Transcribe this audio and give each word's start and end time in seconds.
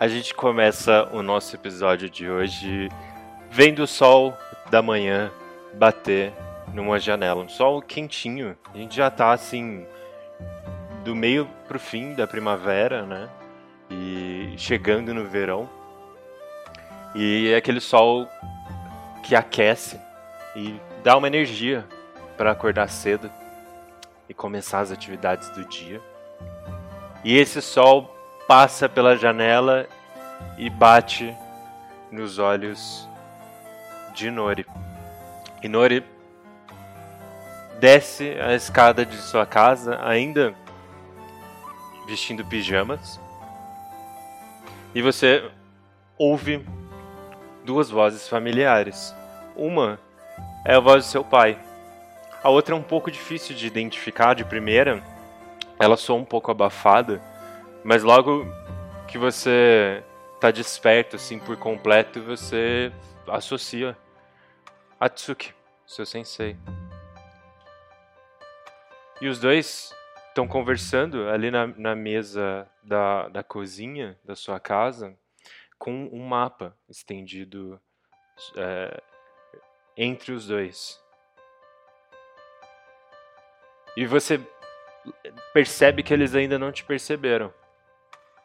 A 0.00 0.08
gente 0.08 0.32
começa 0.32 1.10
o 1.12 1.22
nosso 1.22 1.54
episódio 1.54 2.08
de 2.08 2.26
hoje 2.26 2.88
vendo 3.50 3.80
o 3.80 3.86
sol 3.86 4.34
da 4.70 4.80
manhã 4.80 5.30
bater 5.74 6.32
numa 6.72 6.98
janela. 6.98 7.44
Um 7.44 7.50
sol 7.50 7.82
quentinho. 7.82 8.56
A 8.72 8.78
gente 8.78 8.96
já 8.96 9.10
tá 9.10 9.30
assim 9.30 9.86
do 11.04 11.14
meio 11.14 11.46
pro 11.68 11.78
fim 11.78 12.14
da 12.14 12.26
primavera, 12.26 13.04
né? 13.04 13.28
E 13.90 14.54
chegando 14.56 15.12
no 15.12 15.26
verão. 15.26 15.68
E 17.14 17.50
é 17.52 17.56
aquele 17.56 17.78
sol 17.78 18.26
que 19.22 19.36
aquece 19.36 20.00
e 20.56 20.80
dá 21.04 21.14
uma 21.14 21.26
energia 21.26 21.86
para 22.38 22.52
acordar 22.52 22.88
cedo 22.88 23.30
e 24.26 24.32
começar 24.32 24.80
as 24.80 24.90
atividades 24.90 25.50
do 25.50 25.62
dia. 25.66 26.00
E 27.22 27.36
esse 27.36 27.60
sol 27.60 28.16
passa 28.50 28.88
pela 28.88 29.16
janela 29.16 29.86
e 30.58 30.68
bate 30.68 31.32
nos 32.10 32.40
olhos 32.40 33.08
de 34.12 34.28
Nori. 34.28 34.66
E 35.62 35.68
Nori 35.68 36.04
desce 37.78 38.36
a 38.40 38.52
escada 38.52 39.06
de 39.06 39.16
sua 39.18 39.46
casa, 39.46 40.00
ainda 40.02 40.52
vestindo 42.08 42.44
pijamas. 42.44 43.20
E 44.96 45.00
você 45.00 45.48
ouve 46.18 46.66
duas 47.64 47.88
vozes 47.88 48.28
familiares. 48.28 49.14
Uma 49.54 49.96
é 50.64 50.74
a 50.74 50.80
voz 50.80 51.04
do 51.04 51.08
seu 51.08 51.22
pai. 51.22 51.56
A 52.42 52.48
outra 52.48 52.74
é 52.74 52.76
um 52.76 52.82
pouco 52.82 53.12
difícil 53.12 53.54
de 53.54 53.68
identificar 53.68 54.34
de 54.34 54.44
primeira. 54.44 55.00
Ela 55.78 55.96
soa 55.96 56.16
um 56.16 56.24
pouco 56.24 56.50
abafada, 56.50 57.29
mas 57.84 58.02
logo 58.02 58.44
que 59.08 59.18
você 59.18 60.02
está 60.34 60.50
desperto 60.50 61.16
assim 61.16 61.38
por 61.38 61.56
completo, 61.56 62.22
você 62.22 62.92
associa 63.26 63.96
Atsuki, 64.98 65.54
seu 65.86 66.04
sensei. 66.04 66.56
E 69.20 69.28
os 69.28 69.40
dois 69.40 69.94
estão 70.28 70.46
conversando 70.46 71.28
ali 71.28 71.50
na, 71.50 71.66
na 71.66 71.94
mesa 71.94 72.70
da, 72.82 73.28
da 73.28 73.42
cozinha 73.42 74.18
da 74.24 74.34
sua 74.34 74.60
casa 74.60 75.16
com 75.78 76.08
um 76.12 76.22
mapa 76.26 76.76
estendido 76.88 77.80
é, 78.56 79.02
entre 79.96 80.32
os 80.32 80.46
dois. 80.46 81.02
E 83.96 84.06
você 84.06 84.40
percebe 85.52 86.02
que 86.02 86.12
eles 86.12 86.34
ainda 86.34 86.58
não 86.58 86.70
te 86.70 86.84
perceberam. 86.84 87.52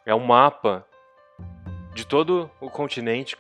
É 0.06 0.14
um 0.14 0.24
mapa 0.24 0.86
de 1.96 2.06
todo 2.06 2.52
o 2.62 2.70
continente, 2.70 3.36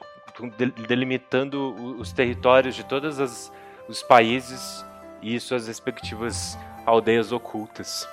delimitando 0.87 1.75
os 1.99 2.11
territórios 2.11 2.73
de 2.73 2.83
todos 2.83 3.51
os 3.87 4.01
países 4.01 4.83
e 5.21 5.39
suas 5.39 5.67
respectivas 5.67 6.57
aldeias 6.83 7.31
ocultas, 7.31 8.09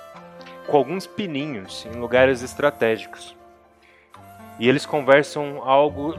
com 0.66 0.76
alguns 0.76 1.06
pininhos 1.06 1.86
em 1.86 1.98
lugares 1.98 2.42
estratégicos. 2.42 3.34
E 4.58 4.68
eles 4.68 4.84
conversam 4.84 5.62
algo 5.62 6.14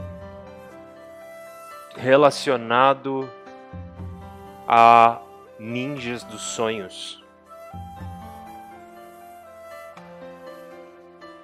relacionado 1.96 3.30
a 4.66 5.20
ninjas 5.56 6.24
dos 6.24 6.42
sonhos. 6.42 7.22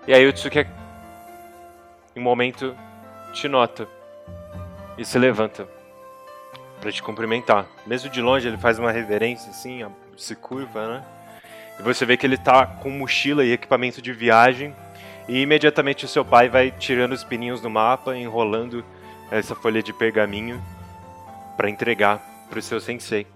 E 0.08 0.12
aí 0.12 0.26
o 0.26 0.32
Tsuki, 0.32 0.66
em 2.14 2.20
um 2.20 2.22
momento, 2.22 2.76
te 3.32 3.48
nota 3.48 3.86
e 4.98 5.04
se 5.04 5.18
levanta 5.18 5.66
para 6.80 6.90
te 6.90 7.02
cumprimentar. 7.02 7.66
Mesmo 7.86 8.10
de 8.10 8.20
longe, 8.20 8.48
ele 8.48 8.56
faz 8.56 8.78
uma 8.78 8.90
reverência 8.90 9.50
assim, 9.50 9.84
se 10.16 10.34
curva, 10.34 10.86
né? 10.88 11.04
E 11.78 11.82
você 11.82 12.04
vê 12.04 12.16
que 12.16 12.26
ele 12.26 12.36
tá 12.36 12.66
com 12.66 12.90
mochila 12.90 13.44
e 13.44 13.52
equipamento 13.52 14.02
de 14.02 14.12
viagem. 14.12 14.74
E 15.28 15.40
imediatamente 15.40 16.04
o 16.04 16.08
seu 16.08 16.24
pai 16.24 16.48
vai 16.48 16.70
tirando 16.70 17.12
os 17.12 17.22
pininhos 17.22 17.60
do 17.60 17.70
mapa, 17.70 18.16
enrolando 18.16 18.84
essa 19.30 19.54
folha 19.54 19.82
de 19.82 19.92
pergaminho 19.92 20.62
para 21.56 21.70
entregar 21.70 22.20
pro 22.50 22.60
seu 22.60 22.80
sensei. 22.80 23.26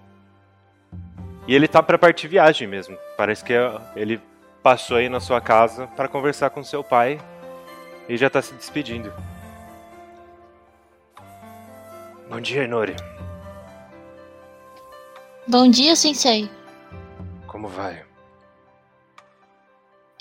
E 1.47 1.55
ele 1.55 1.67
tá 1.67 1.81
para 1.81 1.97
partir 1.97 2.27
viagem 2.27 2.67
mesmo. 2.67 2.97
Parece 3.15 3.43
que 3.43 3.53
ele 3.95 4.19
passou 4.61 4.97
aí 4.97 5.07
na 5.07 5.19
sua 5.19 5.39
casa 5.39 5.87
para 5.87 6.07
conversar 6.07 6.49
com 6.49 6.63
seu 6.63 6.83
pai 6.83 7.19
e 8.07 8.17
já 8.17 8.29
tá 8.29 8.41
se 8.41 8.53
despedindo. 8.53 9.11
Bom 12.29 12.39
dia, 12.41 12.67
Nori. 12.67 12.95
Bom 15.47 15.69
dia, 15.69 15.95
sensei. 15.95 16.49
Como 17.47 17.67
vai? 17.67 18.05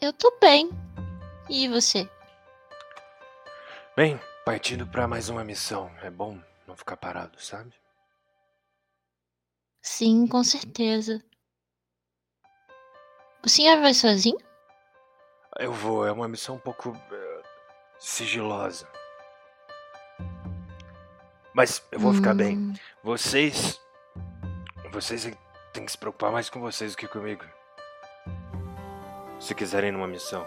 Eu 0.01 0.13
tô 0.13 0.37
bem. 0.41 0.71
E 1.49 1.69
você? 1.69 2.09
Bem, 3.97 4.21
partindo 4.45 4.87
para 4.87 5.09
mais 5.09 5.29
uma 5.29 5.45
missão. 5.45 5.91
É 6.03 6.11
bom 6.11 6.39
não 6.67 6.77
ficar 6.77 6.97
parado, 6.97 7.41
sabe? 7.41 7.73
Sim, 9.83 10.27
com 10.27 10.43
certeza. 10.43 11.23
O 13.45 13.49
senhor 13.49 13.81
vai 13.81 13.93
sozinho? 13.93 14.39
Eu 15.59 15.73
vou, 15.73 16.07
é 16.07 16.11
uma 16.11 16.27
missão 16.27 16.57
um 16.57 16.59
pouco 16.61 16.93
sigilosa. 18.05 18.87
Mas 21.55 21.83
eu 21.91 21.99
vou 21.99 22.11
hum. 22.11 22.15
ficar 22.15 22.35
bem. 22.35 22.59
Hum. 22.59 22.75
Vocês. 23.03 23.81
Vocês 24.93 25.29
têm 25.73 25.85
que 25.85 25.91
se 25.91 25.99
preocupar 25.99 26.31
mais 26.31 26.51
com 26.51 26.61
vocês 26.61 26.93
do 26.93 26.99
que 26.99 27.09
comigo. 27.09 27.45
Se 29.41 29.55
quiserem 29.55 29.91
numa 29.91 30.07
missão. 30.07 30.47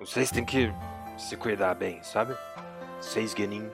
Vocês 0.00 0.30
têm 0.30 0.44
que 0.44 0.72
se 1.16 1.36
cuidar 1.36 1.74
bem, 1.74 2.02
sabe? 2.02 2.36
Seis 3.00 3.32
Genin. 3.32 3.70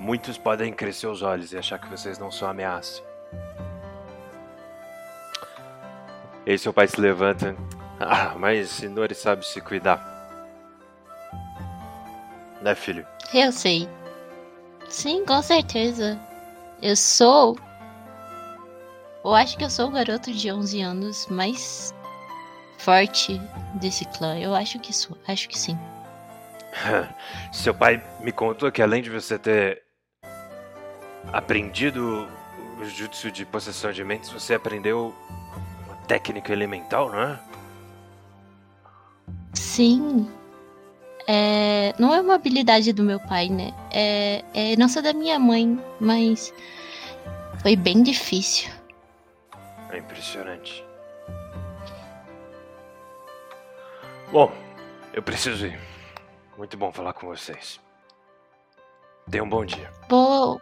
Muitos 0.00 0.36
podem 0.36 0.72
crescer 0.72 1.06
os 1.06 1.22
olhos 1.22 1.52
e 1.52 1.58
achar 1.58 1.78
que 1.78 1.88
vocês 1.88 2.18
não 2.18 2.30
são 2.30 2.48
ameaça. 2.48 3.02
E 6.44 6.58
seu 6.58 6.72
pai 6.72 6.88
se 6.88 7.00
levanta. 7.00 7.56
Ah, 8.00 8.34
mas 8.36 8.82
Nori 8.82 9.14
sabe 9.14 9.46
se 9.46 9.60
cuidar. 9.60 10.13
Né, 12.64 12.74
filho? 12.74 13.06
Eu 13.34 13.52
sei. 13.52 13.86
Sim, 14.88 15.26
com 15.26 15.42
certeza. 15.42 16.18
Eu 16.80 16.96
sou. 16.96 17.58
Eu 19.22 19.34
acho 19.34 19.58
que 19.58 19.64
eu 19.64 19.68
sou 19.68 19.88
o 19.88 19.90
garoto 19.90 20.32
de 20.32 20.50
11 20.50 20.80
anos 20.80 21.26
mais 21.26 21.94
forte 22.78 23.38
desse 23.74 24.06
clã. 24.06 24.38
Eu 24.38 24.54
acho 24.54 24.78
que 24.78 24.94
sou. 24.94 25.14
Acho 25.28 25.46
que 25.46 25.58
sim. 25.58 25.78
Seu 27.52 27.74
pai 27.74 28.02
me 28.20 28.32
contou 28.32 28.72
que 28.72 28.80
além 28.80 29.02
de 29.02 29.10
você 29.10 29.38
ter 29.38 29.82
aprendido 31.34 32.26
o 32.80 32.84
jutsu 32.86 33.30
de 33.30 33.44
possessão 33.44 33.92
de 33.92 34.02
mentes, 34.02 34.30
você 34.30 34.54
aprendeu 34.54 35.14
uma 35.86 35.96
técnica 36.06 36.50
elemental, 36.50 37.10
não 37.10 37.20
é? 37.20 37.38
Sim. 39.52 40.26
É, 41.26 41.94
não 41.98 42.14
é 42.14 42.20
uma 42.20 42.34
habilidade 42.34 42.92
do 42.92 43.02
meu 43.02 43.18
pai, 43.18 43.48
né? 43.48 43.72
É, 43.90 44.44
é 44.54 44.76
nossa 44.76 45.00
da 45.00 45.12
minha 45.12 45.38
mãe, 45.38 45.78
mas 45.98 46.52
foi 47.62 47.76
bem 47.76 48.02
difícil. 48.02 48.70
É 49.90 49.98
impressionante. 49.98 50.84
Bom, 54.30 54.52
eu 55.12 55.22
preciso 55.22 55.66
ir. 55.66 55.78
Muito 56.58 56.76
bom 56.76 56.92
falar 56.92 57.12
com 57.14 57.26
vocês. 57.26 57.80
Tenha 59.30 59.44
um 59.44 59.48
bom 59.48 59.64
dia. 59.64 59.90
Boa. 60.08 60.60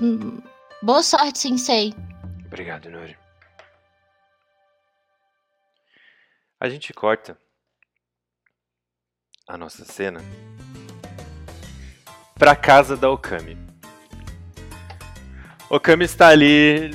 Hum, 0.00 0.40
boa 0.80 1.02
sorte, 1.02 1.38
Sensei. 1.38 1.94
Obrigado, 2.46 2.88
Nuri. 2.88 3.18
A 6.58 6.68
gente 6.68 6.92
corta 6.92 7.36
a 9.52 9.58
nossa 9.58 9.84
cena 9.84 10.18
para 12.38 12.56
casa 12.56 12.96
da 12.96 13.10
Okami. 13.10 13.58
Okami 15.68 16.06
está 16.06 16.28
ali 16.28 16.90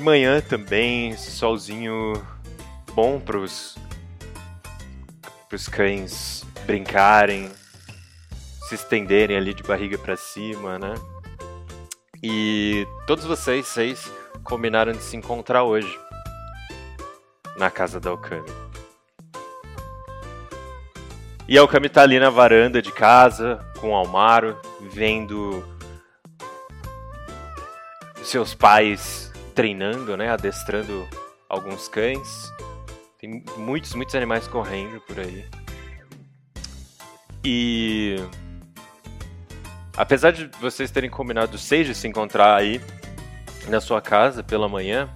manhã 0.00 0.40
também, 0.40 1.16
solzinho 1.16 2.14
bom 2.94 3.20
pros 3.20 3.78
os 5.52 5.68
cães 5.68 6.44
brincarem, 6.64 7.50
se 8.68 8.74
estenderem 8.74 9.36
ali 9.36 9.54
de 9.54 9.62
barriga 9.62 9.96
para 9.96 10.16
cima, 10.16 10.78
né? 10.78 10.94
E 12.22 12.86
todos 13.06 13.24
vocês 13.24 13.66
seis 13.66 14.10
combinaram 14.42 14.92
de 14.92 15.02
se 15.02 15.16
encontrar 15.16 15.62
hoje 15.62 15.96
na 17.56 17.70
casa 17.70 18.00
da 18.00 18.12
Okami. 18.12 18.69
E 21.50 21.58
a 21.58 21.64
Okami 21.64 21.88
tá 21.88 22.02
ali 22.02 22.20
na 22.20 22.30
varanda 22.30 22.80
de 22.80 22.92
casa, 22.92 23.58
com 23.80 23.90
o 23.90 23.94
Almaro, 23.96 24.56
vendo 24.92 25.64
seus 28.22 28.54
pais 28.54 29.32
treinando, 29.52 30.16
né? 30.16 30.30
Adestrando 30.30 31.08
alguns 31.48 31.88
cães. 31.88 32.52
Tem 33.18 33.42
muitos, 33.56 33.96
muitos 33.96 34.14
animais 34.14 34.46
correndo 34.46 35.00
por 35.00 35.18
aí. 35.18 35.44
E. 37.44 38.14
Apesar 39.96 40.30
de 40.30 40.48
vocês 40.60 40.92
terem 40.92 41.10
combinado 41.10 41.58
seis 41.58 41.84
de 41.84 41.96
se 41.96 42.06
encontrar 42.06 42.54
aí 42.54 42.80
na 43.66 43.80
sua 43.80 44.00
casa 44.00 44.40
pela 44.40 44.68
manhã, 44.68 45.10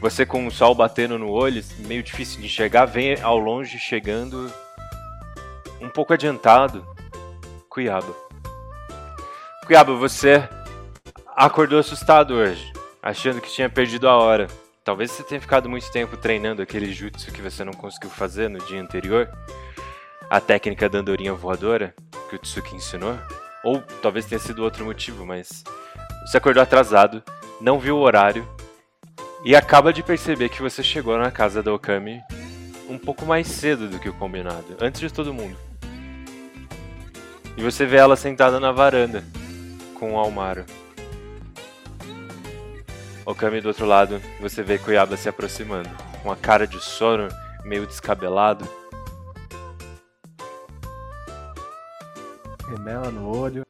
você 0.00 0.24
com 0.24 0.46
o 0.46 0.50
sol 0.52 0.76
batendo 0.76 1.18
no 1.18 1.28
olho, 1.28 1.60
meio 1.88 2.04
difícil 2.04 2.38
de 2.38 2.46
enxergar, 2.46 2.84
vem 2.84 3.20
ao 3.20 3.36
longe 3.36 3.80
chegando 3.80 4.48
um 5.80 5.88
pouco 5.88 6.12
adiantado, 6.12 6.86
Cuiaba. 7.68 8.14
Cuiaba, 9.66 9.94
você 9.94 10.48
acordou 11.34 11.78
assustado 11.78 12.34
hoje, 12.34 12.72
achando 13.02 13.40
que 13.40 13.50
tinha 13.50 13.68
perdido 13.68 14.08
a 14.08 14.16
hora. 14.16 14.46
Talvez 14.84 15.10
você 15.10 15.22
tenha 15.24 15.40
ficado 15.40 15.68
muito 15.68 15.90
tempo 15.90 16.16
treinando 16.16 16.62
aquele 16.62 16.92
jutsu 16.92 17.32
que 17.32 17.42
você 17.42 17.64
não 17.64 17.72
conseguiu 17.72 18.08
fazer 18.08 18.48
no 18.48 18.58
dia 18.60 18.80
anterior. 18.80 19.28
A 20.30 20.40
técnica 20.40 20.88
da 20.88 21.00
andorinha 21.00 21.34
voadora 21.34 21.94
que 22.30 22.36
o 22.36 22.38
Tsuki 22.38 22.76
ensinou. 22.76 23.18
Ou 23.64 23.82
talvez 24.00 24.26
tenha 24.26 24.38
sido 24.38 24.62
outro 24.62 24.84
motivo, 24.84 25.26
mas 25.26 25.64
você 26.24 26.38
acordou 26.38 26.62
atrasado, 26.62 27.22
não 27.60 27.78
viu 27.78 27.96
o 27.96 28.00
horário 28.00 28.48
e 29.44 29.56
acaba 29.56 29.92
de 29.92 30.02
perceber 30.02 30.48
que 30.48 30.62
você 30.62 30.82
chegou 30.82 31.18
na 31.18 31.30
casa 31.30 31.62
da 31.62 31.74
Okami 31.74 32.20
um 32.88 32.96
pouco 32.96 33.26
mais 33.26 33.48
cedo 33.48 33.88
do 33.88 33.98
que 33.98 34.08
o 34.08 34.14
combinado, 34.14 34.76
antes 34.80 35.00
de 35.00 35.12
todo 35.12 35.34
mundo. 35.34 35.65
E 37.56 37.62
você 37.62 37.86
vê 37.86 37.96
ela 37.96 38.16
sentada 38.16 38.60
na 38.60 38.70
varanda 38.70 39.24
com 39.98 40.12
o 40.14 40.18
Almaro. 40.18 40.64
Okami 43.24 43.60
do 43.60 43.68
outro 43.68 43.86
lado, 43.86 44.20
você 44.40 44.62
vê 44.62 44.78
Cuiaba 44.78 45.16
se 45.16 45.28
aproximando, 45.28 45.88
com 46.22 46.30
a 46.30 46.36
cara 46.36 46.66
de 46.66 46.78
sono, 46.80 47.28
meio 47.64 47.86
descabelado. 47.86 48.68
Remela 52.68 53.10
no 53.10 53.36
olho. 53.36 53.64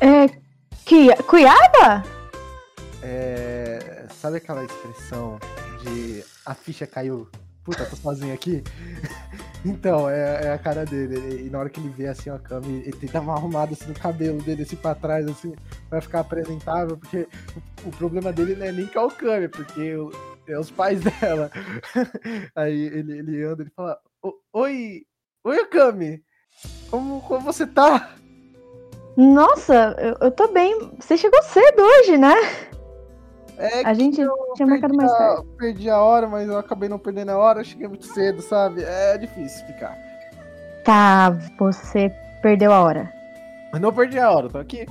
É. 0.00 0.28
Qui- 0.84 1.14
Cuiaba? 1.26 2.02
É, 3.02 4.06
sabe 4.20 4.38
aquela 4.38 4.64
expressão 4.64 5.38
de 5.82 6.24
a 6.44 6.54
ficha 6.54 6.86
caiu? 6.86 7.28
Puta, 7.64 7.86
tô 7.86 7.96
sozinho 7.96 8.34
aqui. 8.34 8.62
então, 9.64 10.08
é, 10.08 10.46
é 10.48 10.52
a 10.52 10.58
cara 10.58 10.84
dele. 10.84 11.46
E 11.46 11.50
na 11.50 11.60
hora 11.60 11.70
que 11.70 11.80
ele 11.80 11.88
vê 11.88 12.06
assim 12.08 12.28
a 12.28 12.38
cama, 12.38 12.66
ele 12.66 12.92
tenta 12.92 13.20
uma 13.20 13.34
arrumada 13.34 13.72
assim 13.72 13.86
no 13.86 13.94
cabelo 13.94 14.42
dele, 14.42 14.62
assim 14.62 14.76
pra 14.76 14.94
trás, 14.94 15.26
assim, 15.26 15.54
pra 15.88 16.00
ficar 16.02 16.20
apresentável, 16.20 16.96
porque 16.98 17.26
o, 17.84 17.88
o 17.88 17.92
problema 17.92 18.32
dele 18.32 18.54
não 18.54 18.66
é 18.66 18.72
nem 18.72 18.86
Kami, 18.86 19.48
porque 19.48 19.96
o- 19.96 20.10
é 20.46 20.58
os 20.58 20.70
pais 20.70 21.00
dela. 21.20 21.50
Aí 22.54 22.78
ele, 22.86 23.18
ele 23.18 23.42
anda 23.44 23.62
e 23.62 23.70
fala: 23.74 23.98
"O- 24.22 24.34
Oi, 24.52 25.06
oi, 25.42 25.66
Kami, 25.66 26.22
como, 26.90 27.22
como 27.22 27.40
você 27.40 27.66
tá? 27.66 28.14
Nossa, 29.16 29.96
eu, 29.98 30.16
eu 30.20 30.30
tô 30.30 30.48
bem. 30.48 30.90
Você 31.00 31.16
chegou 31.16 31.42
cedo 31.44 31.80
hoje, 31.82 32.18
né? 32.18 32.34
É 33.56 33.86
A 33.86 33.94
gente 33.94 34.16
tinha 34.56 34.66
marcado 34.66 34.94
mais 34.96 35.10
a- 35.12 35.16
tarde. 35.16 35.42
Perdi 35.58 35.88
a 35.90 35.98
hora, 36.02 36.26
mas 36.28 36.48
eu 36.48 36.58
acabei 36.58 36.88
não 36.88 36.98
perdendo 36.98 37.30
a 37.30 37.38
hora, 37.38 37.60
eu 37.60 37.64
cheguei 37.64 37.86
muito 37.86 38.06
cedo, 38.06 38.42
sabe? 38.42 38.82
É 38.82 39.16
difícil 39.18 39.58
explicar. 39.60 39.96
Tá, 40.84 41.30
você 41.58 42.10
perdeu 42.42 42.72
a 42.72 42.80
hora. 42.82 43.12
Mas 43.72 43.80
não 43.80 43.92
perdi 43.92 44.18
a 44.18 44.30
hora, 44.30 44.48
tô 44.48 44.58
aqui. 44.58 44.86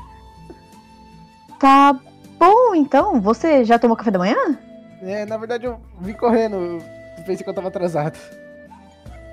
Tá 1.60 1.94
bom, 2.39 2.74
então. 2.75 3.19
Você 3.21 3.63
já 3.63 3.77
tomou 3.77 3.95
café 3.98 4.12
da 4.12 4.19
manhã? 4.19 4.57
É, 5.01 5.25
na 5.25 5.38
verdade 5.38 5.65
eu 5.65 5.80
vim 6.00 6.13
correndo, 6.13 6.56
eu 6.56 6.80
pensei 7.25 7.44
que 7.44 7.50
eu 7.50 7.54
tava 7.54 7.68
atrasado. 7.68 8.18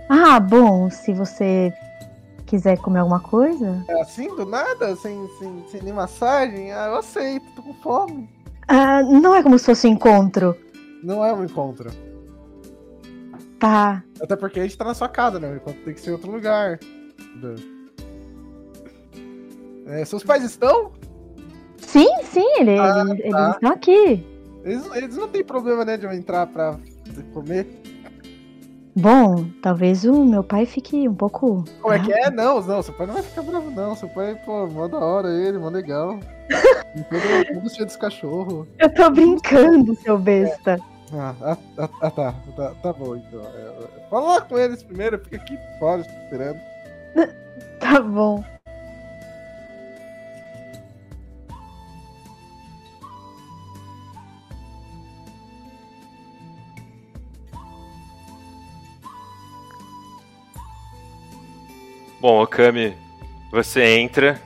Ah, 0.08 0.40
bom, 0.40 0.90
se 0.90 1.12
você 1.12 1.72
quiser 2.46 2.76
comer 2.78 2.98
alguma 2.98 3.20
coisa. 3.20 3.84
É 3.88 4.00
assim, 4.00 4.26
do 4.34 4.44
nada, 4.44 4.96
sem, 4.96 5.28
sem, 5.38 5.64
sem 5.68 5.82
nem 5.82 5.92
massagem? 5.92 6.72
Ah, 6.72 6.86
eu 6.86 6.96
aceito, 6.96 7.46
tô 7.54 7.62
com 7.62 7.74
fome. 7.74 8.28
Ah, 8.72 9.02
não 9.02 9.34
é 9.34 9.42
como 9.42 9.58
se 9.58 9.66
fosse 9.66 9.86
um 9.88 9.90
encontro. 9.90 10.54
Não 11.02 11.24
é 11.24 11.32
um 11.34 11.44
encontro. 11.44 11.90
Tá. 13.58 14.04
Até 14.20 14.36
porque 14.36 14.60
a 14.60 14.62
gente 14.62 14.78
tá 14.78 14.84
na 14.84 14.94
sua 14.94 15.08
casa, 15.08 15.40
né? 15.40 15.50
O 15.50 15.56
encontro 15.56 15.80
tem 15.84 15.92
que 15.92 16.00
ser 16.00 16.10
em 16.10 16.12
outro 16.12 16.30
lugar. 16.30 16.78
É, 19.86 20.04
seus 20.04 20.22
pais 20.22 20.44
estão? 20.44 20.92
Sim, 21.78 22.08
sim, 22.22 22.46
ele- 22.60 22.78
Ah, 22.78 23.04
eles, 23.06 23.18
eles 23.20 23.32
tá. 23.32 23.50
estão 23.50 23.70
aqui. 23.72 24.26
Eles, 24.64 24.94
eles 24.94 25.16
não 25.16 25.28
tem 25.28 25.42
problema, 25.42 25.84
né, 25.84 25.96
de 25.96 26.06
eu 26.06 26.12
entrar 26.12 26.46
pra 26.46 26.76
comer. 27.32 27.66
Bom, 28.94 29.46
talvez 29.62 30.04
o 30.04 30.24
meu 30.24 30.44
pai 30.44 30.66
fique 30.66 31.08
um 31.08 31.14
pouco. 31.14 31.64
Como 31.80 31.94
é 31.94 31.98
que 31.98 32.12
é? 32.12 32.30
Não, 32.30 32.60
não, 32.60 32.82
seu 32.82 32.94
pai 32.94 33.06
não 33.06 33.14
vai 33.14 33.22
ficar 33.22 33.42
bravo, 33.42 33.70
não. 33.70 33.96
Seu 33.96 34.08
pai, 34.10 34.36
pô, 34.44 34.66
mó 34.66 34.86
da 34.86 34.98
hora 34.98 35.28
ele, 35.30 35.58
mó 35.58 35.68
legal. 35.68 36.18
Todo 37.52 37.70
cheio 37.70 37.86
dos 37.86 37.96
cachorros. 37.96 38.66
Eu 38.78 38.92
tô 38.92 39.10
brincando, 39.10 39.94
seu 39.96 40.18
besta. 40.18 40.80
Ah, 41.12 41.34
ah, 41.42 41.56
ah, 41.78 41.88
ah, 42.02 42.10
tá, 42.10 42.34
tá, 42.56 42.74
tá 42.82 42.92
bom, 42.92 43.16
então. 43.16 43.40
É, 43.40 44.04
é, 44.04 44.08
Fala 44.08 44.34
lá 44.34 44.40
com 44.40 44.58
eles 44.58 44.82
primeiro, 44.82 45.18
fica 45.18 45.36
aqui 45.36 45.58
fora 45.78 46.00
esperando. 46.02 46.60
Tá 47.80 47.98
bom. 47.98 48.44
Bom, 62.20 62.42
Okami, 62.42 62.94
você 63.50 63.82
entra 63.98 64.38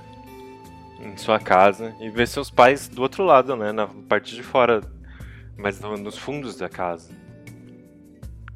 em 1.01 1.17
sua 1.17 1.39
casa 1.39 1.95
e 2.01 2.09
vê 2.11 2.27
seus 2.27 2.51
pais 2.51 2.89
do 2.89 3.03
outro 3.03 3.25
lado, 3.25 3.57
né? 3.57 3.73
Na 3.73 3.87
parte 3.87 4.35
de 4.35 4.43
fora, 4.43 4.81
mas 5.57 5.81
no- 5.81 5.97
nos 5.97 6.17
fundos 6.17 6.57
da 6.57 6.69
casa. 6.69 7.11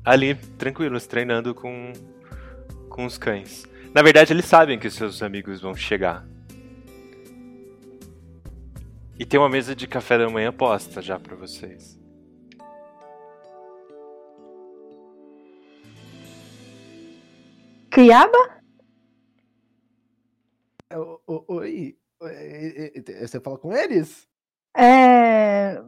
Ali, 0.05 0.35
tranquilos, 0.57 1.07
treinando 1.07 1.55
com, 1.55 1.93
com 2.89 3.05
os 3.05 3.19
cães. 3.19 3.65
Na 3.95 4.03
verdade, 4.03 4.33
eles 4.33 4.45
sabem 4.47 4.79
que 4.79 4.89
seus 4.91 5.23
amigos 5.23 5.61
vão 5.61 5.75
chegar. 5.75 6.25
E 9.19 9.25
tem 9.27 9.39
uma 9.39 9.49
mesa 9.49 9.75
de 9.75 9.87
café 9.87 10.17
da 10.17 10.29
manhã 10.31 10.53
posta 10.53 11.03
já 11.03 11.19
pra 11.19 11.35
vocês. 11.35 11.99
Criaba? 17.91 18.39
É, 20.91 20.97
Oi, 21.27 21.97
você 22.21 23.41
fala 23.41 23.59
com 23.59 23.73
eles? 23.73 24.27
É. 24.77 25.81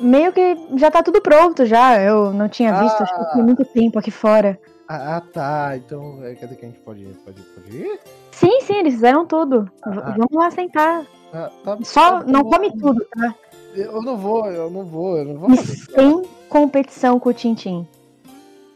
Meio 0.00 0.32
que 0.32 0.56
já 0.76 0.90
tá 0.90 1.02
tudo 1.02 1.20
pronto 1.20 1.64
já. 1.64 2.00
Eu 2.00 2.32
não 2.32 2.48
tinha 2.48 2.72
visto, 2.82 3.02
acho 3.02 3.14
que 3.14 3.20
eu 3.20 3.24
Ah. 3.26 3.30
tinha 3.32 3.44
muito 3.44 3.64
tempo 3.64 3.98
aqui 3.98 4.10
fora. 4.10 4.58
Ah, 4.88 5.20
tá. 5.32 5.76
Então, 5.76 6.22
é, 6.24 6.34
quer 6.34 6.46
dizer 6.46 6.56
que 6.58 6.66
a 6.66 6.68
gente 6.68 6.80
pode 6.80 7.02
ir? 7.02 7.14
Pode, 7.24 7.40
pode 7.42 7.76
ir? 7.76 8.00
Sim, 8.32 8.60
sim, 8.60 8.74
eles 8.74 8.94
fizeram 8.94 9.26
tudo. 9.26 9.62
V- 9.64 9.70
Ah. 10.02 10.10
Vamos 10.16 10.32
lá 10.32 10.50
sentar. 10.50 11.06
Ah, 11.32 11.50
tá, 11.64 11.78
Só 11.82 12.20
tá 12.20 12.24
não 12.26 12.44
come 12.44 12.70
tudo, 12.76 13.04
tá? 13.16 13.34
Eu 13.74 14.00
não 14.02 14.16
vou, 14.16 14.46
eu 14.50 14.70
não 14.70 14.84
vou, 14.84 15.18
eu 15.18 15.24
não 15.24 15.36
vou. 15.38 15.50
E 15.50 15.56
sem 15.56 16.22
competição 16.48 17.18
com 17.18 17.28
o 17.30 17.34
Tintim. 17.34 17.86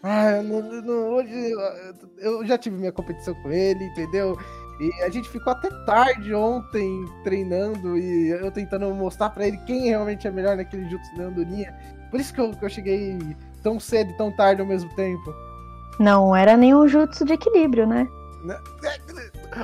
Ah, 0.02 0.30
eu 0.32 0.42
não, 0.42 0.62
não- 0.82 1.08
hoje 1.14 1.50
eu- 1.50 1.60
eu 2.40 2.46
já 2.46 2.56
tive 2.58 2.76
minha 2.76 2.92
competição 2.92 3.34
com 3.42 3.50
ele, 3.50 3.84
entendeu? 3.84 4.36
E 4.80 5.02
a 5.02 5.10
gente 5.10 5.28
ficou 5.28 5.52
até 5.52 5.68
tarde 5.84 6.32
ontem 6.34 7.04
treinando 7.22 7.98
e 7.98 8.30
eu 8.30 8.50
tentando 8.50 8.88
mostrar 8.94 9.28
pra 9.28 9.46
ele 9.46 9.58
quem 9.66 9.88
realmente 9.88 10.26
é 10.26 10.30
melhor 10.30 10.56
naquele 10.56 10.88
jutsu 10.88 11.14
da 11.16 11.24
andorinha. 11.24 11.74
Por 12.10 12.18
isso 12.18 12.32
que 12.32 12.40
eu, 12.40 12.50
que 12.52 12.64
eu 12.64 12.68
cheguei 12.70 13.18
tão 13.62 13.78
cedo 13.78 14.10
e 14.10 14.16
tão 14.16 14.32
tarde 14.32 14.62
ao 14.62 14.66
mesmo 14.66 14.88
tempo. 14.96 15.34
Não 15.98 16.34
era 16.34 16.56
nenhum 16.56 16.88
jutsu 16.88 17.26
de 17.26 17.34
equilíbrio, 17.34 17.86
né? 17.86 18.08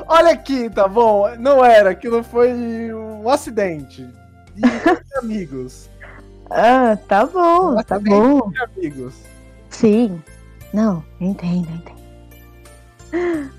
Olha 0.07 0.33
aqui, 0.33 0.69
tá 0.69 0.87
bom? 0.87 1.35
Não 1.39 1.65
era, 1.65 1.91
aquilo 1.91 2.23
foi 2.23 2.53
um 2.93 3.27
acidente. 3.29 4.07
E 4.55 4.61
amigos. 5.19 5.89
Ah, 6.51 6.97
tá 7.09 7.25
bom, 7.25 7.73
Um 7.79 7.83
tá 7.83 7.99
bom. 7.99 8.51
de 8.51 8.61
amigos. 8.63 9.15
Sim. 9.71 10.23
Não, 10.75 11.03
eu 11.21 11.29
entendo, 11.29 11.69
entendo. 11.73 13.51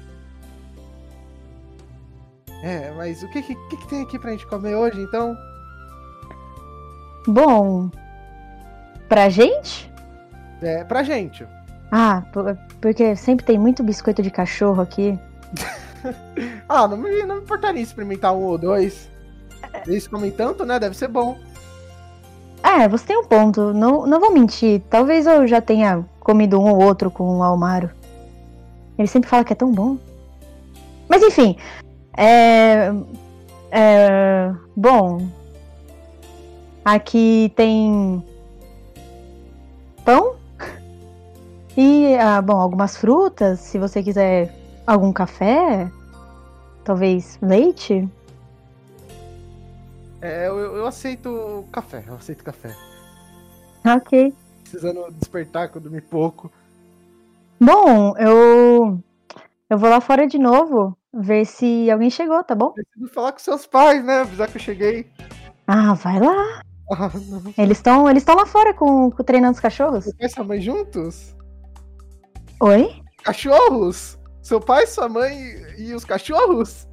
É, 2.63 2.91
mas 2.97 3.21
o 3.23 3.29
que, 3.29 3.41
que, 3.41 3.55
que 3.55 3.87
tem 3.87 4.01
aqui 4.03 4.17
pra 4.17 4.31
gente 4.31 4.47
comer 4.47 4.75
hoje, 4.75 5.01
então? 5.01 5.35
Bom, 7.27 7.89
Pra 9.09 9.29
gente? 9.29 9.89
É, 10.61 10.83
pra 10.83 11.01
gente. 11.01 11.47
Ah, 11.91 12.23
por- 12.33 12.57
porque 12.81 13.15
sempre 13.15 13.45
tem 13.45 13.57
muito 13.57 13.81
biscoito 13.83 14.21
de 14.21 14.29
cachorro 14.31 14.81
aqui. 14.81 15.17
Ah, 16.69 16.87
não 16.87 16.95
me, 16.97 17.23
não 17.25 17.35
me 17.37 17.41
importaria 17.41 17.81
experimentar 17.81 18.33
um 18.33 18.43
ou 18.43 18.57
dois. 18.57 19.09
Eles 19.87 20.07
comem 20.07 20.29
tanto, 20.31 20.63
né? 20.65 20.77
Deve 20.79 20.95
ser 20.95 21.07
bom. 21.07 21.37
É, 22.61 22.87
você 22.87 23.07
tem 23.07 23.17
um 23.17 23.25
ponto. 23.25 23.73
Não, 23.73 24.05
não 24.05 24.19
vou 24.19 24.31
mentir. 24.31 24.81
Talvez 24.89 25.25
eu 25.25 25.47
já 25.47 25.59
tenha 25.59 26.05
comido 26.19 26.59
um 26.61 26.69
ou 26.69 26.81
outro 26.83 27.09
com 27.09 27.37
o 27.39 27.43
Almaro. 27.43 27.89
Ele 28.97 29.07
sempre 29.07 29.29
fala 29.29 29.43
que 29.43 29.53
é 29.53 29.55
tão 29.55 29.71
bom. 29.71 29.97
Mas 31.09 31.23
enfim. 31.23 31.57
É. 32.17 32.89
é 33.71 34.53
bom. 34.75 35.29
Aqui 36.83 37.53
tem. 37.55 38.23
Pão. 40.03 40.35
E, 41.79 42.15
ah, 42.17 42.41
bom, 42.41 42.59
algumas 42.59 42.97
frutas. 42.97 43.59
Se 43.59 43.77
você 43.77 44.01
quiser 44.01 44.51
algum 44.87 45.13
café. 45.13 45.91
Talvez 46.83 47.37
leite. 47.39 48.09
É, 50.21 50.47
eu, 50.47 50.57
eu 50.57 50.87
aceito 50.87 51.65
café, 51.71 52.03
eu 52.07 52.15
aceito 52.15 52.43
café. 52.43 52.75
Ok. 53.85 54.33
Precisando 54.61 55.11
despertar 55.11 55.69
quando 55.69 55.91
me 55.91 56.01
pouco. 56.01 56.51
Bom, 57.59 58.17
eu. 58.17 58.99
Eu 59.69 59.77
vou 59.77 59.89
lá 59.89 60.01
fora 60.01 60.25
de 60.25 60.39
novo. 60.39 60.96
Ver 61.13 61.45
se 61.45 61.89
alguém 61.89 62.09
chegou, 62.09 62.43
tá 62.43 62.53
bom? 62.53 62.71
Preciso 62.71 63.07
falar 63.13 63.31
com 63.31 63.39
seus 63.39 63.65
pais, 63.65 64.03
né? 64.03 64.21
Avisar 64.21 64.49
que 64.49 64.57
eu 64.57 64.61
cheguei. 64.61 65.07
Ah, 65.67 65.93
vai 65.93 66.19
lá. 66.19 66.61
Ah. 66.89 67.11
Eles 67.57 67.79
estão 67.79 68.09
eles 68.09 68.25
lá 68.25 68.45
fora 68.45 68.73
com, 68.73 69.11
com 69.11 69.21
treinando 69.21 69.55
os 69.55 69.59
cachorros. 69.59 70.05
Seu 70.05 70.13
pai 70.15 70.25
e 70.25 70.29
sua 70.29 70.43
mãe 70.45 70.61
juntos? 70.61 71.35
Oi? 72.61 73.01
Cachorros? 73.25 74.17
Seu 74.41 74.61
pai, 74.61 74.87
sua 74.87 75.09
mãe 75.09 75.37
e 75.77 75.93
os 75.93 76.05
cachorros? 76.05 76.87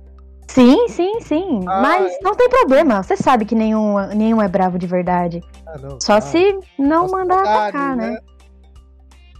Sim, 0.48 0.88
sim, 0.88 1.20
sim. 1.20 1.60
Ah, 1.68 1.80
Mas 1.80 2.18
não 2.22 2.34
tem 2.34 2.48
problema. 2.48 3.04
Você 3.04 3.16
sabe 3.16 3.44
que 3.44 3.54
nenhum, 3.54 3.96
nenhum 4.08 4.42
é 4.42 4.48
bravo 4.48 4.80
de 4.80 4.86
verdade. 4.88 5.40
Ah, 5.64 5.78
não. 5.78 6.00
Só 6.00 6.14
Ah, 6.14 6.20
se 6.20 6.58
não 6.76 7.06
mandar 7.06 7.40
atacar, 7.40 7.96
né? 7.96 8.18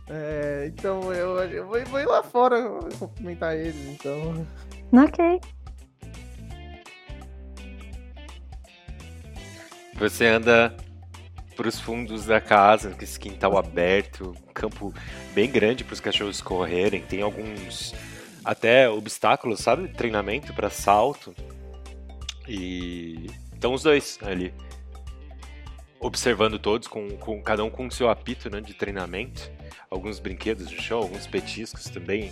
É, 0.08 0.66
então 0.72 1.12
eu, 1.12 1.36
eu 1.44 1.66
vou, 1.66 1.84
vou 1.86 2.00
ir 2.00 2.06
lá 2.06 2.22
fora 2.22 2.62
cumprimentar 2.98 3.54
eles, 3.56 3.74
então. 3.88 4.46
Ok. 4.96 5.40
Você 9.96 10.26
anda 10.26 10.76
pros 11.56 11.80
fundos 11.80 12.26
da 12.26 12.40
casa, 12.40 12.96
esse 13.00 13.18
quintal 13.18 13.56
aberto, 13.58 14.34
um 14.48 14.52
campo 14.52 14.94
bem 15.32 15.50
grande 15.50 15.82
para 15.82 15.94
os 15.94 16.00
cachorros 16.00 16.40
correrem. 16.40 17.02
Tem 17.02 17.22
alguns 17.22 17.92
até 18.44 18.88
obstáculos, 18.88 19.60
sabe? 19.60 19.88
Treinamento 19.88 20.52
para 20.54 20.70
salto. 20.70 21.34
E 22.46 23.26
estão 23.52 23.72
os 23.74 23.82
dois 23.82 24.18
ali. 24.22 24.54
Observando 25.98 26.58
todos, 26.58 26.86
com, 26.86 27.16
com 27.16 27.42
cada 27.42 27.64
um 27.64 27.70
com 27.70 27.86
o 27.86 27.90
seu 27.90 28.08
apito 28.08 28.48
né, 28.48 28.60
de 28.60 28.74
treinamento. 28.74 29.50
Alguns 29.90 30.20
brinquedos 30.20 30.70
no 30.70 30.80
chão, 30.80 30.98
alguns 30.98 31.26
petiscos 31.26 31.84
também 31.84 32.30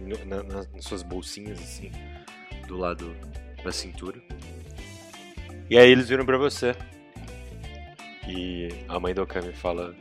na- 0.00 0.42
na- 0.42 0.42
nas 0.42 0.84
suas 0.84 1.02
bolsinhas, 1.02 1.58
assim, 1.58 1.90
do 2.66 2.76
lado 2.76 3.14
da 3.64 3.72
cintura. 3.72 4.20
E 5.68 5.78
aí 5.78 5.90
eles 5.90 6.08
viram 6.08 6.24
pra 6.24 6.36
você. 6.38 6.74
E 8.26 8.68
a 8.88 8.98
mãe 9.00 9.14
do 9.14 9.22
Okami 9.22 9.52
fala: 9.52 9.94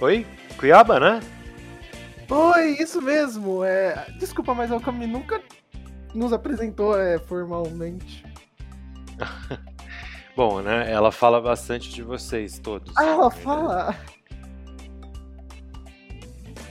Oi, 0.00 0.26
Cuiaba, 0.58 0.98
né? 1.00 1.20
Oi, 2.30 2.76
isso 2.80 3.00
mesmo. 3.02 3.62
É... 3.64 4.06
Desculpa, 4.18 4.54
mas 4.54 4.70
a 4.72 4.76
Okami 4.76 5.06
nunca 5.06 5.40
nos 6.14 6.32
apresentou 6.32 6.98
é, 6.98 7.18
formalmente. 7.18 8.24
Bom, 10.36 10.60
né? 10.60 10.90
Ela 10.90 11.12
fala 11.12 11.40
bastante 11.40 11.90
de 11.90 12.02
vocês 12.02 12.58
todos. 12.58 12.92
Ah, 12.96 13.04
ela 13.04 13.28
né? 13.28 13.36
fala. 13.36 13.96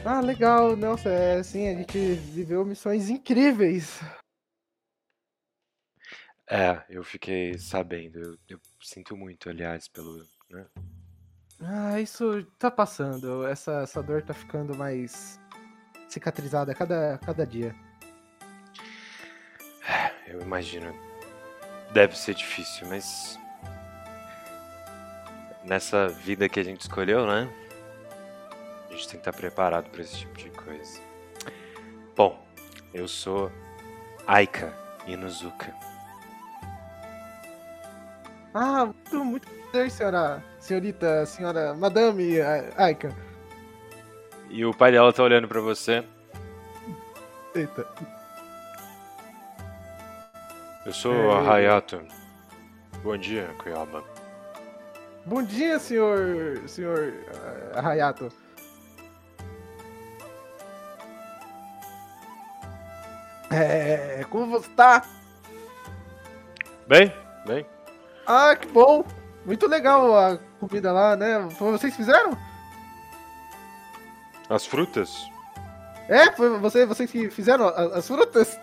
Ah, 0.06 0.20
legal. 0.20 0.76
Nossa, 0.76 1.08
é 1.08 1.38
assim, 1.38 1.70
a 1.70 1.76
gente 1.76 1.98
viveu 2.16 2.66
missões 2.66 3.10
incríveis. 3.10 4.02
É, 6.50 6.84
eu 6.90 7.04
fiquei 7.06 7.58
sabendo. 7.58 8.20
Eu, 8.20 8.38
eu 8.50 8.60
sinto 8.82 9.16
muito, 9.16 9.50
aliás, 9.50 9.88
pelo. 9.88 10.26
Né? 10.50 10.66
Ah, 11.62 12.02
isso 12.02 12.44
tá 12.60 12.70
passando. 12.70 13.48
Essa, 13.48 13.84
essa 13.84 14.04
dor 14.04 14.22
tá 14.22 14.34
ficando 14.34 14.76
mais 14.76 15.40
cicatrizada 16.10 16.74
a 16.74 16.76
cada, 16.76 17.18
cada 17.20 17.46
dia. 17.46 17.74
Eu 20.28 20.42
imagino. 20.42 20.94
Deve 21.94 22.18
ser 22.18 22.36
difícil, 22.36 22.88
mas. 22.88 23.40
Nessa 25.64 26.10
vida 26.10 26.50
que 26.50 26.60
a 26.60 26.64
gente 26.64 26.82
escolheu, 26.82 27.26
né? 27.26 27.63
A 28.94 28.96
gente 28.96 29.08
tem 29.10 29.20
que 29.20 29.28
estar 29.28 29.34
preparado 29.34 29.90
para 29.90 30.02
esse 30.02 30.18
tipo 30.20 30.38
de 30.38 30.52
coisa. 30.52 31.02
Bom, 32.16 32.46
eu 32.94 33.08
sou 33.08 33.52
Aika 34.28 34.72
Inuzuka. 35.08 35.74
Ah, 38.54 38.86
muito, 38.86 39.26
muito 39.26 39.48
prazer, 39.72 39.90
senhora. 39.90 40.44
Senhorita, 40.60 41.26
senhora, 41.26 41.74
madame 41.74 42.40
A- 42.40 42.72
Aika. 42.86 43.12
E 44.48 44.64
o 44.64 44.72
pai 44.76 44.92
dela 44.92 45.12
tá 45.12 45.24
olhando 45.24 45.48
pra 45.48 45.60
você. 45.60 46.04
Eita. 47.56 47.88
Eu 50.86 50.94
sou 50.94 51.16
É. 51.16 51.34
a 51.50 51.52
Hayato. 51.56 52.00
Bom 53.04 53.18
dia, 53.18 53.50
Kuyaba. 53.58 54.04
Bom 55.26 55.42
dia, 55.42 55.80
senhor. 55.80 56.62
Senhor 56.68 57.12
ah, 57.74 57.90
Hayato. 57.90 58.32
É. 63.54 64.26
Como 64.30 64.48
você 64.48 64.70
tá? 64.70 65.04
Bem, 66.88 67.14
bem. 67.46 67.66
Ah, 68.26 68.56
que 68.56 68.68
bom! 68.68 69.06
Muito 69.46 69.68
legal 69.68 70.18
a 70.18 70.38
comida 70.60 70.92
lá, 70.92 71.16
né? 71.16 71.50
Foi 71.52 71.72
vocês 71.72 71.92
que 71.92 71.98
fizeram? 71.98 72.38
As 74.50 74.66
frutas? 74.66 75.30
É, 76.08 76.32
foi 76.32 76.58
você, 76.60 76.86
vocês 76.86 77.10
que 77.12 77.30
fizeram 77.30 77.68
a- 77.68 77.98
as 77.98 78.08
frutas? 78.08 78.58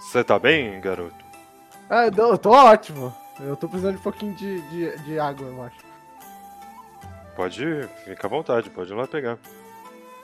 Você 0.00 0.22
tá 0.24 0.38
bem, 0.38 0.80
garoto? 0.80 1.24
Ah, 1.88 2.06
eu 2.06 2.12
tô- 2.12 2.30
eu 2.32 2.38
tô 2.38 2.50
ótimo. 2.50 3.14
Eu 3.40 3.56
tô 3.56 3.68
precisando 3.68 3.94
de 3.94 4.00
um 4.00 4.02
pouquinho 4.02 4.34
de, 4.34 4.60
de, 4.68 4.98
de 5.04 5.18
água, 5.18 5.46
eu 5.46 5.62
acho. 5.62 5.76
Pode 7.34 7.64
ir, 7.64 7.88
fica 8.04 8.26
à 8.26 8.30
vontade, 8.30 8.68
pode 8.70 8.92
ir 8.92 8.94
lá 8.94 9.06
pegar. 9.06 9.38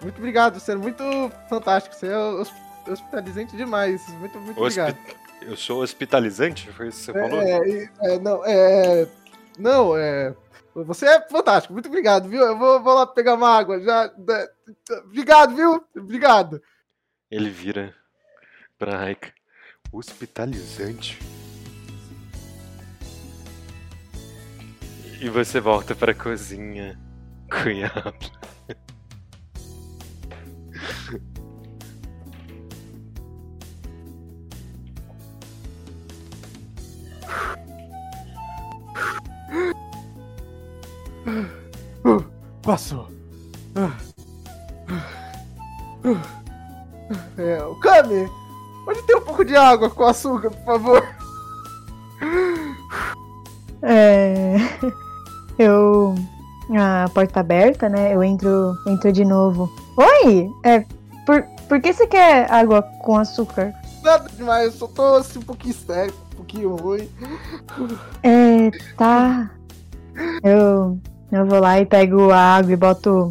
Muito 0.01 0.17
obrigado, 0.19 0.59
você 0.61 0.73
é 0.73 0.77
muito 0.77 1.03
fantástico. 1.49 1.95
Você 1.95 2.07
é 2.09 2.17
hos- 2.17 2.53
hospitalizante 2.89 3.57
demais. 3.57 4.07
Muito, 4.15 4.39
muito 4.41 4.61
Hospi- 4.63 4.81
obrigado. 4.81 5.19
Eu 5.43 5.57
sou 5.57 5.83
hospitalizante? 5.83 6.71
Foi 6.73 6.89
isso 6.89 6.99
que 7.13 7.19
você 7.19 7.29
falou? 7.29 7.41
É, 7.43 7.59
é, 7.59 7.91
é, 8.15 8.19
não, 8.19 8.45
é. 8.45 9.09
Não, 9.59 9.97
é. 9.97 10.35
Você 10.75 11.07
é 11.07 11.21
fantástico, 11.29 11.73
muito 11.73 11.89
obrigado, 11.89 12.29
viu? 12.29 12.41
Eu 12.43 12.57
vou, 12.57 12.81
vou 12.81 12.95
lá 12.95 13.07
pegar 13.07 13.35
uma 13.35 13.49
água. 13.57 13.81
Já. 13.81 14.13
Obrigado, 15.05 15.55
viu? 15.57 15.85
Obrigado. 15.97 16.63
Ele 17.31 17.51
vira 17.51 17.95
pra 18.79 18.97
Raika. 18.97 19.33
Hospitalizante? 19.93 21.19
E 25.21 25.29
você 25.29 25.59
volta 25.61 25.97
pra 25.97 26.15
cozinha, 26.15 26.97
cunhado. 27.51 28.15
Uh, 42.05 42.25
passou. 42.63 43.09
Uh, 43.77 43.93
uh, 46.05 46.11
uh. 46.11 46.39
É, 47.39 47.63
o 47.63 47.75
Kami, 47.77 48.29
pode 48.85 49.03
ter 49.03 49.17
um 49.17 49.21
pouco 49.21 49.45
de 49.45 49.57
água 49.57 49.89
com 49.91 50.05
açúcar, 50.05 50.51
por 50.51 50.65
favor? 50.65 51.19
É. 53.83 54.57
Eu. 55.59 56.15
A 56.77 57.09
porta 57.15 57.41
aberta, 57.41 57.89
né? 57.89 58.15
Eu 58.15 58.23
entro, 58.23 58.77
entro 58.87 59.11
de 59.11 59.25
novo. 59.25 59.71
Oi! 59.99 60.49
É. 60.65 60.85
Por, 61.27 61.43
por 61.69 61.81
que 61.81 61.93
você 61.93 62.07
quer 62.07 62.51
água 62.51 62.83
com 62.83 63.19
açúcar? 63.19 63.75
Nada 64.03 64.29
demais, 64.37 64.67
eu 64.67 64.73
só 64.73 64.87
tô 64.87 65.17
assim 65.17 65.41
um 65.41 65.43
pouquinho 65.43 65.75
sério, 65.75 66.15
um 66.33 66.37
pouquinho 66.37 66.77
ruim. 66.77 67.09
É. 68.23 68.71
Tá. 68.97 69.51
Eu, 70.45 70.99
eu 71.33 71.47
vou 71.47 71.61
lá 71.61 71.81
e 71.81 71.87
pego 71.87 72.31
a 72.31 72.39
água 72.57 72.73
e 72.73 72.77
boto. 72.77 73.29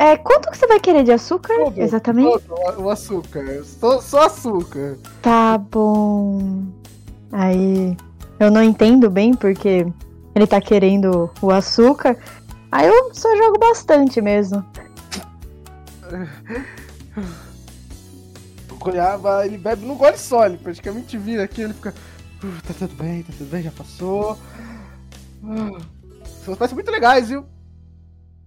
É, 0.00 0.16
quanto 0.16 0.50
que 0.50 0.56
você 0.56 0.66
vai 0.66 0.80
querer 0.80 1.04
de 1.04 1.12
açúcar? 1.12 1.54
Todo, 1.56 1.78
Exatamente. 1.78 2.42
todo 2.42 2.82
o 2.82 2.90
açúcar. 2.90 3.62
Só, 3.64 4.00
só 4.00 4.26
açúcar. 4.26 4.98
Tá 5.22 5.58
bom. 5.58 6.64
Aí 7.30 7.96
eu 8.40 8.50
não 8.50 8.62
entendo 8.62 9.08
bem 9.10 9.34
porque 9.34 9.86
ele 10.34 10.46
tá 10.46 10.60
querendo 10.60 11.30
o 11.40 11.50
açúcar. 11.50 12.16
Aí 12.72 12.86
eu 12.86 13.12
só 13.14 13.34
jogo 13.36 13.58
bastante 13.58 14.20
mesmo. 14.20 14.64
O 18.70 18.74
Goiaba, 18.76 19.44
ele 19.44 19.58
bebe 19.58 19.84
num 19.84 19.96
gole 19.96 20.16
só, 20.16 20.46
ele 20.46 20.58
praticamente 20.58 21.16
vira 21.18 21.44
aqui, 21.44 21.62
ele 21.62 21.74
fica. 21.74 21.94
"Uh, 22.42 22.62
tá 22.66 22.74
tudo 22.78 22.94
bem, 22.94 23.22
tá 23.22 23.32
tudo 23.36 23.50
bem, 23.50 23.62
já 23.62 23.70
passou. 23.72 24.38
Ah, 25.44 25.80
Seus 26.44 26.56
pais 26.56 26.70
são 26.70 26.76
muito 26.76 26.90
legais, 26.90 27.28
viu? 27.28 27.44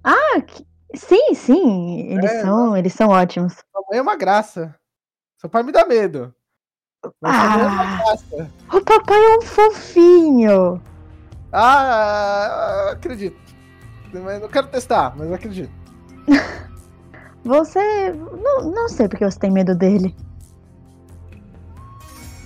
Ah, 0.03 0.42
que- 0.42 0.65
sim, 0.96 1.34
sim. 1.36 2.08
Eles 2.13 2.32
É, 2.32 2.42
são, 2.42 2.75
eles 2.75 2.94
são 2.94 3.10
ótimos. 3.10 3.53
Sua 3.53 3.84
mãe 3.89 4.00
é 4.00 4.01
uma 4.01 4.15
graça. 4.15 4.74
Seu 5.39 5.50
pai 5.50 5.62
me 5.63 5.72
dá 5.72 5.86
medo. 5.86 6.34
É 7.06 7.10
Ah. 7.24 8.00
O 8.74 8.82
papai 8.82 9.24
é 9.24 9.38
um 9.38 9.42
fofinho. 9.42 10.82
Ah, 11.51 12.89
acredito. 12.94 13.38
Mas 14.13 14.41
não 14.41 14.48
quero 14.48 14.67
testar, 14.67 15.15
mas 15.17 15.32
acredito. 15.32 15.72
Você. 17.43 18.13
Não, 18.13 18.72
não 18.72 18.88
sei 18.88 19.10
porque 19.10 19.25
você 19.25 19.38
tem 19.38 19.51
medo 19.51 19.75
dele. 19.75 20.15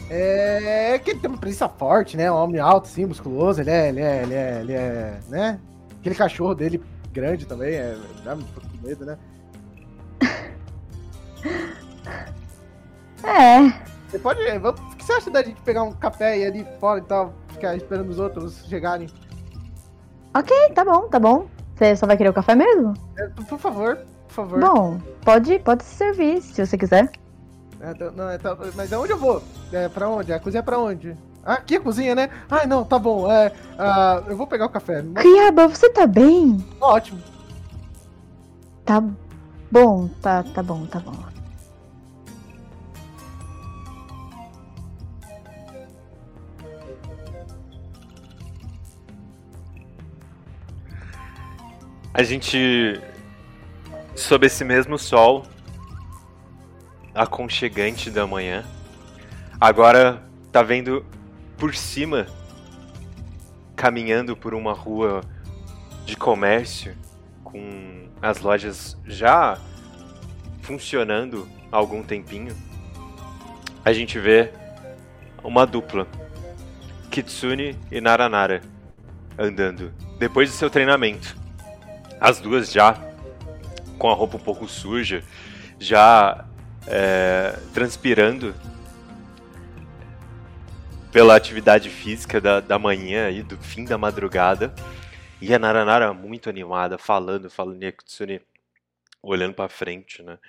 É 0.09 0.97
que 1.03 1.11
ele 1.11 1.19
tem 1.19 1.29
uma 1.29 1.37
presença 1.37 1.69
forte, 1.69 2.17
né? 2.17 2.31
Um 2.31 2.35
homem 2.35 2.59
alto, 2.59 2.85
assim, 2.85 3.05
musculoso. 3.05 3.61
Ele 3.61 3.69
é, 3.69 3.89
ele 3.89 4.01
é, 4.01 4.23
ele 4.23 4.33
é, 4.33 4.59
ele 4.61 4.73
é, 4.73 5.19
né? 5.27 5.59
Aquele 5.99 6.15
cachorro 6.15 6.55
dele 6.55 6.81
grande 7.11 7.45
também, 7.45 7.75
é, 7.75 7.95
dá 8.23 8.33
um 8.35 8.41
pouco 8.41 8.67
de 8.69 8.83
medo, 8.83 9.05
né? 9.05 9.17
É. 13.23 13.59
Você 14.07 14.19
pode. 14.19 14.39
vamos- 14.59 14.79
O 14.79 14.95
que 14.95 15.03
você 15.03 15.13
acha 15.13 15.29
da 15.29 15.43
gente 15.43 15.59
pegar 15.61 15.83
um 15.83 15.91
café 15.91 16.37
e 16.37 16.41
ir 16.41 16.45
ali 16.45 16.67
fora 16.79 16.99
e 16.99 17.03
tal, 17.03 17.33
ficar 17.49 17.75
esperando 17.75 18.09
os 18.09 18.19
outros 18.19 18.63
chegarem? 18.67 19.07
Ok, 20.35 20.55
tá 20.73 20.85
bom, 20.85 21.07
tá 21.09 21.19
bom. 21.19 21.47
Você 21.77 21.95
só 21.95 22.07
vai 22.07 22.17
querer 22.17 22.29
o 22.29 22.33
café 22.33 22.55
mesmo? 22.55 22.93
É, 23.17 23.27
por, 23.27 23.59
favor, 23.59 23.97
por 24.27 24.33
favor. 24.33 24.59
Bom, 24.59 24.99
pode, 25.23 25.59
pode 25.59 25.83
se 25.83 25.95
servir, 25.95 26.41
se 26.41 26.65
você 26.65 26.75
quiser. 26.77 27.11
É, 27.79 27.93
tá- 27.93 28.11
não, 28.11 28.29
é, 28.29 28.37
tá- 28.39 28.57
mas 28.75 28.91
aonde 28.91 29.11
eu 29.13 29.17
vou? 29.19 29.43
É, 29.71 29.87
pra 29.87 30.09
onde? 30.09 30.33
A 30.33 30.39
cozinha 30.39 30.59
é 30.59 30.63
pra 30.63 30.79
onde? 30.79 31.15
Ah, 31.45 31.53
aqui 31.53 31.75
a 31.75 31.79
cozinha, 31.79 32.15
né? 32.15 32.29
Ah, 32.49 32.65
não, 32.65 32.83
tá 32.83 32.97
bom. 32.97 33.31
É, 33.31 33.51
ah, 33.77 34.23
eu 34.27 34.35
vou 34.35 34.47
pegar 34.47 34.65
o 34.65 34.69
café. 34.69 35.03
Criaba, 35.15 35.67
você 35.67 35.87
tá 35.89 36.07
bem? 36.07 36.57
Ótimo. 36.81 37.21
Tá 38.83 39.03
bom, 39.71 40.07
tá, 40.21 40.43
tá 40.43 40.63
bom, 40.63 40.85
tá 40.87 40.99
bom. 40.99 41.13
A 52.17 52.23
gente, 52.23 52.99
sob 54.15 54.47
esse 54.47 54.65
mesmo 54.65 54.97
sol 54.97 55.45
aconchegante 57.13 58.09
da 58.09 58.25
manhã, 58.25 58.65
agora 59.61 60.23
tá 60.51 60.63
vendo 60.63 61.05
por 61.59 61.75
cima, 61.75 62.25
caminhando 63.75 64.35
por 64.35 64.55
uma 64.55 64.73
rua 64.73 65.21
de 66.07 66.17
comércio, 66.17 66.97
com 67.43 68.09
as 68.19 68.39
lojas 68.39 68.97
já 69.05 69.59
funcionando 70.63 71.47
há 71.71 71.77
algum 71.77 72.01
tempinho, 72.01 72.57
a 73.85 73.93
gente 73.93 74.17
vê 74.17 74.51
uma 75.43 75.67
dupla, 75.67 76.07
Kitsune 77.11 77.77
e 77.91 78.01
Naranara, 78.01 78.63
andando 79.37 79.93
depois 80.17 80.49
do 80.49 80.55
seu 80.55 80.67
treinamento. 80.67 81.45
As 82.19 82.39
duas 82.39 82.71
já 82.71 82.93
com 83.97 84.09
a 84.09 84.13
roupa 84.13 84.37
um 84.37 84.39
pouco 84.39 84.67
suja, 84.67 85.23
já 85.79 86.45
é, 86.87 87.57
transpirando 87.73 88.55
pela 91.11 91.35
atividade 91.35 91.89
física 91.89 92.39
da, 92.39 92.59
da 92.59 92.77
manhã 92.77 93.29
e 93.29 93.41
do 93.41 93.57
fim 93.57 93.85
da 93.85 93.97
madrugada. 93.97 94.73
E 95.41 95.53
a 95.53 95.59
Naranara 95.59 96.13
muito 96.13 96.49
animada, 96.49 96.97
falando, 96.97 97.49
falando, 97.49 97.81
e 97.81 97.87
a 97.87 97.91
olhando 99.21 99.53
pra 99.53 99.69
frente, 99.69 100.23
né? 100.23 100.39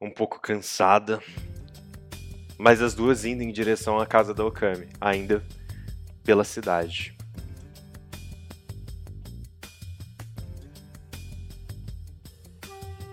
Um 0.00 0.10
pouco 0.10 0.40
cansada. 0.40 1.20
Mas 2.58 2.80
as 2.80 2.94
duas 2.94 3.24
indo 3.24 3.42
em 3.42 3.52
direção 3.52 3.98
à 3.98 4.06
casa 4.06 4.32
da 4.32 4.44
Okami, 4.44 4.88
ainda 5.00 5.42
pela 6.24 6.44
cidade. 6.44 7.15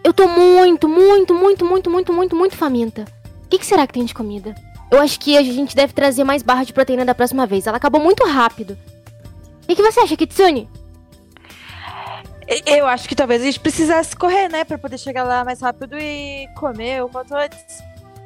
Eu 0.03 0.13
tô 0.13 0.27
muito, 0.27 0.87
muito, 0.89 1.33
muito, 1.33 1.65
muito, 1.65 1.89
muito, 1.89 2.13
muito, 2.13 2.35
muito 2.35 2.55
faminta. 2.57 3.05
O 3.45 3.47
que, 3.47 3.59
que 3.59 3.65
será 3.65 3.87
que 3.87 3.93
tem 3.93 4.03
de 4.03 4.13
comida? 4.13 4.53
Eu 4.91 4.99
acho 4.99 5.19
que 5.19 5.37
a 5.37 5.41
gente 5.41 5.75
deve 5.75 5.93
trazer 5.93 6.23
mais 6.23 6.43
barra 6.43 6.63
de 6.63 6.73
proteína 6.73 7.05
da 7.05 7.15
próxima 7.15 7.47
vez. 7.47 7.65
Ela 7.65 7.77
acabou 7.77 8.01
muito 8.01 8.25
rápido. 8.25 8.77
O 9.63 9.67
que, 9.67 9.75
que 9.75 9.81
você 9.81 9.99
acha, 10.01 10.17
Kitsune? 10.17 10.69
Eu 12.65 12.85
acho 12.85 13.07
que 13.07 13.15
talvez 13.15 13.41
a 13.41 13.45
gente 13.45 13.59
precisasse 13.59 14.15
correr, 14.15 14.49
né? 14.49 14.65
Pra 14.65 14.77
poder 14.77 14.97
chegar 14.97 15.23
lá 15.23 15.45
mais 15.45 15.61
rápido 15.61 15.97
e 15.97 16.47
comer 16.55 17.03
o 17.03 17.09
quanto 17.09 17.33
antes. 17.33 17.79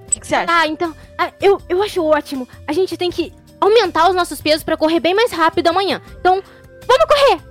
O 0.08 0.10
que, 0.10 0.20
que 0.20 0.28
você 0.28 0.36
acha? 0.36 0.52
Ah, 0.52 0.68
então. 0.68 0.96
ah, 1.18 1.32
eu, 1.40 1.62
eu 1.70 1.82
acho 1.84 2.04
ótimo. 2.04 2.48
A 2.68 2.74
gente 2.74 2.98
tem 2.98 3.12
que 3.12 3.32
aumentar 3.62 4.10
os 4.10 4.16
nossos 4.16 4.42
pesos 4.42 4.64
pra 4.64 4.76
correr 4.76 5.00
bem 5.00 5.14
mais 5.14 5.32
rápido 5.32 5.68
amanhã. 5.68 6.02
Então, 6.20 6.42
vamos 6.88 7.06
correr! 7.06 7.42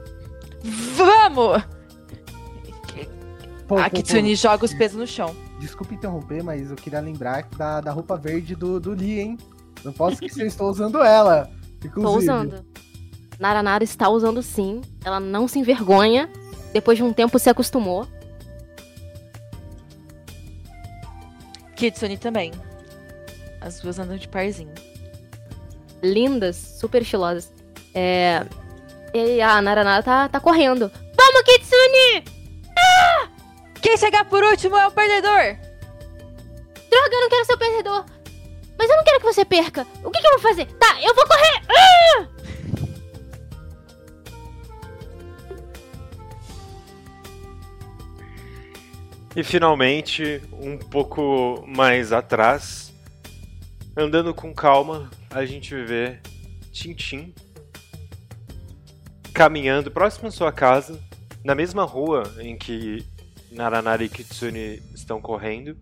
Vamos! 0.96 1.75
Pô, 3.66 3.78
a 3.78 3.84
pô, 3.84 3.90
pô, 3.90 3.96
Kitsune 3.96 4.34
joga 4.34 4.64
os 4.64 4.72
pesos 4.72 4.98
no 4.98 5.06
chão. 5.06 5.34
Desculpa 5.58 5.94
interromper, 5.94 6.42
mas 6.42 6.70
eu 6.70 6.76
queria 6.76 7.00
lembrar 7.00 7.42
da, 7.56 7.80
da 7.80 7.90
roupa 7.90 8.16
verde 8.16 8.54
do, 8.54 8.78
do 8.78 8.92
Lee, 8.92 9.20
hein? 9.20 9.38
Não 9.84 9.92
posso 9.92 10.14
esquecer, 10.14 10.42
eu 10.42 10.46
estou 10.46 10.70
usando 10.70 11.02
ela. 11.02 11.50
Inclusive. 11.84 12.18
usando. 12.18 12.64
Naranara 13.38 13.84
está 13.84 14.08
usando 14.08 14.42
sim. 14.42 14.80
Ela 15.04 15.20
não 15.20 15.46
se 15.46 15.58
envergonha. 15.58 16.30
Depois 16.72 16.96
de 16.98 17.04
um 17.04 17.12
tempo 17.12 17.38
se 17.38 17.50
acostumou. 17.50 18.06
Kitsune 21.74 22.16
também. 22.16 22.52
As 23.60 23.80
duas 23.80 23.98
andam 23.98 24.16
de 24.16 24.28
parzinho. 24.28 24.72
Lindas, 26.02 26.56
super 26.56 27.02
estilosas. 27.02 27.52
É. 27.94 28.46
E 29.12 29.40
a 29.40 29.60
Naranara 29.60 30.02
tá, 30.02 30.28
tá 30.28 30.40
correndo. 30.40 30.90
Vamos, 31.16 31.42
Kitsune! 31.42 32.35
Quem 33.86 33.96
chegar 33.96 34.24
por 34.24 34.42
último 34.42 34.76
é 34.76 34.84
o 34.84 34.90
perdedor! 34.90 35.56
Droga, 36.90 37.12
eu 37.12 37.20
não 37.20 37.28
quero 37.28 37.44
ser 37.44 37.52
o 37.52 37.58
perdedor. 37.58 38.04
Mas 38.76 38.90
eu 38.90 38.96
não 38.96 39.04
quero 39.04 39.20
que 39.20 39.26
você 39.26 39.44
perca. 39.44 39.86
O 40.02 40.10
que, 40.10 40.20
que 40.20 40.26
eu 40.26 40.32
vou 40.32 40.40
fazer? 40.40 40.66
Tá, 40.72 41.00
eu 41.00 41.14
vou 41.14 41.24
correr! 41.24 41.62
Ah! 41.70 42.28
E 49.36 49.44
finalmente, 49.44 50.42
um 50.54 50.76
pouco 50.76 51.64
mais 51.64 52.12
atrás, 52.12 52.92
andando 53.96 54.34
com 54.34 54.52
calma, 54.52 55.08
a 55.30 55.46
gente 55.46 55.76
vê 55.76 56.18
Tintim 56.72 57.32
caminhando 59.32 59.92
próximo 59.92 60.26
à 60.26 60.32
sua 60.32 60.50
casa, 60.50 61.00
na 61.44 61.54
mesma 61.54 61.84
rua 61.84 62.34
em 62.40 62.58
que 62.58 63.06
Naranara 63.56 64.04
e 64.04 64.08
Kitsune 64.08 64.82
estão 64.94 65.20
correndo, 65.20 65.76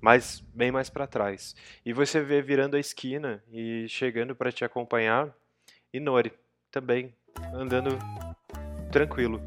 mas 0.00 0.42
bem 0.54 0.70
mais 0.70 0.88
para 0.88 1.06
trás. 1.06 1.54
E 1.84 1.92
você 1.92 2.20
vê 2.22 2.40
virando 2.40 2.76
a 2.76 2.80
esquina 2.80 3.42
e 3.50 3.86
chegando 3.88 4.34
para 4.34 4.52
te 4.52 4.64
acompanhar, 4.64 5.34
Inori 5.92 6.32
também 6.70 7.12
andando 7.52 7.98
tranquilo. 8.92 9.42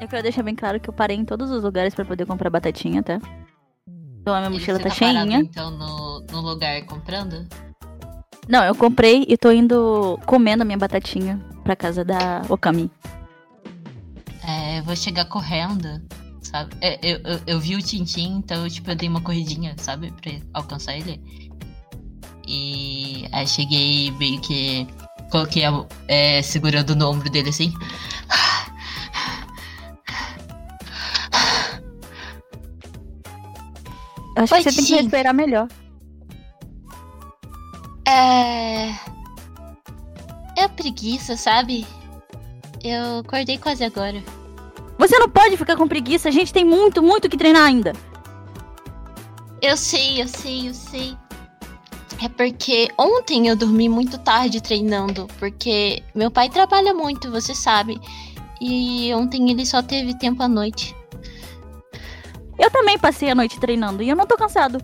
Eu 0.00 0.08
quero 0.08 0.22
deixar 0.22 0.42
bem 0.42 0.54
claro 0.54 0.78
que 0.78 0.88
eu 0.88 0.94
parei 0.94 1.16
em 1.16 1.24
todos 1.24 1.50
os 1.50 1.62
lugares 1.62 1.94
pra 1.94 2.04
poder 2.04 2.26
comprar 2.26 2.50
batatinha, 2.50 3.02
tá? 3.02 3.18
Então 4.20 4.34
a 4.34 4.38
minha 4.38 4.50
mochila 4.50 4.78
Você 4.78 4.88
tá 4.88 4.94
parado, 4.94 5.18
cheinha. 5.30 5.38
então, 5.40 5.70
no, 5.70 6.20
no 6.30 6.40
lugar 6.40 6.84
comprando? 6.86 7.46
Não, 8.48 8.64
eu 8.64 8.74
comprei 8.74 9.24
e 9.28 9.36
tô 9.36 9.50
indo 9.50 10.18
comendo 10.26 10.62
a 10.62 10.66
minha 10.66 10.78
batatinha 10.78 11.40
pra 11.64 11.74
casa 11.74 12.04
da 12.04 12.42
Okami. 12.48 12.90
É, 14.74 14.82
vou 14.82 14.96
chegar 14.96 15.26
correndo, 15.26 16.02
sabe? 16.42 16.74
É, 16.80 16.98
Eu, 17.00 17.18
eu, 17.18 17.40
eu 17.46 17.60
vi 17.60 17.76
o 17.76 17.82
Tintin, 17.82 18.38
então 18.38 18.68
tipo, 18.68 18.90
eu 18.90 18.96
dei 18.96 19.08
uma 19.08 19.20
corridinha, 19.20 19.76
sabe? 19.78 20.10
Pra 20.10 20.32
alcançar 20.52 20.96
ele. 20.96 21.22
E 22.48 23.28
aí 23.30 23.46
cheguei 23.46 24.10
meio 24.10 24.40
que. 24.40 24.84
Coloquei 25.30 25.64
a, 25.64 25.86
é, 26.08 26.42
segurando 26.42 26.96
no 26.96 27.08
ombro 27.08 27.30
dele 27.30 27.50
assim. 27.50 27.72
Acho 34.36 34.54
Oi, 34.54 34.64
que 34.64 34.72
você 34.72 34.76
tem 34.76 34.84
que 34.86 34.94
respirar 34.96 35.32
melhor. 35.32 35.68
É. 38.08 38.88
É 40.56 40.66
preguiça, 40.66 41.36
sabe? 41.36 41.86
Eu 42.82 43.20
acordei 43.20 43.56
quase 43.56 43.84
agora. 43.84 44.20
Você 44.98 45.18
não 45.18 45.28
pode 45.28 45.56
ficar 45.56 45.76
com 45.76 45.88
preguiça, 45.88 46.28
a 46.28 46.32
gente 46.32 46.52
tem 46.52 46.64
muito, 46.64 47.02
muito 47.02 47.28
que 47.28 47.36
treinar 47.36 47.62
ainda. 47.62 47.92
Eu 49.60 49.76
sei, 49.76 50.22
eu 50.22 50.28
sei, 50.28 50.68
eu 50.68 50.74
sei. 50.74 51.16
É 52.22 52.28
porque 52.28 52.88
ontem 52.96 53.48
eu 53.48 53.56
dormi 53.56 53.88
muito 53.88 54.18
tarde 54.18 54.62
treinando, 54.62 55.26
porque 55.38 56.02
meu 56.14 56.30
pai 56.30 56.48
trabalha 56.48 56.94
muito, 56.94 57.30
você 57.30 57.54
sabe. 57.54 58.00
E 58.60 59.12
ontem 59.14 59.50
ele 59.50 59.66
só 59.66 59.82
teve 59.82 60.16
tempo 60.18 60.42
à 60.42 60.48
noite. 60.48 60.94
Eu 62.58 62.70
também 62.70 62.98
passei 62.98 63.30
a 63.30 63.34
noite 63.34 63.58
treinando 63.58 64.02
e 64.02 64.08
eu 64.08 64.16
não 64.16 64.26
tô 64.26 64.36
cansado. 64.36 64.78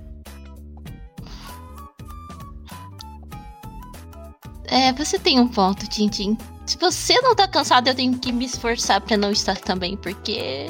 É, 4.64 4.92
você 4.92 5.18
tem 5.18 5.40
um 5.40 5.48
ponto, 5.48 5.88
Tintin. 5.88 6.36
Se 6.70 6.78
você 6.78 7.20
não 7.20 7.34
tá 7.34 7.48
cansado, 7.48 7.88
eu 7.88 7.96
tenho 7.96 8.16
que 8.16 8.30
me 8.30 8.44
esforçar 8.44 9.00
pra 9.00 9.16
não 9.16 9.32
estar 9.32 9.56
também, 9.56 9.96
porque. 9.96 10.68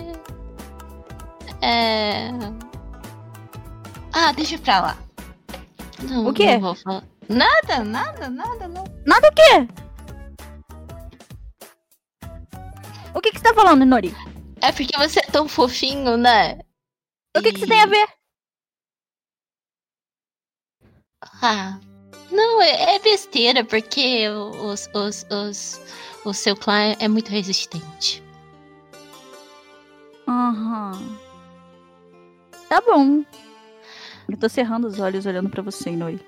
É. 1.60 2.30
Ah, 4.10 4.32
deixa 4.32 4.56
pra 4.56 4.80
lá. 4.80 4.98
Não, 6.02 6.28
O 6.28 6.32
quê? 6.32 6.54
Não 6.54 6.60
vou 6.62 6.74
falar. 6.74 7.04
Nada, 7.28 7.84
nada, 7.84 8.30
nada, 8.30 8.66
não. 8.66 8.84
Nada 9.04 9.28
o 9.28 9.34
quê? 9.34 9.68
O 13.12 13.20
que, 13.20 13.32
que 13.32 13.36
você 13.36 13.44
tá 13.44 13.52
falando, 13.52 13.84
Nori? 13.84 14.16
É 14.62 14.72
porque 14.72 14.96
você 14.96 15.20
é 15.20 15.24
tão 15.24 15.46
fofinho, 15.46 16.16
né? 16.16 16.60
O 17.36 17.42
que, 17.42 17.52
que 17.52 17.60
você 17.60 17.66
tem 17.66 17.82
a 17.82 17.84
ver? 17.84 18.08
Ah. 21.42 21.78
Não, 22.30 22.62
é, 22.62 22.94
é 22.96 22.98
besteira, 23.00 23.64
porque 23.64 24.28
os, 24.28 24.88
os, 24.94 25.26
os, 25.30 25.80
o 26.24 26.32
seu 26.32 26.56
clã 26.56 26.94
é 26.98 27.08
muito 27.08 27.28
resistente. 27.30 28.22
Aham. 30.28 31.18
Tá 32.68 32.80
bom. 32.80 33.24
Eu 34.28 34.36
tô 34.36 34.48
cerrando 34.48 34.86
os 34.86 35.00
olhos 35.00 35.26
olhando 35.26 35.50
pra 35.50 35.62
você, 35.62 35.90
Nori. 35.90 36.20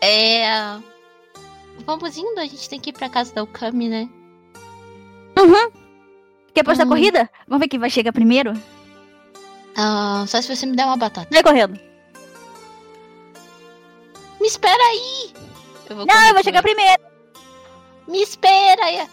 É. 0.00 0.46
Vamos 1.86 2.16
indo, 2.16 2.38
a 2.40 2.46
gente 2.46 2.68
tem 2.68 2.80
que 2.80 2.90
ir 2.90 2.92
pra 2.92 3.08
casa 3.10 3.34
da 3.34 3.42
Okami, 3.42 3.88
né? 3.88 4.08
Uhum. 5.38 5.70
Quer 6.54 6.60
apostar 6.62 6.86
Hum. 6.86 6.90
corrida? 6.90 7.30
Vamos 7.46 7.60
ver 7.60 7.68
quem 7.68 7.78
vai 7.78 7.90
chegar 7.90 8.12
primeiro? 8.12 8.52
Ah, 9.76 10.24
só 10.26 10.40
se 10.40 10.54
você 10.54 10.66
me 10.66 10.76
der 10.76 10.84
uma 10.86 10.96
batata. 10.96 11.28
Vai 11.30 11.42
correndo. 11.42 11.78
Me 14.42 14.48
espera 14.48 14.82
aí! 14.82 15.32
Eu 15.88 15.94
vou 15.94 16.04
Não, 16.04 16.26
eu 16.26 16.34
vou 16.34 16.42
chegar 16.42 16.62
primeiro. 16.62 17.00
Me 18.08 18.20
espera 18.20 18.84
aí! 18.86 19.08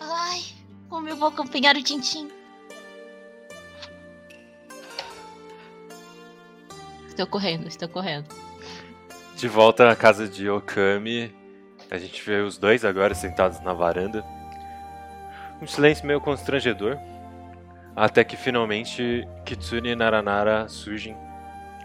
Ai, 0.00 0.40
como 0.88 1.06
eu 1.06 1.16
vou 1.18 1.28
acompanhar 1.28 1.76
o 1.76 1.82
Tintin? 1.82 2.30
Estou 7.06 7.26
correndo, 7.26 7.68
estou 7.68 7.90
correndo. 7.90 8.26
De 9.36 9.48
volta 9.48 9.84
na 9.84 9.94
casa 9.94 10.26
de 10.26 10.48
Okami, 10.48 11.30
a 11.90 11.98
gente 11.98 12.22
vê 12.22 12.40
os 12.40 12.56
dois 12.56 12.86
agora 12.86 13.14
sentados 13.14 13.60
na 13.60 13.74
varanda. 13.74 14.24
Um 15.60 15.66
silêncio 15.66 16.06
meio 16.06 16.22
constrangedor. 16.22 16.96
Até 17.94 18.24
que 18.24 18.34
finalmente 18.34 19.28
Kitsune 19.44 19.90
e 19.90 19.94
Naranara 19.94 20.68
surgem 20.68 21.14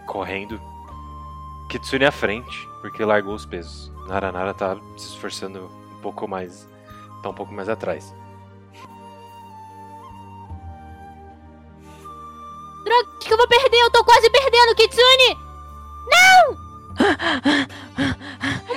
correndo. 0.06 0.71
Kitsune 1.72 2.04
à 2.04 2.12
frente, 2.12 2.68
porque 2.82 3.02
largou 3.02 3.34
os 3.34 3.46
pesos. 3.46 3.90
Naranara 4.06 4.52
tá 4.52 4.76
se 4.98 5.06
esforçando 5.06 5.70
um 5.96 6.00
pouco 6.02 6.28
mais. 6.28 6.68
tá 7.22 7.30
um 7.30 7.34
pouco 7.34 7.50
mais 7.54 7.66
atrás. 7.66 8.14
Droga, 12.84 13.08
que 13.20 13.32
eu 13.32 13.38
vou 13.38 13.48
perder, 13.48 13.78
eu 13.78 13.90
tô 13.90 14.04
quase 14.04 14.28
perdendo, 14.28 14.74
Kitsune! 14.74 15.38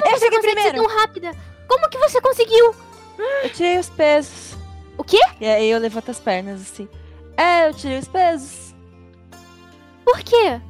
Eu 0.05 0.19
cheguei 0.19 0.39
Você 0.39 0.47
ser 0.47 0.53
primeiro. 0.53 0.77
tão 0.77 0.87
rápida. 0.97 1.35
Como 1.67 1.89
que 1.89 1.97
você 1.97 2.21
conseguiu? 2.21 2.73
Eu 3.43 3.49
tirei 3.49 3.77
os 3.77 3.89
pesos. 3.89 4.55
O 4.97 5.03
quê? 5.03 5.19
E 5.41 5.45
aí 5.45 5.69
eu 5.69 5.79
levanto 5.79 6.11
as 6.11 6.19
pernas 6.21 6.61
assim. 6.61 6.87
É, 7.35 7.67
eu 7.67 7.73
tirei 7.73 7.99
os 7.99 8.07
pesos. 8.07 8.73
Por 10.05 10.19
quê? 10.19 10.61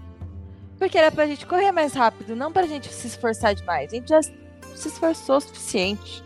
Porque 0.85 0.99
era 0.99 1.11
pra 1.11 1.25
gente 1.25 1.47
correr 1.47 1.71
mais 1.71 1.93
rápido, 1.93 2.35
não 2.35 2.51
pra 2.51 2.67
gente 2.67 2.93
se 2.93 3.07
esforçar 3.07 3.55
demais. 3.55 3.91
A 3.91 3.95
gente 3.95 4.07
já 4.07 4.21
se 4.21 4.87
esforçou 4.87 5.37
o 5.37 5.41
suficiente. 5.41 6.23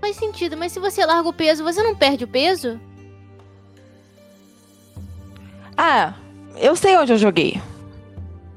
Faz 0.00 0.16
sentido, 0.16 0.56
mas 0.56 0.72
se 0.72 0.80
você 0.80 1.04
larga 1.04 1.28
o 1.28 1.32
peso, 1.32 1.62
você 1.62 1.82
não 1.82 1.94
perde 1.94 2.24
o 2.24 2.28
peso? 2.28 2.80
Ah, 5.76 6.14
eu 6.56 6.74
sei 6.74 6.96
onde 6.96 7.12
eu 7.12 7.18
joguei. 7.18 7.60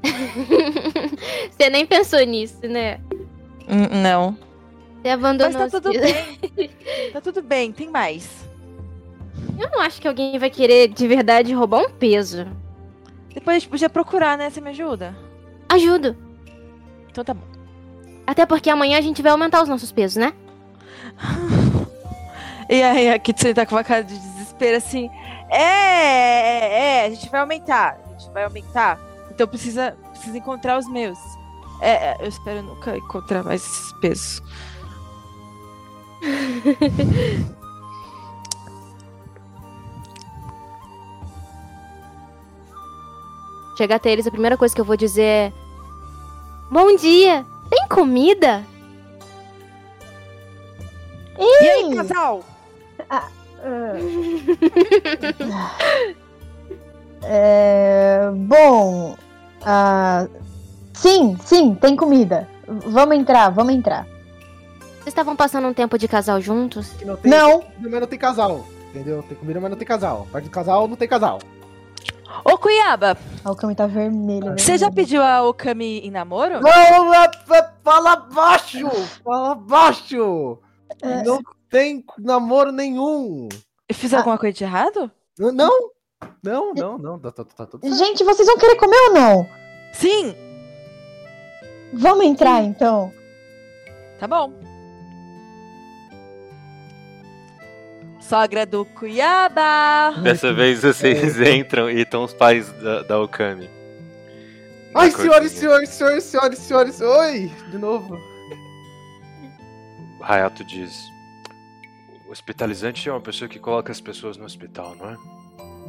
você 1.52 1.68
nem 1.68 1.84
pensou 1.84 2.24
nisso, 2.24 2.66
né? 2.66 3.02
Hum, 3.68 4.00
não. 4.00 4.38
Você 5.02 5.08
abandonou 5.10 5.52
Mas 5.52 5.70
tá 5.70 5.80
tudo 5.82 6.00
bem. 6.00 6.70
tá 7.12 7.20
tudo 7.20 7.42
bem, 7.42 7.72
tem 7.72 7.90
mais. 7.90 8.26
Eu 9.58 9.70
não 9.70 9.82
acho 9.82 10.00
que 10.00 10.08
alguém 10.08 10.38
vai 10.38 10.48
querer 10.48 10.88
de 10.88 11.06
verdade 11.06 11.52
roubar 11.52 11.82
um 11.82 11.90
peso. 11.90 12.63
Depois 13.34 13.56
a 13.56 13.58
gente 13.58 13.68
podia 13.68 13.90
procurar, 13.90 14.38
né? 14.38 14.48
Você 14.48 14.60
me 14.60 14.70
ajuda? 14.70 15.14
Ajudo. 15.68 16.16
Então 17.10 17.24
tá 17.24 17.34
bom. 17.34 17.46
Até 18.26 18.46
porque 18.46 18.70
amanhã 18.70 18.98
a 18.98 19.02
gente 19.02 19.20
vai 19.20 19.32
aumentar 19.32 19.62
os 19.62 19.68
nossos 19.68 19.92
pesos, 19.92 20.16
né? 20.16 20.32
E 22.66 22.82
aí 22.82 23.10
a 23.10 23.18
Kitsune 23.18 23.52
tá 23.52 23.66
com 23.66 23.74
uma 23.74 23.84
cara 23.84 24.02
de 24.02 24.18
desespero 24.18 24.78
assim. 24.78 25.10
É, 25.50 25.62
é, 25.62 27.02
é, 27.02 27.04
a 27.04 27.10
gente 27.10 27.28
vai 27.30 27.40
aumentar. 27.40 27.98
A 28.06 28.18
gente 28.18 28.32
vai 28.32 28.44
aumentar. 28.44 28.98
Então 29.30 29.46
precisa, 29.46 29.96
precisa 30.12 30.38
encontrar 30.38 30.78
os 30.78 30.88
meus. 30.88 31.18
É, 31.80 31.90
é, 31.90 32.16
eu 32.20 32.28
espero 32.28 32.62
nunca 32.62 32.96
encontrar 32.96 33.42
mais 33.42 33.62
esses 33.62 33.92
pesos. 34.00 34.42
Chegar 43.76 43.96
até 43.96 44.10
eles, 44.12 44.26
a 44.26 44.30
primeira 44.30 44.56
coisa 44.56 44.74
que 44.74 44.80
eu 44.80 44.84
vou 44.84 44.96
dizer 44.96 45.22
é: 45.22 45.52
Bom 46.70 46.94
dia! 46.96 47.44
Tem 47.70 47.86
comida? 47.88 48.62
E 51.38 51.68
aí, 51.68 51.94
casal? 51.94 52.44
É, 57.26 58.28
bom. 58.34 59.16
ah, 59.64 60.26
sim, 60.92 61.36
sim, 61.42 61.74
tem 61.74 61.96
comida. 61.96 62.46
Vamos 62.66 63.16
entrar, 63.16 63.48
vamos 63.48 63.74
entrar. 63.74 64.06
Vocês 64.96 65.08
estavam 65.08 65.34
passando 65.34 65.68
um 65.68 65.72
tempo 65.72 65.98
de 65.98 66.06
casal 66.06 66.40
juntos? 66.40 66.88
Que 66.98 67.04
não 67.04 67.16
tem 67.16 67.30
Não. 67.30 67.60
comida, 67.62 67.88
mas 67.90 68.00
não 68.00 68.06
tem 68.06 68.18
casal. 68.18 68.66
Entendeu? 68.90 69.22
Tem 69.22 69.36
comida, 69.36 69.60
mas 69.60 69.70
não 69.70 69.78
tem 69.78 69.86
casal. 69.86 70.26
Parte 70.30 70.44
do 70.44 70.50
casal, 70.50 70.86
não 70.86 70.96
tem 70.96 71.08
casal. 71.08 71.38
Ô, 72.44 72.56
Cuiaba, 72.58 73.16
A 73.44 73.50
Okami 73.50 73.74
tá 73.74 73.86
vermelha. 73.86 74.52
você 74.58 74.76
já 74.78 74.86
vermelha. 74.86 74.92
pediu 74.94 75.22
a 75.22 75.42
Okami 75.42 75.98
em 76.00 76.10
namoro? 76.10 76.60
Não, 76.60 77.14
é- 77.14 77.26
é- 77.50 77.70
fala 77.82 78.16
baixo! 78.16 78.88
Fala 79.22 79.54
baixo! 79.54 80.58
É. 81.02 81.22
Não 81.22 81.40
tem 81.68 82.04
namoro 82.18 82.72
nenhum. 82.72 83.48
Eu 83.88 83.94
fiz 83.94 84.12
alguma 84.14 84.38
coisa 84.38 84.56
de 84.56 84.64
errado? 84.64 85.10
Não, 85.38 85.52
não, 86.42 86.72
não, 86.74 86.98
não. 86.98 87.18
Tá, 87.18 87.30
tá, 87.32 87.44
tá 87.44 87.66
certo. 87.66 87.80
Gente, 87.96 88.24
vocês 88.24 88.46
vão 88.48 88.56
querer 88.58 88.76
comer 88.76 88.96
ou 89.08 89.12
não? 89.14 89.48
Sim! 89.92 90.34
Vamos 91.92 92.24
entrar 92.26 92.62
então. 92.62 93.12
Tá 94.18 94.26
bom. 94.26 94.52
Sogra 98.28 98.64
do 98.64 98.84
Cuiaba! 98.84 100.12
Dessa 100.22 100.52
vez 100.52 100.82
vocês 100.82 101.38
entram 101.40 101.90
e 101.90 102.00
estão 102.02 102.24
os 102.24 102.32
pais 102.32 102.70
da, 102.82 103.02
da 103.02 103.20
Okami. 103.20 103.68
Na 104.92 105.00
Ai, 105.02 105.10
senhores, 105.10 105.52
senhores, 105.52 105.88
senhores, 105.90 106.24
senhores, 106.24 106.58
senhores. 106.58 107.00
Oi, 107.00 107.52
de 107.70 107.78
novo. 107.78 108.16
O 110.20 110.24
Hayato 110.24 110.64
diz: 110.64 110.96
O 112.26 112.30
hospitalizante 112.32 113.08
é 113.08 113.12
uma 113.12 113.20
pessoa 113.20 113.48
que 113.48 113.58
coloca 113.58 113.92
as 113.92 114.00
pessoas 114.00 114.36
no 114.36 114.44
hospital, 114.44 114.94
não 114.96 115.10
é? 115.10 115.16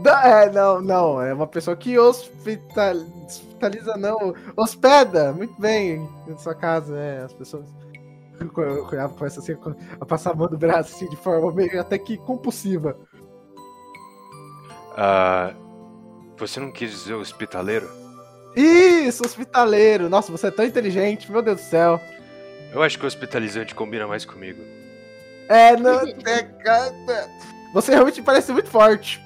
Da- 0.01 0.27
É, 0.43 0.51
não, 0.51 0.81
não. 0.81 1.21
É 1.21 1.33
uma 1.33 1.47
pessoa 1.47 1.77
que 1.77 1.97
hospital... 1.97 2.95
hospitaliza, 3.25 3.95
não. 3.95 4.33
Hospeda, 4.57 5.31
muito 5.31 5.53
bem, 5.61 6.09
em 6.27 6.37
sua 6.37 6.53
casa, 6.55 6.97
é. 6.97 7.23
As 7.23 7.31
pessoas. 7.33 7.65
O 8.41 8.85
Cunhado 8.87 9.15
começa 9.15 9.39
assim, 9.39 9.55
a 9.99 10.05
passar 10.05 10.31
a 10.31 10.35
mão 10.35 10.47
do 10.47 10.57
braço 10.57 10.95
assim, 10.95 11.09
de 11.09 11.15
forma 11.15 11.51
meio 11.53 11.79
até 11.79 11.97
que 11.97 12.17
compulsiva. 12.17 12.97
Ah, 14.97 15.53
você 16.37 16.59
não 16.59 16.71
quis 16.71 16.91
dizer 16.91 17.13
hospitaleiro? 17.13 17.89
Isso, 18.55 19.23
hospitaleiro. 19.25 20.09
Nossa, 20.09 20.31
você 20.31 20.47
é 20.47 20.51
tão 20.51 20.65
inteligente, 20.65 21.31
meu 21.31 21.41
Deus 21.41 21.61
do 21.61 21.63
céu. 21.63 21.99
Eu 22.71 22.81
acho 22.81 22.97
que 22.99 23.05
hospitalizante 23.05 23.75
combina 23.75 24.07
mais 24.07 24.25
comigo. 24.25 24.61
É, 25.49 25.75
não. 25.77 26.01
É, 26.25 26.43
cara, 26.43 26.93
você 27.73 27.91
realmente 27.91 28.21
parece 28.21 28.51
muito 28.51 28.69
forte. 28.69 29.24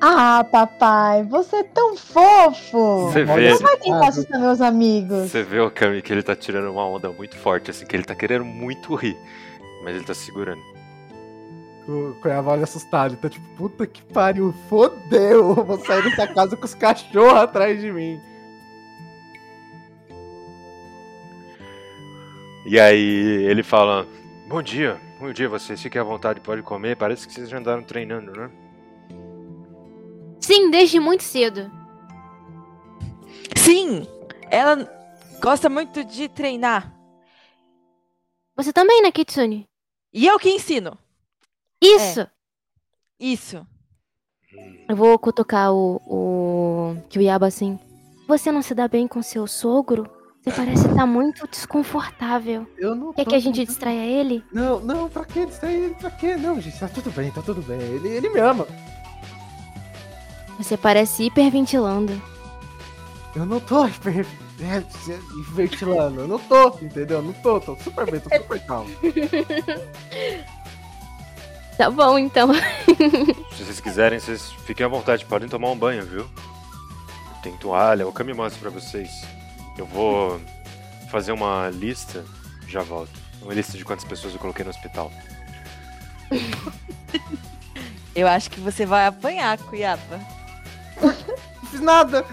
Ah, 0.00 0.44
papai, 0.44 1.24
você 1.24 1.56
é 1.56 1.62
tão 1.64 1.96
fofo. 1.96 3.10
Você 3.10 3.20
Olha 3.20 3.34
vê, 3.34 3.46
esse 3.52 3.62
Vai 3.62 3.76
tentar 3.78 4.08
assustar 4.08 4.38
meus 4.40 4.60
amigos. 4.60 5.30
você 5.30 5.42
vê 5.42 5.58
o 5.58 5.70
Kami 5.70 6.02
que 6.02 6.12
ele 6.12 6.22
tá 6.22 6.36
tirando 6.36 6.70
uma 6.70 6.86
onda 6.86 7.10
muito 7.10 7.36
forte, 7.38 7.70
assim, 7.70 7.86
que 7.86 7.96
ele 7.96 8.04
tá 8.04 8.14
querendo 8.14 8.44
muito 8.44 8.94
rir. 8.94 9.16
Mas 9.82 9.96
ele 9.96 10.04
tá 10.04 10.12
segurando. 10.12 10.60
O 11.88 12.14
Cunhado 12.20 12.48
olha 12.48 12.64
assustado. 12.64 13.14
Então, 13.14 13.30
tipo, 13.30 13.46
puta 13.56 13.86
que 13.86 14.02
pariu, 14.02 14.52
fodeu. 14.68 15.54
Eu 15.56 15.64
vou 15.64 15.78
sair 15.78 16.02
dessa 16.02 16.26
casa 16.26 16.56
com 16.56 16.64
os 16.64 16.74
cachorros 16.74 17.32
atrás 17.34 17.80
de 17.80 17.90
mim. 17.90 18.20
E 22.66 22.78
aí 22.80 23.44
ele 23.44 23.62
fala: 23.62 24.06
Bom 24.48 24.60
dia, 24.60 25.00
bom 25.20 25.32
dia, 25.32 25.48
vocês 25.48 25.80
fiquem 25.80 26.00
à 26.00 26.04
vontade, 26.04 26.40
pode 26.40 26.62
comer. 26.62 26.96
Parece 26.96 27.26
que 27.26 27.32
vocês 27.32 27.48
já 27.48 27.58
andaram 27.58 27.82
treinando, 27.82 28.32
né? 28.32 28.50
Sim, 30.46 30.70
desde 30.70 31.00
muito 31.00 31.24
cedo. 31.24 31.68
Sim, 33.56 34.06
ela 34.48 34.88
gosta 35.40 35.68
muito 35.68 36.04
de 36.04 36.28
treinar. 36.28 36.94
Você 38.54 38.72
também, 38.72 39.02
né, 39.02 39.10
Kitsune? 39.10 39.68
E 40.14 40.24
eu 40.24 40.38
que 40.38 40.48
ensino. 40.48 40.96
Isso! 41.82 42.28
Isso. 43.18 43.66
Eu 44.88 44.94
vou 44.94 45.18
cutucar 45.18 45.72
o, 45.72 46.00
o 46.06 46.96
Kyuyaba 47.08 47.48
assim. 47.48 47.76
Você 48.28 48.52
não 48.52 48.62
se 48.62 48.72
dá 48.72 48.86
bem 48.86 49.08
com 49.08 49.20
seu 49.24 49.48
sogro? 49.48 50.08
Você 50.40 50.52
parece 50.52 50.86
estar 50.86 51.06
muito 51.06 51.48
desconfortável. 51.48 52.68
Eu 52.78 52.94
não 52.94 53.12
Quer 53.12 53.24
tô 53.24 53.30
que 53.30 53.36
a 53.36 53.40
gente 53.40 53.64
distraia 53.64 54.06
ele? 54.06 54.44
Não, 54.52 54.78
não, 54.78 55.08
pra 55.08 55.24
que 55.24 55.44
distrair 55.44 55.74
ele? 55.74 55.94
Pra 55.96 56.12
quê? 56.12 56.36
Não, 56.36 56.60
gente, 56.60 56.78
tá 56.78 56.86
tudo 56.86 57.10
bem, 57.10 57.32
tá 57.32 57.42
tudo 57.42 57.60
bem. 57.62 57.80
Ele, 57.80 58.08
ele 58.10 58.28
me 58.28 58.38
ama. 58.38 58.64
Você 60.58 60.76
parece 60.76 61.24
hiperventilando. 61.24 62.20
Eu 63.34 63.44
não 63.44 63.60
tô 63.60 63.86
hiper- 63.86 64.26
hiperventilando. 64.58 66.20
Eu 66.22 66.28
não 66.28 66.38
tô, 66.38 66.68
entendeu? 66.80 67.20
Não 67.22 67.32
tô, 67.34 67.60
tô 67.60 67.76
super 67.76 68.10
bem, 68.10 68.20
tô 68.20 68.34
super 68.34 68.60
calmo. 68.66 68.90
Tá 71.76 71.90
bom, 71.90 72.18
então. 72.18 72.48
Se 73.54 73.62
vocês 73.64 73.80
quiserem, 73.80 74.18
vocês 74.18 74.50
fiquem 74.64 74.86
à 74.86 74.88
vontade, 74.88 75.26
podem 75.26 75.46
tomar 75.46 75.68
um 75.70 75.76
banho, 75.76 76.06
viu? 76.06 76.26
Tem 77.42 77.54
toalha, 77.58 78.08
o 78.08 78.12
Kami 78.14 78.32
mostra 78.32 78.58
pra 78.58 78.70
vocês. 78.70 79.10
Eu 79.76 79.84
vou 79.84 80.40
fazer 81.10 81.32
uma 81.32 81.68
lista, 81.68 82.24
já 82.66 82.80
volto. 82.80 83.10
Uma 83.42 83.52
lista 83.52 83.76
de 83.76 83.84
quantas 83.84 84.06
pessoas 84.06 84.32
eu 84.32 84.40
coloquei 84.40 84.64
no 84.64 84.70
hospital. 84.70 85.12
Eu 88.14 88.26
acho 88.26 88.50
que 88.50 88.58
você 88.58 88.86
vai 88.86 89.04
apanhar, 89.06 89.58
Cuiaba. 89.58 90.18
Não 91.02 91.70
fiz 91.70 91.80
nada. 91.80 92.24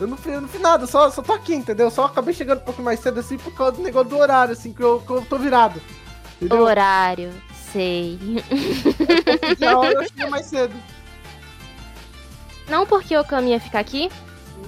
Eu 0.00 0.06
não, 0.06 0.16
fiz, 0.16 0.32
eu 0.32 0.40
não 0.40 0.48
fiz 0.48 0.60
nada, 0.60 0.86
só, 0.86 1.10
só 1.10 1.20
tô 1.20 1.34
aqui, 1.34 1.54
entendeu? 1.54 1.90
Só 1.90 2.06
acabei 2.06 2.32
chegando 2.32 2.60
um 2.60 2.64
pouco 2.64 2.82
mais 2.82 3.00
cedo 3.00 3.20
assim 3.20 3.36
por 3.36 3.52
causa 3.52 3.72
do 3.76 3.82
negócio 3.82 4.08
do 4.08 4.16
horário, 4.16 4.52
assim, 4.54 4.72
que 4.72 4.82
eu, 4.82 5.00
que 5.00 5.10
eu 5.10 5.22
tô 5.26 5.38
virado. 5.38 5.80
Entendeu? 6.40 6.64
Horário, 6.64 7.30
sei. 7.70 8.18
Já 9.58 9.72
eu 9.72 10.02
cheguei 10.08 10.30
mais 10.30 10.46
cedo. 10.46 10.74
Não 12.66 12.86
porque 12.86 13.14
o 13.14 13.24
Kami 13.24 13.50
ia 13.50 13.60
ficar 13.60 13.80
aqui, 13.80 14.10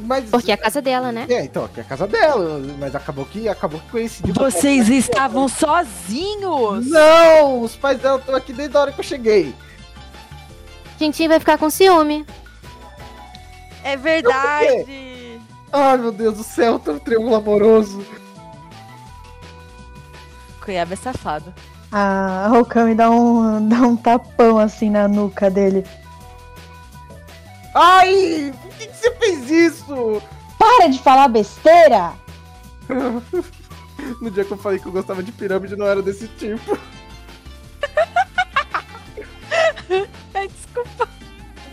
Mas. 0.00 0.28
porque 0.31 0.50
é 0.50 0.55
a 0.55 0.59
casa 0.59 0.83
dela, 0.83 1.12
né? 1.12 1.26
É, 1.28 1.44
então, 1.44 1.64
aqui 1.64 1.81
é 1.81 1.83
a 1.83 1.87
casa 1.87 2.07
dela, 2.07 2.61
mas 2.78 2.94
acabou 2.94 3.24
que, 3.24 3.48
acabou 3.48 3.81
que 3.81 3.90
coincidiu. 3.90 4.35
Vocês 4.35 4.88
estavam 4.88 5.48
sozinhos! 5.48 6.87
Não! 6.87 7.62
Os 7.62 7.76
pais 7.76 7.98
dela 8.00 8.18
estão 8.18 8.35
aqui 8.35 8.52
desde 8.52 8.76
a 8.76 8.81
hora 8.81 8.92
que 8.92 9.00
eu 9.00 9.05
cheguei. 9.05 9.55
Tintin 10.98 11.28
vai 11.28 11.38
ficar 11.38 11.59
com 11.59 11.70
ciúme. 11.70 12.26
É 13.85 13.96
verdade! 13.96 15.40
Ai, 15.72 15.96
meu 15.96 16.12
Deus 16.12 16.37
do 16.37 16.44
céu, 16.44 16.78
tão 16.78 16.98
triângulo 16.98 17.35
amoroso. 17.35 18.05
Cuiaba 20.61 20.92
é 20.92 20.96
safado. 20.96 21.52
A 21.90 22.50
Okami 22.61 22.94
dá 22.94 23.11
um, 23.11 23.68
dá 23.68 23.81
um 23.81 23.96
tapão 23.96 24.59
assim 24.59 24.90
na 24.90 25.09
nuca 25.09 25.50
dele. 25.50 25.85
Ai! 27.74 28.52
Por 28.83 28.88
que, 28.88 28.88
que 28.88 28.97
você 28.97 29.11
fez 29.16 29.51
isso? 29.51 30.23
Para 30.59 30.88
de 30.88 30.99
falar 30.99 31.29
besteira! 31.29 32.14
No 34.21 34.31
dia 34.33 34.45
que 34.45 34.51
eu 34.51 34.57
falei 34.57 34.81
que 34.81 34.87
eu 34.87 34.92
gostava 34.92 35.23
de 35.23 35.31
pirâmide, 35.31 35.77
não 35.77 35.87
era 35.87 36.03
desse 36.03 36.27
tipo. 36.27 36.77
Ai, 40.35 40.49
desculpa. 40.49 41.09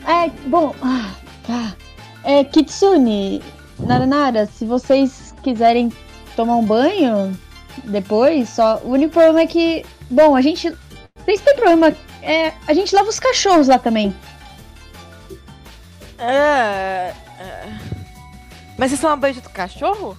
É, 0.05 0.29
bom. 0.47 0.75
Ah, 0.79 1.15
tá. 1.47 1.75
É, 2.23 2.43
Kitsune, 2.43 3.41
Naranara, 3.79 4.45
se 4.45 4.63
vocês 4.63 5.33
quiserem 5.41 5.91
tomar 6.35 6.57
um 6.57 6.65
banho 6.65 7.35
depois, 7.85 8.49
só. 8.49 8.79
O 8.83 8.91
único 8.91 9.13
problema 9.13 9.41
é 9.41 9.47
que. 9.47 9.83
Bom, 10.09 10.35
a 10.35 10.41
gente. 10.41 10.71
Vocês 11.25 11.41
têm 11.41 11.55
problema. 11.55 11.95
É, 12.21 12.53
a 12.67 12.73
gente 12.75 12.93
lava 12.93 13.09
os 13.09 13.19
cachorros 13.19 13.67
lá 13.67 13.79
também. 13.79 14.13
É, 16.19 17.13
é. 17.39 17.65
Mas 18.77 18.89
vocês 18.91 19.01
tomam 19.01 19.17
banho 19.17 19.41
do 19.41 19.49
cachorro? 19.49 20.17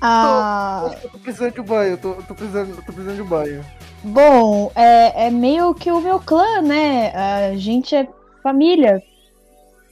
Ah. 0.00 0.90
Eu 1.02 1.10
tô 1.10 1.18
precisando 1.18 1.54
de 1.54 1.62
banho, 1.62 1.90
eu 1.92 1.98
tô, 1.98 2.14
tô 2.14 2.34
precisando, 2.34 2.76
tô 2.76 2.92
precisando 2.92 3.16
de 3.16 3.22
banho. 3.22 3.64
Bom, 4.02 4.70
é, 4.74 5.26
é 5.26 5.30
meio 5.30 5.74
que 5.74 5.90
o 5.90 6.00
meu 6.00 6.20
clã, 6.20 6.62
né? 6.62 7.10
A 7.14 7.56
gente 7.56 7.96
é 7.96 8.08
família. 8.42 9.02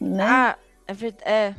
Né? 0.00 0.24
Ah, 0.24 0.56
é 0.86 0.94
verdade. 0.94 1.28
É. 1.28 1.54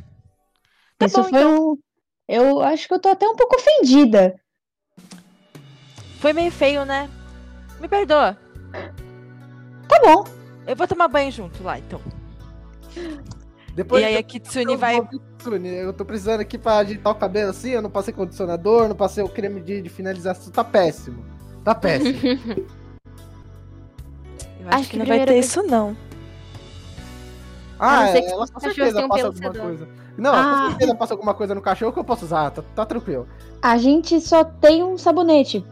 Tá 0.98 1.06
Isso 1.06 1.16
bom, 1.16 1.28
foi 1.28 1.38
então. 1.38 1.72
um. 1.72 1.78
Eu 2.26 2.60
acho 2.62 2.86
que 2.86 2.94
eu 2.94 3.00
tô 3.00 3.08
até 3.08 3.26
um 3.28 3.36
pouco 3.36 3.56
ofendida. 3.56 4.38
Foi 6.20 6.32
meio 6.32 6.50
feio, 6.50 6.84
né? 6.84 7.08
Me 7.80 7.88
perdoa. 7.88 8.36
Tá 9.88 10.00
bom. 10.00 10.24
Eu 10.66 10.76
vou 10.76 10.86
tomar 10.86 11.08
banho 11.08 11.30
junto 11.30 11.62
lá, 11.62 11.78
então. 11.78 12.00
Depois 13.78 14.02
e 14.02 14.06
aí 14.06 14.16
a 14.16 14.18
eu- 14.18 14.24
Kitsune 14.24 14.72
eu 14.72 14.76
vai. 14.78 15.00
Kitsune, 15.06 15.68
eu 15.68 15.92
tô 15.92 16.04
precisando 16.04 16.40
aqui 16.40 16.58
pra 16.58 16.78
ajeitar 16.78 17.12
o 17.12 17.16
cabelo 17.16 17.50
assim, 17.50 17.70
eu 17.70 17.80
não 17.80 17.88
passei 17.88 18.12
condicionador, 18.12 18.88
não 18.88 18.96
passei 18.96 19.22
o 19.22 19.28
creme 19.28 19.60
de, 19.60 19.80
de 19.80 19.88
finalização, 19.88 20.50
tá 20.52 20.64
péssimo. 20.64 21.24
Tá 21.62 21.76
péssimo. 21.76 22.18
Eu 24.60 24.66
acho, 24.68 24.78
Acho 24.80 24.84
que, 24.86 24.90
que 24.90 24.98
não 24.98 25.06
vai 25.06 25.20
ter 25.20 25.26
tem- 25.26 25.38
isso, 25.38 25.62
não. 25.62 25.96
Ah, 27.78 28.08
que 28.10 28.18
ela 28.18 28.48
com 28.48 28.58
certeza 28.58 28.94
tenham 28.96 29.08
passa 29.08 29.26
alguma 29.26 29.52
coisa. 29.54 29.88
Não, 30.16 30.34
Ah. 30.34 30.62
com 30.64 30.70
certeza 30.70 30.94
passa 30.96 31.14
alguma 31.14 31.34
coisa 31.34 31.54
no 31.54 31.60
cachorro 31.62 31.92
que 31.92 31.98
eu 32.00 32.04
posso 32.04 32.24
usar, 32.24 32.50
tá, 32.50 32.62
tá 32.74 32.84
tranquilo. 32.84 33.28
A 33.62 33.78
gente 33.78 34.20
só 34.20 34.42
tem 34.42 34.82
um 34.82 34.98
sabonete. 34.98 35.64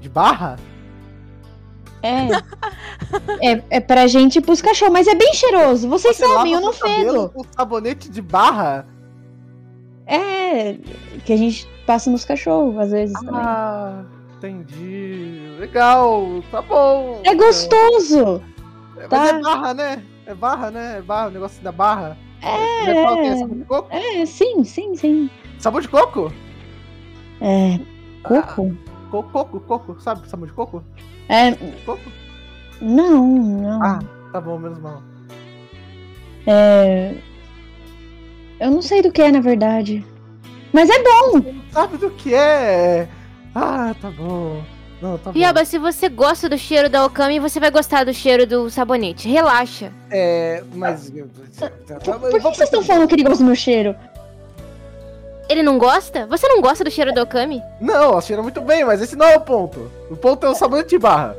De 0.00 0.08
barra? 0.08 0.56
É. 2.02 2.28
é, 3.54 3.62
é 3.70 3.80
pra 3.80 4.06
gente 4.06 4.36
ir 4.36 4.42
pros 4.42 4.62
cachorros, 4.62 4.92
mas 4.92 5.06
é 5.06 5.14
bem 5.14 5.32
cheiroso. 5.34 5.88
Vocês 5.88 6.16
Você 6.16 6.26
sabem, 6.26 6.52
eu 6.52 6.60
não 6.60 6.72
fedo. 6.72 7.30
Com 7.30 7.44
sabonete 7.56 8.10
de 8.10 8.22
barra? 8.22 8.86
É. 10.06 10.74
Que 11.24 11.32
a 11.32 11.36
gente 11.36 11.68
passa 11.86 12.10
nos 12.10 12.24
cachorros, 12.24 12.76
às 12.78 12.90
vezes 12.90 13.18
também. 13.20 13.40
Ah, 13.42 14.04
entendi. 14.36 15.56
Legal, 15.58 16.42
tá 16.50 16.62
bom. 16.62 17.20
É 17.24 17.34
gostoso! 17.34 18.42
Mas 18.96 19.08
tá. 19.08 19.26
é 19.28 19.40
barra, 19.40 19.74
né? 19.74 20.04
É 20.26 20.34
barra, 20.34 20.70
né? 20.70 20.98
É 20.98 21.02
barra, 21.02 21.28
o 21.28 21.30
negócio 21.30 21.62
da 21.62 21.72
barra. 21.72 22.16
É. 22.42 22.84
Que 22.84 22.90
é 23.28 23.36
sabão 23.36 23.56
de 23.58 23.64
coco? 23.64 23.88
É, 23.90 24.26
sim, 24.26 24.64
sim, 24.64 24.96
sim. 24.96 25.30
Sabão 25.58 25.80
de 25.80 25.88
coco? 25.88 26.32
É. 27.40 27.78
Coco? 28.22 28.74
Co- 29.10 29.22
Coco, 29.24 29.60
coco, 29.60 30.00
sabe? 30.00 30.28
Sabão 30.28 30.46
de 30.46 30.52
coco? 30.52 30.82
É. 31.30 31.56
Não, 32.80 33.24
não. 33.24 33.82
Ah, 33.82 34.00
tá 34.32 34.40
bom, 34.40 34.58
menos 34.58 34.80
mal. 34.80 35.00
É. 36.46 37.14
Eu 38.58 38.70
não 38.72 38.82
sei 38.82 39.00
do 39.00 39.12
que 39.12 39.22
é, 39.22 39.30
na 39.30 39.40
verdade. 39.40 40.04
Mas 40.72 40.90
é 40.90 41.02
bom! 41.02 41.54
Sabe 41.70 41.96
do 41.98 42.10
que 42.10 42.34
é? 42.34 43.08
Ah, 43.54 43.94
tá 44.00 44.10
bom. 44.10 44.62
Não, 45.00 45.16
tá 45.18 45.30
bom. 45.30 45.32
Piaba, 45.32 45.64
se 45.64 45.78
você 45.78 46.08
gosta 46.08 46.48
do 46.48 46.58
cheiro 46.58 46.90
da 46.90 47.04
Okami, 47.06 47.38
você 47.38 47.60
vai 47.60 47.70
gostar 47.70 48.04
do 48.04 48.12
cheiro 48.12 48.46
do 48.46 48.68
sabonete. 48.68 49.28
Relaxa. 49.28 49.92
É, 50.10 50.62
mas. 50.74 51.10
Por 51.10 52.30
que 52.32 52.40
vocês 52.40 52.60
estão 52.60 52.82
falando 52.82 53.08
que 53.08 53.14
ele 53.14 53.22
gosta 53.22 53.42
do 53.42 53.46
meu 53.46 53.56
cheiro? 53.56 53.94
Ele 55.50 55.64
não 55.64 55.78
gosta? 55.78 56.28
Você 56.28 56.46
não 56.46 56.60
gosta 56.60 56.84
do 56.84 56.92
cheiro 56.92 57.12
da 57.12 57.24
Okami? 57.24 57.60
Não, 57.80 58.12
ela 58.12 58.20
cheira 58.20 58.40
muito 58.40 58.60
bem, 58.60 58.84
mas 58.84 59.02
esse 59.02 59.16
não 59.16 59.26
é 59.26 59.36
o 59.36 59.40
ponto. 59.40 59.90
O 60.08 60.16
ponto 60.16 60.46
é 60.46 60.48
o 60.48 60.54
sabonete 60.54 60.90
de 60.90 60.98
barra. 60.98 61.36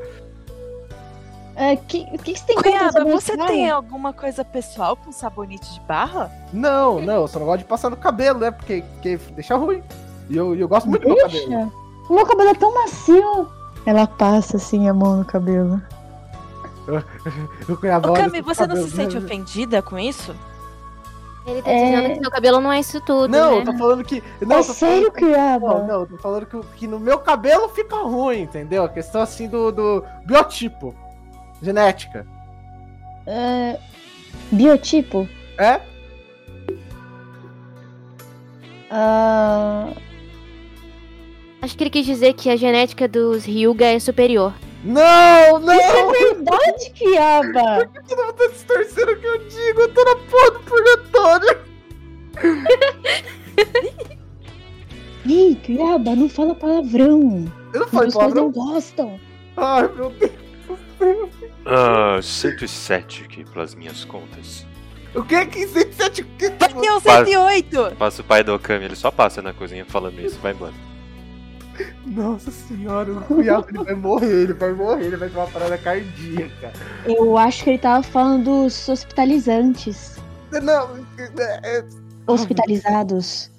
É, 1.55 1.77
que, 1.77 2.05
o 2.11 2.17
que, 2.17 2.33
que 2.33 2.39
você 2.39 2.45
tem 2.45 2.55
Cunhada, 2.57 3.05
você 3.05 3.37
tem 3.37 3.69
alguma 3.69 4.11
coisa 4.11 4.43
pessoal 4.43 4.97
com 4.97 5.13
sabonete 5.13 5.73
de 5.73 5.79
barra? 5.81 6.29
Não, 6.51 6.99
não, 6.99 7.21
eu 7.21 7.27
só 7.29 7.39
não 7.39 7.45
gosto 7.45 7.59
de 7.59 7.65
passar 7.65 7.89
no 7.89 7.95
cabelo, 7.95 8.39
né? 8.39 8.51
Porque, 8.51 8.83
porque 8.95 9.15
deixa 9.33 9.55
ruim. 9.55 9.81
E 10.29 10.35
eu, 10.35 10.53
eu 10.57 10.67
gosto 10.67 10.89
muito 10.89 11.03
do 11.03 11.13
meu 11.13 11.17
cabelo. 11.17 11.47
Deixa. 11.47 11.71
O 12.09 12.13
meu 12.13 12.25
cabelo 12.25 12.49
é 12.49 12.55
tão 12.55 12.73
macio. 12.73 13.49
Ela 13.85 14.05
passa 14.07 14.57
assim 14.57 14.89
a 14.89 14.93
mão 14.93 15.19
no 15.19 15.25
cabelo. 15.25 15.81
Ô, 17.69 17.77
Cami, 17.79 18.41
você 18.41 18.61
não 18.63 18.75
cabelo. 18.75 18.89
se 18.89 18.93
sente 18.93 19.17
ofendida 19.17 19.81
com 19.81 19.97
isso? 19.97 20.35
Ele 21.45 21.61
tá 21.61 21.71
É. 21.71 21.85
dizendo 21.85 22.13
que 22.15 22.21
seu 22.21 22.31
cabelo 22.31 22.61
não 22.61 22.71
é 22.71 22.79
isso 22.79 23.01
tudo, 23.01 23.27
Não, 23.31 23.51
eu 23.53 23.59
né? 23.59 23.65
tô 23.65 23.73
falando 23.77 24.03
que. 24.03 24.23
Não, 24.41 24.57
é 24.57 24.63
sério, 24.63 24.97
falando, 24.97 25.11
Criaba? 25.13 25.67
não, 25.79 25.87
não, 25.87 25.99
eu 26.01 26.05
tô 26.07 26.17
falando 26.17 26.45
que, 26.45 26.59
que 26.77 26.87
no 26.87 26.99
meu 26.99 27.17
cabelo 27.19 27.67
fica 27.69 27.95
ruim, 27.97 28.41
entendeu? 28.41 28.83
A 28.83 28.89
questão 28.89 29.21
assim 29.21 29.47
do, 29.47 29.71
do 29.71 30.03
biotipo. 30.25 30.93
Genética. 31.61 32.25
É, 33.25 33.77
biotipo? 34.51 35.27
É? 35.57 35.81
Ah, 38.89 39.87
Acho 41.61 41.77
que 41.77 41.83
ele 41.83 41.89
quis 41.91 42.05
dizer 42.05 42.33
que 42.33 42.49
a 42.49 42.55
genética 42.55 43.07
dos 43.07 43.45
Ryuga 43.45 43.85
é 43.85 43.99
superior. 43.99 44.51
Não, 44.83 45.59
não! 45.59 45.73
isso 45.75 45.95
é 45.95 46.11
verdade, 46.33 46.89
Criaba! 46.97 47.87
Todo 48.07 48.17
mundo 48.25 48.33
tá 48.33 48.47
distorcendo 48.47 49.11
o 49.11 49.15
que 49.17 49.27
eu 49.27 49.37
digo, 49.47 49.81
eu 49.81 49.93
tô 49.93 50.03
na 50.03 50.15
porra 50.15 50.51
do 50.51 50.59
purgatório. 51.21 51.61
Ih, 55.25 55.55
Criaba, 55.63 56.15
não 56.15 56.27
fala 56.27 56.55
palavrão. 56.55 57.51
Eu 57.73 57.79
não 57.81 57.87
meus 57.87 57.91
pais 57.91 58.13
não 58.13 58.19
palavrão. 58.19 58.51
gostam. 58.51 59.19
Ai, 59.55 59.87
meu 59.95 60.09
Deus. 60.11 60.31
Ah, 61.65 62.19
107 62.21 63.23
aqui 63.25 63.45
pelas 63.45 63.75
minhas 63.75 64.03
contas. 64.03 64.65
O 65.13 65.23
que 65.23 65.35
é 65.35 65.45
que 65.45 65.67
107? 65.67 66.21
O 66.21 66.25
que 66.37 66.49
Vai 66.49 66.73
ter 66.73 66.91
um 66.91 67.01
Para. 67.01 67.25
108! 67.25 67.95
Passa 67.97 68.21
o 68.21 68.25
pai 68.25 68.43
do 68.43 68.55
Okami, 68.55 68.85
ele 68.85 68.95
só 68.95 69.11
passa 69.11 69.41
na 69.41 69.53
cozinha 69.53 69.85
falando 69.85 70.19
isso, 70.21 70.39
vai 70.39 70.53
embora. 70.53 70.73
Nossa 72.05 72.49
senhora, 72.51 73.11
o 73.11 73.21
cunhado 73.21 73.67
ele 73.69 73.83
vai 73.83 73.95
morrer, 73.95 74.43
ele 74.43 74.53
vai 74.53 74.71
morrer, 74.71 75.05
ele 75.05 75.17
vai 75.17 75.29
ter 75.29 75.37
uma 75.37 75.47
parada 75.47 75.77
cardíaca. 75.77 76.71
Eu 77.05 77.37
acho 77.37 77.63
que 77.63 77.71
ele 77.71 77.79
tava 77.79 78.03
falando 78.03 78.63
dos 78.65 78.87
hospitalizantes. 78.87 80.17
Não, 80.59 80.95
é, 81.17 81.77
é, 81.79 81.85
Hospitalizados. 82.27 83.49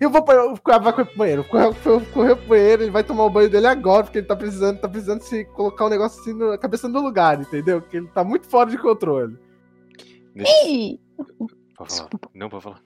eu 0.00 0.10
vou 0.10 0.22
pra- 0.22 0.46
o 0.46 0.54
vai 0.64 0.92
correr 0.92 1.04
pro 1.06 1.16
banheiro. 1.18 1.44
Vai 1.50 1.72
correr 2.12 2.36
pro 2.36 2.48
banheiro, 2.48 2.82
ele 2.82 2.90
vai 2.90 3.04
tomar 3.04 3.24
o 3.24 3.30
banho 3.30 3.50
dele 3.50 3.66
agora, 3.66 4.04
porque 4.04 4.18
ele 4.18 4.26
tá 4.26 4.36
precisando, 4.36 4.80
tá 4.80 4.88
precisando 4.88 5.20
se 5.22 5.44
colocar 5.46 5.86
um 5.86 5.90
negócio 5.90 6.20
assim 6.20 6.32
na 6.32 6.56
cabeça 6.58 6.88
no 6.88 7.00
lugar, 7.00 7.40
entendeu? 7.40 7.80
Porque 7.80 7.96
ele 7.98 8.08
tá 8.08 8.22
muito 8.24 8.46
fora 8.46 8.70
de 8.70 8.78
controle. 8.78 9.36
Ei, 10.36 11.00
Pode 11.76 11.94
falar. 11.96 12.10
Não, 12.34 12.48
pode 12.48 12.62
falar. 12.62 12.80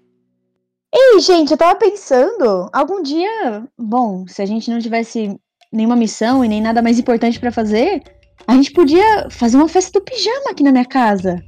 ei, 0.95 1.21
gente, 1.21 1.51
eu 1.53 1.57
tava 1.57 1.79
pensando, 1.79 2.69
algum 2.73 3.03
dia, 3.03 3.67
bom, 3.79 4.27
se 4.27 4.41
a 4.43 4.47
gente 4.47 4.71
não 4.71 4.79
tivesse 4.79 5.39
nenhuma 5.73 5.97
missão 5.97 6.45
e 6.45 6.49
nem 6.49 6.61
nada 6.61 6.83
mais 6.83 6.99
importante 6.99 7.39
pra 7.41 7.51
fazer, 7.53 8.03
a 8.47 8.55
gente 8.55 8.73
podia 8.73 9.29
fazer 9.31 9.57
uma 9.57 9.69
festa 9.69 9.99
do 9.99 10.05
pijama 10.05 10.51
aqui 10.51 10.63
na 10.63 10.73
minha 10.73 10.85
casa. 10.85 11.43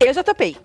Eu 0.00 0.14
já 0.14 0.22
topei. 0.22 0.56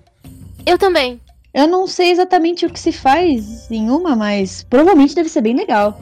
Eu 0.66 0.78
também. 0.78 1.20
Eu 1.54 1.68
não 1.68 1.86
sei 1.86 2.12
exatamente 2.12 2.66
o 2.66 2.70
que 2.70 2.80
se 2.80 2.92
faz 2.92 3.70
em 3.70 3.90
uma, 3.90 4.16
mas 4.16 4.64
provavelmente 4.64 5.14
deve 5.16 5.30
ser 5.30 5.42
bem 5.42 5.56
legal. 5.56 6.00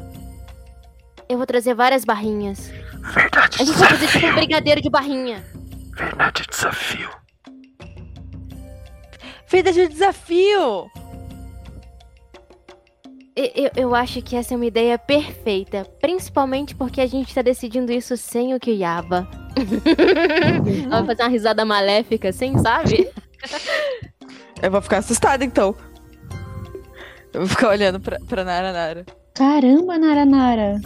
Eu 1.28 1.38
vou 1.38 1.46
trazer 1.46 1.74
várias 1.74 2.06
barrinhas. 2.06 2.70
Verdade, 3.14 3.58
A 3.62 3.66
gente 3.66 3.78
vai 3.78 3.90
fazer 3.90 4.08
tipo 4.08 4.28
um 4.28 4.36
brigadeiro 4.36 4.82
de 4.82 4.90
barrinha. 4.90 5.44
Verdade, 5.96 6.44
desafio. 6.50 7.10
Vida 9.50 9.72
de 9.74 9.88
desafio! 9.88 10.90
Eu, 13.36 13.72
eu 13.76 13.96
acho 13.96 14.22
que 14.22 14.36
essa 14.36 14.54
é 14.54 14.58
uma 14.58 14.66
ideia 14.66 14.98
perfeita. 14.98 15.86
Principalmente 16.02 16.76
porque 16.76 17.00
a 17.00 17.08
gente 17.08 17.34
tá 17.34 17.42
decidindo 17.42 17.92
isso 17.92 18.18
sem 18.18 18.54
o 18.54 18.60
Kiyaba. 18.60 19.28
Ela 20.86 21.02
vai 21.02 21.16
fazer 21.16 21.24
uma 21.24 21.30
risada 21.30 21.66
maléfica 21.66 22.30
assim, 22.30 22.58
sabe? 22.58 23.10
Eu 24.62 24.70
vou 24.70 24.82
ficar 24.82 24.98
assustada 24.98 25.44
então. 25.46 25.76
Eu 27.34 27.42
vou 27.42 27.48
ficar 27.48 27.70
olhando 27.70 28.00
pra, 28.00 28.20
pra 28.28 28.44
Nara 28.44 28.74
Nara. 28.74 29.06
Caramba, 29.34 29.98
Nara 29.98 30.26
Nara. 30.26 30.82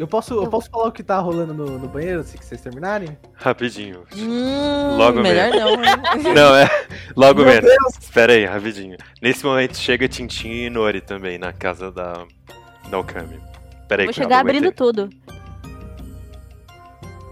Eu 0.00 0.08
posso, 0.08 0.32
eu 0.32 0.48
posso 0.48 0.70
falar 0.70 0.86
o 0.88 0.92
que 0.92 1.02
tá 1.02 1.18
rolando 1.18 1.52
no, 1.52 1.78
no 1.78 1.86
banheiro, 1.86 2.20
assim 2.20 2.38
que 2.38 2.44
vocês 2.46 2.58
terminarem? 2.62 3.18
Rapidinho. 3.34 4.04
Hum, 4.16 4.96
Logo 4.96 5.20
melhor 5.20 5.50
não. 5.50 5.72
hein? 5.74 5.90
Não, 6.34 6.56
é. 6.56 6.66
Logo 7.14 7.42
Meu 7.44 7.52
menos. 7.52 7.70
Espera 8.00 8.32
aí, 8.32 8.46
rapidinho. 8.46 8.96
Nesse 9.20 9.44
momento 9.44 9.76
chega 9.76 10.08
Tintin 10.08 10.48
e 10.48 10.66
Inori 10.68 11.02
também 11.02 11.36
na 11.38 11.52
casa 11.52 11.92
da, 11.92 12.24
da 12.88 12.98
Okami. 12.98 13.38
Pera 13.88 14.00
aí, 14.00 14.06
Vou 14.06 14.14
chegar 14.14 14.36
não 14.36 14.38
abrindo 14.38 14.68
aguentei. 14.68 14.72
tudo. 14.86 15.10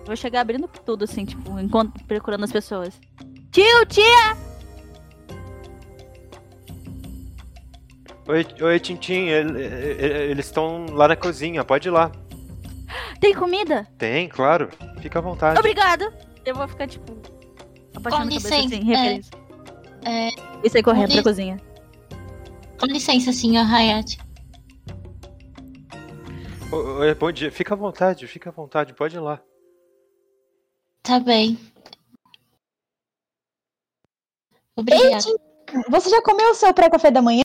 Vou 0.04 0.14
chegar 0.16 0.42
abrindo 0.42 0.68
tudo, 0.85 1.04
assim, 1.04 1.24
tipo, 1.24 1.59
enquanto 1.59 2.04
procurando 2.04 2.44
as 2.44 2.52
pessoas. 2.52 3.00
Tio, 3.50 3.87
tia! 3.87 4.37
Oi, 8.26 8.46
oi 8.61 8.78
Tintin, 8.78 9.28
ele- 9.28 9.62
ele- 9.62 10.31
eles 10.33 10.44
estão 10.46 10.85
lá 10.90 11.09
na 11.09 11.16
cozinha, 11.16 11.64
pode 11.64 11.88
ir 11.88 11.90
lá. 11.90 12.12
Tem 13.20 13.35
comida? 13.35 13.87
Tem, 13.98 14.29
claro. 14.29 14.70
Fica 15.01 15.18
à 15.18 15.22
vontade. 15.22 15.59
Obrigada! 15.59 16.12
Eu 16.44 16.55
vou 16.55 16.66
ficar, 16.68 16.87
tipo, 16.87 17.12
abaixando 17.94 18.03
Com 18.03 18.09
a 18.09 18.11
cabeça 18.40 18.48
assim, 18.55 18.66
licença, 18.68 18.85
referência. 18.85 19.33
É, 20.05 20.29
E 20.64 20.70
sair 20.70 20.83
correndo 20.83 21.12
pra 21.12 21.22
cozinha. 21.22 21.61
com 22.81 22.87
licença, 22.87 23.33
senhor 23.33 23.64
Hayat. 23.66 24.18
Ô, 26.72 26.77
Oi, 27.01 27.14
bom 27.14 27.33
dia. 27.33 27.51
Fica 27.51 27.74
à 27.74 27.77
vontade, 27.77 28.27
fica 28.27 28.51
à 28.51 28.53
vontade, 28.53 28.94
pode 28.94 29.16
ir 29.16 29.20
lá. 29.20 29.40
Tá 31.03 31.18
bem. 31.18 31.59
Obrigada. 34.77 35.24
Você 35.90 36.09
já 36.11 36.22
comeu 36.22 36.51
o 36.51 36.55
seu 36.55 36.72
pré-café 36.72 37.11
da 37.11 37.20
manhã? 37.20 37.42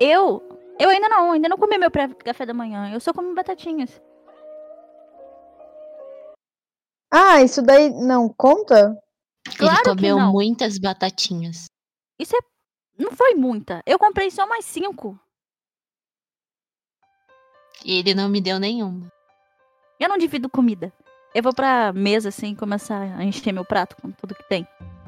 Eu? 0.00 0.51
Eu 0.78 0.88
ainda 0.88 1.08
não, 1.08 1.32
ainda 1.32 1.48
não 1.48 1.56
comi 1.58 1.78
meu 1.78 1.90
pré- 1.90 2.08
café 2.08 2.44
da 2.46 2.54
manhã. 2.54 2.90
Eu 2.92 3.00
só 3.00 3.12
comi 3.12 3.34
batatinhas. 3.34 4.00
Ah, 7.12 7.42
isso 7.42 7.62
daí 7.62 7.90
não 7.90 8.28
conta? 8.28 8.96
Claro 9.58 9.76
Ele 9.76 9.82
que 9.82 9.88
comeu 9.96 10.18
não. 10.18 10.32
muitas 10.32 10.78
batatinhas. 10.78 11.66
Isso 12.18 12.34
é. 12.36 12.40
Não 12.98 13.12
foi 13.12 13.34
muita. 13.34 13.82
Eu 13.86 13.98
comprei 13.98 14.30
só 14.30 14.46
mais 14.46 14.64
cinco. 14.64 15.18
E 17.84 17.98
ele 17.98 18.14
não 18.14 18.28
me 18.28 18.40
deu 18.40 18.58
nenhuma. 18.58 19.10
Eu 19.98 20.08
não 20.08 20.16
divido 20.18 20.48
comida. 20.48 20.92
Eu 21.34 21.42
vou 21.42 21.54
pra 21.54 21.92
mesa, 21.92 22.28
assim, 22.28 22.54
começar 22.54 23.00
a 23.18 23.24
encher 23.24 23.52
meu 23.52 23.64
prato 23.64 23.96
com 24.00 24.10
tudo 24.10 24.34
que 24.34 24.48
tem. 24.48 24.66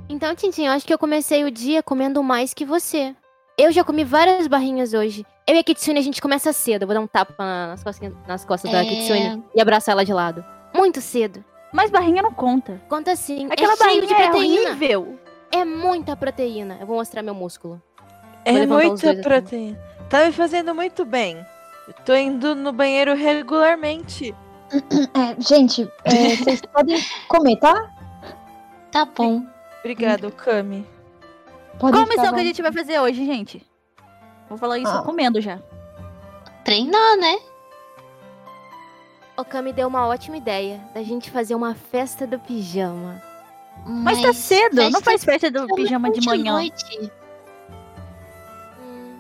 Então, 0.09 0.35
Tintin, 0.35 0.67
eu 0.67 0.73
acho 0.73 0.87
que 0.87 0.93
eu 0.93 0.99
comecei 0.99 1.45
o 1.45 1.51
dia 1.51 1.83
comendo 1.83 2.23
mais 2.23 2.53
que 2.53 2.65
você. 2.65 3.15
Eu 3.57 3.71
já 3.71 3.85
comi 3.85 4.05
várias 4.05 4.47
barrinhas 4.47 4.93
hoje. 4.95 5.25
Eu 5.47 5.55
e 5.55 5.59
a 5.59 5.65
Kitsune, 5.65 5.99
a 5.99 6.03
gente 6.03 6.21
começa 6.21 6.53
cedo. 6.53 6.83
Eu 6.83 6.87
vou 6.87 6.95
dar 6.95 7.01
um 7.01 7.07
tapa 7.07 7.35
nas 7.39 7.83
costas, 7.85 8.13
nas 8.27 8.45
costas 8.45 8.71
da 8.71 8.85
É. 8.85 8.89
Kitsune 8.89 9.45
e 9.55 9.61
abraçar 9.61 9.93
ela 9.93 10.05
de 10.05 10.13
lado. 10.13 10.45
Muito 10.75 11.01
cedo. 11.01 11.45
Mas 11.73 11.91
barrinha 11.91 12.23
não 12.23 12.33
conta. 12.33 12.81
Conta 12.89 13.15
sim. 13.15 13.47
Aquela 13.51 13.75
é 13.75 13.77
barrinha 13.77 14.07
de 14.07 14.13
é 14.13 14.29
proteína. 14.29 14.71
horrível. 14.71 15.19
É 15.53 15.65
muita 15.65 16.17
proteína. 16.17 16.79
Eu 16.81 16.87
vou 16.87 16.97
mostrar 16.97 17.23
meu 17.23 17.35
músculo. 17.35 17.81
É 18.45 18.67
muita 18.67 19.11
assim. 19.13 19.23
proteína. 19.23 19.79
Tá 20.09 20.25
me 20.25 20.33
fazendo 20.33 20.75
muito 20.75 21.05
bem. 21.05 21.45
Eu 21.87 21.95
tô 22.05 22.15
indo 22.15 22.55
no 22.55 22.73
banheiro 22.73 23.15
regularmente. 23.15 24.35
É, 25.15 25.41
gente, 25.41 25.89
é, 26.05 26.37
vocês 26.37 26.61
podem 26.63 26.99
comer, 27.29 27.57
tá? 27.57 27.91
Tá 28.91 29.05
bom. 29.05 29.43
Obrigado, 29.81 30.33
Kami. 30.33 30.85
Podem 31.79 32.01
Qual 32.01 32.09
missão 32.09 32.35
que 32.35 32.41
a 32.41 32.45
gente 32.45 32.63
vai 32.63 32.73
fazer 32.73 32.99
hoje, 33.01 33.25
gente? 33.25 33.65
Vou 34.49 34.57
falar 34.59 34.79
isso 34.79 34.91
Ah. 34.93 35.03
comendo 35.03 35.41
já. 35.41 35.59
Treinar, 36.65 37.17
né? 37.19 37.39
O 39.37 39.45
Kami 39.45 39.73
deu 39.73 39.89
uma 39.89 40.07
ótima 40.07 40.37
ideia 40.37 40.81
da 40.95 41.03
gente 41.03 41.31
fazer 41.31 41.55
uma 41.55 41.75
festa 41.75 42.27
do 42.27 42.39
pijama. 42.39 43.21
Mas, 43.85 44.23
tá 44.23 44.33
cedo, 44.33 44.89
não 44.91 45.01
faz 45.03 45.25
festa 45.25 45.51
do 45.51 45.67
de 45.67 45.75
pijama 45.75 46.11
de 46.11 46.25
manhã. 46.25 46.53
noite. 46.53 47.11
Hum, 48.81 49.19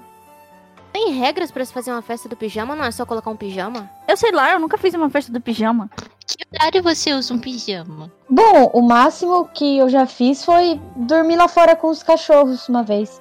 tem 0.92 1.10
regras 1.12 1.50
pra 1.50 1.64
se 1.64 1.72
fazer 1.72 1.90
uma 1.90 2.00
festa 2.02 2.28
do 2.28 2.36
pijama? 2.36 2.76
Não 2.76 2.84
é 2.84 2.90
só 2.92 3.04
colocar 3.04 3.28
um 3.30 3.36
pijama? 3.36 3.90
Eu 4.06 4.16
sei 4.16 4.30
lá, 4.30 4.52
eu 4.52 4.60
nunca 4.60 4.78
fiz 4.78 4.94
uma 4.94 5.10
festa 5.10 5.32
do 5.32 5.40
pijama. 5.40 5.90
Que 6.26 6.36
horário 6.54 6.82
você 6.82 7.12
usa 7.12 7.34
um 7.34 7.38
pijama? 7.38 8.10
Bom, 8.28 8.70
o 8.72 8.80
máximo 8.82 9.46
que 9.48 9.78
eu 9.78 9.88
já 9.88 10.06
fiz 10.06 10.44
foi 10.44 10.80
dormir 10.96 11.36
lá 11.36 11.48
fora 11.48 11.76
com 11.76 11.88
os 11.88 12.02
cachorros 12.02 12.68
uma 12.68 12.82
vez. 12.82 13.20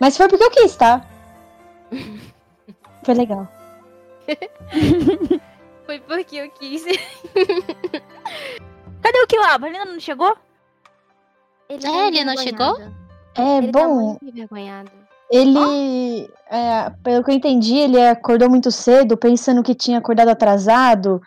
Mas 0.00 0.16
foi 0.16 0.28
porque 0.28 0.44
eu 0.44 0.50
quis, 0.50 0.74
tá? 0.76 1.04
Foi 3.04 3.14
legal. 3.14 3.46
Foi 5.84 5.98
porque 6.00 6.36
eu 6.36 6.50
quis. 6.52 6.84
Cadê 9.02 9.18
o 9.20 9.26
Kiwaba? 9.26 9.66
Ele 9.68 9.76
ainda 9.78 9.92
não 9.92 10.00
chegou? 10.00 10.34
Ele 11.68 11.84
É, 11.86 12.06
ele 12.06 12.24
não 12.24 12.36
chegou? 12.36 12.80
É, 13.34 13.56
Ele 13.58 13.72
tá 13.72 13.80
bom, 13.80 13.94
muito 13.94 14.24
envergonhado. 14.24 14.90
ele. 15.30 16.30
é, 16.48 16.88
pelo 17.02 17.24
que 17.24 17.30
eu 17.32 17.34
entendi, 17.34 17.76
ele 17.78 18.00
acordou 18.00 18.48
muito 18.48 18.70
cedo, 18.70 19.16
pensando 19.16 19.62
que 19.62 19.74
tinha 19.74 19.98
acordado 19.98 20.28
atrasado, 20.28 21.20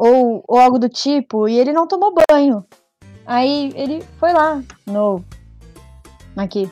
ou, 0.00 0.42
ou 0.48 0.58
algo 0.58 0.78
do 0.78 0.88
tipo, 0.88 1.46
e 1.46 1.58
ele 1.58 1.74
não 1.74 1.86
tomou 1.86 2.14
banho. 2.30 2.64
Aí 3.26 3.70
ele 3.76 4.02
foi 4.18 4.32
lá, 4.32 4.62
no. 4.86 5.22
Aqui. 6.34 6.70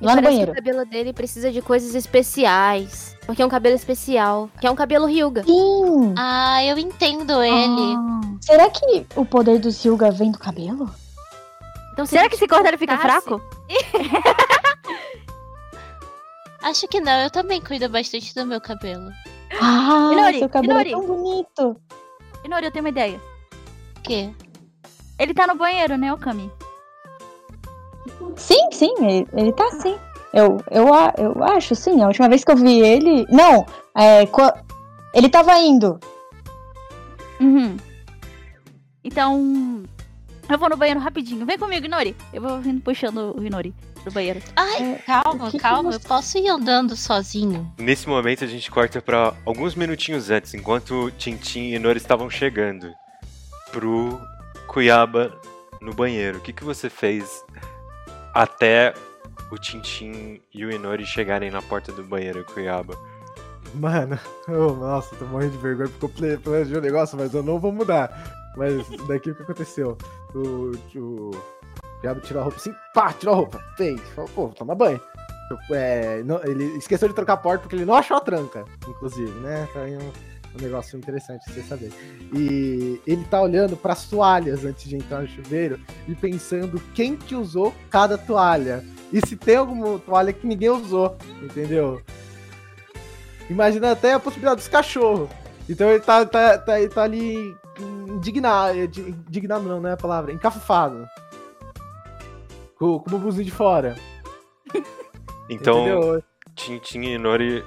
E 0.00 0.04
Lá 0.04 0.16
no 0.16 0.22
banheiro. 0.22 0.52
que 0.52 0.58
o 0.58 0.62
cabelo 0.64 0.86
dele 0.86 1.12
precisa 1.12 1.52
de 1.52 1.60
coisas 1.60 1.94
especiais. 1.94 3.14
Porque 3.26 3.42
é 3.42 3.46
um 3.46 3.50
cabelo 3.50 3.76
especial. 3.76 4.48
Que 4.58 4.66
é 4.66 4.70
um 4.70 4.74
cabelo 4.74 5.04
Ryuga. 5.06 5.44
Sim! 5.44 6.14
Ah, 6.16 6.64
eu 6.64 6.78
entendo 6.78 7.42
ele. 7.42 7.94
Ah. 7.96 8.20
Será 8.40 8.70
que 8.70 9.06
o 9.14 9.26
poder 9.26 9.58
dos 9.58 9.84
Hyuga 9.84 10.10
vem 10.10 10.32
do 10.32 10.38
cabelo? 10.38 10.90
Então, 11.92 12.06
se 12.06 12.12
Será 12.16 12.30
que 12.30 12.38
se 12.38 12.48
cortar 12.48 12.68
ele 12.68 12.78
fica 12.78 12.96
fraco? 12.96 13.40
Acho 16.62 16.88
que 16.88 16.98
não, 17.00 17.20
eu 17.20 17.30
também 17.30 17.60
cuido 17.60 17.88
bastante 17.90 18.34
do 18.34 18.46
meu 18.46 18.60
cabelo. 18.60 19.10
Ah, 19.60 20.08
Inori, 20.12 20.38
seu 20.38 20.48
cabelo 20.48 20.78
é 20.80 20.84
tão 20.90 21.06
bonito. 21.06 21.76
Inori, 22.44 22.66
eu 22.66 22.72
tenho 22.72 22.84
uma 22.84 22.88
ideia. 22.88 23.20
O 23.98 24.02
quê? 24.02 24.30
Ele 25.18 25.34
tá 25.34 25.46
no 25.46 25.54
banheiro, 25.54 25.96
né, 25.96 26.12
Okami? 26.12 26.50
Sim, 28.36 28.70
sim, 28.72 28.92
ele, 28.98 29.28
ele 29.32 29.52
tá 29.52 29.70
sim. 29.70 29.96
Eu, 30.32 30.58
eu, 30.70 30.88
eu 31.18 31.44
acho, 31.44 31.74
sim. 31.74 32.02
A 32.02 32.06
última 32.06 32.28
vez 32.28 32.42
que 32.42 32.50
eu 32.50 32.56
vi 32.56 32.80
ele. 32.80 33.26
Não, 33.30 33.66
é. 33.96 34.22
Ele 35.14 35.28
tava 35.28 35.58
indo. 35.58 36.00
Uhum. 37.38 37.76
Então, 39.04 39.82
eu 40.48 40.58
vou 40.58 40.70
no 40.70 40.76
banheiro 40.76 41.00
rapidinho. 41.00 41.44
Vem 41.44 41.58
comigo, 41.58 41.84
Inori. 41.84 42.16
Eu 42.32 42.40
vou 42.40 42.58
vindo 42.60 42.80
puxando 42.80 43.34
o 43.36 43.44
Inori 43.44 43.74
do 44.04 44.10
banheiro. 44.10 44.40
Ai, 44.56 44.94
É, 44.94 44.94
calma, 45.06 45.50
que 45.50 45.58
calma. 45.58 45.92
Eu 45.92 46.00
posso 46.00 46.38
ir 46.38 46.48
andando 46.48 46.96
sozinho. 46.96 47.72
Nesse 47.78 48.08
momento 48.08 48.44
a 48.44 48.46
gente 48.46 48.70
corta 48.70 49.00
pra 49.00 49.34
alguns 49.44 49.74
minutinhos 49.74 50.30
antes, 50.30 50.54
enquanto 50.54 51.10
Tintin 51.12 51.72
e 51.72 51.78
Nori 51.78 51.98
estavam 51.98 52.28
chegando 52.28 52.92
pro 53.70 54.20
Cuiaba 54.66 55.38
no 55.80 55.92
banheiro. 55.92 56.38
O 56.38 56.40
que, 56.40 56.52
que 56.52 56.64
você 56.64 56.88
fez 56.88 57.44
até 58.34 58.94
o 59.50 59.58
Tintin 59.58 60.40
e 60.52 60.64
o 60.64 60.70
Inori 60.70 61.04
chegarem 61.04 61.50
na 61.50 61.60
porta 61.60 61.92
do 61.92 62.02
banheiro, 62.02 62.44
Cuiaba? 62.44 62.96
Mano, 63.74 64.18
oh, 64.48 64.72
nossa, 64.72 65.14
tô 65.16 65.24
morrendo 65.26 65.52
de 65.52 65.58
vergonha 65.58 65.90
porque 66.00 66.24
eu 66.24 66.40
planejei 66.40 66.76
o 66.76 66.80
negócio, 66.80 67.18
mas 67.18 67.34
eu 67.34 67.42
não 67.42 67.58
vou 67.58 67.72
mudar. 67.72 68.10
Mas 68.56 68.86
daqui 69.06 69.30
o 69.30 69.34
que 69.34 69.42
aconteceu? 69.42 69.96
O, 70.34 70.72
o 70.98 71.30
Diabo 72.02 72.20
tirou 72.20 72.40
a 72.40 72.44
roupa 72.44 72.58
assim, 72.58 72.74
pá, 72.92 73.12
tirou 73.12 73.34
a 73.34 73.36
roupa, 73.38 73.60
fez, 73.76 74.00
falou, 74.14 74.30
pô, 74.34 74.48
toma 74.48 74.74
banho. 74.74 75.00
É, 75.70 76.22
não- 76.24 76.42
ele 76.44 76.64
esqueceu 76.76 77.08
de 77.08 77.14
trocar 77.14 77.34
a 77.34 77.36
porta 77.36 77.62
porque 77.62 77.76
ele 77.76 77.84
não 77.84 77.94
achou 77.94 78.16
a 78.16 78.20
tranca, 78.20 78.64
inclusive, 78.88 79.30
né? 79.40 79.68
Tá 79.72 79.80
aí 79.82 79.96
um, 79.96 80.00
um 80.58 80.62
negócio 80.62 80.98
interessante 80.98 81.44
você 81.50 81.62
saber. 81.62 81.92
E 82.34 83.00
ele 83.06 83.24
tá 83.24 83.40
olhando 83.40 83.76
pras 83.76 84.04
toalhas 84.06 84.64
antes 84.64 84.88
de 84.88 84.96
entrar 84.96 85.20
no 85.22 85.28
chuveiro 85.28 85.78
e 86.08 86.14
pensando 86.14 86.80
quem 86.94 87.16
que 87.16 87.34
usou 87.34 87.72
cada 87.90 88.16
toalha. 88.18 88.82
E 89.12 89.20
se 89.26 89.36
tem 89.36 89.56
alguma 89.56 89.98
toalha 89.98 90.32
que 90.32 90.46
ninguém 90.46 90.70
usou, 90.70 91.16
entendeu? 91.42 92.00
Imagina 93.50 93.92
até 93.92 94.14
a 94.14 94.18
possibilidade 94.20 94.56
dos 94.60 94.68
cachorros. 94.68 95.28
Então 95.68 95.88
ele 95.90 96.00
tá, 96.00 96.24
tá, 96.24 96.58
tá, 96.58 96.80
ele 96.80 96.88
tá 96.88 97.02
ali 97.02 97.54
indignado. 98.08 98.78
Indignado 98.78 99.64
não, 99.68 99.80
não 99.80 99.90
é 99.90 99.92
a 99.92 99.96
palavra. 99.98 100.32
Encafufado. 100.32 101.06
Com, 102.82 102.98
com 102.98 103.10
o 103.10 103.12
bumbumzinho 103.12 103.44
de 103.44 103.52
fora. 103.52 103.94
Então? 105.48 106.20
Tintin 106.56 107.02
e 107.02 107.16
Nori 107.16 107.64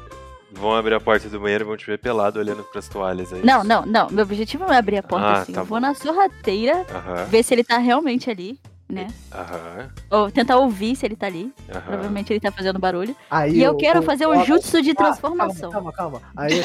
vão 0.52 0.76
abrir 0.76 0.94
a 0.94 1.00
porta 1.00 1.30
do 1.30 1.40
banheiro 1.40 1.64
e 1.64 1.68
vão 1.68 1.78
te 1.78 1.86
ver 1.86 1.98
pelado 2.00 2.38
olhando 2.38 2.66
pras 2.66 2.90
toalhas 2.90 3.32
aí. 3.32 3.42
Não, 3.42 3.64
não, 3.64 3.86
não. 3.86 4.10
Meu 4.10 4.26
objetivo 4.26 4.66
não 4.66 4.74
é 4.74 4.78
abrir 4.78 4.98
a 4.98 5.04
porta 5.04 5.26
Ah, 5.26 5.42
assim. 5.42 5.54
tá 5.54 5.62
eu 5.62 5.66
vou 5.66 5.78
bom. 5.80 5.88
na 5.88 5.94
sorrateira, 5.96 6.86
Aham, 6.94 7.24
ver 7.30 7.44
se 7.44 7.54
ele 7.54 7.64
tá 7.64 7.78
realmente 7.78 8.30
ali, 8.30 8.60
né? 8.90 9.08
aham, 9.32 9.90
Ou 10.12 10.30
tentar 10.30 10.58
ouvir 10.58 10.98
se 10.98 11.06
ele 11.06 11.16
tá 11.16 11.28
ali. 11.28 11.50
aham. 11.70 11.80
Provavelmente 11.82 12.34
ele 12.34 12.42
tá 12.42 12.52
fazendo 12.52 12.78
barulho. 12.78 13.16
Aí 13.32 13.56
E 13.56 13.64
eu 13.64 13.72
o- 13.72 13.78
quero 13.78 14.02
o- 14.02 14.04
fazer 14.04 14.28
o- 14.28 14.32
o 14.38 14.44
jutsu 14.44 14.82
de 14.82 14.92
Ah, 14.92 14.96
transformação. 14.96 15.72
Calma, 15.72 15.94
calma, 15.94 16.20
calma. 16.20 16.34
Aí 16.36 16.62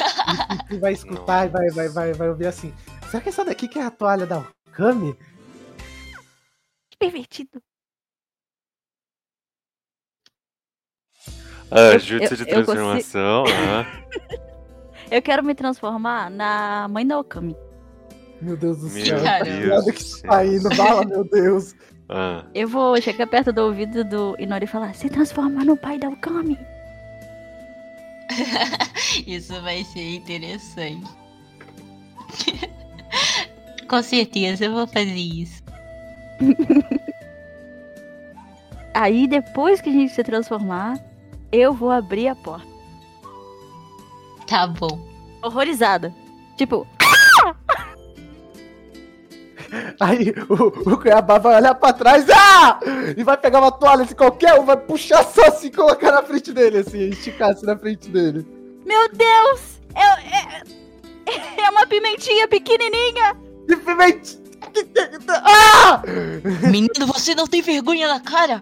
tu 0.67 0.77
vai 0.77 0.91
escutar 0.91 1.45
e 1.45 1.49
vai, 1.49 1.69
vai, 1.69 1.87
vai, 1.87 2.11
vai 2.13 2.27
ouvir 2.27 2.47
assim. 2.47 2.73
Será 3.09 3.23
que 3.23 3.29
essa 3.29 3.45
daqui 3.45 3.69
que 3.69 3.79
é 3.79 3.83
a 3.85 3.89
toalha 3.91 4.25
da 4.25 4.43
Kami? 4.73 5.15
Que 6.89 6.97
pervertido. 6.99 7.61
Ah, 11.71 11.97
jutsu 11.97 12.33
eu- 12.33 12.37
de 12.37 12.43
eu 12.43 12.47
consigo- 12.47 12.65
transformação, 12.65 13.43
aham. 13.47 13.85
Eu 15.09 15.21
quero 15.21 15.43
me 15.43 15.53
transformar 15.55 16.29
na 16.29 16.87
mãe 16.89 17.05
da 17.07 17.19
Okami. 17.19 17.55
Meu 18.41 18.57
Deus 18.57 18.79
do 18.79 18.89
Meu 18.89 19.05
céu. 19.05 19.21
Cara, 19.23 19.43
Deus 19.45 19.85
que 19.91 20.21
tá 20.27 20.45
indo, 20.45 20.69
bala, 20.75 21.05
meu 21.05 21.23
Deus. 21.23 21.75
Ah, 22.09 22.43
Eu 22.53 22.67
vou 22.67 22.99
chegar 23.01 23.27
perto 23.27 23.53
do 23.53 23.61
ouvido 23.61 24.03
do 24.03 24.35
Inori 24.39 24.65
e 24.65 24.67
falar: 24.67 24.93
se 24.95 25.09
transforma 25.09 25.63
no 25.63 25.77
pai 25.77 25.97
da 25.99 26.09
Okami. 26.09 26.57
Isso 29.27 29.61
vai 29.61 29.83
ser 29.83 30.15
interessante. 30.15 31.07
Com 33.87 34.01
certeza 34.01 34.65
eu 34.65 34.71
vou 34.71 34.87
fazer 34.87 35.13
isso. 35.13 35.61
Aí 38.93 39.27
depois 39.27 39.81
que 39.81 39.89
a 39.89 39.91
gente 39.91 40.13
se 40.13 40.23
transformar, 40.23 40.97
eu 41.51 41.73
vou 41.73 41.91
abrir 41.91 42.27
a 42.27 42.35
porta. 42.35 42.67
Tá 44.47 44.67
bom. 44.67 44.99
Horrorizada. 45.41 46.13
Tipo, 46.57 46.85
Aí 49.99 50.33
o, 50.49 50.93
o 50.93 50.97
Cuiabá 50.97 51.37
vai 51.37 51.55
olhar 51.57 51.75
pra 51.75 51.93
trás 51.93 52.25
ah! 52.29 52.79
e 53.15 53.23
vai 53.23 53.37
pegar 53.37 53.59
uma 53.59 53.71
toalha 53.71 54.03
assim, 54.03 54.15
qualquer 54.15 54.59
um, 54.59 54.65
vai 54.65 54.77
puxar 54.77 55.23
só 55.23 55.45
assim 55.47 55.67
e 55.67 55.71
colocar 55.71 56.11
na 56.11 56.21
frente 56.23 56.51
dele, 56.51 56.79
assim, 56.79 57.09
esticar 57.09 57.51
assim 57.51 57.65
na 57.65 57.77
frente 57.77 58.09
dele. 58.09 58.45
meu 58.85 59.09
Deus! 59.09 59.79
É, 59.95 60.03
é, 60.03 61.63
é 61.63 61.69
uma 61.69 61.85
pimentinha 61.87 62.47
pequenininha. 62.47 63.37
E 63.67 63.75
pimenta. 63.75 64.41
Ah! 65.29 66.01
Menino, 66.69 67.07
você 67.07 67.35
não 67.35 67.47
tem 67.47 67.61
vergonha 67.61 68.07
na 68.07 68.19
cara? 68.19 68.61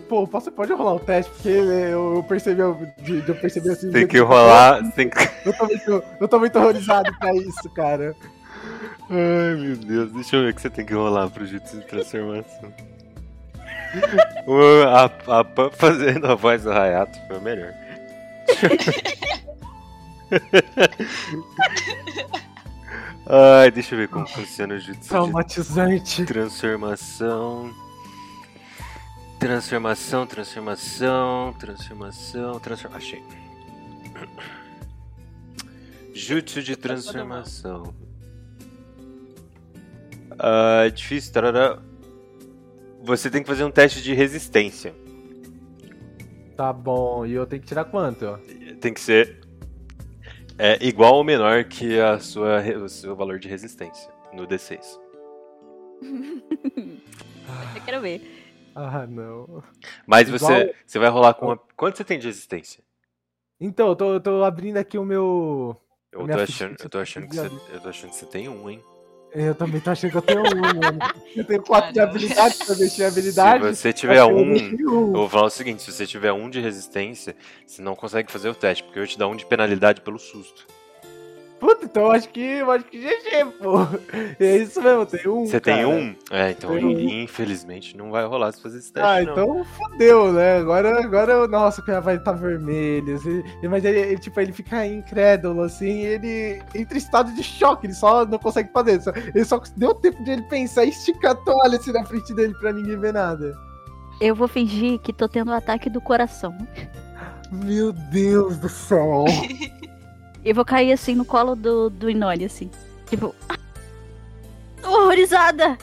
Pô, 0.00 0.26
posso, 0.26 0.50
pode 0.52 0.72
rolar 0.72 0.94
o 0.94 1.00
teste, 1.00 1.30
porque 1.32 1.48
eu, 1.48 2.16
eu 2.16 2.22
percebi, 2.22 2.60
eu, 2.60 2.78
eu 3.26 3.34
percebi 3.34 3.70
assim. 3.70 3.90
tem 3.90 4.06
que 4.06 4.18
rolar. 4.18 4.82
Tem 4.92 5.08
que... 5.08 5.16
Eu 5.44 5.52
tô 5.56 5.66
muito, 5.66 6.04
eu 6.20 6.28
tô 6.28 6.38
muito 6.38 6.58
horrorizado 6.58 7.12
pra 7.18 7.34
isso, 7.34 7.68
cara. 7.70 8.14
Ai, 9.10 9.54
meu 9.56 9.76
Deus. 9.76 10.12
Deixa 10.12 10.36
eu 10.36 10.42
ver 10.42 10.50
o 10.50 10.54
que 10.54 10.60
você 10.60 10.70
tem 10.70 10.84
que 10.84 10.94
rolar 10.94 11.28
pro 11.30 11.46
jutsu 11.46 11.78
de 11.78 11.86
transformação. 11.86 12.72
A, 14.88 15.04
a 15.38 15.44
Pan 15.44 15.70
fazendo 15.70 16.26
a 16.26 16.34
voz 16.34 16.64
do 16.64 16.70
Hayato 16.70 17.18
foi 17.26 17.38
o 17.38 17.40
melhor. 17.40 17.72
Ai, 23.28 23.70
deixa 23.70 23.94
eu 23.94 23.98
ver 24.00 24.08
como 24.08 24.26
funciona 24.26 24.74
o 24.74 24.78
jutsu 24.78 25.00
de 25.00 25.08
Traumatizante. 25.08 26.24
transformação. 26.24 27.70
Transformação, 29.46 30.26
transformação, 30.26 31.52
transformação, 31.52 32.58
transformação. 32.58 32.96
Achei. 32.96 33.22
Jutsu 36.12 36.60
de 36.60 36.74
transformação. 36.74 37.94
Ah, 40.36 40.88
difícil, 40.92 41.32
tarará. 41.32 41.80
Você 43.04 43.30
tem 43.30 43.40
que 43.40 43.46
fazer 43.46 43.62
um 43.62 43.70
teste 43.70 44.02
de 44.02 44.12
resistência. 44.14 44.92
Tá 46.56 46.72
bom, 46.72 47.24
e 47.24 47.34
eu 47.34 47.46
tenho 47.46 47.62
que 47.62 47.68
tirar 47.68 47.84
quanto? 47.84 48.40
Tem 48.80 48.92
que 48.92 49.00
ser 49.00 49.46
é, 50.58 50.76
igual 50.84 51.14
ou 51.14 51.22
menor 51.22 51.62
que 51.66 52.00
a 52.00 52.18
sua, 52.18 52.62
o 52.82 52.88
seu 52.88 53.14
valor 53.14 53.38
de 53.38 53.46
resistência 53.46 54.10
no 54.32 54.44
D6. 54.44 54.98
Eu 57.76 57.82
quero 57.84 58.00
ver. 58.00 58.35
Ah, 58.78 59.06
não. 59.06 59.62
Mas 60.06 60.28
Igual- 60.28 60.38
você, 60.38 60.74
você 60.86 60.98
vai 60.98 61.08
rolar 61.08 61.32
com 61.32 61.46
uma... 61.46 61.58
Quanto 61.74 61.96
você 61.96 62.04
tem 62.04 62.18
de 62.18 62.26
resistência? 62.26 62.84
Então, 63.58 63.88
eu 63.88 63.96
tô, 63.96 64.12
eu 64.12 64.20
tô 64.20 64.44
abrindo 64.44 64.76
aqui 64.76 64.98
o 64.98 65.04
meu. 65.04 65.74
Eu 66.12 66.28
tô, 66.28 66.38
achando, 66.38 66.76
de 66.76 66.84
eu, 66.84 66.90
tô 66.90 66.98
achando 66.98 67.26
que 67.26 67.36
você, 67.36 67.46
eu 67.72 67.80
tô 67.80 67.88
achando 67.88 68.10
que 68.10 68.16
você 68.16 68.26
tem 68.26 68.50
um, 68.50 68.68
hein? 68.68 68.84
Eu 69.32 69.54
também 69.54 69.80
tô 69.80 69.90
achando 69.90 70.10
que 70.10 70.16
eu 70.18 70.22
tenho 70.22 70.40
um, 70.40 70.44
mano. 70.44 70.98
Eu 71.34 71.44
tenho 71.46 71.62
quatro 71.62 71.90
de 71.90 72.00
habilidade 72.00 72.58
pra 72.66 72.76
mexer 72.76 73.02
em 73.02 73.06
habilidade. 73.06 73.64
Se 73.76 73.82
você 73.82 73.88
eu 73.88 73.92
tiver 73.94 74.18
eu 74.18 74.28
um, 74.28 74.56
eu 74.82 75.12
vou 75.12 75.28
falar 75.30 75.46
o 75.46 75.50
seguinte, 75.50 75.82
se 75.82 75.90
você 75.90 76.06
tiver 76.06 76.32
um 76.32 76.50
de 76.50 76.60
resistência, 76.60 77.34
você 77.66 77.80
não 77.80 77.96
consegue 77.96 78.30
fazer 78.30 78.50
o 78.50 78.54
teste, 78.54 78.84
porque 78.84 78.98
eu 78.98 79.04
vou 79.04 79.10
te 79.10 79.18
dar 79.18 79.26
um 79.28 79.36
de 79.36 79.46
penalidade 79.46 80.02
pelo 80.02 80.18
susto. 80.18 80.66
Puta, 81.66 81.84
então 81.84 82.04
eu 82.04 82.12
acho 82.12 82.28
que. 82.28 82.40
Eu 82.40 82.70
acho 82.70 82.84
que 82.84 82.96
GG, 82.96 83.44
pô. 83.60 83.78
É 84.38 84.56
isso 84.58 84.80
mesmo, 84.80 85.00
eu 85.00 85.06
tenho 85.06 85.36
um. 85.36 85.46
Você 85.46 85.58
tem 85.60 85.84
um? 85.84 86.14
É, 86.30 86.50
então 86.52 86.70
um. 86.70 86.90
infelizmente 86.90 87.96
não 87.96 88.12
vai 88.12 88.24
rolar 88.24 88.52
se 88.52 88.62
fazer 88.62 88.78
esse 88.78 88.92
teste, 88.92 89.08
Ah, 89.08 89.20
não. 89.20 89.32
então 89.32 89.64
fodeu, 89.64 90.32
né? 90.32 90.58
Agora, 90.58 91.00
agora 91.02 91.48
nossa, 91.48 91.80
o 91.80 91.84
cara 91.84 92.00
vai 92.00 92.14
estar 92.18 92.34
vermelho. 92.34 93.16
assim, 93.16 93.42
mas 93.68 93.84
ele, 93.84 93.98
ele, 93.98 94.18
tipo, 94.20 94.38
ele 94.38 94.52
fica 94.52 94.86
incrédulo, 94.86 95.62
assim, 95.62 96.02
ele 96.02 96.62
entra 96.72 96.94
em 96.94 96.98
estado 96.98 97.34
de 97.34 97.42
choque, 97.42 97.88
ele 97.88 97.94
só 97.94 98.24
não 98.24 98.38
consegue 98.38 98.70
fazer. 98.72 99.02
Só, 99.02 99.10
ele 99.34 99.44
só 99.44 99.60
deu 99.76 99.92
tempo 99.92 100.22
de 100.22 100.30
ele 100.30 100.42
pensar 100.42 100.84
e 100.84 100.90
esticar 100.90 101.32
a 101.32 101.34
toalha 101.34 101.78
assim 101.78 101.90
na 101.90 102.04
frente 102.04 102.32
dele 102.32 102.54
pra 102.60 102.72
ninguém 102.72 102.96
ver 102.96 103.12
nada. 103.12 103.58
Eu 104.20 104.36
vou 104.36 104.46
fingir 104.46 105.00
que 105.00 105.12
tô 105.12 105.28
tendo 105.28 105.50
um 105.50 105.54
ataque 105.54 105.90
do 105.90 106.00
coração. 106.00 106.56
Meu 107.50 107.92
Deus 107.92 108.56
do 108.58 108.68
céu. 108.68 109.24
Eu 110.46 110.54
vou 110.54 110.64
cair 110.64 110.92
assim 110.92 111.16
no 111.16 111.24
colo 111.24 111.56
do, 111.56 111.90
do 111.90 112.08
Inori, 112.08 112.44
assim. 112.44 112.70
Tipo. 113.06 113.34
"Ah, 113.48 113.56
Horrorizada! 114.88 115.76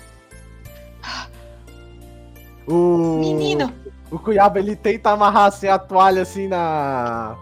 O, 2.65 3.17
Menino! 3.19 3.73
o 4.09 4.17
Cuiaba, 4.17 4.57
ele 4.59 4.73
tenta 4.73 5.09
amarrar 5.11 5.47
assim, 5.47 5.67
a 5.67 5.77
toalha 5.77 6.21
assim 6.21 6.47
na. 6.47 7.35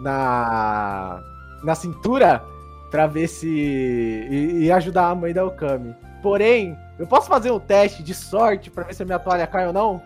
na. 0.00 1.20
na 1.64 1.74
cintura 1.74 2.40
pra 2.88 3.08
ver 3.08 3.26
se. 3.26 3.48
e, 3.48 4.58
e 4.66 4.70
ajudar 4.72 5.08
a 5.08 5.14
mãe 5.14 5.32
da 5.32 5.44
Okami. 5.44 5.92
Porém, 6.22 6.78
eu 7.00 7.06
posso 7.06 7.26
fazer 7.26 7.50
um 7.50 7.58
teste 7.58 8.00
de 8.00 8.14
sorte 8.14 8.70
pra 8.70 8.84
ver 8.84 8.94
se 8.94 9.02
a 9.02 9.06
minha 9.06 9.18
toalha 9.18 9.46
cai 9.46 9.66
ou 9.66 9.72
não? 9.72 10.00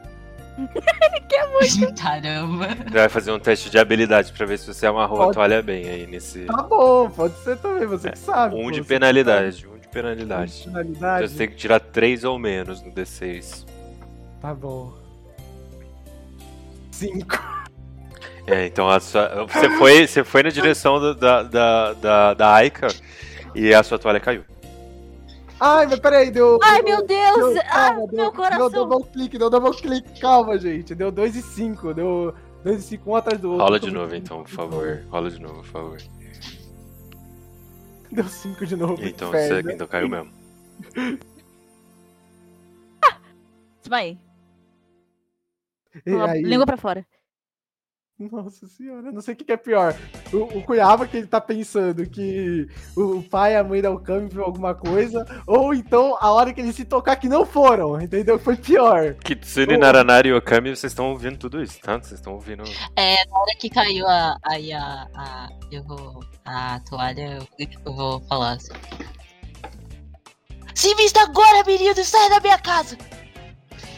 Caramba. 2.00 2.68
Você 2.68 2.90
vai 2.98 3.08
fazer 3.08 3.32
um 3.32 3.38
teste 3.38 3.70
de 3.70 3.78
habilidade 3.78 4.32
pra 4.32 4.46
ver 4.46 4.58
se 4.58 4.66
você 4.66 4.86
amarrou 4.86 5.18
a 5.20 5.24
Pode. 5.24 5.34
toalha 5.34 5.62
bem 5.62 5.88
aí 5.88 6.06
nesse... 6.06 6.44
Tá 6.46 6.62
bom, 6.62 7.10
pode 7.10 7.34
ser 7.42 7.56
também, 7.58 7.86
você 7.86 8.10
que 8.10 8.18
sabe. 8.18 8.54
Um 8.54 8.70
de 8.70 8.82
penalidade, 8.82 9.66
um 9.66 9.78
de 9.78 9.88
penalidade. 9.88 10.52
De 10.52 10.60
Então 10.68 10.72
penalidade? 10.72 11.28
você 11.28 11.36
tem 11.36 11.48
que 11.48 11.56
tirar 11.56 11.80
3 11.80 12.24
ou 12.24 12.38
menos 12.38 12.82
no 12.82 12.92
D6. 12.92 13.66
Tá 14.40 14.54
bom. 14.54 14.92
Cinco. 16.92 17.38
É, 18.46 18.66
então 18.66 18.88
a 18.88 19.00
sua, 19.00 19.46
você, 19.46 19.70
foi, 19.70 20.06
você 20.06 20.22
foi 20.22 20.42
na 20.42 20.50
direção 20.50 21.00
da, 21.14 21.42
da, 21.42 21.92
da, 21.94 22.34
da 22.34 22.52
Aika 22.54 22.88
e 23.54 23.72
a 23.74 23.82
sua 23.82 23.98
toalha 23.98 24.20
caiu. 24.20 24.44
Ai, 25.60 25.86
mas 25.86 25.98
peraí, 26.00 26.30
deu. 26.30 26.58
Ai, 26.62 26.82
deu- 26.82 26.96
meu 26.98 27.06
Deus! 27.06 27.54
deu- 27.54 27.62
Ah, 27.66 27.70
calma, 27.72 27.96
meu 27.98 28.06
deu, 28.08 28.32
coração! 28.32 28.70
Deu 28.70 28.86
double 28.86 29.10
clique, 29.10 29.38
deu 29.38 29.50
double 29.50 29.76
clique, 29.76 30.20
calma, 30.20 30.58
gente. 30.58 30.94
Deu 30.94 31.10
2 31.12 31.36
e 31.36 31.42
5, 31.42 31.94
deu 31.94 32.34
2 32.64 32.80
e 32.80 32.82
5 32.82 33.10
um 33.10 33.16
atrás 33.16 33.40
do 33.40 33.50
outro. 33.52 33.64
Rola 33.64 33.78
de 33.80 33.90
novo 33.90 34.14
então, 34.14 34.42
por 34.42 34.50
favor. 34.50 35.04
Rola 35.10 35.30
de 35.30 35.40
novo, 35.40 35.56
por 35.56 35.66
favor. 35.66 35.98
Deu 38.10 38.24
5 38.28 38.66
de 38.66 38.76
novo. 38.76 39.02
Então, 39.04 39.30
você, 39.30 39.60
então 39.60 39.86
caiu 39.86 40.08
mesmo. 40.08 40.30
Desmaiei. 43.80 44.18
E 46.06 46.10
Com 46.10 46.20
a 46.22 46.30
aí- 46.30 46.42
Língua 46.42 46.66
pra 46.66 46.76
fora. 46.76 47.06
Nossa 48.16 48.68
senhora, 48.68 49.08
eu 49.08 49.12
não 49.12 49.20
sei 49.20 49.34
o 49.34 49.36
que, 49.36 49.44
que 49.44 49.52
é 49.52 49.56
pior. 49.56 49.92
O, 50.32 50.58
o 50.58 50.62
Cuiaba 50.62 51.04
que 51.04 51.16
ele 51.16 51.26
tá 51.26 51.40
pensando 51.40 52.08
que 52.08 52.68
o, 52.96 53.16
o 53.16 53.22
pai 53.24 53.54
e 53.54 53.56
a 53.56 53.64
mãe 53.64 53.82
da 53.82 53.90
Okami 53.90 54.28
viu 54.28 54.44
alguma 54.44 54.72
coisa, 54.72 55.26
ou 55.44 55.74
então 55.74 56.16
a 56.20 56.30
hora 56.32 56.52
que 56.52 56.60
ele 56.60 56.72
se 56.72 56.84
tocar 56.84 57.16
que 57.16 57.28
não 57.28 57.44
foram, 57.44 58.00
entendeu? 58.00 58.38
Foi 58.38 58.56
pior. 58.56 59.14
Kitsune. 59.14 59.76
Naranari 59.76 60.28
e 60.28 60.32
Okami, 60.32 60.76
vocês 60.76 60.92
estão 60.92 61.10
ouvindo 61.10 61.38
tudo 61.38 61.60
isso, 61.60 61.80
tá? 61.80 61.98
Vocês 61.98 62.20
estão 62.20 62.34
ouvindo. 62.34 62.62
É, 62.94 63.26
na 63.26 63.36
hora 63.36 63.56
que 63.58 63.68
caiu 63.68 64.06
a, 64.06 64.38
aí 64.44 64.72
a, 64.72 65.08
a, 65.12 65.48
eu 65.72 65.82
vou, 65.82 66.20
a 66.44 66.78
toalha, 66.88 67.44
eu, 67.58 67.68
eu 67.84 67.92
vou 67.92 68.20
falar 68.28 68.52
assim. 68.52 68.72
Se 70.72 70.94
vista 70.94 71.20
agora, 71.20 71.64
menino, 71.66 71.96
sai 72.04 72.30
da 72.30 72.38
minha 72.38 72.58
casa! 72.58 72.96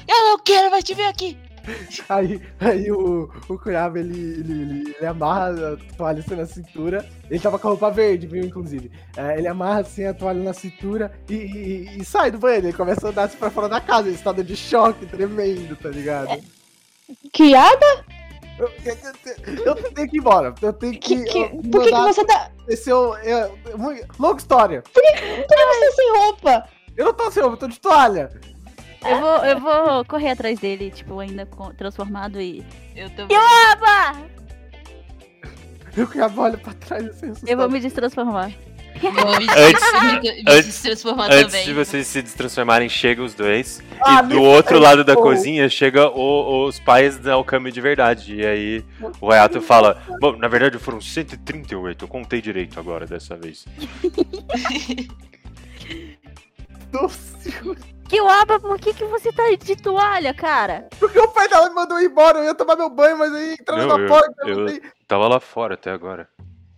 Eu 0.09 0.31
não 0.31 0.39
quero 0.39 0.71
mais 0.71 0.85
te 0.85 0.95
ver 0.95 1.07
aqui! 1.07 1.46
Aí, 2.09 2.41
aí 2.61 2.91
o, 2.93 3.29
o 3.49 3.59
Cuiaba 3.59 3.99
ele, 3.99 4.19
ele, 4.19 4.53
ele, 4.53 4.95
ele 4.97 5.07
amarra 5.07 5.49
a 5.73 5.95
toalha 5.97 6.21
assim 6.21 6.37
na 6.37 6.47
cintura. 6.47 7.05
Ele 7.31 7.41
tava 7.41 7.59
com 7.59 7.67
a 7.67 7.71
roupa 7.71 7.91
verde, 7.91 8.27
viu, 8.27 8.45
inclusive. 8.45 8.91
É, 9.17 9.39
ele 9.39 9.49
amarra 9.49 9.81
assim 9.81 10.05
a 10.05 10.15
toalha 10.15 10.43
na 10.43 10.53
cintura 10.53 11.13
e, 11.29 11.35
e- 11.35 11.99
e 12.01 12.05
sai 12.05 12.31
do 12.31 12.39
banheiro. 12.39 12.67
Ele 12.69 12.77
começa 12.77 13.07
a 13.07 13.11
andar 13.11 13.25
assim 13.25 13.37
pra 13.37 13.51
fora 13.51 13.69
da 13.69 13.81
casa, 13.81 14.09
em 14.09 14.13
estado 14.13 14.45
de 14.45 14.55
choque 14.57 15.07
tremendo, 15.07 15.75
tá 15.77 15.89
ligado? 15.89 16.41
Kiada? 17.33 18.05
Eu, 18.59 18.69
eu- 18.85 18.97
eu- 19.57 19.65
eu 19.65 19.93
tenho 19.93 20.09
que 20.09 20.17
ir 20.17 20.21
embora. 20.21 20.55
Eu 20.63 20.73
tenho 20.73 20.93
que. 20.93 20.99
Que, 20.99 21.25
que, 21.25 21.39
eu- 21.39 21.51
por 21.71 21.83
que, 21.83 21.91
que 21.91 22.01
você 22.03 22.25
tá. 22.25 22.51
Desceu. 22.67 23.15
É, 23.17 23.51
muito- 23.77 24.07
longa 24.19 24.39
história. 24.39 24.83
Por 24.83 25.03
que 25.03 25.17
você 25.17 25.47
tá 25.47 25.93
sem 25.95 26.13
roupa? 26.19 26.69
Eu 26.97 27.05
não 27.07 27.13
tô 27.15 27.31
sem 27.31 27.43
roupa, 27.43 27.57
eu 27.57 27.61
tô 27.61 27.69
de 27.69 27.79
toalha. 27.81 28.31
Eu 29.05 29.21
vou, 29.21 29.37
eu 29.45 29.61
vou 29.61 30.05
correr 30.05 30.31
atrás 30.31 30.59
dele, 30.59 30.91
tipo, 30.91 31.19
ainda 31.21 31.47
transformado 31.77 32.41
e. 32.41 32.65
Eu 32.95 33.09
tô 33.11 33.23
Aba! 33.25 34.21
Eu 35.97 36.07
que 36.07 36.19
olho 36.21 36.59
pra 36.59 36.75
trás 36.75 37.05
assim, 37.07 37.27
assustado. 37.27 37.49
Eu 37.51 37.57
vou 37.57 37.71
me 37.71 37.81
destransformar. 37.81 38.51
vou 39.01 39.13
me, 39.13 39.47
Antes- 39.51 40.43
antes- 40.47 40.83
transformar 40.83 41.27
Antes 41.31 41.53
também. 41.53 41.65
de 41.67 41.73
vocês 41.75 42.07
se 42.07 42.23
destransformarem, 42.23 42.89
chega 42.89 43.23
os 43.23 43.35
dois. 43.35 43.83
Ah, 44.05 44.23
e 44.23 44.27
do 44.29 44.43
outro 44.43 44.79
lado 44.79 45.05
da 45.05 45.15
cozinha 45.15 45.69
chega 45.69 46.09
o- 46.09 46.67
os 46.67 46.79
pais 46.81 47.19
da 47.19 47.37
Okami 47.39 47.71
de 47.73 47.81
verdade. 47.81 48.37
E 48.37 48.47
aí 48.47 48.85
o 49.21 49.31
Hayato 49.31 49.61
fala: 49.61 50.03
Bom, 50.21 50.37
na 50.37 50.49
verdade 50.49 50.79
foram 50.79 51.01
138, 51.01 52.05
eu 52.05 52.09
contei 52.09 52.41
direito 52.43 52.79
agora 52.81 53.07
dessa 53.07 53.37
vez. 53.37 53.65
Nossa, 57.03 57.37
Que 58.09 58.19
Aba, 58.21 58.61
por 58.61 58.79
que, 58.79 58.95
que 58.95 59.05
você 59.07 59.33
tá 59.33 59.43
de 59.59 59.77
toalha, 59.77 60.33
cara? 60.33 60.89
Porque 60.99 61.19
o 61.19 61.29
pai 61.29 61.49
dela 61.49 61.69
me 61.69 61.75
mandou 61.75 62.01
ir 62.01 62.07
embora. 62.07 62.39
Eu 62.39 62.45
ia 62.45 62.55
tomar 62.55 62.77
meu 62.77 62.89
banho, 62.89 63.19
mas 63.19 63.33
aí 63.35 63.55
entrando 63.55 63.87
Não, 63.87 63.97
na 63.99 64.05
eu- 64.05 64.09
porta. 64.09 64.35
Eu, 64.49 64.69
eu- 64.69 64.81
Tava 65.09 65.27
lá 65.29 65.41
fora 65.41 65.75
até 65.75 65.91
agora. 65.91 66.29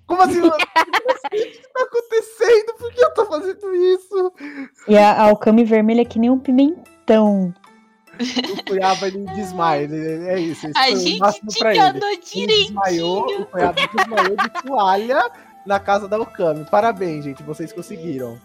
Como 0.06 0.22
assim? 0.22 0.40
o 0.40 0.50
que 0.50 1.68
tá 1.74 1.82
acontecendo? 1.82 2.74
Por 2.78 2.90
que 2.92 3.04
eu 3.04 3.12
tô 3.14 3.26
fazendo 3.26 3.74
isso? 3.74 4.32
E 4.88 4.96
a, 4.96 5.12
a 5.12 5.22
Alcame 5.24 5.64
vermelha 5.64 6.00
é 6.00 6.04
que 6.06 6.18
nem 6.18 6.30
um 6.30 6.38
pimentão. 6.38 7.52
O 8.18 8.64
Cuiaba 8.64 9.06
ele 9.06 9.18
desmaia. 9.34 9.84
Ele, 9.84 10.28
é 10.28 10.40
isso. 10.40 10.66
A 10.76 10.88
gente 10.90 11.20
te 11.48 11.58
pra 11.58 11.70
ele. 11.74 11.78
enganou 11.78 12.08
Ele 12.08 12.46
desmaiou, 12.46 13.26
direitinho. 13.26 13.42
o 13.42 13.46
Cuiaba 13.50 13.80
desmaiou 13.94 14.36
de 14.36 14.50
toalha 14.62 15.30
na 15.66 15.78
casa 15.78 16.08
da 16.08 16.18
Okami. 16.18 16.64
Parabéns, 16.70 17.24
gente. 17.24 17.42
Vocês 17.42 17.70
conseguiram. 17.72 18.38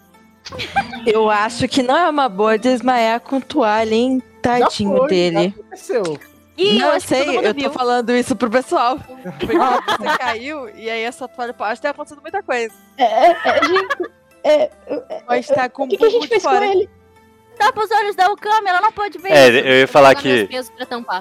Eu 1.05 1.29
acho 1.29 1.67
que 1.67 1.81
não 1.83 1.97
é 1.97 2.09
uma 2.09 2.27
boa 2.29 2.57
desmaiar 2.57 3.19
com 3.19 3.39
toalha, 3.39 3.93
hein? 3.93 4.21
Tadinho 4.41 4.97
foi, 4.97 5.07
dele. 5.07 5.53
Já 5.55 5.61
aconteceu. 5.61 6.19
Ih, 6.57 6.77
não, 6.77 6.87
eu 6.89 6.93
acho 6.93 7.07
que 7.07 7.15
sei, 7.15 7.37
eu 7.37 7.53
viu. 7.53 7.63
tô 7.63 7.71
falando 7.71 8.11
isso 8.11 8.35
pro 8.35 8.49
pessoal. 8.49 8.99
Porque 9.39 9.57
você 9.57 10.17
caiu 10.19 10.69
e 10.75 10.89
aí 10.89 11.01
essa 11.01 11.27
toalha 11.27 11.53
pode 11.53 11.81
ter 11.81 11.87
acontecido 11.87 12.21
muita 12.21 12.43
coisa. 12.43 12.73
É, 12.97 13.03
é, 13.03 13.37
é, 13.45 13.63
gente, 13.65 13.97
é, 14.43 14.71
é, 14.87 15.19
Pode 15.25 15.39
estar 15.39 15.69
com 15.69 15.85
o 15.85 15.87
que, 15.87 15.97
que 15.97 16.05
a 16.05 16.09
gente 16.09 16.23
de 16.23 16.27
fez 16.27 16.43
com 16.43 16.49
fora. 16.49 16.65
ele? 16.65 16.89
Tapa 17.57 17.83
os 17.83 17.91
olhos 17.91 18.15
da 18.15 18.27
Okami, 18.31 18.67
ela 18.67 18.81
não 18.81 18.91
pode 18.91 19.17
ver 19.19 19.31
É, 19.31 19.47
isso. 19.49 19.67
eu 19.67 19.79
ia 19.79 19.87
falar 19.87 20.15
que. 20.15 20.49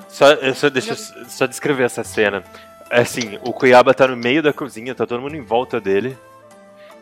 Só, 0.08 0.32
eu 0.32 0.54
só, 0.54 0.68
deixa 0.68 0.92
eu 0.92 1.28
só 1.28 1.46
descrever 1.46 1.84
essa 1.84 2.02
cena. 2.02 2.42
Assim, 2.90 3.38
o 3.42 3.52
Cuiaba 3.52 3.94
tá 3.94 4.06
no 4.08 4.16
meio 4.16 4.42
da 4.42 4.52
cozinha, 4.52 4.94
tá 4.94 5.06
todo 5.06 5.20
mundo 5.20 5.36
em 5.36 5.40
volta 5.42 5.80
dele. 5.80 6.16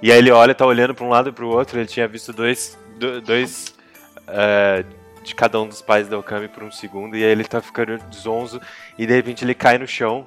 E 0.02 0.10
aí 0.10 0.18
ele 0.18 0.30
olha, 0.30 0.54
tá 0.54 0.64
olhando 0.66 0.94
pra 0.94 1.04
um 1.04 1.08
lado 1.10 1.28
e 1.28 1.32
pro 1.32 1.48
outro. 1.48 1.78
Ele 1.78 1.86
tinha 1.86 2.08
visto 2.08 2.32
dois. 2.32 2.78
do- 2.96 3.20
dois 3.20 3.74
é, 4.26 4.84
de 5.22 5.34
cada 5.34 5.60
um 5.60 5.66
dos 5.66 5.82
pais 5.82 6.08
da 6.08 6.18
Okami 6.18 6.48
por 6.48 6.62
um 6.62 6.70
segundo. 6.72 7.16
E 7.16 7.24
aí 7.24 7.30
ele 7.30 7.44
tá 7.44 7.60
ficando 7.60 7.98
zonzo. 8.14 8.60
E 8.98 9.06
de 9.06 9.14
repente 9.14 9.44
ele 9.44 9.54
cai 9.54 9.76
no 9.78 9.86
chão. 9.86 10.26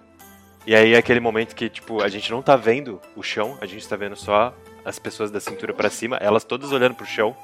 E 0.65 0.73
aí 0.75 0.93
é 0.93 0.97
aquele 0.97 1.19
momento 1.19 1.55
que, 1.55 1.67
tipo, 1.69 2.01
a 2.01 2.07
gente 2.07 2.31
não 2.31 2.41
tá 2.41 2.55
vendo 2.55 3.01
o 3.17 3.21
chão, 3.23 3.57
a 3.59 3.65
gente 3.65 3.85
tá 3.87 3.95
vendo 3.97 4.15
só 4.15 4.53
as 4.85 4.97
pessoas 4.97 5.29
da 5.29 5.39
cintura 5.39 5.73
pra 5.73 5.89
cima, 5.89 6.15
elas 6.17 6.43
todas 6.45 6.71
olhando 6.71 6.95
pro 6.95 7.05
chão. 7.05 7.35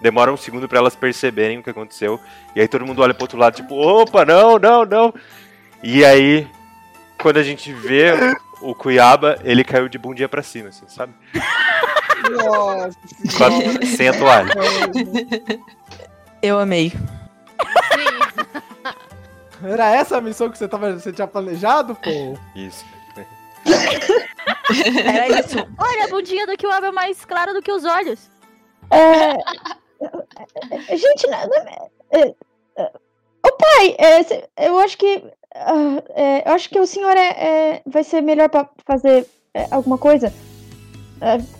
Demora 0.00 0.32
um 0.32 0.36
segundo 0.36 0.68
pra 0.68 0.78
elas 0.78 0.94
perceberem 0.94 1.58
o 1.58 1.62
que 1.62 1.70
aconteceu. 1.70 2.20
E 2.54 2.60
aí 2.60 2.68
todo 2.68 2.86
mundo 2.86 3.02
olha 3.02 3.12
pro 3.14 3.24
outro 3.24 3.36
lado, 3.38 3.56
tipo, 3.56 3.74
opa, 3.74 4.24
não, 4.24 4.58
não, 4.60 4.84
não. 4.84 5.14
E 5.82 6.04
aí, 6.04 6.46
quando 7.20 7.38
a 7.38 7.42
gente 7.42 7.72
vê 7.72 8.12
o 8.60 8.74
Cuiaba, 8.74 9.38
ele 9.44 9.62
caiu 9.64 9.88
de 9.88 9.98
bundinha 9.98 10.28
pra 10.28 10.42
cima, 10.42 10.68
assim, 10.68 10.86
sabe? 10.88 11.12
Nossa 12.30 12.98
Com 13.36 13.44
a- 13.44 13.50
senhora. 13.50 13.86
sem 13.86 14.08
a 14.08 14.12
toalha. 14.18 14.52
Eu 16.42 16.58
amei. 16.58 16.90
Sim. 16.90 16.98
Era 19.64 19.90
essa 19.94 20.16
a 20.18 20.20
missão 20.20 20.48
que 20.50 20.56
você, 20.58 20.68
tava, 20.68 20.92
você 20.92 21.12
tinha 21.12 21.26
planejado, 21.26 21.94
pô? 21.96 22.10
Isso. 22.54 22.84
Era 25.04 25.40
isso. 25.40 25.56
Olha, 25.78 26.04
a 26.04 26.08
bundinha 26.08 26.46
do 26.46 26.56
Kiwaba 26.56 26.88
é 26.88 26.92
mais 26.92 27.24
clara 27.24 27.52
do 27.54 27.60
que 27.62 27.72
os 27.72 27.84
olhos. 27.84 28.30
É... 28.90 29.32
Gente, 30.96 31.26
na- 31.28 31.46
na- 31.46 31.88
é, 32.12 32.34
é, 32.76 32.92
Ô 33.44 33.52
pai, 33.52 33.96
é, 33.98 34.68
eu 34.68 34.78
acho 34.78 34.96
que. 34.96 35.24
Ah, 35.54 36.02
é, 36.10 36.48
eu 36.48 36.54
acho 36.54 36.68
que 36.68 36.78
o 36.78 36.86
senhor 36.86 37.16
é, 37.16 37.28
é- 37.76 37.82
vai 37.86 38.04
ser 38.04 38.20
melhor 38.20 38.48
pra 38.48 38.68
fazer 38.84 39.26
é, 39.54 39.66
alguma 39.70 39.98
coisa. 39.98 40.32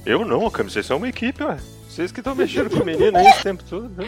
Eu 0.06 0.24
não, 0.24 0.44
Okami, 0.44 0.70
vocês 0.70 0.86
são 0.86 0.98
uma 0.98 1.08
equipe, 1.08 1.42
ué. 1.42 1.56
Vocês 1.88 2.12
que 2.12 2.20
estão 2.20 2.34
mexendo 2.34 2.70
com 2.70 2.82
o 2.82 2.84
menino 2.86 3.18
aí 3.18 3.26
esse 3.26 3.42
tempo 3.42 3.64
todo. 3.68 3.88
né? 3.88 4.04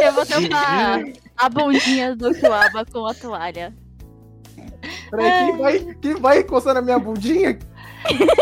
Eu 0.00 0.12
vou 0.12 0.24
tampar 0.24 1.02
a 1.36 1.48
bundinha 1.48 2.14
do 2.14 2.32
Kiwaba 2.32 2.84
com 2.86 3.04
a 3.06 3.12
toalha. 3.14 3.74
Peraí, 5.10 5.46
quem 5.46 5.56
vai, 5.56 5.94
quem 6.00 6.14
vai 6.14 6.38
encostando 6.40 6.78
a 6.78 6.82
minha 6.82 6.98
bundinha? 6.98 7.58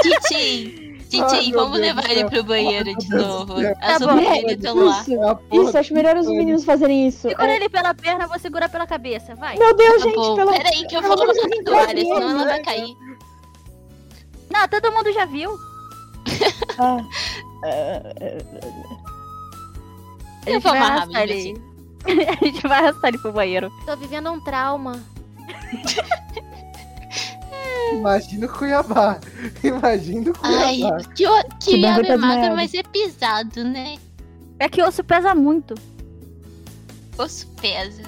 Titi! 0.03 0.86
Titi, 1.09 1.22
Ai, 1.22 1.46
meu 1.50 1.61
vamos 1.61 1.78
levar 1.78 2.11
ele 2.11 2.24
pro 2.28 2.42
banheiro 2.42 2.96
de 2.96 3.09
novo. 3.11 3.54
Tá 3.54 3.98
bom. 4.00 4.12
ovelhas 4.12 4.52
estão 4.52 4.76
lá. 4.84 5.00
Isso, 5.00 5.12
É 5.12 5.57
isso, 5.57 5.78
acho 5.78 5.94
melhor 5.94 6.16
os 6.16 6.26
meninos 6.26 6.64
fazerem 6.64 7.07
isso. 7.07 7.28
Segura 7.28 7.52
É, 7.52 7.57
ele 7.57 7.68
pela 7.68 7.94
perna, 7.94 8.24
eu 8.24 8.28
vou 8.28 8.38
segurar 8.38 8.68
pela 8.68 8.86
cabeça, 8.86 9.34
vai. 9.36 9.57
Meu 9.57 9.74
Deus, 9.74 10.02
Tá 10.02 10.09
gente, 10.09 10.16
bom, 10.16 10.34
pelo 10.34 10.52
peraí 10.52 10.86
que 10.86 10.96
eu 10.96 11.02
vou 11.02 11.16
colocar 11.16 11.32
a 11.32 11.88
senão 11.88 12.30
ela 12.30 12.44
vai 12.44 12.62
cair. 12.62 12.96
Não, 14.50 14.68
todo 14.68 14.92
mundo 14.92 15.12
já 15.12 15.24
viu. 15.26 15.50
Ah, 16.78 16.98
é, 17.64 18.02
é, 18.20 18.38
A 20.44 20.50
Eu 20.50 20.54
gente 20.54 20.62
vou 20.62 20.72
vai 20.72 20.80
amarrar 20.80 21.22
ele. 21.22 21.62
A 22.40 22.44
gente 22.44 22.62
vai 22.66 22.78
arrastar 22.78 23.09
ele 23.09 23.18
pro 23.18 23.32
banheiro. 23.32 23.70
Tô 23.84 23.96
vivendo 23.96 24.30
um 24.30 24.40
trauma. 24.40 25.02
Imagina 27.95 28.47
o 28.47 28.49
Cuiabá. 28.53 29.18
Imagina 29.62 30.31
o 30.31 30.35
Ai, 30.43 30.79
Cuiabá. 30.81 30.99
que, 31.14 31.27
o- 31.27 31.45
que 31.61 31.70
Que 31.72 31.79
diabo 31.79 32.01
é 32.07 32.16
magro, 32.16 32.57
mas 32.57 32.74
é 32.74 32.83
pisado, 32.83 33.64
né? 33.64 33.97
É 34.59 34.68
que 34.68 34.83
osso 34.83 35.03
pesa 35.05 35.35
muito. 35.35 35.74
Osso 37.18 37.47
pesa. 37.61 38.03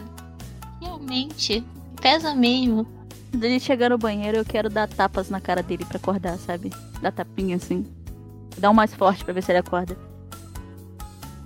Realmente, 0.80 1.64
pesa 2.00 2.34
mesmo. 2.34 2.86
Quando 3.30 3.44
ele 3.44 3.60
chegar 3.60 3.90
no 3.90 3.98
banheiro, 3.98 4.38
eu 4.38 4.44
quero 4.44 4.68
dar 4.70 4.88
tapas 4.88 5.28
na 5.28 5.40
cara 5.40 5.62
dele 5.62 5.84
pra 5.84 5.96
acordar, 5.98 6.38
sabe? 6.38 6.70
Dar 7.02 7.12
tapinha 7.12 7.56
assim. 7.56 7.84
Dar 8.56 8.70
um 8.70 8.74
mais 8.74 8.94
forte 8.94 9.24
pra 9.24 9.34
ver 9.34 9.42
se 9.42 9.52
ele 9.52 9.58
acorda. 9.58 9.96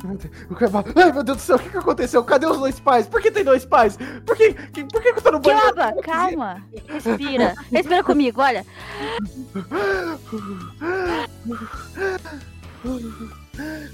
O. 0.05 0.99
Ai, 1.01 1.13
meu 1.13 1.23
Deus 1.23 1.37
do 1.39 1.41
céu, 1.41 1.57
o 1.57 1.59
que, 1.59 1.71
que 1.71 1.77
aconteceu? 1.79 2.25
Cadê 2.25 2.47
os 2.47 2.59
dois 2.59 2.81
pais? 2.81 3.07
Por 3.07 3.21
que 3.23 3.31
tem 3.31 3.45
dois 3.45 3.65
pais? 3.65 3.97
Por 4.27 4.37
que, 4.37 4.53
que- 4.55 4.85
por 4.85 5.01
que, 5.03 5.13
que 5.13 5.19
eu 5.19 5.23
tô 5.23 5.31
no 5.33 5.41
banheiro? 5.41 5.73
Kiwaba, 5.73 6.03
calma. 6.03 6.67
Respira. 6.89 7.55
Respira 7.71 8.03
comigo, 8.05 8.41
olha. 8.41 8.65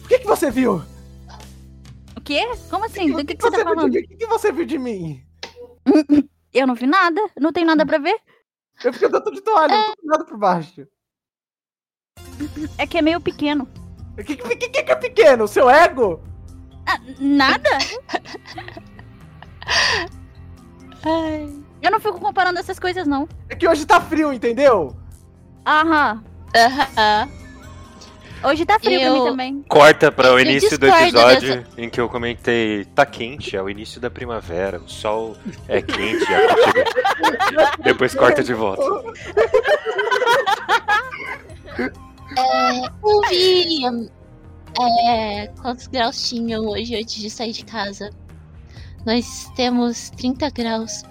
O 0.05 0.09
que, 0.09 0.19
que 0.21 0.27
você 0.27 0.51
viu? 0.51 0.83
O 2.17 2.21
quê? 2.23 2.43
Como 2.71 2.85
assim? 2.85 3.13
Do 3.13 3.25
que, 3.25 3.35
que 3.37 3.43
você 3.43 3.51
tá 3.51 3.57
viu 3.57 3.67
de 3.67 3.75
falando? 3.75 3.89
O 3.91 3.93
que, 3.93 4.17
que 4.17 4.27
você 4.27 4.53
viu 4.53 4.65
de 4.65 4.79
mim? 4.79 5.23
Eu 6.53 6.67
não 6.67 6.75
vi 6.75 6.87
nada. 6.87 7.21
Não 7.39 7.53
tem 7.53 7.65
nada 7.65 7.85
pra 7.85 7.99
ver. 7.99 8.19
Eu 8.85 8.93
fiquei 8.93 9.09
dentro 9.09 9.33
de 9.35 9.41
toalha, 9.41 9.75
não 9.77 9.95
tô 9.97 10.07
nada 10.07 10.25
por 10.25 10.39
baixo. 10.39 10.87
É 12.79 12.87
que 12.87 12.97
é 12.97 13.03
meio 13.03 13.21
pequeno. 13.21 13.69
O 14.19 14.25
que, 14.25 14.37
que, 14.37 14.57
que, 14.57 14.83
que 14.83 14.93
é 14.93 14.97
pequeno? 14.97 15.45
O 15.45 15.49
seu 15.49 15.71
ego? 15.71 16.21
Ah, 16.87 16.99
nada? 17.21 17.71
Ai. 21.05 21.49
Eu 21.81 21.91
não 21.93 22.01
fico 22.01 22.19
comparando 22.19 22.59
essas 22.59 22.79
coisas, 22.79 23.07
não. 23.07 23.29
É 23.49 23.55
que 23.55 23.69
hoje 23.69 23.87
tá 23.87 24.01
frio, 24.01 24.33
entendeu? 24.33 24.97
Aham. 25.65 26.23
Aham. 26.57 27.29
Hoje 28.43 28.65
tá 28.65 28.79
frio 28.79 28.99
pra 29.01 29.09
Eu- 29.09 29.15
mim 29.15 29.25
também. 29.31 29.65
Corta 29.69 30.11
para 30.13 30.33
o 30.33 30.39
início 30.41 30.79
do 30.79 30.87
episódio 30.87 31.65
em 31.77 31.89
que 31.91 32.01
eu 32.01 32.09
comentei: 32.09 32.85
tá 32.87 33.05
quente, 33.07 33.57
é 33.57 33.63
o 33.63 33.69
início 33.69 34.01
da 34.01 34.11
primavera, 34.11 34.79
o 34.81 34.89
sol 34.89 35.37
é 35.69 35.83
quente, 35.83 36.25
é 36.33 36.47
aconchegante." 36.47 36.93
Depois 37.83 38.15
corta 38.15 38.43
de 38.43 38.55
volta. 38.55 38.83
Eu 42.37 43.21
vi 43.29 43.85
é, 45.07 45.47
quantos 45.61 45.87
graus 45.87 46.29
tinham 46.29 46.67
hoje 46.67 46.95
antes 46.97 47.15
de 47.17 47.31
sair 47.31 47.53
de 47.53 47.65
casa. 47.65 48.11
Nós 49.07 49.51
temos 49.57 50.11
30 50.11 50.51
graus. 50.51 51.03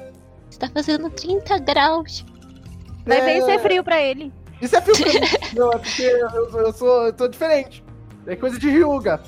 Está 0.50 0.68
fazendo 0.70 1.10
30 1.10 1.58
graus. 1.60 2.26
Vai 3.06 3.22
ver 3.22 3.32
É, 3.32 3.38
isso 3.40 3.50
é 3.50 3.60
frio 3.60 3.84
pra 3.84 4.02
ele. 4.02 4.32
Isso 4.62 4.76
é 4.76 4.82
frio 4.82 4.96
pra 4.98 5.12
mim. 5.20 5.28
Não, 5.56 5.72
é 5.72 5.78
porque 5.78 6.02
eu, 6.04 6.30
eu 6.60 6.74
sou. 6.74 7.06
Eu 7.06 7.14
tô 7.14 7.28
diferente. 7.28 7.84
É 8.26 8.36
coisa 8.36 8.60
de 8.60 8.70
Ryuga. 8.70 9.22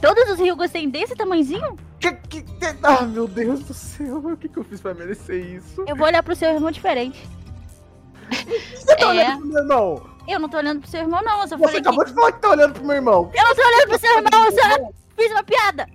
Todos 0.00 0.28
os 0.30 0.38
Ryugos 0.38 0.70
têm 0.70 0.88
desse 0.88 1.14
tamanhozinho? 1.14 1.76
Que, 2.00 2.12
que, 2.12 2.42
que- 2.42 2.76
ah, 2.82 3.02
meu 3.02 3.28
Deus 3.28 3.60
do 3.64 3.74
céu. 3.74 4.18
O 4.18 4.36
que, 4.36 4.48
que 4.48 4.58
eu 4.58 4.64
fiz 4.64 4.80
pra 4.80 4.94
merecer 4.94 5.44
isso? 5.56 5.84
Eu 5.86 5.94
vou 5.94 6.06
olhar 6.06 6.22
pro 6.22 6.34
seu 6.34 6.50
irmão 6.50 6.70
diferente. 6.70 7.22
Você 8.74 8.96
tá 8.96 9.04
É. 9.04 9.06
olhando 9.06 9.38
pro 9.38 9.46
meu 9.48 9.58
irmão? 9.62 10.11
Eu 10.28 10.38
não 10.38 10.48
tô 10.48 10.56
olhando 10.56 10.80
pro 10.80 10.90
seu 10.90 11.00
irmão, 11.00 11.22
não. 11.22 11.42
Eu 11.42 11.48
só 11.48 11.56
Você 11.56 11.64
falei 11.64 11.82
que... 11.82 11.88
acabou 11.88 12.04
de 12.04 12.14
falar 12.14 12.32
que 12.32 12.40
tá 12.40 12.50
olhando 12.50 12.74
pro 12.74 12.84
meu 12.84 12.96
irmão. 12.96 13.30
Eu 13.34 13.44
não 13.44 13.54
tô 13.54 13.62
olhando 13.62 13.88
pro 13.88 13.98
seu 13.98 14.16
irmão, 14.16 14.44
eu 14.44 14.52
só 14.52 14.92
fiz 15.16 15.32
uma 15.32 15.42
piada. 15.42 15.86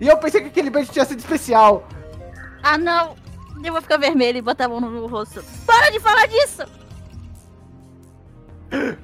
E 0.00 0.08
eu 0.08 0.16
pensei 0.18 0.40
que 0.40 0.48
aquele 0.48 0.70
beijo 0.70 0.90
tinha 0.90 1.04
sido 1.04 1.18
especial. 1.18 1.86
Ah, 2.62 2.78
não. 2.78 3.14
Eu 3.62 3.72
vou 3.72 3.82
ficar 3.82 3.98
vermelho 3.98 4.38
e 4.38 4.42
botar 4.42 4.64
a 4.64 4.68
mão 4.68 4.80
no, 4.80 5.06
rosto. 5.06 5.44
Para 5.66 5.90
de 5.90 6.00
falar 6.00 6.26
disso! 6.26 6.62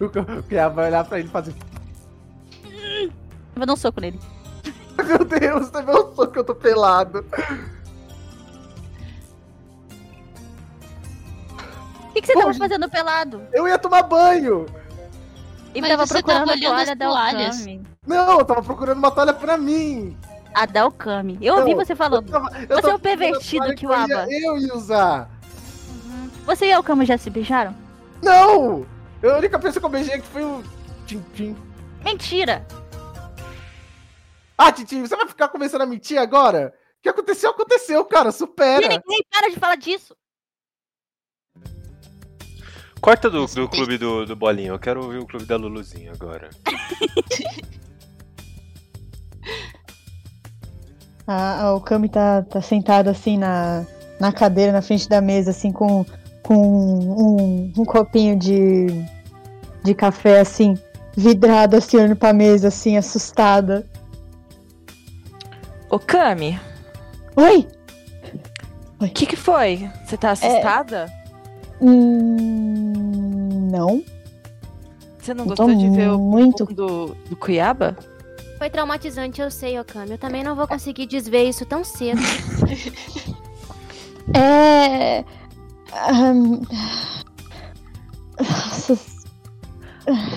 O 0.00 0.42
Cuiabá 0.44 0.74
vai 0.74 0.86
olhar 0.88 1.04
pra 1.04 1.18
ele 1.18 1.26
e 1.26 1.30
fazer. 1.30 1.52
Eu 2.64 3.10
vou 3.56 3.66
dar 3.66 3.72
um 3.72 3.76
soco 3.76 4.00
nele. 4.00 4.20
Meu 5.04 5.24
Deus, 5.24 5.68
você 5.68 5.82
viu 5.82 6.14
só 6.14 6.26
que 6.26 6.38
eu 6.38 6.44
tô 6.44 6.54
pelado. 6.54 7.26
Que, 12.16 12.20
que 12.22 12.26
você 12.28 12.32
Pô, 12.32 12.40
tava 12.40 12.54
fazendo 12.54 12.90
pelado? 12.90 13.46
Eu 13.52 13.68
ia 13.68 13.78
tomar 13.78 14.02
banho. 14.02 14.66
Ele 15.74 15.80
Mas 15.82 15.90
tava 15.90 16.06
você 16.06 16.14
procurando 16.14 16.46
tava 16.48 16.60
toalha 16.60 16.92
as 16.92 16.98
da 16.98 17.06
toalhas. 17.06 17.56
Alcame. 17.58 17.82
Não, 18.06 18.38
eu 18.38 18.44
tava 18.44 18.62
procurando 18.62 18.98
uma 18.98 19.10
toalha 19.10 19.32
pra 19.34 19.56
mim. 19.58 20.16
A 20.54 20.64
da 20.64 20.82
Alcame. 20.82 21.38
Eu 21.42 21.56
ouvi 21.56 21.74
Não, 21.74 21.84
você 21.84 21.94
falando. 21.94 22.26
Eu 22.26 22.32
tava- 22.32 22.50
eu 22.68 22.76
Você 22.80 22.86
é 22.88 22.92
um 22.92 22.96
a 22.96 22.98
pervertido, 22.98 23.64
que 23.74 23.84
eu 23.86 23.90
ia- 23.92 24.06
Kiwaba. 24.06 24.26
Eu 24.30 24.58
ia 24.58 24.74
usar. 24.74 25.30
Você 26.46 26.66
e 26.66 26.72
a 26.72 26.78
Alcame 26.78 27.04
já 27.04 27.18
se 27.18 27.28
beijaram? 27.28 27.74
Não! 28.22 28.86
A 29.22 29.36
única 29.36 29.58
pessoa 29.58 29.80
que 29.80 29.86
eu 29.86 29.90
beijei 29.90 30.18
que 30.20 30.26
foi 30.26 30.42
o 30.44 30.62
Tintim. 31.06 31.54
Mentira! 32.02 32.66
Ah, 34.56 34.72
Tintim, 34.72 35.02
você 35.02 35.14
vai 35.14 35.26
ficar 35.28 35.48
começando 35.48 35.82
a 35.82 35.86
mentir 35.86 36.18
agora? 36.18 36.72
O 36.98 37.02
que 37.02 37.08
aconteceu, 37.10 37.50
aconteceu, 37.50 38.02
cara. 38.06 38.30
E 38.30 38.32
Supera. 38.32 38.80
ninguém 38.88 39.24
para 39.30 39.50
de 39.50 39.56
falar 39.60 39.76
disso. 39.76 40.16
Corta 43.06 43.30
do, 43.30 43.46
do 43.46 43.68
clube 43.68 43.96
do, 43.98 44.26
do 44.26 44.34
Bolinho, 44.34 44.74
eu 44.74 44.80
quero 44.80 45.00
ouvir 45.00 45.18
o 45.18 45.26
clube 45.26 45.46
da 45.46 45.54
Luluzinha 45.54 46.10
agora. 46.10 46.50
A, 51.24 51.62
a 51.62 51.74
Okami 51.74 52.08
tá, 52.08 52.42
tá 52.42 52.60
sentada 52.60 53.12
assim 53.12 53.38
na, 53.38 53.86
na 54.18 54.32
cadeira, 54.32 54.72
na 54.72 54.82
frente 54.82 55.08
da 55.08 55.20
mesa, 55.20 55.50
assim, 55.52 55.70
com, 55.70 56.04
com 56.42 56.56
um, 56.56 57.72
um 57.76 57.84
copinho 57.84 58.36
de, 58.36 58.86
de 59.84 59.94
café, 59.94 60.40
assim, 60.40 60.76
vidrado, 61.16 61.76
assim, 61.76 61.98
olhando 61.98 62.16
pra 62.16 62.32
mesa, 62.32 62.68
assim, 62.68 62.96
assustada. 62.96 63.86
Ô, 65.88 65.98
Cami, 66.00 66.60
Oi! 67.36 67.68
o 69.00 69.08
que 69.08 69.26
que 69.26 69.36
foi? 69.36 69.88
Você 70.04 70.16
tá 70.16 70.32
assustada? 70.32 71.15
Hum, 71.80 73.68
não. 73.70 74.02
Você 75.18 75.34
não 75.34 75.44
eu 75.44 75.48
gostou 75.48 75.74
de 75.74 75.88
ver 75.90 76.10
o 76.10 76.18
muito- 76.18 76.64
do, 76.66 77.14
do 77.28 77.36
Cuiaba? 77.36 77.96
Foi 78.58 78.70
traumatizante, 78.70 79.40
eu 79.40 79.50
sei, 79.50 79.78
Okami. 79.78 80.12
Eu 80.12 80.18
também 80.18 80.42
não 80.42 80.54
vou 80.56 80.66
conseguir 80.66 81.06
desver 81.06 81.48
isso 81.48 81.64
tão 81.66 81.82
cedo. 81.84 82.20
É. 84.34 85.24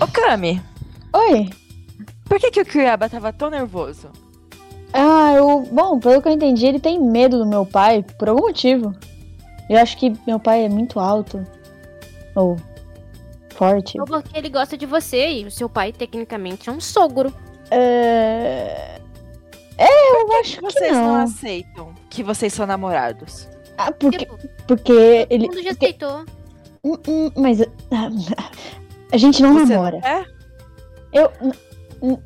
Ô, 0.01 0.07
Cami, 0.13 0.61
Oi! 1.13 1.49
por 2.25 2.39
que 2.39 2.51
que 2.51 2.61
o 2.61 2.65
Cuiaba 2.65 3.09
tava 3.09 3.33
tão 3.33 3.49
nervoso? 3.49 4.09
Ah, 4.93 5.33
eu. 5.35 5.67
Bom, 5.71 5.99
pelo 5.99 6.21
que 6.21 6.27
eu 6.27 6.31
entendi, 6.31 6.65
ele 6.65 6.79
tem 6.79 6.99
medo 6.99 7.37
do 7.37 7.45
meu 7.45 7.65
pai 7.65 8.03
por 8.17 8.29
algum 8.29 8.41
motivo. 8.47 8.93
Eu 9.69 9.77
acho 9.77 9.95
que 9.97 10.11
meu 10.25 10.39
pai 10.39 10.65
é 10.65 10.69
muito 10.69 10.99
alto. 10.99 11.45
Ou. 12.35 12.57
forte. 13.53 13.99
Ou 13.99 14.05
porque 14.05 14.37
ele 14.37 14.49
gosta 14.49 14.77
de 14.77 14.85
você 14.85 15.29
e 15.41 15.45
o 15.45 15.51
seu 15.51 15.69
pai, 15.69 15.91
tecnicamente, 15.91 16.69
é 16.69 16.71
um 16.71 16.79
sogro. 16.81 17.31
É. 17.69 18.99
É, 19.77 20.21
eu 20.23 20.39
acho 20.41 20.55
que 20.57 20.61
Vocês 20.61 20.91
não. 20.91 21.07
não. 21.07 21.15
aceitam 21.23 21.93
que 22.09 22.21
vocês 22.23 22.53
são 22.53 22.65
namorados. 22.65 23.47
Ah, 23.77 23.91
porque, 23.91 24.17
Tipo, 24.19 24.37
porque 24.67 24.91
todo 24.93 25.31
ele. 25.33 25.47
mundo 25.47 25.61
já 25.63 25.69
porque- 25.69 25.85
aceitou. 25.85 26.25
Hum, 26.83 26.97
hum, 27.07 27.31
mas 27.35 27.61
ah, 27.61 28.09
a 29.11 29.17
gente 29.17 29.41
não 29.41 29.53
Você 29.53 29.73
namora. 29.73 29.99
não 30.01 30.07
é? 30.09 30.25
Eu 31.13 31.31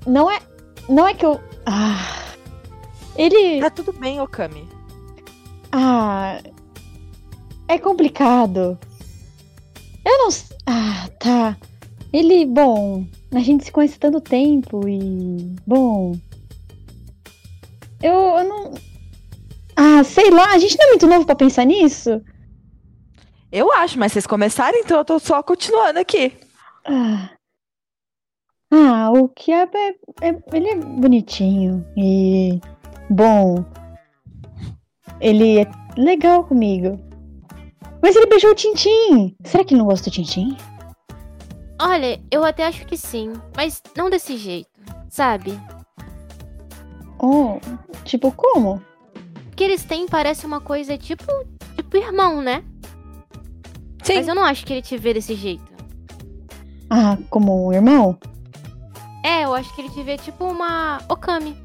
não 0.07 0.31
é, 0.31 0.39
não 0.89 1.07
é 1.07 1.13
que 1.13 1.25
eu. 1.25 1.39
Ah, 1.65 1.97
ele. 3.15 3.59
Tá 3.61 3.69
tudo 3.69 3.93
bem, 3.93 4.19
Okami. 4.21 4.67
Ah, 5.71 6.39
é 7.73 7.79
complicado. 7.79 8.77
Eu 10.05 10.17
não. 10.17 10.29
Ah, 10.65 11.09
tá. 11.19 11.57
Ele, 12.11 12.45
bom, 12.45 13.05
a 13.33 13.39
gente 13.39 13.65
se 13.65 13.71
conhece 13.71 13.97
tanto 13.97 14.21
tempo 14.21 14.87
e, 14.87 15.55
bom, 15.65 16.15
eu, 18.01 18.13
eu 18.13 18.43
não. 18.43 18.73
Ah, 19.75 20.03
sei 20.03 20.29
lá, 20.29 20.51
a 20.51 20.59
gente 20.59 20.77
não 20.77 20.85
é 20.85 20.89
muito 20.89 21.07
novo 21.07 21.25
pra 21.25 21.35
pensar 21.35 21.65
nisso. 21.65 22.21
Eu 23.51 23.71
acho, 23.71 23.97
mas 23.97 24.11
vocês 24.11 24.27
começaram, 24.27 24.77
então 24.77 24.97
eu 24.97 25.05
tô 25.05 25.17
só 25.19 25.41
continuando 25.41 25.99
aqui. 25.99 26.33
Ah, 26.85 27.31
ah 28.71 29.11
o 29.11 29.29
Kiaba 29.29 29.77
é, 29.77 29.95
é- 30.21 30.43
ele 30.53 30.69
é 30.69 30.75
bonitinho 30.75 31.85
e 31.97 32.59
bom. 33.09 33.63
Ele 35.19 35.61
é 35.61 35.65
legal 35.97 36.43
comigo. 36.43 36.99
Mas 38.03 38.17
ele 38.17 38.25
beijou 38.25 38.51
o 38.51 38.55
Tintim. 38.55 39.33
Será 39.45 39.63
que 39.63 39.73
ele 39.73 39.79
não 39.79 39.87
gosta 39.87 40.09
do 40.09 40.13
Tintim? 40.13 40.57
Olha, 41.81 42.21
eu 42.29 42.43
até 42.43 42.65
acho 42.65 42.85
que 42.85 42.97
sim, 42.97 43.31
mas 43.55 43.81
não 43.95 44.09
desse 44.09 44.35
jeito, 44.35 44.69
sabe? 45.09 45.57
Oh, 47.17 47.59
tipo, 48.03 48.29
como? 48.33 48.81
O 49.47 49.55
que 49.55 49.63
eles 49.63 49.85
têm 49.85 50.05
parece 50.05 50.45
uma 50.45 50.59
coisa 50.59 50.97
tipo, 50.97 51.25
tipo 51.77 51.95
irmão, 51.95 52.41
né? 52.41 52.61
Sim. 54.03 54.15
Mas 54.15 54.27
eu 54.27 54.35
não 54.35 54.43
acho 54.43 54.65
que 54.65 54.73
ele 54.73 54.81
te 54.81 54.97
vê 54.97 55.13
desse 55.13 55.33
jeito. 55.33 55.71
Ah, 56.89 57.17
como 57.29 57.67
um 57.67 57.71
irmão? 57.71 58.17
É, 59.23 59.45
eu 59.45 59.53
acho 59.53 59.73
que 59.73 59.81
ele 59.81 59.89
te 59.89 60.03
vê 60.03 60.17
tipo 60.17 60.43
uma 60.43 61.01
Okami. 61.07 61.55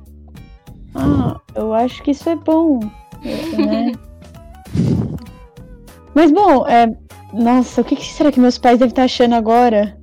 Ah, 0.95 1.41
eu 1.57 1.74
acho 1.74 2.01
que 2.05 2.12
isso 2.12 2.28
é 2.30 2.36
bom. 2.36 2.78
Né? 3.20 3.93
Mas 6.18 6.32
bom, 6.32 6.66
é. 6.66 6.92
Nossa, 7.32 7.80
o 7.80 7.84
que, 7.84 7.94
que 7.94 8.04
será 8.04 8.32
que 8.32 8.40
meus 8.40 8.58
pais 8.58 8.76
devem 8.76 8.90
estar 8.90 9.04
achando 9.04 9.36
agora 9.36 9.96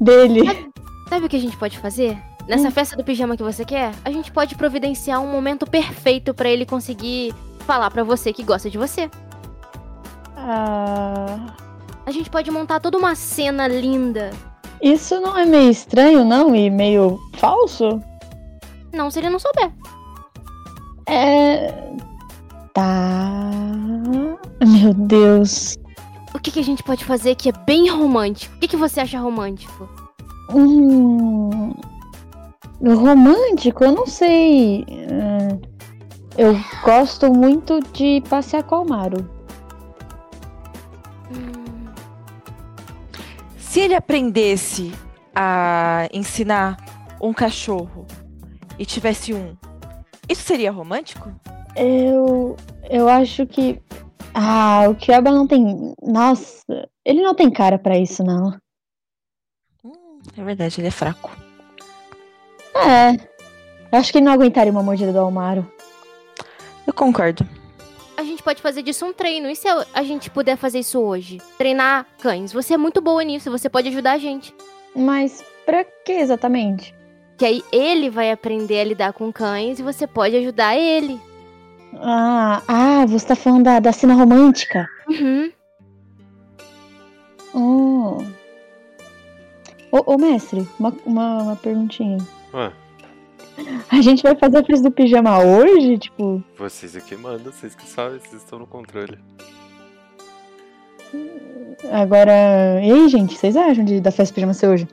dele? 0.00 0.42
Sabe 1.08 1.26
o 1.26 1.28
que 1.28 1.34
a 1.34 1.40
gente 1.40 1.56
pode 1.56 1.76
fazer? 1.76 2.16
Nessa 2.46 2.68
Hum. 2.68 2.70
festa 2.70 2.96
do 2.96 3.02
pijama 3.02 3.36
que 3.36 3.42
você 3.42 3.64
quer, 3.64 3.90
a 4.04 4.10
gente 4.12 4.30
pode 4.30 4.54
providenciar 4.54 5.20
um 5.20 5.26
momento 5.26 5.66
perfeito 5.68 6.32
pra 6.32 6.48
ele 6.48 6.64
conseguir 6.64 7.34
falar 7.66 7.90
pra 7.90 8.04
você 8.04 8.32
que 8.32 8.44
gosta 8.44 8.70
de 8.70 8.78
você. 8.78 9.10
Ah, 10.36 11.38
A 12.06 12.12
gente 12.12 12.30
pode 12.30 12.48
montar 12.52 12.78
toda 12.78 12.96
uma 12.96 13.16
cena 13.16 13.66
linda. 13.66 14.30
isso 14.80 15.18
não 15.20 15.36
é 15.36 15.44
meio 15.44 15.68
estranho, 15.70 16.24
não? 16.24 16.54
E 16.54 16.70
meio 16.70 17.18
falso? 17.38 18.00
Não 18.92 19.10
se 19.10 19.18
ele 19.18 19.30
não 19.30 19.40
souber. 19.40 19.72
É. 21.08 21.74
Tá. 22.76 23.50
Meu 24.60 24.92
Deus. 24.92 25.78
O 26.34 26.38
que, 26.38 26.50
que 26.50 26.60
a 26.60 26.62
gente 26.62 26.82
pode 26.82 27.06
fazer 27.06 27.34
que 27.34 27.48
é 27.48 27.52
bem 27.64 27.88
romântico? 27.88 28.54
O 28.54 28.58
que, 28.58 28.68
que 28.68 28.76
você 28.76 29.00
acha 29.00 29.18
romântico? 29.18 29.88
Hum. 30.54 31.72
Romântico? 32.84 33.82
Eu 33.82 33.92
não 33.92 34.06
sei. 34.06 34.84
Hum, 34.90 35.58
Eu 36.36 36.54
gosto 36.84 37.32
muito 37.32 37.80
de 37.94 38.22
passear 38.28 38.62
com 38.62 38.74
o 38.74 38.78
Almaro. 38.80 39.26
Hum, 41.34 41.86
Se 43.56 43.80
ele 43.80 43.94
aprendesse 43.94 44.92
a 45.34 46.08
ensinar 46.12 46.76
um 47.22 47.32
cachorro 47.32 48.04
e 48.78 48.84
tivesse 48.84 49.32
um, 49.32 49.56
isso 50.28 50.42
seria 50.42 50.70
romântico? 50.70 51.30
Eu. 51.76 52.56
Eu 52.88 53.08
acho 53.08 53.46
que. 53.46 53.80
Ah, 54.34 54.84
o 54.88 54.94
Kiaba 54.94 55.30
não 55.30 55.46
tem. 55.46 55.94
Nossa, 56.02 56.62
ele 57.04 57.22
não 57.22 57.34
tem 57.34 57.50
cara 57.50 57.78
pra 57.78 57.96
isso, 57.98 58.22
não. 58.22 58.56
Hum, 59.84 60.18
é 60.36 60.42
verdade, 60.44 60.80
ele 60.80 60.88
é 60.88 60.90
fraco. 60.90 61.30
É. 62.74 63.12
Eu 63.92 63.98
acho 63.98 64.12
que 64.12 64.18
ele 64.18 64.26
não 64.26 64.32
aguentaria 64.32 64.72
uma 64.72 64.82
mordida 64.82 65.12
do 65.12 65.18
Almaro. 65.18 65.70
Eu 66.86 66.92
concordo. 66.92 67.46
a 68.16 68.22
gente 68.22 68.42
pode 68.42 68.60
fazer 68.60 68.82
disso 68.82 69.06
um 69.06 69.12
treino. 69.12 69.48
E 69.48 69.56
se 69.56 69.68
a 69.68 69.86
a 69.94 70.02
gente 70.02 70.30
puder 70.30 70.56
fazer 70.56 70.80
isso 70.80 70.98
hoje? 71.00 71.38
Treinar 71.56 72.06
cães. 72.20 72.52
Você 72.52 72.74
é 72.74 72.76
muito 72.76 73.00
boa 73.00 73.22
nisso, 73.24 73.50
você 73.50 73.68
pode 73.68 73.88
ajudar 73.88 74.12
a 74.12 74.18
gente. 74.18 74.54
Mas 74.94 75.44
pra 75.64 75.84
que 75.84 76.12
exatamente? 76.12 76.94
Que 77.38 77.44
aí 77.44 77.64
ele 77.72 78.08
vai 78.10 78.30
aprender 78.30 78.80
a 78.80 78.84
lidar 78.84 79.12
com 79.12 79.32
cães 79.32 79.78
e 79.78 79.82
você 79.82 80.06
pode 80.06 80.36
ajudar 80.36 80.76
ele. 80.76 81.20
Ah, 82.00 82.62
ah, 82.68 83.06
você 83.06 83.26
tá 83.26 83.36
falando 83.36 83.64
da, 83.64 83.80
da 83.80 83.92
cena 83.92 84.14
romântica. 84.14 84.88
Uhum. 85.08 85.52
Hum. 87.54 88.18
Ô, 89.90 90.14
ô, 90.14 90.18
mestre, 90.18 90.68
uma, 90.78 90.92
uma, 91.06 91.42
uma 91.42 91.56
perguntinha. 91.56 92.18
Ué, 92.52 92.72
A 93.88 94.02
gente 94.02 94.22
vai 94.22 94.36
fazer 94.36 94.58
a 94.58 94.64
festa 94.64 94.82
do 94.88 94.94
pijama 94.94 95.38
hoje? 95.42 95.98
Tipo, 95.98 96.42
vocês 96.58 96.94
aqui 96.96 97.16
mandam, 97.16 97.50
vocês 97.52 97.74
que 97.74 97.86
sabem, 97.88 98.18
vocês 98.18 98.42
estão 98.42 98.58
no 98.58 98.66
controle. 98.66 99.18
agora. 101.90 102.32
E 102.82 102.92
aí, 102.92 103.08
gente, 103.08 103.36
vocês 103.38 103.56
acham 103.56 103.84
de, 103.84 104.00
da 104.00 104.10
festa 104.10 104.32
do 104.32 104.34
pijama 104.34 104.52
ser 104.54 104.68
hoje? 104.68 104.88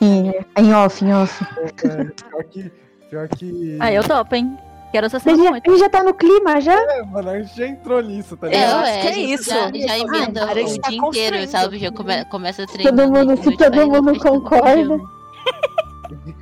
Em, 0.00 0.32
em 0.58 0.72
off, 0.72 1.04
em 1.04 1.12
off. 1.12 1.44
É, 1.58 2.04
pior 2.04 2.44
que. 2.44 2.72
Pior 3.10 3.28
que. 3.28 3.76
Ah, 3.80 3.92
eu 3.92 4.02
topo, 4.04 4.34
hein? 4.34 4.56
Quero 4.92 5.06
essa 5.06 5.18
Ele 5.18 5.36
cena 5.36 5.50
muito. 5.50 5.70
ele 5.70 5.78
já 5.78 5.88
tá 5.88 6.02
no 6.02 6.12
clima, 6.14 6.60
já? 6.60 6.74
É, 6.74 7.02
mano, 7.04 7.30
a 7.30 7.40
gente 7.40 7.56
já 7.56 7.66
entrou 7.66 8.02
nisso, 8.02 8.36
tá 8.36 8.48
É, 8.48 8.50
ligado? 8.50 8.70
eu 8.72 8.78
acho 8.78 9.00
que 9.00 9.06
é 9.08 9.12
gente 9.12 9.32
isso. 9.34 9.50
Já, 9.50 9.70
já 9.72 9.98
emenda 9.98 10.40
Ah, 10.40 10.44
o 10.44 10.48
tá 10.48 10.54
dia 10.54 10.62
inteiro, 10.64 11.00
construindo. 11.00 11.46
sabe? 11.48 11.78
Já 11.78 11.92
come- 11.92 12.24
começa 12.24 12.64
a 12.64 12.66
treinar. 12.66 12.94
Todo 12.96 13.12
mundo, 13.12 13.36
se 13.42 13.56
todo 13.56 13.86
mundo 13.88 14.18
concorda. 14.18 14.98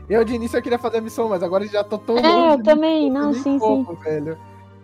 Eu 0.08 0.24
de 0.24 0.34
início 0.34 0.56
eu 0.56 0.62
queria 0.62 0.78
fazer 0.78 0.98
a 0.98 1.00
missão, 1.02 1.28
mas 1.28 1.42
agora 1.42 1.66
já 1.66 1.84
tô 1.84 1.98
tão 1.98 2.16
É, 2.18 2.22
longe. 2.22 2.58
eu 2.58 2.62
também, 2.62 3.10
não, 3.10 3.34
sim, 3.34 3.42
sim. 3.42 3.58
como, 3.58 3.94
velho. 3.96 4.38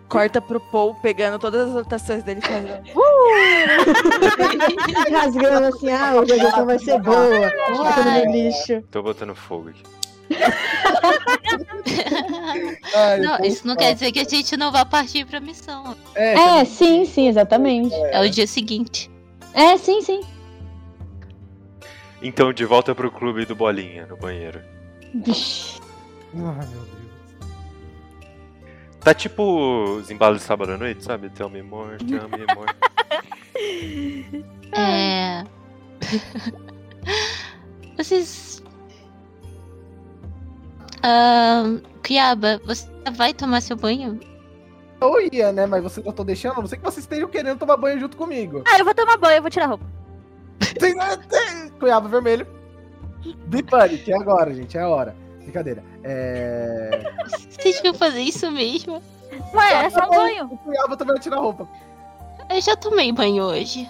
Corta 0.07 0.39
pro 0.39 0.59
Paul 0.59 0.93
pegando 1.01 1.39
todas 1.39 1.67
as 1.69 1.75
anotações 1.75 2.23
dele 2.23 2.39
e 2.43 2.47
fazendo. 2.47 2.83
Rasgando 5.11 5.65
assim, 5.67 5.91
ah, 5.91 6.13
hoje 6.15 6.39
a 6.39 6.63
vai 6.63 6.77
ser 6.77 6.99
boa. 7.01 7.51
Botando 7.75 8.25
no 8.25 8.31
lixo. 8.31 8.83
Tô 8.91 9.01
botando 9.01 9.33
fogo 9.33 9.69
aqui. 9.69 9.81
Ai, 12.93 13.19
Não, 13.19 13.37
isso 13.43 13.65
não 13.67 13.75
quer 13.75 13.93
dizer 13.93 14.11
que 14.11 14.19
a 14.19 14.23
gente 14.23 14.57
não 14.57 14.71
vai 14.71 14.85
partir 14.85 15.25
pra 15.25 15.39
missão. 15.39 15.95
É, 16.15 16.33
É, 16.59 16.65
sim, 16.65 17.05
sim, 17.05 17.27
exatamente. 17.27 17.93
É 17.93 18.19
o 18.21 18.29
dia 18.29 18.47
seguinte. 18.47 19.09
É, 19.53 19.77
sim, 19.77 20.01
sim. 20.01 20.21
Então, 22.21 22.51
de 22.51 22.65
volta 22.65 22.95
pro 22.95 23.11
clube 23.11 23.45
do 23.45 23.55
Bolinha, 23.55 24.05
no 24.07 24.17
banheiro. 24.17 24.61
Ai, 25.13 25.21
meu 26.33 26.81
Deus. 26.81 26.95
Tá 28.99 29.13
tipo 29.13 29.43
os 29.97 30.09
embalos 30.09 30.39
de 30.39 30.45
sábado 30.45 30.71
à 30.71 30.77
noite, 30.77 31.03
sabe? 31.03 31.29
Tell 31.29 31.47
me 31.49 31.61
more, 31.61 31.97
tell 31.97 32.27
me 32.27 32.45
more. 32.55 32.73
É. 34.77 35.45
Vocês. 37.95 38.54
Ahn, 41.07 41.81
Kiaba, 42.01 42.59
você 42.65 42.87
vai 43.15 43.31
tomar 43.31 43.61
seu 43.61 43.77
banho? 43.77 44.19
Eu 44.99 45.21
ia, 45.31 45.51
né? 45.51 45.67
Mas 45.67 45.83
vocês 45.83 46.03
não 46.03 46.09
estão 46.09 46.25
deixando, 46.25 46.57
a 46.57 46.61
não 46.61 46.67
sei 46.67 46.79
que 46.79 46.83
vocês 46.83 47.03
estejam 47.03 47.29
querendo 47.29 47.59
tomar 47.59 47.77
banho 47.77 47.99
junto 47.99 48.17
comigo. 48.17 48.63
Ah, 48.67 48.79
eu 48.79 48.85
vou 48.85 48.95
tomar 48.95 49.17
banho, 49.17 49.37
eu 49.37 49.41
vou 49.43 49.51
tirar 49.51 49.65
a 49.65 49.69
roupa. 49.69 49.85
Tem- 50.79 50.95
tem- 50.97 51.69
Cuiaba 51.79 52.07
vermelho. 52.09 52.47
Bipanic, 53.45 54.11
é 54.11 54.15
agora, 54.15 54.53
gente, 54.53 54.77
é 54.77 54.81
a 54.81 54.89
hora. 54.89 55.15
Brincadeira. 55.41 55.83
É. 56.03 57.13
Vocês 57.49 57.79
vão 57.81 57.93
fazer 57.93 58.21
isso 58.21 58.49
mesmo? 58.51 59.01
Ué, 59.53 59.85
é 59.85 59.89
só 59.91 60.05
um 60.05 60.09
banho. 60.09 60.45
O 60.45 60.57
Cuiaba 60.57 60.97
também 60.97 61.13
vai 61.15 61.21
tirar 61.21 61.37
a 61.37 61.41
roupa. 61.41 61.67
Eu 62.49 62.61
já 62.61 62.75
tomei 62.75 63.11
banho 63.11 63.43
hoje. 63.43 63.87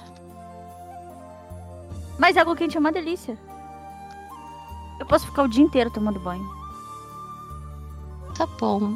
Mas 2.18 2.36
água 2.36 2.55
quente 2.55 2.76
é 2.76 2.80
uma 2.80 2.91
delícia. 2.91 3.38
Eu 4.99 5.05
posso 5.05 5.26
ficar 5.28 5.43
o 5.43 5.47
dia 5.47 5.63
inteiro 5.63 5.89
tomando 5.91 6.20
banho. 6.20 6.43
Tá 8.38 8.45
bom. 8.45 8.95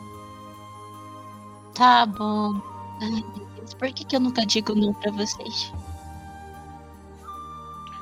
Tá 1.73 2.05
bom. 2.05 2.61
Ai, 3.01 3.23
Deus, 3.55 3.73
por 3.73 3.91
que, 3.91 4.03
que 4.03 4.15
eu 4.15 4.19
nunca 4.19 4.45
digo 4.45 4.75
não 4.75 4.93
pra 4.93 5.11
vocês? 5.11 5.71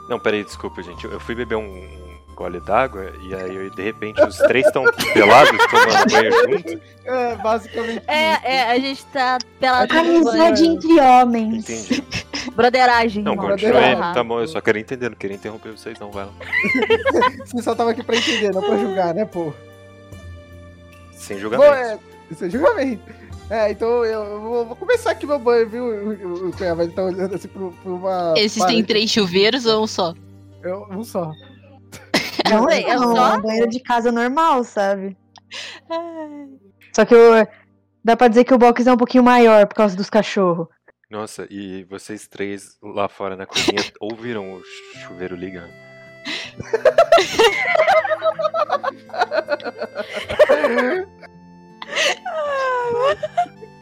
Não, 0.10 0.20
peraí, 0.20 0.44
desculpa, 0.44 0.82
gente. 0.82 1.06
Eu 1.06 1.20
fui 1.20 1.36
beber 1.36 1.56
um, 1.56 2.08
gole 2.38 2.60
d'água 2.60 3.12
e 3.20 3.34
aí 3.34 3.70
de 3.72 3.82
repente 3.82 4.22
os 4.22 4.38
três 4.38 4.66
estão 4.68 4.86
pelados 5.14 5.58
tomando 5.66 6.12
banho 6.12 6.32
junto. 6.32 6.82
É, 7.04 7.36
basicamente. 7.36 8.04
É, 8.08 8.56
é, 8.56 8.72
a 8.72 8.80
gente 8.80 9.04
tá 9.08 9.40
pelado 9.60 9.98
Amizade 9.98 10.66
entre 10.66 11.00
homens. 11.00 11.70
Entendi. 11.70 12.04
Broderagem, 12.56 13.24
Não, 13.24 13.36
continua 13.36 13.80
aí. 13.80 14.14
Tá 14.14 14.24
bom, 14.24 14.40
eu 14.40 14.48
só 14.48 14.62
queria 14.62 14.80
entender, 14.80 15.10
não 15.10 15.18
queria 15.18 15.36
interromper 15.36 15.72
vocês, 15.72 16.00
não, 16.00 16.12
vai 16.12 16.26
lá. 16.26 16.32
Você 17.46 17.62
só 17.62 17.76
tava 17.76 17.92
aqui 17.92 18.04
pra 18.04 18.16
entender, 18.16 18.52
não 18.52 18.62
pra 18.64 18.78
julgar, 18.78 19.14
né, 19.14 19.26
pô? 19.26 19.54
Sem 21.18 21.38
Bom, 21.38 21.42
julgamento. 21.42 21.74
é, 21.74 22.00
isso 22.32 22.46
é 22.46 22.50
julgamento. 22.50 23.04
É, 23.50 23.72
então 23.72 24.04
eu, 24.06 24.24
eu 24.24 24.42
vou, 24.42 24.66
vou 24.66 24.76
começar 24.76 25.12
aqui 25.12 25.26
meu 25.26 25.40
banho, 25.40 25.70
viu? 25.70 26.48
O, 26.50 26.52
Cuiabá 26.52 26.84
ele 26.84 26.92
tá 26.92 27.04
olhando 27.04 27.34
assim 27.36 27.48
pra, 27.48 27.70
pra 27.70 27.92
uma. 27.92 28.34
Esses 28.38 28.58
parede. 28.60 28.78
têm 28.78 28.86
três 28.86 29.10
chuveiros 29.10 29.66
ou 29.66 29.84
um 29.84 29.88
só? 29.88 30.14
Eu, 30.64 30.86
um 30.92 31.04
só. 31.04 31.32
Não, 32.50 32.70
É 32.70 32.82
é 32.82 33.00
um 33.00 33.14
banheiro 33.42 33.70
de 33.70 33.80
casa 33.80 34.12
normal, 34.12 34.64
sabe? 34.64 35.18
Só 36.94 37.06
que 37.06 37.16
o- 37.16 37.48
dá 38.04 38.16
pra 38.18 38.28
dizer 38.28 38.44
que 38.44 38.54
o 38.54 38.58
box 38.58 38.86
é 38.86 38.92
um 38.94 38.98
pouquinho 38.98 39.24
maior 39.24 39.66
por 39.66 39.76
causa 39.76 39.96
dos 39.96 40.10
cachorros. 40.10 40.68
Nossa, 41.10 41.48
e 41.50 41.86
vocês 41.86 42.28
três 42.28 42.78
lá 42.84 43.08
fora 43.08 43.38
na 43.38 43.46
cozinha 43.46 43.82
ouviram 44.02 44.54
o 44.56 44.62
chuveiro 45.06 45.36
ligando. 45.38 45.72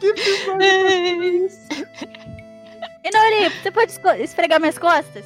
Que 0.00 0.08
episódio 0.08 0.60
E 3.04 3.10
Nori, 3.10 3.50
você 3.62 3.70
pode 3.70 3.98
esfregar 4.22 4.60
minhas 4.60 4.78
costas? 4.78 5.24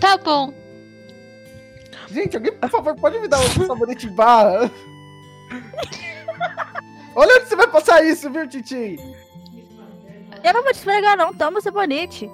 Tá 0.00 0.16
bom. 0.18 0.52
Gente, 2.08 2.36
alguém, 2.36 2.52
por 2.52 2.68
favor, 2.68 2.94
pode 2.96 3.18
me 3.20 3.28
dar 3.28 3.40
um 3.40 3.66
sabonete 3.66 4.06
em 4.06 4.12
barra? 4.12 4.70
Olha 7.14 7.36
onde 7.36 7.46
você 7.46 7.56
vai 7.56 7.68
passar 7.68 8.04
isso, 8.04 8.30
viu, 8.30 8.48
Titi? 8.48 8.96
Eu 10.42 10.54
não 10.54 10.62
vou 10.62 10.72
te 10.72 10.76
esfregar, 10.76 11.16
não. 11.16 11.34
Toma 11.34 11.60
seu 11.60 11.72
bonete. 11.72 12.30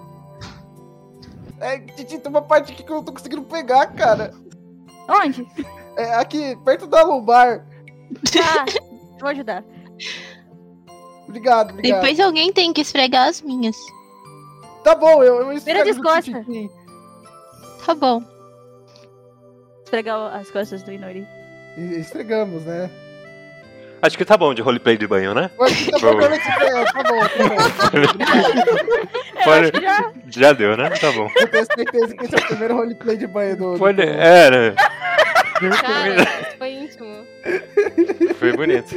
É, 1.61 1.79
Titi, 1.79 2.19
tem 2.19 2.31
uma 2.31 2.43
parte 2.43 2.73
aqui 2.73 2.83
que 2.83 2.91
eu 2.91 2.97
não 2.97 3.05
tô 3.05 3.13
conseguindo 3.13 3.43
pegar, 3.43 3.87
cara. 3.89 4.33
Onde? 5.09 5.47
É 5.97 6.15
aqui, 6.15 6.57
perto 6.65 6.87
da 6.87 7.03
lombar. 7.03 7.67
Ah, 8.43 8.65
vou 9.19 9.29
ajudar. 9.31 9.65
Obrigado, 11.27 11.71
obrigado. 11.71 12.01
Depois 12.01 12.21
alguém 12.21 12.53
tem 12.53 12.73
que 12.73 12.81
esfregar 12.83 13.29
as 13.29 13.41
minhas. 13.41 13.77
Tá 14.85 14.95
bom, 14.95 15.23
eu, 15.23 15.41
eu 15.41 15.53
esfrego 15.53 16.03
costa. 16.03 16.45
Titi. 16.45 16.71
Tá 17.85 17.95
bom. 17.95 18.23
Esfregar 19.85 20.35
as 20.37 20.51
costas 20.51 20.83
do 20.83 20.93
Inori. 20.93 21.27
E- 21.77 21.95
Esfregamos, 21.97 22.65
né? 22.65 22.91
Acho 24.07 24.17
que 24.17 24.25
tá 24.25 24.37
bom 24.37 24.55
de 24.55 24.63
roleplay 24.63 24.97
de 24.97 25.07
banho, 25.07 25.35
né? 25.35 25.51
Mas 25.59 25.87
tá 25.89 25.99
bom, 25.99 26.21
é, 26.21 26.39
tá 26.85 27.03
bom, 27.03 27.21
tá 27.21 27.91
bom. 27.91 28.07
Pode- 29.45 29.81
Já. 29.81 30.13
Já 30.29 30.53
deu, 30.53 30.77
né? 30.77 30.91
Tá 30.91 31.11
bom. 31.13 31.29
Eu 31.37 31.49
tenho 31.49 31.67
certeza 31.67 32.15
que 32.15 32.25
esse 32.25 32.35
é 32.35 32.39
o 32.39 32.47
primeiro 32.47 32.77
roleplay 32.77 33.17
de 33.17 33.27
banho 33.27 33.57
do. 33.57 33.79
Pode... 33.79 33.97
do... 33.97 34.03
É, 34.03 34.51
né? 34.51 34.75
Cara, 35.81 36.55
foi 36.59 36.71
íntimo. 36.73 37.25
Foi 38.39 38.53
bonito. 38.57 38.95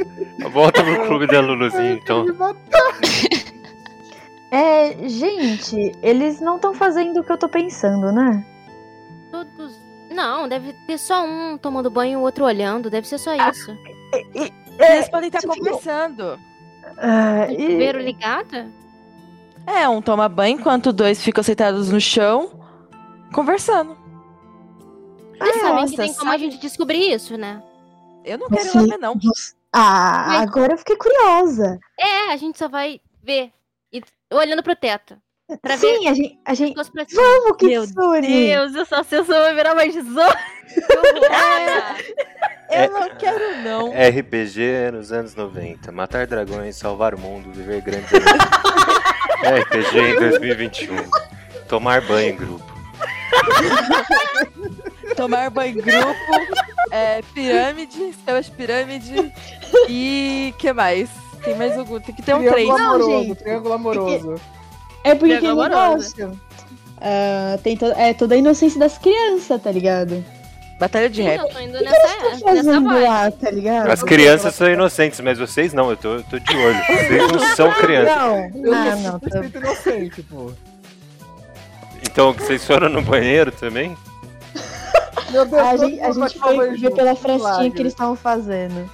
Volta 0.50 0.82
pro 0.84 1.06
clube 1.06 1.26
da 1.26 1.40
Luluzinha, 1.40 1.92
então. 1.94 2.26
É, 4.52 4.96
gente, 5.08 5.92
eles 6.02 6.40
não 6.40 6.56
estão 6.56 6.74
fazendo 6.74 7.20
o 7.20 7.24
que 7.24 7.30
eu 7.30 7.38
tô 7.38 7.48
pensando, 7.48 8.10
né? 8.10 8.44
Todos. 9.30 9.78
Não, 10.10 10.48
deve 10.48 10.72
ter 10.88 10.98
só 10.98 11.24
um 11.24 11.56
tomando 11.56 11.88
banho 11.88 12.14
e 12.14 12.16
o 12.16 12.20
outro 12.22 12.44
olhando. 12.44 12.90
Deve 12.90 13.06
ser 13.06 13.18
só 13.18 13.32
isso. 13.48 13.72
Eles 14.78 15.08
podem 15.08 15.26
estar 15.28 15.40
tipo, 15.40 15.54
conversando. 15.56 16.38
Ah, 16.98 17.46
e- 17.50 17.56
Chuveiro 17.70 17.98
ligado? 17.98 18.72
É, 19.66 19.88
um 19.88 20.00
toma 20.00 20.28
banho 20.28 20.58
enquanto 20.58 20.92
dois 20.92 21.22
ficam 21.22 21.42
sentados 21.44 21.90
no 21.90 22.00
chão, 22.00 22.50
conversando. 23.32 23.96
Vocês 25.38 25.60
sabem 25.60 25.86
que 25.86 25.96
tem 25.96 26.14
como 26.14 26.30
a 26.32 26.38
gente 26.38 26.58
descobrir 26.58 27.12
isso, 27.12 27.36
né? 27.36 27.62
Eu 28.24 28.38
não 28.38 28.48
quero 28.48 28.62
ir 28.66 28.70
Você- 28.70 28.78
lá 28.78 28.84
ver, 28.86 28.98
não. 28.98 29.18
Ah, 29.72 30.24
Mas- 30.28 30.42
agora 30.42 30.72
eu 30.74 30.78
fiquei 30.78 30.96
curiosa. 30.96 31.78
É, 31.98 32.32
a 32.32 32.36
gente 32.36 32.58
só 32.58 32.68
vai 32.68 33.00
ver. 33.22 33.52
E 33.92 34.02
olhando 34.32 34.62
pro 34.62 34.74
teto. 34.76 35.16
Pra 35.62 35.76
ver 35.76 35.98
Sim, 35.98 36.08
a 36.08 36.14
gente, 36.14 36.38
a 36.44 36.54
gente. 36.54 36.74
Vamos, 36.74 36.92
Meu 36.94 37.54
Kitsune! 37.56 38.26
Deus, 38.46 38.74
essa 38.76 39.02
sessão 39.02 39.36
vai 39.38 39.54
virar 39.54 39.74
mais 39.74 39.92
18. 39.92 40.36
Eu 42.70 42.78
É- 42.78 42.88
não 42.88 43.08
quero, 43.16 43.62
não. 43.62 43.92
RPG 43.92 44.90
nos 44.92 45.10
anos 45.12 45.34
90. 45.34 45.90
Matar 45.92 46.26
dragões, 46.26 46.76
salvar 46.76 47.14
o 47.14 47.18
mundo, 47.18 47.50
viver 47.52 47.80
grandes. 47.82 48.10
RPG 49.42 49.98
em 49.98 50.16
2021. 50.18 50.96
Tomar 51.68 52.00
banho 52.02 52.30
em 52.30 52.36
grupo. 52.36 52.70
Tomar 55.16 55.50
banho 55.50 55.78
em 55.78 55.82
grupo, 55.82 56.16
é, 56.90 57.20
pirâmide, 57.34 58.12
de 58.12 58.50
pirâmide 58.52 59.32
e. 59.88 60.54
que 60.58 60.72
mais? 60.72 61.08
Tem 61.44 61.54
mais 61.56 61.76
algum? 61.78 61.98
Tem 62.00 62.14
que 62.14 62.22
ter 62.22 62.34
um 62.34 62.38
triângulo 62.38 62.54
três. 62.54 62.68
Não, 62.68 62.76
amoroso, 62.94 63.22
gente. 63.24 63.34
triângulo 63.36 63.74
amoroso. 63.74 64.34
É 65.04 65.14
porque 65.14 65.34
aquele 65.34 65.52
amorosa. 65.52 66.14
negócio. 66.16 66.40
ah, 67.00 67.58
tem 67.62 67.76
to- 67.76 67.92
é 67.96 68.12
toda 68.14 68.34
a 68.34 68.38
inocência 68.38 68.78
das 68.78 68.98
crianças, 68.98 69.60
tá 69.62 69.70
ligado? 69.72 70.24
Batalha 70.80 71.10
de 71.10 71.16
Sim, 71.18 71.24
rap. 71.28 71.40
eu 71.40 71.48
tô 71.50 71.60
indo 71.60 71.78
nessa, 71.78 72.22
nessa 72.24 72.38
fazendo 72.38 72.88
vibe. 72.88 73.06
lá, 73.06 73.30
tá 73.30 73.50
ligado? 73.50 73.90
As 73.90 74.02
crianças 74.02 74.54
são 74.54 74.66
inocentes, 74.66 75.20
mas 75.20 75.38
vocês 75.38 75.74
não. 75.74 75.90
Eu 75.90 75.96
tô, 75.98 76.14
eu 76.14 76.22
tô 76.22 76.38
de 76.38 76.56
olho. 76.56 76.78
Vocês 76.86 77.32
não 77.32 77.54
são 77.54 77.70
crianças. 77.74 78.16
Não, 78.16 78.64
Eu 78.64 78.74
ah, 78.74 78.96
sou 78.96 79.12
não. 79.12 79.20
100% 79.20 79.54
inocente, 79.56 80.22
pô. 80.22 80.52
Então, 82.02 82.32
vocês 82.32 82.64
foram 82.64 82.88
no 82.88 83.02
banheiro 83.02 83.52
também? 83.52 83.94
Meu 85.30 85.44
Deus, 85.44 85.62
A 85.62 85.76
gente, 85.76 86.00
a 86.00 86.12
gente 86.12 86.38
foi 86.38 86.70
ver 86.70 86.78
junto, 86.78 86.96
pela 86.96 87.14
que 87.14 87.20
frestinha 87.20 87.70
que 87.70 87.82
eles 87.82 87.92
estavam 87.92 88.16
fazendo. 88.16 88.90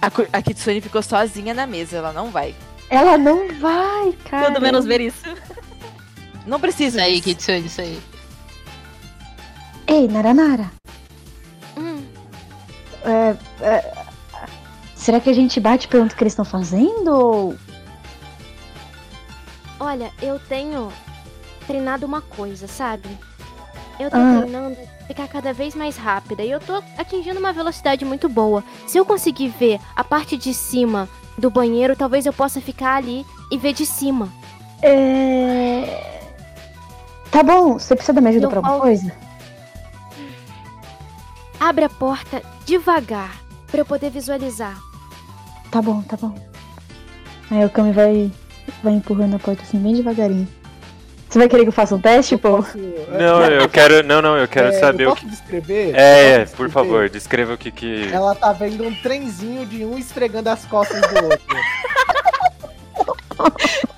A, 0.00 0.10
a 0.38 0.42
Kitsune 0.42 0.80
ficou 0.80 1.02
sozinha 1.02 1.52
na 1.52 1.66
mesa, 1.66 1.98
ela 1.98 2.14
não 2.14 2.30
vai. 2.30 2.54
Ela 2.88 3.18
não 3.18 3.46
vai, 3.60 4.12
cara. 4.30 4.46
Tudo 4.46 4.62
menos 4.62 4.86
ver 4.86 5.02
isso. 5.02 5.22
Não 6.46 6.58
precisa 6.58 7.00
Isso 7.00 7.06
aí. 7.06 7.20
Kitsune, 7.20 7.66
isso 7.66 7.80
aí. 7.82 8.13
Ei, 9.86 10.08
Naranara. 10.08 10.70
Hum, 11.76 12.02
é, 13.04 13.36
é, 13.64 13.92
será 14.94 15.20
que 15.20 15.28
a 15.30 15.32
gente 15.34 15.60
bate 15.60 15.86
e 15.86 15.88
pergunta 15.90 16.14
o 16.14 16.16
que 16.16 16.22
eles 16.22 16.32
estão 16.32 16.44
fazendo? 16.44 17.08
Ou... 17.08 17.54
olha, 19.78 20.10
eu 20.22 20.38
tenho 20.38 20.90
treinado 21.66 22.06
uma 22.06 22.20
coisa, 22.22 22.66
sabe? 22.66 23.08
Eu 23.98 24.10
tô 24.10 24.16
Ah. 24.16 24.38
treinando 24.40 24.76
ficar 25.06 25.28
cada 25.28 25.52
vez 25.52 25.74
mais 25.74 25.96
rápida 25.96 26.42
e 26.42 26.50
eu 26.50 26.58
tô 26.58 26.82
atingindo 26.98 27.38
uma 27.38 27.52
velocidade 27.52 28.04
muito 28.04 28.28
boa. 28.28 28.64
Se 28.86 28.98
eu 28.98 29.04
conseguir 29.04 29.48
ver 29.48 29.78
a 29.94 30.02
parte 30.02 30.36
de 30.36 30.52
cima 30.54 31.08
do 31.38 31.50
banheiro, 31.50 31.94
talvez 31.94 32.26
eu 32.26 32.32
possa 32.32 32.60
ficar 32.60 32.96
ali 32.96 33.24
e 33.50 33.58
ver 33.58 33.72
de 33.74 33.84
cima. 33.86 34.28
É... 34.82 36.22
Tá 37.30 37.42
bom, 37.42 37.74
você 37.74 37.94
precisa 37.94 38.14
da 38.14 38.20
minha 38.20 38.30
ajuda 38.30 38.46
Eu 38.46 38.50
pra 38.50 38.58
alguma 38.60 38.80
coisa? 38.80 39.12
Abre 41.64 41.84
a 41.86 41.88
porta 41.88 42.42
devagar 42.66 43.36
pra 43.70 43.80
eu 43.80 43.86
poder 43.86 44.10
visualizar. 44.10 44.76
Tá 45.70 45.80
bom, 45.80 46.02
tá 46.02 46.14
bom. 46.14 46.34
Aí 47.50 47.64
o 47.64 47.70
Kami 47.70 47.90
vai, 47.90 48.30
vai 48.82 48.92
empurrando 48.92 49.36
a 49.36 49.38
porta 49.38 49.62
assim, 49.62 49.78
bem 49.78 49.94
devagarinho. 49.94 50.46
Você 51.26 51.38
vai 51.38 51.48
querer 51.48 51.62
que 51.62 51.68
eu 51.68 51.72
faça 51.72 51.94
um 51.94 52.00
teste, 52.00 52.36
pô? 52.36 52.58
Posso- 52.58 52.76
Não, 52.76 53.42
eu 53.46 53.66
quero. 53.70 54.06
Não, 54.06 54.20
não, 54.20 54.36
eu 54.36 54.46
quero 54.46 54.68
é, 54.68 54.72
saber 54.78 55.04
eu 55.06 55.12
o 55.12 55.16
que. 55.16 55.22
posso 55.22 55.34
descrever? 55.34 55.94
É, 55.96 56.36
Eu 56.36 56.40
posso 56.40 56.56
por 56.56 56.68
favor, 56.68 57.08
descreva 57.08 57.54
o 57.54 57.58
que 57.58 57.70
que. 57.70 58.10
Ela 58.12 58.34
tá 58.34 58.52
vendo 58.52 58.84
um 58.86 58.94
trenzinho 58.96 59.64
de 59.64 59.86
um 59.86 59.96
esfregando 59.96 60.50
as 60.50 60.66
costas 60.66 61.00
do 61.00 61.24
outro. 61.24 61.56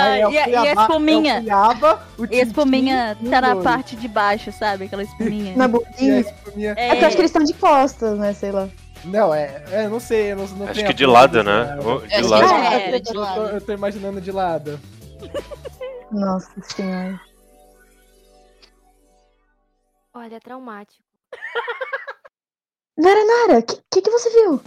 Ah, 0.00 0.16
é 0.16 0.20
e, 0.30 0.38
a, 0.38 0.48
e 0.48 0.56
a 0.56 0.72
espuminha. 0.72 1.44
é 1.46 2.20
o 2.20 2.24
E 2.30 2.40
a 2.40 2.42
espuminha 2.42 3.18
tá 3.30 3.40
na 3.40 3.56
parte 3.56 3.96
de 3.96 4.08
baixo, 4.08 4.50
sabe? 4.52 4.84
Aquela 4.84 5.02
espuminha. 5.02 5.54
Na 5.56 5.68
boquinha. 5.68 6.20
espuminha... 6.20 6.74
É 6.76 6.96
que 6.96 7.02
eu 7.02 7.06
acho 7.06 7.16
que 7.16 7.22
eles 7.22 7.30
estão 7.30 7.44
de 7.44 7.54
costas, 7.54 8.18
né? 8.18 8.32
Sei 8.32 8.50
lá. 8.50 8.68
Não, 9.04 9.34
é, 9.34 9.64
é, 9.70 9.88
não 9.88 9.98
sei, 9.98 10.32
eu 10.32 10.36
não, 10.36 10.46
não 10.48 10.68
Acho 10.68 10.84
que 10.84 10.92
de 10.94 11.04
lado, 11.04 11.38
do 11.38 11.42
né? 11.42 11.76
De 12.06 12.22
lado. 12.22 12.44
É, 12.52 12.94
Eu 12.96 13.02
tô, 13.02 13.20
lado. 13.20 13.40
eu 13.48 13.60
tô 13.60 13.72
imaginando 13.72 14.20
de 14.20 14.30
lado. 14.30 14.78
Nossa 16.12 16.52
senhora. 16.62 17.20
Olha, 20.14 20.36
é 20.36 20.40
traumático. 20.40 21.02
Nara, 22.96 23.24
Nara, 23.24 23.58
o 23.60 23.62
que, 23.62 23.80
que, 23.90 24.02
que 24.02 24.10
você 24.10 24.30
viu? 24.30 24.60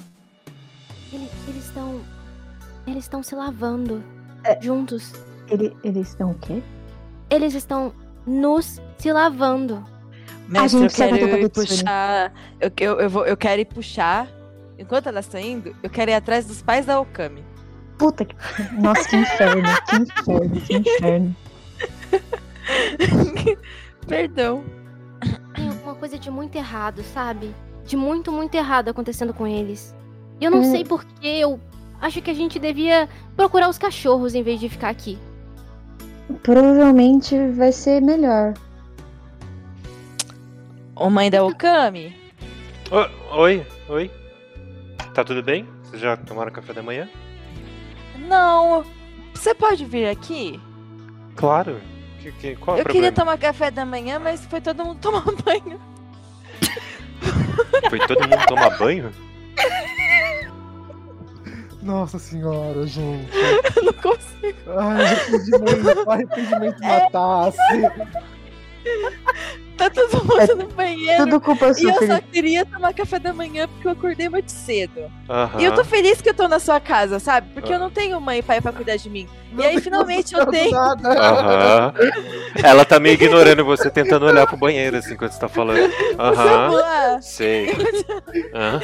Ele- 1.14 1.30
Eles 1.48 1.66
estão. 1.66 2.02
Eles 2.88 3.04
estão 3.04 3.24
se 3.24 3.36
lavando. 3.36 4.04
É. 4.46 4.58
Juntos. 4.62 5.12
Ele, 5.50 5.76
eles 5.84 6.10
estão 6.10 6.32
o 6.32 6.36
quê? 6.36 6.62
Eles 7.30 7.54
estão 7.54 7.94
nos 8.26 8.82
se 8.98 9.12
lavando. 9.12 9.84
Mestre, 10.48 10.84
eu 10.84 10.90
quero 10.90 11.18
ir 11.18 11.50
puxar. 11.50 12.32
Eu, 12.60 12.72
eu, 12.80 13.00
eu, 13.02 13.10
vou, 13.10 13.26
eu 13.26 13.36
quero 13.36 13.62
ir 13.62 13.66
puxar. 13.66 14.28
Enquanto 14.78 15.08
elas 15.08 15.26
estão 15.26 15.40
indo, 15.40 15.76
eu 15.82 15.90
quero 15.90 16.12
ir 16.12 16.14
atrás 16.14 16.46
dos 16.46 16.62
pais 16.62 16.86
da 16.86 17.00
Okami. 17.00 17.44
Puta 17.98 18.26
que. 18.26 18.36
Nossa, 18.80 19.08
que 19.08 19.16
inferno, 19.16 19.64
que 19.90 19.96
inferno, 19.96 20.62
que 20.62 20.76
inferno. 20.78 21.36
Perdão. 24.08 24.64
Tem 25.56 25.70
alguma 25.70 25.96
coisa 25.96 26.18
de 26.20 26.30
muito 26.30 26.56
errado, 26.56 27.04
sabe? 27.14 27.54
De 27.86 27.96
muito, 27.96 28.32
muito 28.32 28.54
errado 28.56 28.90
acontecendo 28.90 29.34
com 29.34 29.48
eles. 29.48 29.96
E 30.40 30.46
eu 30.46 30.52
não 30.52 30.60
Hum. 30.60 30.72
sei 30.72 30.84
porquê, 30.84 31.28
eu 31.40 31.60
acho 32.02 32.22
que 32.22 32.32
a 32.32 32.34
gente 32.34 32.60
devia 32.60 33.10
procurar 33.36 33.70
os 33.70 33.78
cachorros 33.78 34.36
em 34.36 34.44
vez 34.44 34.60
de 34.60 34.70
ficar 34.70 34.90
aqui. 34.90 35.18
Provavelmente 36.44 37.36
vai 37.52 37.72
ser 37.72 38.02
melhor. 38.02 38.54
Ô 40.96 41.10
mãe 41.10 41.30
da 41.30 41.44
Okami. 41.44 42.16
Ô, 42.92 43.36
oi, 43.42 43.66
oi. 43.90 44.12
Tá 45.14 45.24
tudo 45.24 45.44
bem? 45.44 45.68
Vocês 45.84 46.02
já 46.02 46.18
tomaram 46.18 46.52
café 46.52 46.74
da 46.74 46.82
manhã? 46.82 47.10
Não. 48.28 48.84
Você 49.34 49.54
pode 49.54 49.86
vir 49.86 50.08
aqui? 50.08 50.60
Claro. 51.36 51.80
Que, 52.22 52.32
que, 52.32 52.56
qual 52.56 52.78
é 52.78 52.80
o 52.80 52.82
eu 52.82 52.84
problema? 52.86 53.08
queria 53.08 53.12
tomar 53.12 53.38
café 53.38 53.70
da 53.70 53.86
manhã, 53.86 54.20
mas 54.20 54.46
foi 54.46 54.62
todo 54.62 54.84
mundo 54.84 55.00
tomar 55.02 55.24
banho. 55.44 55.80
Foi 57.90 58.00
todo 58.00 58.22
mundo 58.22 58.46
tomar 58.48 58.78
banho? 58.78 59.12
Nossa 61.86 62.18
senhora, 62.18 62.88
gente. 62.88 63.30
Eu 63.78 63.84
não 63.84 63.94
consigo. 63.94 64.58
Ai, 64.76 65.06
arrependimento, 65.06 66.10
arrependimento 66.10 66.80
matasse. 66.84 67.58
Tá 69.78 69.90
todo 69.90 70.24
mundo 70.26 70.56
no 70.56 70.68
banheiro. 70.70 71.24
Tudo 71.26 71.42
culpa 71.42 71.68
E 71.68 71.76
sua, 71.76 71.92
eu 71.92 72.08
só 72.08 72.22
queria 72.22 72.66
tomar 72.66 72.94
café 72.94 73.20
da 73.20 73.34
manhã 73.34 73.68
porque 73.68 73.88
eu 73.88 73.92
acordei 73.92 74.30
muito 74.30 74.50
cedo. 74.52 75.12
Aham. 75.30 75.60
E 75.62 75.66
eu 75.66 75.76
tô 75.76 75.84
feliz 75.84 76.22
que 76.22 76.30
eu 76.30 76.34
tô 76.34 76.48
na 76.48 76.60
sua 76.60 76.80
casa, 76.80 77.20
sabe? 77.20 77.50
Porque 77.54 77.72
Ah. 77.72 77.76
eu 77.76 77.80
não 77.80 77.92
tenho 77.92 78.20
mãe 78.20 78.40
e 78.40 78.42
pai 78.44 78.62
pra 78.62 78.72
cuidar 78.72 78.96
de 78.96 79.10
mim. 79.10 79.28
Meu 79.52 79.66
e 79.66 79.68
aí, 79.68 79.82
finalmente, 79.82 80.34
eu 80.34 80.46
tenho. 80.48 80.72
nada. 80.72 81.10
Aham. 81.10 81.94
Ela 82.64 82.84
tá 82.86 83.00
meio 83.00 83.14
ignorando 83.14 83.64
você, 83.66 83.90
tentando 83.92 84.26
olhar 84.26 84.48
pro 84.48 84.58
banheiro, 84.58 84.98
assim, 84.98 85.16
quando 85.16 85.32
você 85.32 85.40
tá 85.40 85.50
falando. 85.50 85.92
Aham. 86.18 86.34
Vamos 86.70 86.80
lá. 86.82 87.22
Sei. 87.22 87.70
Aham. 88.56 88.82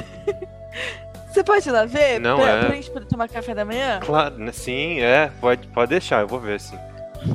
Você 1.31 1.43
pode 1.43 1.67
ir 1.67 1.71
lá 1.71 1.85
ver? 1.85 2.19
Não, 2.19 2.37
pra, 2.37 2.49
é. 2.49 2.65
pra 2.65 2.75
gente 2.75 2.91
poder 2.91 3.05
tomar 3.05 3.29
café 3.29 3.53
da 3.55 3.63
manhã? 3.63 3.99
Claro, 4.01 4.37
né, 4.37 4.51
sim, 4.51 4.99
é. 4.99 5.31
Pode, 5.39 5.65
pode 5.67 5.89
deixar, 5.89 6.21
eu 6.21 6.27
vou 6.27 6.39
ver, 6.39 6.59
sim. 6.59 6.77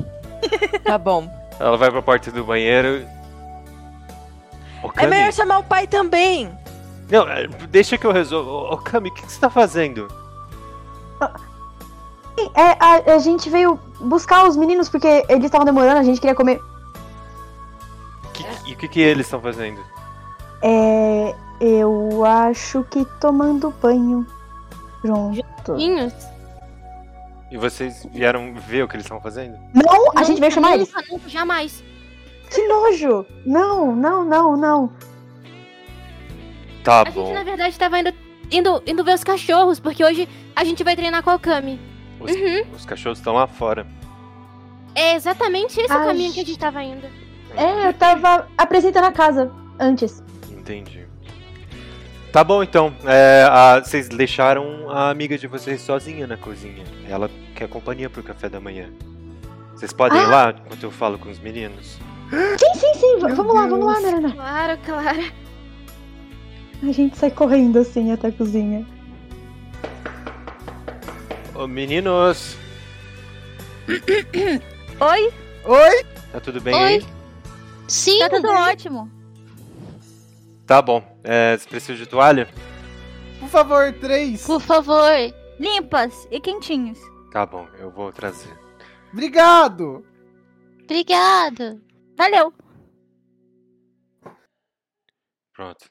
Tá 0.83 0.97
bom. 0.97 1.27
Ela 1.59 1.75
vai 1.77 1.89
pra 1.89 2.01
porta 2.01 2.31
do 2.31 2.43
banheiro. 2.43 3.05
Ô, 4.83 4.91
É 4.95 5.07
melhor 5.07 5.33
chamar 5.33 5.57
o 5.59 5.63
pai 5.63 5.87
também. 5.87 6.55
Não, 7.09 7.27
é, 7.27 7.47
deixa 7.69 7.97
que 7.97 8.05
eu 8.05 8.11
resolvo. 8.11 8.49
Ô, 8.51 8.73
ô, 8.73 8.77
Kami, 8.77 9.09
o 9.09 9.13
que, 9.13 9.23
que 9.25 9.31
você 9.31 9.39
tá 9.39 9.49
fazendo? 9.49 10.07
É, 12.53 12.77
a, 12.79 13.15
a 13.15 13.17
gente 13.17 13.49
veio 13.49 13.79
buscar 13.99 14.47
os 14.47 14.55
meninos 14.55 14.87
porque 14.89 15.25
eles 15.27 15.45
estavam 15.45 15.65
demorando, 15.65 15.97
a 15.99 16.03
gente 16.03 16.21
queria 16.21 16.35
comer. 16.35 16.61
Que- 18.33 18.45
E 18.69 18.73
o 18.73 18.77
que, 18.77 18.87
que 18.87 18.99
eles 19.01 19.25
estão 19.25 19.41
fazendo? 19.41 19.81
É. 20.61 21.35
Eu 21.59 22.23
acho 22.25 22.83
que 22.85 23.03
tomando 23.19 23.71
banho. 23.81 24.25
Junto. 25.03 25.75
Vinhos? 25.75 26.13
E 27.49 27.57
vocês 27.57 28.05
vieram 28.11 28.53
ver 28.53 28.83
o 28.83 28.87
que 28.87 28.95
eles 28.95 29.05
estão 29.05 29.21
fazendo? 29.21 29.57
Não, 29.73 30.11
a 30.15 30.23
gente 30.23 30.39
veio 30.39 30.51
chamar 30.51 30.75
eles. 30.75 30.93
Nunca, 30.93 31.03
nunca, 31.09 31.29
jamais. 31.29 31.83
Que 32.49 32.67
nojo! 32.67 33.25
Não, 33.45 33.95
não, 33.95 34.23
não, 34.25 34.57
não. 34.57 34.91
Tá 36.83 37.01
A 37.01 37.05
bom. 37.05 37.27
gente, 37.27 37.33
na 37.35 37.43
verdade, 37.43 37.77
tava 37.79 37.99
indo, 37.99 38.13
indo, 38.51 38.83
indo 38.85 39.03
ver 39.03 39.15
os 39.15 39.23
cachorros, 39.23 39.79
porque 39.79 40.03
hoje 40.03 40.27
a 40.55 40.63
gente 40.63 40.83
vai 40.83 40.95
treinar 40.95 41.23
com 41.23 41.29
a 41.29 41.35
Okami. 41.35 41.79
Os, 42.19 42.31
os 42.75 42.85
cachorros 42.85 43.17
estão 43.19 43.33
lá 43.33 43.47
fora. 43.47 43.85
É 44.93 45.15
exatamente 45.15 45.79
esse 45.79 45.93
o 45.93 45.97
Ai, 45.97 46.07
caminho 46.07 46.33
que 46.33 46.41
a 46.41 46.45
gente 46.45 46.59
tava 46.59 46.83
indo. 46.83 47.07
É, 47.55 47.87
eu 47.87 47.93
tava 47.93 48.47
apresentando 48.57 49.05
a 49.05 49.11
casa 49.11 49.51
antes. 49.79 50.23
Entendi. 50.51 51.06
Tá 52.31 52.43
bom 52.43 52.61
então. 52.61 52.93
É, 53.05 53.47
a- 53.49 53.79
vocês 53.79 54.07
deixaram 54.09 54.89
a 54.89 55.09
amiga 55.09 55.37
de 55.37 55.47
vocês 55.47 55.81
sozinha 55.81 56.27
na 56.27 56.37
cozinha. 56.37 56.83
Ela 57.07 57.29
quer 57.55 57.67
companhia 57.67 58.09
pro 58.09 58.21
café 58.23 58.49
da 58.49 58.59
manhã. 58.59 58.89
Vocês 59.73 59.93
podem 59.93 60.19
ir 60.19 60.25
Ah. 60.25 60.29
lá 60.29 60.49
enquanto 60.51 60.83
eu 60.83 60.91
falo 60.91 61.17
com 61.17 61.29
os 61.29 61.39
meninos? 61.39 61.97
Sim, 62.29 62.79
sim, 62.79 62.93
sim. 62.95 63.19
v- 63.19 63.33
vamos 63.33 63.55
lá, 63.55 63.67
vamos 63.67 63.85
lá. 63.85 63.99
Narana. 64.01 64.31
Claro, 64.33 64.79
claro. 64.85 65.23
A 66.83 66.91
gente 66.91 67.17
sai 67.17 67.31
correndo 67.31 67.79
assim 67.79 68.11
até 68.11 68.27
a 68.27 68.31
cozinha. 68.31 68.85
Ô 71.55 71.65
meninos, 71.65 72.55
Oi? 74.99 75.33
Oi? 75.65 76.03
tá 76.31 76.39
tudo 76.39 76.61
bem 76.61 76.75
Oi. 76.75 76.83
aí? 76.83 77.05
Sim, 77.87 78.19
Tá 78.19 78.29
tudo 78.29 78.49
ótimo. 78.49 79.09
Tá 80.67 80.81
bom. 80.81 81.01
É, 81.23 81.57
você 81.57 81.67
precisa 81.67 81.97
de 81.97 82.05
toalha? 82.05 82.47
Por 83.39 83.49
favor, 83.49 83.93
três. 83.93 84.45
por 84.45 84.59
favor. 84.61 85.09
Limpas 85.59 86.27
e 86.29 86.39
quentinhos. 86.39 86.99
Tá 87.31 87.45
bom, 87.45 87.65
eu 87.79 87.89
vou 87.89 88.11
trazer. 88.11 88.53
Obrigado. 89.13 90.05
Obrigada. 90.83 91.81
Valeu. 92.17 92.53
Pronto. 95.55 95.85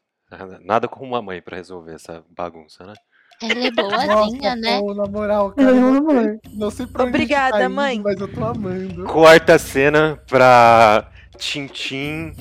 Nada 0.64 0.88
como 0.88 1.06
uma 1.12 1.22
mãe 1.22 1.40
pra 1.40 1.56
resolver 1.56 1.94
essa 1.94 2.24
bagunça, 2.36 2.84
né? 2.84 2.94
Ela 3.42 3.66
é 3.66 3.70
boazinha, 3.70 4.56
Nossa, 4.56 4.56
né? 4.56 4.80
pô, 4.80 4.94
na 4.94 5.06
moral, 5.06 5.52
cara. 5.52 5.70
Amor. 5.70 6.38
Não 6.54 6.70
sei 6.70 6.86
pra 6.86 7.02
onde 7.02 7.10
Obrigada, 7.10 7.56
gente 7.58 7.62
tá 7.64 7.68
mãe. 7.68 7.96
indo, 7.96 8.04
Mas 8.04 8.20
eu 8.20 8.32
tô 8.32 8.44
amando. 8.44 9.04
Quarta 9.04 9.58
cena 9.58 10.16
pra 10.26 11.10
Tintim, 11.36 12.32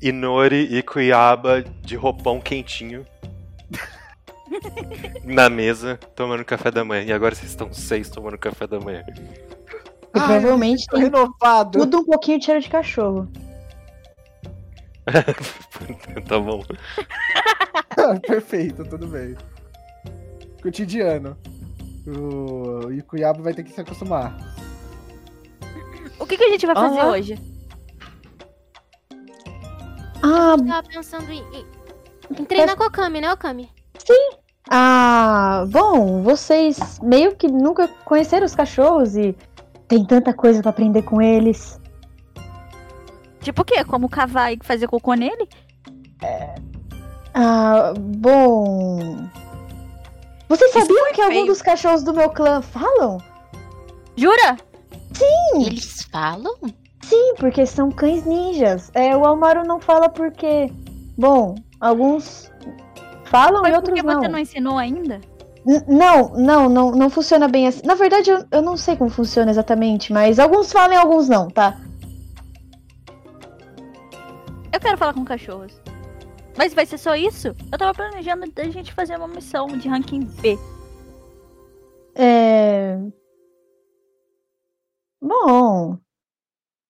Inori 0.00 0.76
e 0.76 0.82
Cuiaba 0.82 1.62
de 1.82 1.96
roupão 1.96 2.40
quentinho. 2.40 3.04
Na 5.24 5.50
mesa, 5.50 5.98
tomando 6.14 6.44
café 6.44 6.70
da 6.70 6.84
manhã. 6.84 7.04
E 7.04 7.12
agora 7.12 7.34
vocês 7.34 7.50
estão 7.50 7.72
seis 7.72 8.08
tomando 8.08 8.38
café 8.38 8.66
da 8.66 8.80
manhã. 8.80 9.04
E 9.08 10.10
provavelmente 10.10 10.86
Tô 10.86 10.96
tem 10.96 11.04
renovado. 11.04 11.78
tudo 11.80 11.98
um 11.98 12.04
pouquinho 12.04 12.38
de 12.38 12.44
cheiro 12.46 12.60
de 12.60 12.68
cachorro. 12.68 13.28
tá 16.28 16.38
bom. 16.38 16.62
Perfeito, 18.26 18.84
tudo 18.84 19.06
bem. 19.06 19.36
Cotidiano. 20.62 21.36
O 22.06 22.90
Ikuiaba 22.90 23.42
vai 23.42 23.52
ter 23.52 23.64
que 23.64 23.72
se 23.72 23.80
acostumar. 23.80 24.36
O 26.18 26.26
que, 26.26 26.36
que 26.36 26.44
a 26.44 26.48
gente 26.50 26.66
vai 26.66 26.74
fazer 26.74 27.00
Olá. 27.00 27.10
hoje? 27.10 27.57
Ah, 30.22 30.56
Eu 30.58 30.66
tava 30.66 30.88
pensando 30.88 31.30
em, 31.30 31.40
em- 31.52 31.66
em 32.40 32.44
treinar 32.44 32.76
com 32.76 32.82
a 32.84 32.86
Okami, 32.86 33.20
né, 33.20 33.32
Okami? 33.32 33.70
ah, 34.70 35.64
bom, 35.70 36.22
vocês 36.22 36.98
meio 37.02 37.34
que 37.36 37.48
nunca 37.48 37.88
conheceram 38.04 38.44
os 38.46 38.54
cachorros 38.54 39.16
e 39.16 39.36
tem 39.86 40.04
tanta 40.04 40.32
coisa 40.34 40.60
pra 40.60 40.70
aprender 40.70 41.02
com 41.02 41.22
eles. 41.22 41.80
Tipo 43.40 43.62
o 43.62 43.64
quê? 43.64 43.82
Como 43.84 44.08
cavar 44.08 44.52
e 44.52 44.58
fazer 44.62 44.86
cocô 44.88 45.14
nele? 45.14 45.48
Ah, 47.34 47.94
bom. 47.98 49.16
Vocês 50.48 50.70
Isso 50.74 50.80
sabiam 50.80 51.12
que 51.12 51.20
algum 51.20 51.32
feio. 51.34 51.46
dos 51.46 51.62
cachorros 51.62 52.02
do 52.02 52.12
meu 52.12 52.30
clã 52.30 52.60
falam? 52.60 53.18
Jura? 54.16 54.56
Eles 55.54 56.02
falam? 56.10 56.54
Sim, 57.02 57.34
porque 57.38 57.64
são 57.64 57.90
cães 57.90 58.24
ninjas. 58.24 58.90
É, 58.94 59.16
o 59.16 59.24
Almaro 59.24 59.66
não 59.66 59.80
fala 59.80 60.08
porque. 60.08 60.70
Bom, 61.16 61.54
alguns 61.80 62.50
falam 63.26 63.60
Foi 63.62 63.70
e 63.70 63.74
outros 63.74 63.98
porque 64.00 64.06
não. 64.06 64.20
você 64.20 64.28
não 64.28 64.38
ensinou 64.38 64.76
ainda? 64.78 65.20
N- 65.66 65.84
Não, 65.88 66.30
não, 66.30 66.68
não, 66.68 66.90
não 66.92 67.10
funciona 67.10 67.48
bem 67.48 67.66
assim. 67.66 67.82
Na 67.84 67.94
verdade, 67.94 68.30
eu, 68.30 68.44
eu 68.50 68.62
não 68.62 68.76
sei 68.76 68.96
como 68.96 69.10
funciona 69.10 69.50
exatamente, 69.50 70.12
mas 70.12 70.38
alguns 70.38 70.72
falam 70.72 70.94
e 70.94 70.96
alguns 70.96 71.28
não, 71.28 71.48
tá? 71.48 71.78
Eu 74.72 74.80
quero 74.80 74.96
falar 74.98 75.14
com 75.14 75.24
cachorros. 75.24 75.80
Mas 76.56 76.74
vai 76.74 76.84
ser 76.86 76.98
só 76.98 77.14
isso? 77.14 77.48
Eu 77.70 77.78
tava 77.78 77.94
planejando 77.94 78.44
a 78.56 78.64
gente 78.68 78.92
fazer 78.92 79.16
uma 79.16 79.28
missão 79.28 79.66
de 79.68 79.88
ranking 79.88 80.20
B. 80.40 80.58
É. 82.14 82.98
Bom. 85.20 85.98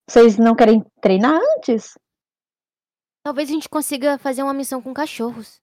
Vocês 0.08 0.38
não 0.38 0.54
querem 0.54 0.82
treinar 1.00 1.38
antes? 1.56 1.98
Talvez 3.22 3.50
a 3.50 3.52
gente 3.52 3.68
consiga 3.68 4.16
fazer 4.18 4.42
uma 4.42 4.54
missão 4.54 4.80
com 4.80 4.94
cachorros. 4.94 5.60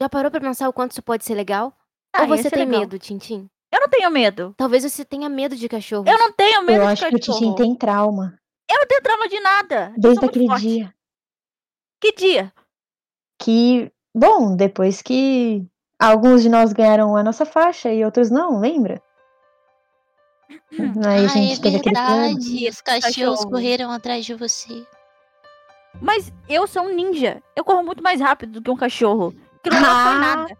Já 0.00 0.08
parou 0.08 0.30
pra 0.30 0.40
pensar 0.40 0.68
o 0.68 0.72
quanto 0.72 0.92
isso 0.92 1.02
pode 1.02 1.24
ser 1.24 1.34
legal? 1.34 1.76
Ah, 2.14 2.22
Ou 2.22 2.28
você 2.28 2.48
tem 2.50 2.64
legal. 2.64 2.80
medo, 2.80 2.98
Tintim? 2.98 3.48
Eu 3.72 3.80
não 3.80 3.88
tenho 3.88 4.10
medo. 4.10 4.54
Talvez 4.56 4.84
você 4.84 5.04
tenha 5.04 5.28
medo 5.28 5.56
de 5.56 5.68
cachorros. 5.68 6.06
Eu 6.10 6.16
não 6.18 6.32
tenho 6.32 6.62
medo 6.62 6.78
eu 6.80 6.86
de 6.86 6.92
acho 6.92 7.08
que 7.08 7.14
o 7.16 7.18
cachorro. 7.18 7.38
Titin 7.38 7.54
tem 7.56 7.74
trauma. 7.76 8.38
Eu 8.70 8.78
não 8.78 8.86
tenho 8.86 9.02
trauma 9.02 9.28
de 9.28 9.40
nada. 9.40 9.92
Desde 9.96 10.24
aquele 10.24 10.46
forte. 10.46 10.62
dia. 10.62 10.94
Que 12.00 12.12
dia? 12.12 12.52
Que, 13.40 13.92
bom, 14.14 14.54
depois 14.54 15.02
que 15.02 15.66
alguns 15.98 16.42
de 16.42 16.48
nós 16.48 16.72
ganharam 16.72 17.16
a 17.16 17.22
nossa 17.22 17.44
faixa 17.44 17.92
e 17.92 18.04
outros 18.04 18.30
não, 18.30 18.60
lembra? 18.60 19.02
Aí 20.50 21.22
a 21.22 21.24
ah, 21.24 21.28
gente 21.28 21.58
é 21.60 21.62
teve 21.62 21.78
verdade. 21.82 22.68
Os 22.68 22.80
cachorros 22.80 23.14
Cachorro. 23.16 23.50
correram 23.50 23.90
atrás 23.90 24.24
de 24.24 24.34
você. 24.34 24.84
Mas 26.00 26.32
eu 26.48 26.66
sou 26.66 26.84
um 26.84 26.94
ninja. 26.94 27.42
Eu 27.56 27.64
corro 27.64 27.82
muito 27.82 28.02
mais 28.02 28.20
rápido 28.20 28.52
do 28.52 28.62
que 28.62 28.70
um 28.70 28.76
cachorro. 28.76 29.34
Que 29.62 29.70
não 29.70 29.78
foi 29.78 29.88
Ah. 29.88 30.14
nada. 30.36 30.58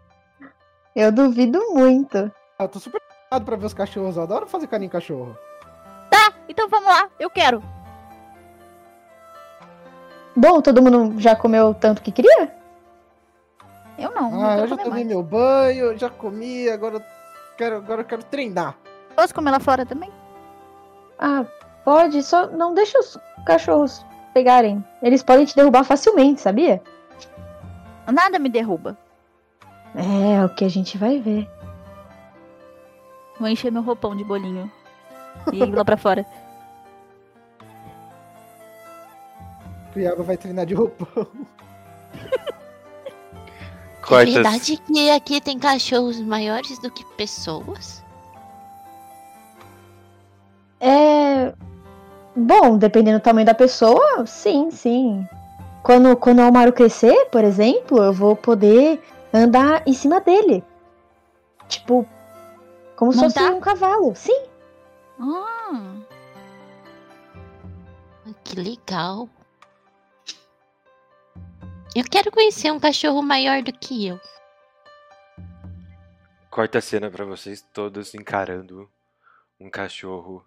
Eu 0.95 1.11
duvido 1.11 1.59
muito. 1.73 2.31
Ah, 2.57 2.63
Eu 2.63 2.67
tô 2.67 2.79
super 2.79 3.01
animado 3.21 3.45
pra 3.45 3.55
ver 3.55 3.65
os 3.65 3.73
cachorros. 3.73 4.17
Eu 4.17 4.23
adoro 4.23 4.47
fazer 4.47 4.67
carinho 4.67 4.87
em 4.87 4.91
cachorro. 4.91 5.37
Tá, 6.09 6.33
então 6.47 6.67
vamos 6.67 6.87
lá. 6.87 7.09
Eu 7.19 7.29
quero. 7.29 7.63
Bom, 10.35 10.61
todo 10.61 10.81
mundo 10.81 11.19
já 11.19 11.35
comeu 11.35 11.73
tanto 11.73 12.01
que 12.01 12.11
queria? 12.11 12.53
Eu 13.97 14.11
não. 14.11 14.43
Ah, 14.45 14.57
eu 14.57 14.61
eu 14.61 14.67
já 14.67 14.77
tomei 14.77 14.91
mais. 15.03 15.07
meu 15.07 15.21
banho, 15.23 15.97
já 15.97 16.09
comi, 16.09 16.69
agora 16.69 16.95
eu 16.95 17.03
quero, 17.57 17.77
agora 17.77 18.01
eu 18.01 18.05
quero 18.05 18.23
treinar. 18.23 18.77
Posso 19.15 19.33
comer 19.33 19.51
lá 19.51 19.59
fora 19.59 19.85
também? 19.85 20.11
Ah, 21.17 21.45
pode, 21.83 22.23
só 22.23 22.47
não 22.47 22.73
deixa 22.73 22.97
os 22.99 23.17
cachorros 23.45 24.05
pegarem. 24.33 24.83
Eles 25.01 25.23
podem 25.23 25.45
te 25.45 25.55
derrubar 25.55 25.83
facilmente, 25.83 26.41
sabia? 26.41 26.81
Nada 28.11 28.39
me 28.39 28.49
derruba. 28.49 28.97
É, 29.95 30.35
é 30.35 30.45
o 30.45 30.49
que 30.49 30.63
a 30.65 30.69
gente 30.69 30.97
vai 30.97 31.19
ver. 31.19 31.49
Vou 33.39 33.49
encher 33.49 33.71
meu 33.71 33.81
roupão 33.81 34.15
de 34.15 34.23
bolinho. 34.23 34.71
E 35.51 35.57
ir 35.57 35.73
lá 35.73 35.83
pra 35.85 35.97
fora. 35.97 36.25
Cuiaba 39.93 40.23
vai 40.23 40.37
treinar 40.37 40.65
de 40.65 40.73
roupão. 40.73 41.27
É 42.13 44.09
Corta. 44.09 44.31
verdade 44.31 44.77
que 44.77 45.09
aqui 45.11 45.39
tem 45.39 45.59
cachorros 45.59 46.19
maiores 46.19 46.79
do 46.79 46.89
que 46.89 47.05
pessoas? 47.15 48.03
É. 50.79 51.53
Bom, 52.35 52.77
dependendo 52.77 53.19
do 53.19 53.23
tamanho 53.23 53.45
da 53.45 53.53
pessoa, 53.53 54.25
sim, 54.25 54.71
sim. 54.71 55.27
Quando, 55.83 56.15
quando 56.17 56.39
o 56.39 56.43
Almaro 56.43 56.71
crescer, 56.73 57.25
por 57.31 57.43
exemplo, 57.43 58.01
eu 58.03 58.13
vou 58.13 58.35
poder 58.35 59.01
andar 59.33 59.83
em 59.87 59.93
cima 59.93 60.19
dele. 60.21 60.63
Tipo, 61.67 62.07
como 62.95 63.11
se 63.13 63.19
fosse 63.19 63.39
Montar? 63.39 63.53
um 63.55 63.59
cavalo. 63.59 64.15
Sim. 64.15 64.41
Ah, 65.19 65.95
Ah, 68.25 68.33
Que 68.43 68.55
legal. 68.59 69.27
Eu 71.95 72.03
quero 72.09 72.31
conhecer 72.31 72.71
um 72.71 72.79
cachorro 72.79 73.21
maior 73.21 73.61
do 73.63 73.73
que 73.73 74.07
eu. 74.07 74.19
Corta 76.49 76.77
a 76.77 76.81
cena 76.81 77.09
pra 77.09 77.25
vocês 77.25 77.61
todos 77.73 78.13
encarando 78.13 78.89
um 79.59 79.69
cachorro. 79.69 80.45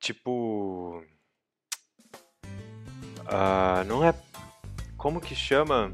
Tipo. 0.00 1.02
Ah, 3.26 3.82
não 3.86 4.04
é. 4.04 4.14
Como 4.96 5.20
que 5.20 5.34
chama? 5.34 5.92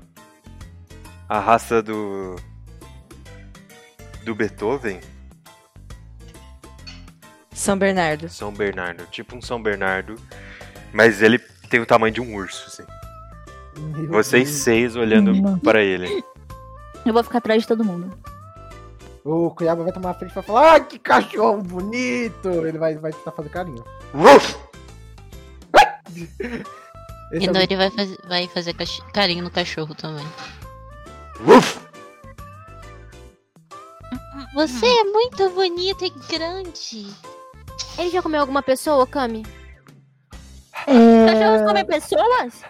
A 1.28 1.38
raça 1.40 1.82
do. 1.82 2.36
Do 4.24 4.34
Beethoven? 4.34 5.00
São 7.52 7.76
Bernardo. 7.76 8.28
São 8.28 8.52
Bernardo. 8.52 9.06
Tipo 9.06 9.36
um 9.36 9.42
São 9.42 9.62
Bernardo. 9.62 10.16
Mas 10.92 11.22
ele 11.22 11.38
tem 11.70 11.80
o 11.80 11.86
tamanho 11.86 12.12
de 12.12 12.20
um 12.20 12.34
urso, 12.34 12.66
assim. 12.66 12.84
Meu 13.78 14.08
Vocês 14.10 14.48
Deus. 14.50 14.62
seis 14.62 14.96
olhando 14.96 15.58
pra 15.60 15.80
ele. 15.82 16.22
eu 17.06 17.12
vou 17.12 17.24
ficar 17.24 17.38
atrás 17.38 17.62
de 17.62 17.68
todo 17.68 17.84
mundo. 17.84 18.16
O 19.24 19.50
Cuiaba 19.50 19.84
vai 19.84 19.92
tomar 19.92 20.10
a 20.10 20.14
frente 20.14 20.32
e 20.32 20.34
vai 20.34 20.42
falar: 20.42 20.72
Ai, 20.72 20.84
que 20.86 20.98
cachorro 20.98 21.62
bonito! 21.62 22.48
Ele 22.48 22.78
vai, 22.78 22.96
vai 22.96 23.12
tentar 23.12 23.30
fazer 23.32 23.48
carinho. 23.50 23.84
Ruf! 24.14 24.56
Esse 27.32 27.44
E 27.44 27.46
é 27.46 27.50
o- 27.50 27.54
Nori 27.54 27.76
vai, 27.76 27.90
faz- 27.90 28.16
vai 28.28 28.48
fazer 28.48 28.74
carinho 29.14 29.44
no 29.44 29.50
cachorro 29.50 29.94
também. 29.94 30.26
Ruf! 31.46 31.80
Você 34.54 34.86
é 34.86 35.04
muito 35.04 35.48
bonito 35.50 36.04
e 36.04 36.10
grande. 36.28 37.06
Ele 37.98 38.10
já 38.10 38.20
comeu 38.22 38.40
alguma 38.40 38.62
pessoa, 38.62 39.06
Kami? 39.06 39.44
É, 40.86 41.26
Cachorros 41.26 41.62
comem 41.62 41.86
pessoas? 41.86 42.62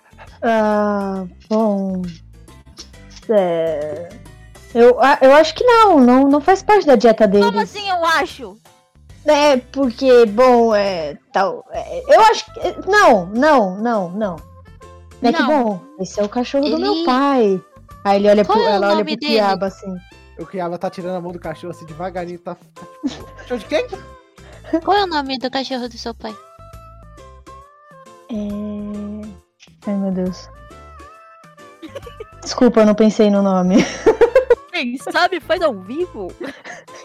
ah, 0.42 1.24
bom. 1.48 2.02
É, 3.28 4.08
eu, 4.74 4.98
eu 5.20 5.34
acho 5.34 5.54
que 5.54 5.64
não, 5.64 6.00
não, 6.00 6.28
não 6.28 6.40
faz 6.40 6.62
parte 6.62 6.86
da 6.86 6.96
dieta 6.96 7.26
deles. 7.26 7.46
Como 7.46 7.60
assim 7.60 7.88
eu 7.88 8.04
acho? 8.04 8.56
É, 9.24 9.56
porque, 9.56 10.26
bom, 10.26 10.74
é. 10.74 11.16
Tal. 11.32 11.64
é, 11.70 12.02
eu 12.12 12.20
acho 12.22 12.44
que. 12.52 12.60
Não, 12.90 13.26
não, 13.26 13.76
não, 13.78 14.10
não. 14.10 14.36
É 15.22 15.32
que, 15.32 15.40
Não. 15.40 15.46
bom, 15.46 15.80
esse 16.00 16.18
é 16.18 16.24
o 16.24 16.28
cachorro 16.28 16.68
do 16.68 16.78
meu 16.78 16.92
Ele- 16.94 17.04
pai. 17.04 17.62
Aí 18.04 18.16
ele 18.16 18.28
olha 18.28 18.44
Qual 18.44 18.58
pro, 18.58 18.66
é 18.66 18.72
ela 18.72 18.88
olha 18.88 19.04
pro 19.04 19.16
dele? 19.16 19.34
Quiaba 19.34 19.66
assim. 19.66 19.94
O 20.38 20.44
Cuiaba 20.46 20.76
tá 20.76 20.90
tirando 20.90 21.14
a 21.14 21.20
mão 21.20 21.30
do 21.30 21.38
cachorro 21.38 21.70
assim 21.70 21.86
devagarinho, 21.86 22.40
tá, 22.40 22.56
tá 22.56 22.82
tipo. 23.08 23.24
Cachorro 23.36 23.60
de 23.60 23.66
quem? 23.66 23.86
Qual 24.84 24.96
é 24.96 25.04
o 25.04 25.06
nome 25.06 25.38
do 25.38 25.48
cachorro 25.50 25.88
do 25.88 25.96
seu 25.96 26.12
pai? 26.12 26.34
É. 28.30 28.34
Ai, 29.86 29.94
meu 29.94 30.10
Deus. 30.10 30.48
Desculpa, 32.40 32.80
eu 32.80 32.86
não 32.86 32.94
pensei 32.94 33.30
no 33.30 33.42
nome. 33.42 33.76
Quem 34.82 34.98
sabe 34.98 35.38
faz 35.38 35.62
ao 35.62 35.80
vivo? 35.80 36.26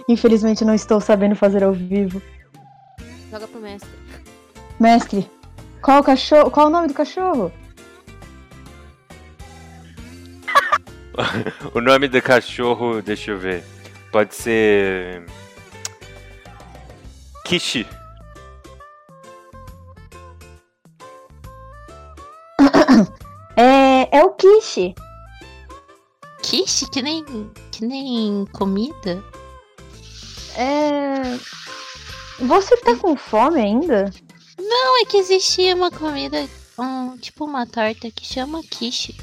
Infelizmente 0.09 0.65
não 0.65 0.73
estou 0.73 0.99
sabendo 0.99 1.35
fazer 1.35 1.63
ao 1.63 1.73
vivo. 1.73 2.19
Joga 3.29 3.47
pro 3.47 3.61
mestre. 3.61 3.87
Mestre, 4.79 5.29
qual 5.79 5.99
o 5.99 6.03
cachorro? 6.03 6.49
Qual 6.49 6.65
o 6.65 6.69
nome 6.71 6.87
do 6.87 6.95
cachorro? 6.95 7.51
O 11.73 11.81
nome 11.81 12.07
do 12.07 12.21
cachorro, 12.21 13.01
deixa 13.01 13.31
eu 13.31 13.39
ver. 13.39 13.63
Pode 14.11 14.33
ser. 14.35 15.25
Kishi. 17.45 17.85
É, 23.59 24.19
é 24.19 24.23
o 24.23 24.29
Kishi. 24.33 24.93
Quiche? 26.43 26.87
Que 26.91 27.01
nem, 27.01 27.25
que 27.77 27.85
nem 27.85 28.43
comida? 28.53 29.23
É. 30.57 31.37
Você 32.39 32.75
tá 32.77 32.95
com 32.95 33.15
fome 33.15 33.61
ainda? 33.61 34.11
Não, 34.59 35.01
é 35.01 35.05
que 35.05 35.17
existia 35.17 35.75
uma 35.75 35.91
comida, 35.91 36.47
um, 36.79 37.15
tipo 37.17 37.45
uma 37.45 37.67
torta 37.67 38.09
que 38.09 38.25
chama 38.25 38.61
quiche. 38.63 39.15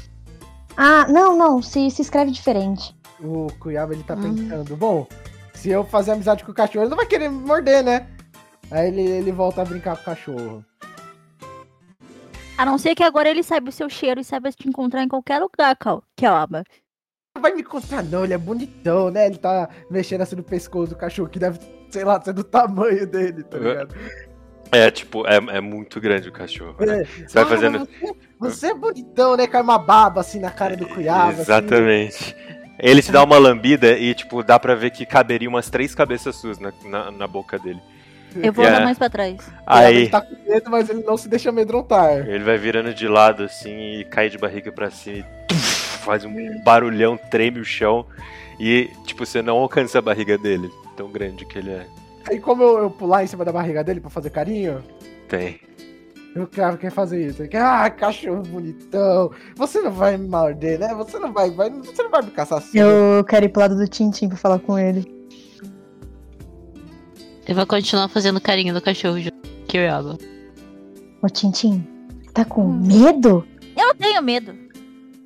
Ah, 0.77 1.05
não, 1.07 1.37
não, 1.37 1.61
se, 1.61 1.89
se 1.91 2.01
escreve 2.01 2.31
diferente. 2.31 2.95
O 3.19 3.47
Cuiaba 3.59 3.93
ele 3.93 4.03
tá 4.03 4.15
Hum. 4.15 4.21
pensando: 4.35 4.75
Bom, 4.77 5.05
se 5.53 5.69
eu 5.69 5.83
fazer 5.83 6.11
amizade 6.11 6.43
com 6.45 6.51
o 6.51 6.55
cachorro, 6.55 6.83
ele 6.83 6.89
não 6.89 6.97
vai 6.97 7.05
querer 7.05 7.29
me 7.29 7.45
morder, 7.45 7.83
né? 7.83 8.07
Aí 8.71 8.87
ele, 8.87 9.01
ele 9.01 9.31
volta 9.33 9.61
a 9.61 9.65
brincar 9.65 9.95
com 9.97 10.01
o 10.01 10.05
cachorro. 10.05 10.65
A 12.57 12.65
não 12.65 12.77
ser 12.77 12.95
que 12.95 13.03
agora 13.03 13.29
ele 13.29 13.43
saiba 13.43 13.69
o 13.69 13.71
seu 13.73 13.89
cheiro 13.89 14.21
e 14.21 14.23
saiba 14.23 14.49
te 14.49 14.67
encontrar 14.67 15.03
em 15.03 15.09
qualquer 15.09 15.39
lugar, 15.39 15.75
Cal. 15.75 16.01
Que 16.15 16.25
aba. 16.25 16.59
Não 16.59 16.84
vai 17.39 17.53
me 17.53 17.61
encontrar, 17.61 18.03
não, 18.03 18.23
ele 18.23 18.33
é 18.33 18.37
bonitão, 18.37 19.09
né? 19.11 19.27
Ele 19.27 19.37
tá 19.37 19.69
mexendo 19.89 20.21
assim 20.21 20.35
no 20.35 20.43
pescoço 20.43 20.89
do 20.91 20.95
cachorro, 20.95 21.29
que 21.29 21.39
deve, 21.39 21.59
sei 21.89 22.03
lá, 22.03 22.19
ser 22.21 22.33
do 22.33 22.43
tamanho 22.43 23.05
dele, 23.05 23.43
tá 23.43 23.57
ligado? 23.57 23.95
É, 24.71 24.89
tipo, 24.89 25.25
é, 25.27 25.35
é 25.57 25.61
muito 25.61 25.99
grande 26.01 26.27
o 26.29 26.31
cachorro. 26.31 26.75
né? 26.79 27.01
É. 27.01 27.05
Você 27.05 27.33
vai 27.33 27.43
Ah, 27.43 27.47
fazendo. 27.47 27.79
Você, 27.79 28.15
você 28.39 28.67
é 28.67 28.73
bonitão, 28.73 29.37
né? 29.37 29.47
Cai 29.47 29.61
uma 29.61 29.77
baba 29.77 30.21
assim 30.21 30.39
na 30.39 30.49
cara 30.49 30.75
do 30.75 30.87
Cuiaba. 30.87 31.29
assim. 31.31 31.41
Exatamente. 31.41 32.35
Ele 32.79 33.01
te 33.01 33.11
dá 33.11 33.23
uma 33.23 33.37
lambida 33.37 33.91
e, 33.97 34.13
tipo, 34.13 34.43
dá 34.43 34.59
pra 34.59 34.75
ver 34.75 34.89
que 34.91 35.05
caberia 35.05 35.47
umas 35.47 35.69
três 35.69 35.95
cabeças 35.95 36.35
suas 36.35 36.59
na, 36.59 36.73
na, 36.83 37.11
na 37.11 37.27
boca 37.27 37.57
dele. 37.59 37.79
Eu 38.35 38.51
vou 38.51 38.63
Yeah. 38.65 38.77
andar 38.79 38.85
mais 38.85 38.97
pra 38.97 39.09
trás. 39.09 39.37
Aí 39.65 39.95
Ele 39.95 40.09
tá 40.09 40.19
com 40.19 40.35
medo, 40.51 40.69
mas 40.69 40.89
ele 40.89 41.01
não 41.03 41.15
se 41.15 41.29
deixa 41.29 41.49
amedrontar. 41.49 42.27
ele 42.27 42.43
vai 42.43 42.57
virando 42.57 42.93
de 42.93 43.07
lado 43.07 43.43
assim 43.43 43.99
e 43.99 44.05
cai 44.05 44.29
de 44.29 44.37
barriga 44.37 44.73
pra 44.73 44.89
cima 44.91 45.19
e 45.19 45.23
tuf, 45.47 45.74
faz 46.05 46.23
um 46.23 46.61
barulhão, 46.63 47.17
treme 47.17 47.59
o 47.59 47.65
chão 47.65 48.05
e, 48.59 48.89
tipo, 49.05 49.25
você 49.25 49.41
não 49.41 49.57
alcança 49.57 49.99
a 49.99 50.01
barriga 50.01 50.37
dele. 50.37 50.71
Tão 50.95 51.11
grande 51.11 51.45
que 51.45 51.57
ele 51.57 51.71
é. 51.71 51.87
Aí 52.29 52.39
como 52.39 52.63
eu, 52.63 52.77
eu 52.79 52.89
pular 52.89 53.23
em 53.23 53.27
cima 53.27 53.43
da 53.43 53.51
barriga 53.51 53.83
dele 53.83 53.99
pra 53.99 54.09
fazer 54.09 54.29
carinho, 54.29 54.81
Tem. 55.27 55.59
o 56.35 56.47
Cuiaba 56.47 56.77
quer 56.77 56.91
fazer 56.91 57.27
isso. 57.27 57.41
Ele 57.41 57.49
quer, 57.49 57.61
ah, 57.61 57.89
cachorro 57.89 58.43
bonitão. 58.43 59.31
Você 59.55 59.81
não 59.81 59.91
vai 59.91 60.17
me 60.17 60.27
morder, 60.27 60.79
né? 60.79 60.93
Você 60.95 61.19
não 61.19 61.33
vai, 61.33 61.51
vai 61.51 61.69
você 61.69 62.01
não 62.01 62.09
vai 62.09 62.21
me 62.21 62.31
caçar 62.31 62.59
assim. 62.59 62.79
Eu 62.79 63.23
quero 63.25 63.45
ir 63.45 63.49
pro 63.49 63.61
lado 63.61 63.75
do 63.75 63.87
Tintin 63.87 64.29
pra 64.29 64.37
falar 64.37 64.59
com 64.59 64.79
ele. 64.79 65.05
Eu 67.47 67.53
vou 67.53 67.67
continuar 67.67 68.07
fazendo 68.07 68.41
carinho 68.41 68.73
no 68.73 68.81
cachorro 68.81 69.19
de 69.19 69.31
Kiraba. 69.67 70.17
Ô, 71.21 71.27
Tintin, 71.29 71.85
tá 72.33 72.43
com 72.43 72.65
medo? 72.67 73.45
Eu 73.77 73.87
não 73.87 73.95
tenho 73.95 74.21
medo. 74.23 74.64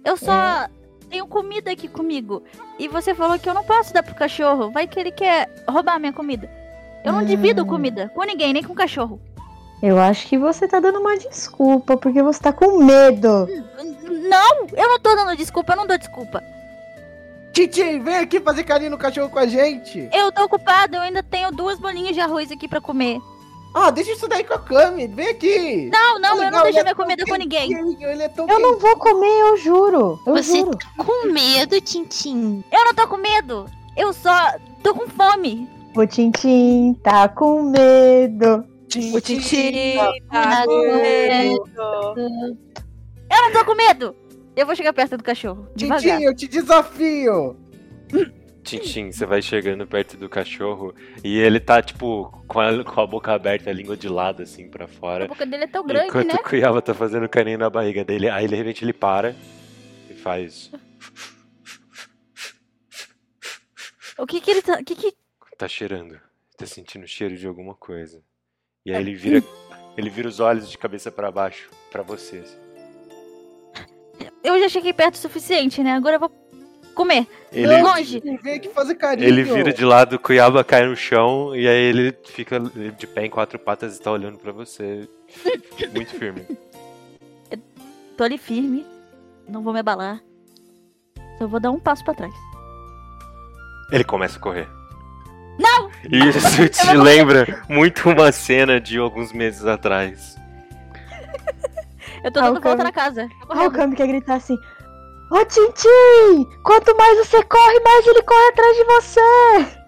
Eu 0.09 0.17
só 0.17 0.67
tenho 1.07 1.27
comida 1.27 1.71
aqui 1.71 1.87
comigo. 1.87 2.43
E 2.79 2.87
você 2.87 3.13
falou 3.13 3.37
que 3.37 3.47
eu 3.47 3.53
não 3.53 3.63
posso 3.63 3.93
dar 3.93 4.01
pro 4.01 4.15
cachorro. 4.15 4.71
Vai 4.71 4.87
que 4.87 4.99
ele 4.99 5.11
quer 5.11 5.47
roubar 5.69 5.95
a 5.95 5.99
minha 5.99 6.13
comida. 6.13 6.49
Eu 7.05 7.11
não 7.13 7.19
Ah. 7.19 7.23
divido 7.23 7.63
comida 7.65 8.09
com 8.15 8.23
ninguém, 8.23 8.51
nem 8.51 8.63
com 8.63 8.73
cachorro. 8.73 9.21
Eu 9.83 9.99
acho 9.99 10.27
que 10.27 10.37
você 10.37 10.67
tá 10.67 10.79
dando 10.79 10.99
uma 10.99 11.15
desculpa, 11.17 11.95
porque 11.95 12.23
você 12.23 12.39
tá 12.41 12.51
com 12.51 12.83
medo. 12.83 13.47
Não, 14.27 14.67
eu 14.75 14.89
não 14.89 14.99
tô 14.99 15.15
dando 15.15 15.37
desculpa, 15.37 15.73
eu 15.73 15.77
não 15.77 15.87
dou 15.87 15.97
desculpa. 15.97 16.43
Tintin, 17.53 17.99
vem 17.99 18.17
aqui 18.17 18.39
fazer 18.39 18.63
carinho 18.63 18.91
no 18.91 18.97
cachorro 18.97 19.29
com 19.29 19.39
a 19.39 19.45
gente. 19.47 20.09
Eu 20.13 20.31
tô 20.31 20.43
ocupado, 20.43 20.95
eu 20.95 21.01
ainda 21.01 21.21
tenho 21.23 21.51
duas 21.51 21.79
bolinhas 21.79 22.13
de 22.15 22.19
arroz 22.21 22.51
aqui 22.51 22.67
pra 22.67 22.81
comer. 22.81 23.19
Ah, 23.73 23.91
deixa 23.91 24.11
isso 24.11 24.27
daí 24.27 24.43
com 24.43 24.53
a 24.53 24.59
Kami. 24.59 25.07
Vem 25.07 25.27
aqui. 25.29 25.89
Não, 25.91 26.19
não, 26.19 26.29
eu 26.31 26.35
Legal, 26.37 26.51
não 26.51 26.63
deixo 26.63 26.79
é 26.79 26.83
minha 26.83 26.95
comida 26.95 27.23
com 27.25 27.35
ninguém. 27.35 27.71
é 28.21 28.27
tão 28.29 28.47
Eu 28.47 28.59
não 28.59 28.79
vou 28.79 28.97
comer, 28.97 29.41
eu 29.41 29.57
juro. 29.57 30.19
Eu 30.25 30.35
Você 30.35 30.59
juro. 30.59 30.77
tá 30.77 31.03
com 31.03 31.31
medo, 31.31 31.79
Tintim. 31.79 32.63
Eu 32.71 32.85
não 32.85 32.93
tô 32.93 33.07
com 33.07 33.17
medo. 33.17 33.65
Eu 33.95 34.11
só 34.11 34.53
tô 34.81 34.93
com 34.95 35.07
fome. 35.07 35.69
O 35.95 36.05
Tintim 36.07 36.95
tá 37.03 37.27
com 37.29 37.63
medo. 37.63 38.65
O 39.13 39.21
Titi 39.21 39.95
tá 39.97 40.11
tá 40.31 40.65
com 40.65 40.77
medo. 40.81 41.63
medo. 42.15 42.57
Eu 43.31 43.41
não 43.43 43.51
tô 43.51 43.65
com 43.65 43.75
medo. 43.75 44.15
Eu 44.55 44.65
vou 44.65 44.75
chegar 44.75 44.93
perto 44.93 45.15
do 45.15 45.23
cachorro. 45.23 45.67
Tintin, 45.75 46.23
eu 46.23 46.35
te 46.35 46.47
desafio. 46.47 47.55
Tintim, 48.69 49.11
você 49.11 49.25
vai 49.25 49.41
chegando 49.41 49.85
perto 49.87 50.15
do 50.17 50.29
cachorro 50.29 50.93
e 51.23 51.37
ele 51.39 51.59
tá, 51.59 51.81
tipo, 51.81 52.31
com 52.47 52.59
a, 52.59 52.83
com 52.83 53.01
a 53.01 53.07
boca 53.07 53.33
aberta, 53.33 53.69
a 53.69 53.73
língua 53.73 53.97
de 53.97 54.07
lado, 54.07 54.43
assim, 54.43 54.69
pra 54.69 54.85
A 54.85 54.87
fora. 54.87 55.27
boca 55.27 55.45
dele 55.45 55.63
é 55.63 55.67
tão 55.67 55.85
grande, 55.85 56.07
Enquanto 56.07 56.27
né? 56.27 56.35
o 56.35 56.43
Cuiaba 56.43 56.81
tá 56.81 56.93
fazendo 56.93 57.27
carinho 57.27 57.57
na 57.57 57.69
barriga 57.69 58.03
dele. 58.05 58.29
Aí, 58.29 58.47
de 58.47 58.55
repente, 58.55 58.83
ele 58.83 58.93
para 58.93 59.35
e 60.09 60.13
faz... 60.13 60.71
O 64.17 64.25
que 64.27 64.41
que 64.41 64.51
ele 64.51 64.61
tá... 64.61 64.83
Que 64.83 64.95
que... 64.95 65.13
Tá 65.57 65.67
cheirando. 65.67 66.19
Tá 66.57 66.65
sentindo 66.65 67.03
o 67.03 67.07
cheiro 67.07 67.35
de 67.37 67.47
alguma 67.47 67.73
coisa. 67.73 68.21
E 68.85 68.91
aí 68.93 69.01
ele 69.01 69.15
vira... 69.15 69.43
Ele 69.97 70.09
vira 70.09 70.27
os 70.27 70.39
olhos 70.39 70.69
de 70.69 70.77
cabeça 70.77 71.11
pra 71.11 71.31
baixo, 71.31 71.69
pra 71.91 72.01
você. 72.03 72.37
assim. 72.37 72.57
Eu 74.43 74.59
já 74.59 74.69
cheguei 74.69 74.93
perto 74.93 75.15
o 75.15 75.17
suficiente, 75.17 75.81
né? 75.83 75.91
Agora 75.93 76.15
eu 76.15 76.19
vou 76.19 76.29
comer. 76.93 77.27
Ele, 77.51 77.81
Longe. 77.81 78.21
Carinho. 78.99 79.27
ele 79.27 79.43
vira 79.43 79.73
de 79.73 79.83
lado, 79.83 80.15
o 80.15 80.19
Cuiaba 80.19 80.63
cai 80.63 80.85
no 80.85 80.95
chão 80.95 81.55
e 81.55 81.67
aí 81.67 81.81
ele 81.81 82.15
fica 82.25 82.59
de 82.59 83.07
pé 83.07 83.25
em 83.25 83.29
quatro 83.29 83.57
patas 83.57 83.97
e 83.97 84.01
tá 84.01 84.11
olhando 84.11 84.37
pra 84.37 84.51
você. 84.51 85.07
Muito 85.93 86.11
firme. 86.11 86.45
Tô 88.17 88.23
ali 88.23 88.37
firme. 88.37 88.85
Não 89.47 89.63
vou 89.63 89.73
me 89.73 89.79
abalar. 89.79 90.21
Só 91.37 91.47
vou 91.47 91.59
dar 91.59 91.71
um 91.71 91.79
passo 91.79 92.03
pra 92.03 92.13
trás. 92.13 92.33
Ele 93.91 94.03
começa 94.03 94.37
a 94.37 94.41
correr. 94.41 94.67
Não! 95.57 95.89
Isso 96.09 96.69
te 96.69 96.95
lembra 96.95 97.63
muito 97.67 98.09
uma 98.09 98.31
cena 98.31 98.79
de 98.79 98.97
alguns 98.97 99.33
meses 99.33 99.65
atrás. 99.65 100.37
Eu 102.23 102.31
tô 102.31 102.41
dando 102.41 102.57
o 102.57 102.61
volta 102.61 102.83
na 102.83 102.91
casa. 102.91 103.27
Ah, 103.49 103.65
o. 103.65 103.71
Kami 103.71 103.95
quer 103.95 104.07
gritar 104.07 104.35
assim. 104.35 104.57
Ô 105.31 105.45
Tintim! 105.45 106.45
Quanto 106.63 106.95
mais 106.97 107.17
você 107.19 107.43
corre, 107.43 107.79
mais 107.81 108.07
ele 108.07 108.21
corre 108.23 108.47
atrás 108.47 108.77
de 108.77 108.83
você! 108.85 109.79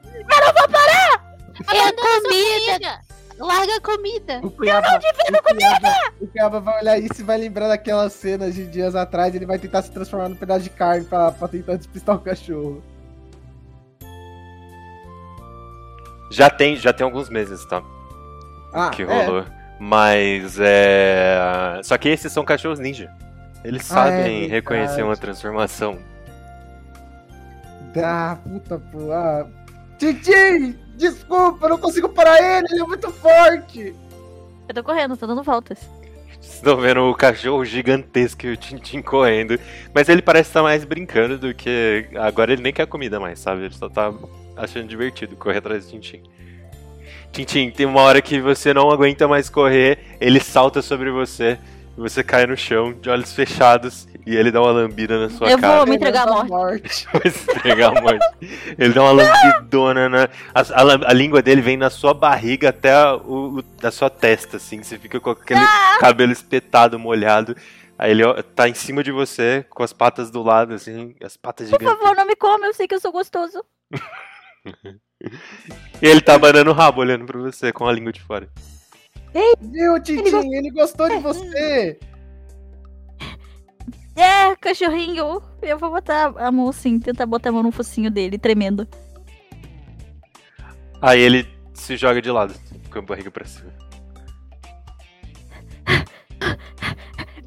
É 1.73 1.79
a 1.87 1.93
comida. 1.93 3.01
Larga 3.39 3.75
a 3.75 3.81
comida. 3.81 4.39
O 4.43 4.51
Cuiaba, 4.51 4.87
o 4.87 5.43
Cuiaba, 5.43 5.89
o 6.21 6.27
Cuiaba 6.27 6.59
vai 6.59 6.81
olhar 6.81 6.99
isso 6.99 7.21
e 7.21 7.23
vai 7.23 7.39
lembrar 7.39 7.69
daquelas 7.69 8.13
cenas 8.13 8.53
de 8.53 8.67
dias 8.67 8.95
atrás. 8.95 9.33
Ele 9.33 9.47
vai 9.47 9.57
tentar 9.57 9.81
se 9.81 9.91
transformar 9.91 10.29
num 10.29 10.35
pedaço 10.35 10.61
de 10.61 10.69
carne 10.69 11.05
pra, 11.05 11.31
pra 11.31 11.47
tentar 11.47 11.75
despistar 11.75 12.15
o 12.15 12.19
cachorro. 12.19 12.83
Já 16.29 16.51
tem, 16.51 16.75
já 16.75 16.93
tem 16.93 17.03
alguns 17.03 17.29
meses, 17.29 17.65
tá? 17.65 17.81
Ah, 18.73 18.91
que 18.91 19.01
é. 19.01 19.05
rolou. 19.05 19.43
Mas 19.79 20.57
é. 20.59 21.81
Só 21.83 21.97
que 21.97 22.09
esses 22.09 22.31
são 22.31 22.45
cachorros 22.45 22.79
ninja. 22.79 23.11
Eles 23.63 23.91
Ah, 23.91 24.07
é 24.07 24.11
sabem 24.11 24.23
verdade. 24.23 24.47
reconhecer 24.47 25.03
uma 25.03 25.15
transformação. 25.17 25.99
Ah, 27.95 28.37
puta 28.43 28.79
porra. 28.79 29.49
Tintin! 29.97 30.77
Desculpa, 30.97 31.65
eu 31.65 31.69
não 31.71 31.77
consigo 31.77 32.09
parar 32.09 32.39
ele, 32.41 32.67
ele 32.71 32.81
é 32.81 32.85
muito 32.85 33.09
forte! 33.11 33.95
Eu 34.67 34.75
tô 34.75 34.83
correndo, 34.83 35.17
tô 35.17 35.27
dando 35.27 35.43
voltas. 35.43 35.77
Vocês 36.39 36.55
estão 36.55 36.77
vendo 36.77 37.01
o 37.01 37.13
cachorro 37.15 37.63
gigantesco 37.65 38.45
e 38.47 38.53
o 38.53 38.57
Tintin 38.57 39.01
correndo. 39.01 39.59
Mas 39.93 40.09
ele 40.09 40.21
parece 40.21 40.49
estar 40.49 40.63
mais 40.63 40.83
brincando 40.85 41.37
do 41.37 41.53
que. 41.53 42.07
Agora 42.15 42.51
ele 42.53 42.63
nem 42.63 42.73
quer 42.73 42.87
comida 42.87 43.19
mais, 43.19 43.39
sabe? 43.39 43.65
Ele 43.65 43.73
só 43.73 43.89
tá 43.89 44.11
achando 44.57 44.87
divertido 44.87 45.35
correr 45.35 45.57
atrás 45.57 45.85
do 45.85 45.91
Tintin. 45.91 46.23
Tintin, 47.31 47.69
tem 47.69 47.85
uma 47.85 48.01
hora 48.01 48.21
que 48.21 48.39
você 48.41 48.73
não 48.73 48.89
aguenta 48.89 49.27
mais 49.27 49.49
correr, 49.49 49.99
ele 50.19 50.39
salta 50.39 50.81
sobre 50.81 51.11
você 51.11 51.57
você 51.97 52.23
cai 52.23 52.45
no 52.45 52.55
chão, 52.57 52.93
de 52.93 53.09
olhos 53.09 53.33
fechados, 53.33 54.07
e 54.25 54.35
ele 54.35 54.51
dá 54.51 54.61
uma 54.61 54.71
lambida 54.71 55.19
na 55.19 55.29
sua 55.29 55.49
Eu 55.49 55.59
cara. 55.59 55.77
vou 55.77 55.87
me 55.87 55.95
entregar 55.95 56.27
à 56.27 56.43
morte. 56.43 57.07
Vai 57.13 57.31
se 57.31 57.51
entregar 57.51 57.97
a 57.97 58.01
morte. 58.01 58.25
Ele 58.77 58.93
dá 58.93 59.01
uma 59.03 59.11
lambidona 59.11 60.09
na. 60.09 60.23
A, 60.53 60.61
a 60.61 61.09
a 61.09 61.13
língua 61.13 61.41
dele 61.41 61.61
vem 61.61 61.77
na 61.77 61.89
sua 61.89 62.13
barriga 62.13 62.69
até 62.69 62.93
a, 62.93 63.15
o, 63.15 63.57
o- 63.59 63.61
da 63.61 63.91
sua 63.91 64.09
testa, 64.09 64.57
assim. 64.57 64.81
Você 64.83 64.97
fica 64.97 65.19
com 65.19 65.31
aquele 65.31 65.59
cabelo 65.99 66.31
espetado, 66.31 66.97
molhado. 66.99 67.55
Aí 67.97 68.11
ele 68.11 68.23
ó, 68.23 68.41
tá 68.41 68.67
em 68.67 68.73
cima 68.73 69.03
de 69.03 69.11
você, 69.11 69.63
com 69.69 69.83
as 69.83 69.93
patas 69.93 70.31
do 70.31 70.41
lado, 70.41 70.73
assim, 70.73 71.15
as 71.23 71.37
patas 71.37 71.69
Por 71.69 71.79
gigantes. 71.79 71.99
favor, 72.01 72.15
não 72.15 72.25
me 72.25 72.35
coma, 72.35 72.65
eu 72.65 72.73
sei 72.73 72.87
que 72.87 72.95
eu 72.95 72.99
sou 72.99 73.11
gostoso. 73.11 73.63
E 76.01 76.07
ele 76.07 76.19
tá 76.19 76.33
abanando 76.33 76.71
o 76.71 76.73
rabo, 76.73 77.01
olhando 77.01 77.25
pra 77.25 77.39
você, 77.39 77.71
com 77.71 77.87
a 77.87 77.91
língua 77.93 78.11
de 78.11 78.19
fora. 78.21 78.49
Viu, 79.61 80.01
Tintin? 80.01 80.53
Ele 80.53 80.69
gostou 80.71 81.09
de 81.09 81.17
você! 81.17 81.97
É, 84.15 84.55
cachorrinho. 84.57 85.41
Eu 85.61 85.77
vou 85.77 85.89
botar 85.91 86.33
a 86.37 86.51
mão 86.51 86.67
assim, 86.69 86.99
tentar 86.99 87.25
botar 87.25 87.49
a 87.49 87.51
mão 87.51 87.63
no 87.63 87.71
focinho 87.71 88.11
dele, 88.11 88.37
tremendo. 88.37 88.87
Aí 91.01 91.19
ele 91.19 91.47
se 91.73 91.95
joga 91.97 92.21
de 92.21 92.29
lado, 92.29 92.53
com 92.91 92.99
a 92.99 93.01
barriga 93.01 93.31
pra 93.31 93.45
cima. 93.45 93.71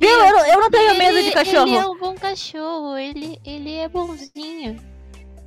Viu? 0.00 0.10
Eu, 0.10 0.32
não- 0.32 0.46
eu 0.46 0.60
não 0.60 0.70
tenho 0.70 0.98
medo 0.98 1.14
de 1.18 1.24
Ele- 1.26 1.32
cachorro. 1.32 1.66
Ele 1.66 1.76
é 1.76 1.86
um 1.86 1.98
bom 1.98 2.14
cachorro. 2.14 2.96
Ele, 2.96 3.38
ele 3.44 3.74
é 3.74 3.88
bonzinho. 3.88 4.76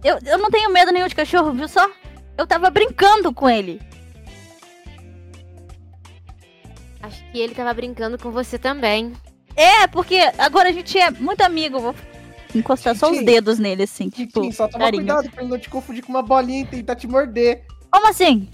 Eu, 0.03 0.19
eu 0.25 0.37
não 0.37 0.49
tenho 0.49 0.71
medo 0.71 0.91
nenhum 0.91 1.07
de 1.07 1.15
cachorro, 1.15 1.51
viu 1.51 1.67
só? 1.67 1.89
Eu 2.37 2.47
tava 2.47 2.69
brincando 2.69 3.33
com 3.33 3.49
ele. 3.49 3.81
Acho 7.07 7.31
que 7.31 7.39
ele 7.39 7.55
tava 7.55 7.73
brincando 7.73 8.17
com 8.17 8.31
você 8.31 8.59
também. 8.59 9.13
É, 9.55 9.87
porque 9.87 10.19
agora 10.37 10.69
a 10.69 10.71
gente 10.71 10.99
é 10.99 11.09
muito 11.09 11.41
amigo. 11.41 11.79
Vou 11.79 11.95
encostar 12.53 12.95
só 12.95 13.09
os 13.09 13.23
dedos 13.23 13.57
nele, 13.57 13.83
assim, 13.83 14.09
tipo, 14.09 14.51
só 14.51 14.67
toma 14.67 14.85
carinho. 14.85 15.03
cuidado 15.05 15.31
pra 15.31 15.41
ele 15.41 15.51
não 15.51 15.59
te 15.59 15.69
confundir 15.69 16.03
com 16.03 16.11
uma 16.11 16.21
bolinha 16.21 16.61
e 16.61 16.65
tentar 16.65 16.95
te 16.95 17.07
morder. 17.07 17.65
Como 17.89 18.07
assim? 18.07 18.49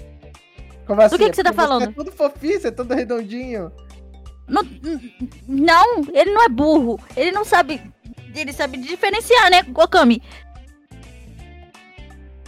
Como 0.86 1.02
assim? 1.02 1.18
que 1.18 1.30
que 1.30 1.36
você 1.36 1.44
tá 1.44 1.50
É 1.50 1.54
falando? 1.54 1.84
Você 1.86 1.90
é 1.90 1.94
todo 1.94 2.12
fofinho, 2.12 2.62
você 2.62 2.68
é 2.68 2.72
todo 2.72 2.94
redondinho. 2.94 3.72
Não, 4.48 4.62
não, 5.48 6.02
ele 6.14 6.32
não 6.32 6.44
é 6.44 6.50
burro. 6.50 7.00
Ele 7.16 7.32
não 7.32 7.44
sabe. 7.44 7.82
Ele 8.36 8.54
sabe 8.54 8.78
diferenciar, 8.78 9.50
né, 9.50 9.66
Okami? 9.74 10.22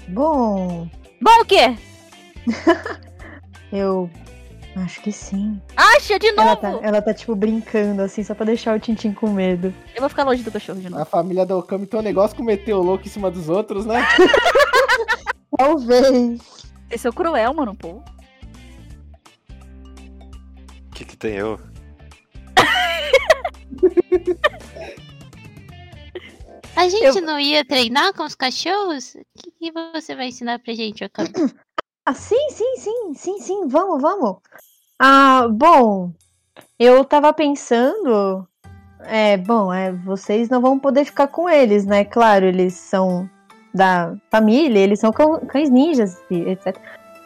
Bom, 0.10 0.90
Bom 1.22 1.42
o 1.42 1.46
quê? 1.46 1.76
eu 3.72 4.10
acho 4.76 5.02
que 5.02 5.12
sim. 5.12 5.62
Acha 5.76 6.20
de 6.20 6.28
Ela 6.28 6.46
novo! 6.46 6.58
tá, 6.62 6.80
ela 6.82 7.02
tá, 7.02 7.14
tipo, 7.14 7.36
brincando, 7.36 8.02
assim, 8.02 8.24
só 8.24 8.34
pra 8.36 8.46
deixar 8.46 8.76
o 8.76 8.80
Tintim 8.80 9.14
com 9.14 9.30
medo. 9.30 9.74
Eu 9.94 10.00
vou 10.02 10.10
ficar 10.10 10.24
longe 10.24 10.44
do 10.44 10.52
cachorro 10.52 10.80
de 10.80 10.90
novo. 10.90 11.02
A 11.02 11.06
família 11.06 11.46
da 11.46 11.56
Okami 11.58 11.86
tem 11.86 12.00
um 12.00 12.04
negócio 12.04 12.36
com 12.36 12.44
meter 12.44 12.74
o 12.74 12.82
louco 12.82 13.06
em 13.06 13.10
cima 13.10 13.30
dos 13.32 13.50
outros, 13.50 13.86
né? 13.86 14.02
Talvez. 15.58 16.42
Esse 16.92 17.08
é 17.08 17.10
o 17.10 17.14
cruel, 17.14 17.54
mano, 17.54 17.76
pô. 17.76 17.90
O 17.90 18.04
que 20.94 21.06
que 21.06 21.18
tem 21.18 21.36
eu? 21.36 21.60
A 26.76 26.90
gente 26.90 27.22
não 27.22 27.40
ia 27.40 27.64
treinar 27.64 28.14
com 28.14 28.24
os 28.24 28.36
cachorros? 28.36 29.16
O 29.16 29.20
que, 29.42 29.50
que 29.52 29.72
você 29.94 30.14
vai 30.14 30.28
ensinar 30.28 30.60
pra 30.60 30.74
gente, 30.74 31.06
Okami? 31.06 31.30
Ah, 32.06 32.14
sim, 32.14 32.50
sim, 32.52 32.76
sim, 32.78 33.14
sim, 33.16 33.40
sim, 33.40 33.68
vamos, 33.68 34.00
vamos. 34.00 34.38
Ah, 35.00 35.48
bom, 35.50 36.14
eu 36.78 37.04
tava 37.04 37.34
pensando. 37.34 38.48
É, 39.00 39.38
bom, 39.38 39.74
é, 39.74 39.92
vocês 39.92 40.48
não 40.48 40.62
vão 40.62 40.78
poder 40.78 41.04
ficar 41.06 41.28
com 41.28 41.50
eles, 41.50 41.84
né? 41.84 42.06
Claro, 42.06 42.46
eles 42.46 42.76
são 42.76 43.28
da 43.74 44.16
família, 44.30 44.80
eles 44.80 45.00
são 45.00 45.12
cães 45.12 45.70
ninjas, 45.72 46.22
e 46.30 46.42
etc. 46.42 46.78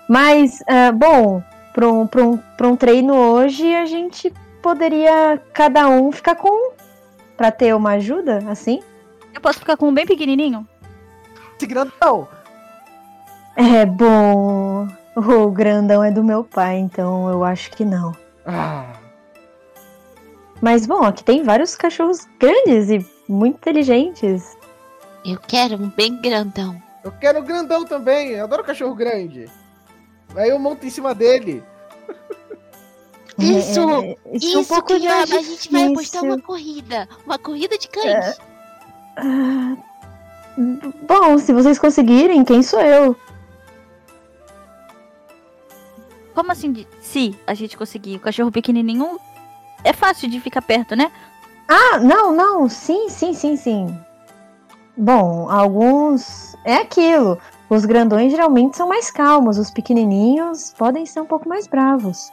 Mas, 0.08 0.64
ah, 0.66 0.94
bom, 0.94 1.44
pra 1.74 1.88
um, 1.88 2.08
pra, 2.08 2.24
um, 2.24 2.38
pra 2.38 2.68
um 2.70 2.76
treino 2.78 3.14
hoje, 3.14 3.76
a 3.76 3.86
gente 3.86 4.34
poderia 4.62 5.42
cada 5.54 5.90
um 5.90 6.10
ficar 6.10 6.36
com 6.36 6.50
um. 6.50 6.72
Pra 7.36 7.52
ter 7.52 7.76
uma 7.76 7.92
ajuda, 7.92 8.40
assim. 8.50 8.82
Eu 9.34 9.42
posso 9.42 9.60
ficar 9.60 9.76
com 9.76 9.90
um 9.90 9.94
bem 9.94 10.06
pequenininho? 10.06 10.66
Esse 11.58 11.68
grandão. 11.68 12.28
É 13.60 13.86
bom. 13.86 14.88
O 15.16 15.52
grandão 15.52 16.02
é 16.02 16.10
do 16.10 16.24
meu 16.24 16.46
pai, 16.46 16.78
então 16.78 17.30
eu 17.30 17.44
acho 17.44 17.72
que 17.72 17.84
não. 17.84 18.16
Ah, 18.46 18.94
Mas 20.62 20.86
bom, 20.88 21.04
aqui 21.04 21.24
tem 21.26 21.44
vários 21.44 21.76
cachorros 21.76 22.26
grandes 22.40 22.90
e 22.90 23.06
muito 23.28 23.58
inteligentes. 23.58 24.58
Eu 25.26 25.38
quero 25.46 25.76
um 25.76 25.90
bem 25.90 26.22
grandão. 26.22 26.82
eu 27.04 27.12
quero 27.12 27.40
o 27.40 27.44
grandão 27.44 27.84
também. 27.86 28.30
Eu 28.30 28.46
adoro 28.46 28.64
cachorro 28.64 28.96
grande. 28.96 29.46
Aí 30.36 30.50
eu 30.50 30.60
monto 30.60 30.86
em 30.86 30.90
cima 30.90 31.14
dele. 31.14 31.62
Isso! 33.38 33.80
É, 33.82 34.18
isso, 34.34 34.54
é 34.56 34.58
um 34.58 34.62
Isso, 34.62 34.66
pouco 34.74 34.88
que 35.00 35.08
a 35.08 35.26
gente 35.26 35.72
vai 35.72 35.88
apostar 35.88 36.24
uma 36.24 36.40
corrida. 36.42 37.08
Uma 37.26 37.38
corrida 37.38 37.78
de 37.78 37.88
cães. 37.90 38.40
Ah, 39.18 39.76
Bom, 41.08 41.38
se 41.38 41.52
vocês 41.54 41.80
conseguirem, 41.80 42.44
quem 42.44 42.62
sou 42.64 42.82
eu? 42.82 43.16
Como 46.40 46.54
assim? 46.54 46.72
de- 46.72 46.88
Se 47.02 47.38
a 47.46 47.54
gente 47.54 47.76
conseguir 47.76 48.16
o 48.16 48.20
cachorro 48.22 48.50
pequenininho, 48.50 49.20
é 49.84 49.92
fácil 49.92 50.30
de 50.30 50.40
ficar 50.40 50.62
perto, 50.62 50.96
né? 50.96 51.12
Ah, 51.68 52.00
não, 52.00 52.32
não, 52.34 52.70
sim, 52.70 53.10
sim, 53.10 53.34
sim, 53.34 53.58
sim. 53.58 54.00
Bom, 54.96 55.50
alguns. 55.52 56.56
É 56.64 56.76
aquilo. 56.76 57.38
Os 57.70 57.84
grandões 57.84 58.32
geralmente 58.32 58.78
são 58.78 58.88
mais 58.88 59.12
calmos, 59.12 59.58
os 59.58 59.70
pequenininhos 59.70 60.74
podem 60.78 61.06
ser 61.06 61.20
um 61.20 61.26
pouco 61.26 61.50
mais 61.50 61.68
bravos. 61.68 62.32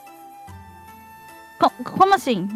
Co- 1.58 1.72
Como 1.98 2.14
assim? 2.14 2.48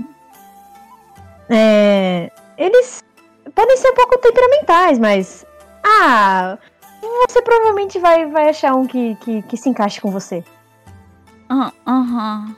É, 1.49 2.31
eles 2.57 3.03
podem 3.57 3.77
ser 3.77 3.89
um 3.91 3.95
pouco 3.97 4.19
temperamentais, 4.19 5.01
mas. 5.01 5.45
Ah, 5.85 6.57
você 7.29 7.43
provavelmente 7.43 7.99
vai, 7.99 8.27
vai 8.27 8.51
achar 8.51 8.77
um 8.77 8.87
que, 8.87 9.17
que, 9.17 9.43
que 9.43 9.57
se 9.57 9.69
encaixe 9.69 10.01
com 10.01 10.13
você. 10.13 10.45
Ah, 11.51 11.73
Aham. 11.87 12.57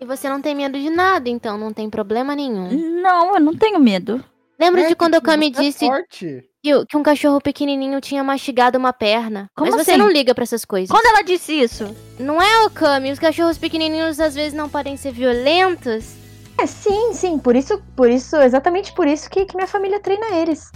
E 0.00 0.04
você 0.04 0.28
não 0.28 0.42
tem 0.42 0.54
medo 0.54 0.78
de 0.78 0.90
nada, 0.90 1.28
então 1.28 1.56
não 1.56 1.72
tem 1.72 1.88
problema 1.88 2.36
nenhum. 2.36 2.68
Não, 3.02 3.34
eu 3.34 3.40
não 3.40 3.56
tenho 3.56 3.80
medo. 3.80 4.22
Lembra 4.60 4.82
É, 4.82 4.88
de 4.88 4.94
quando 4.94 5.14
a 5.14 5.18
Titi, 5.20 5.26
Kami 5.26 5.52
você 5.54 5.58
é 5.58 5.62
disse 5.62 5.86
forte. 5.86 6.44
que, 6.62 6.74
o- 6.74 6.86
que 6.86 6.96
um 6.98 7.02
cachorro 7.02 7.40
pequenininho 7.40 7.98
tinha 8.00 8.22
mastigado 8.22 8.76
uma 8.78 8.92
perna? 8.92 9.48
Como 9.56 9.70
Mas 9.70 9.84
você 9.84 9.92
assim? 9.92 10.00
não 10.00 10.10
liga 10.10 10.34
pra 10.34 10.44
essas 10.44 10.64
coisas. 10.66 10.90
Quando 10.90 11.06
ela 11.06 11.22
disse 11.22 11.52
isso? 11.54 11.94
Não 12.18 12.40
é, 12.42 12.64
Okami? 12.66 13.10
Os 13.10 13.18
cachorros 13.18 13.56
pequenininhos 13.58 14.20
às 14.20 14.34
vezes 14.34 14.52
não 14.52 14.68
podem 14.68 14.96
ser 14.98 15.12
violentos? 15.12 16.14
É, 16.58 16.66
sim, 16.66 17.12
sim, 17.14 17.38
por 17.38 17.56
isso, 17.56 17.82
por 17.94 18.10
isso, 18.10 18.36
exatamente 18.36 18.92
por 18.94 19.06
isso 19.06 19.28
que, 19.30 19.44
que 19.46 19.56
minha 19.56 19.66
família 19.68 20.00
treina 20.00 20.26
eles. 20.36 20.70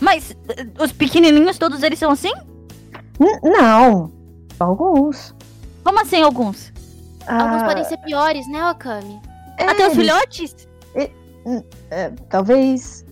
Mas 0.00 0.32
eh, 0.48 0.66
os 0.82 0.92
pequenininhos, 0.92 1.58
todos 1.58 1.82
eles 1.82 1.98
são 1.98 2.10
assim? 2.10 2.32
N- 3.20 3.40
não, 3.42 4.10
alguns. 4.60 5.34
Como 5.84 6.00
assim 6.00 6.22
alguns? 6.22 6.72
Alguns 7.26 7.62
Ah, 7.62 7.66
podem 7.66 7.84
ser 7.84 7.96
piores, 7.98 8.46
né, 8.48 8.70
Okami? 8.70 9.20
é, 9.58 9.64
Até 9.64 9.88
os 9.88 9.94
filhotes? 9.94 10.54
é, 11.90 12.10
talvez. 12.28 13.04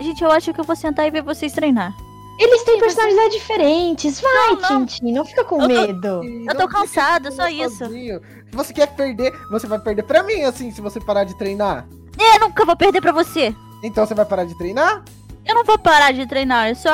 Gente, 0.00 0.22
eu 0.22 0.30
acho 0.30 0.52
que 0.52 0.60
eu 0.60 0.64
vou 0.64 0.76
sentar 0.76 1.06
e 1.06 1.10
ver 1.10 1.22
vocês 1.22 1.52
treinar. 1.52 1.92
Eles 2.38 2.62
têm 2.64 2.74
Sim, 2.74 2.80
você- 2.80 2.86
personalidades 2.86 3.32
diferentes. 3.32 4.20
Vai, 4.20 4.32
Não, 4.50 4.56
não. 4.80 4.86
Tintin, 4.86 5.12
não 5.12 5.24
fica 5.24 5.42
com 5.42 5.62
Eu 5.62 5.68
tô- 5.68 5.74
medo. 5.86 6.24
E 6.24 6.46
Eu 6.46 6.54
tô 6.54 6.68
cansada, 6.68 7.30
só 7.30 7.48
isso. 7.48 7.78
sozinho. 7.78 8.20
Se 8.50 8.54
você 8.56 8.72
quer 8.74 8.88
perder, 8.88 9.32
você 9.50 9.66
vai 9.66 9.78
perder 9.78 10.02
pra 10.02 10.22
mim, 10.22 10.42
assim, 10.42 10.70
se 10.70 10.80
você 10.82 11.00
parar 11.00 11.24
de 11.24 11.36
treinar. 11.38 11.86
Eu 12.18 12.40
nunca 12.40 12.64
vou 12.66 12.76
perder 12.76 13.00
pra 13.00 13.12
você. 13.12 13.54
Então 13.82 14.04
você 14.06 14.14
vai 14.14 14.26
parar 14.26 14.44
de 14.44 14.56
treinar? 14.58 15.02
Eu 15.46 15.54
não 15.54 15.64
vou 15.64 15.78
parar 15.78 16.12
de 16.12 16.26
treinar, 16.26 16.68
eu 16.68 16.74
só. 16.74 16.90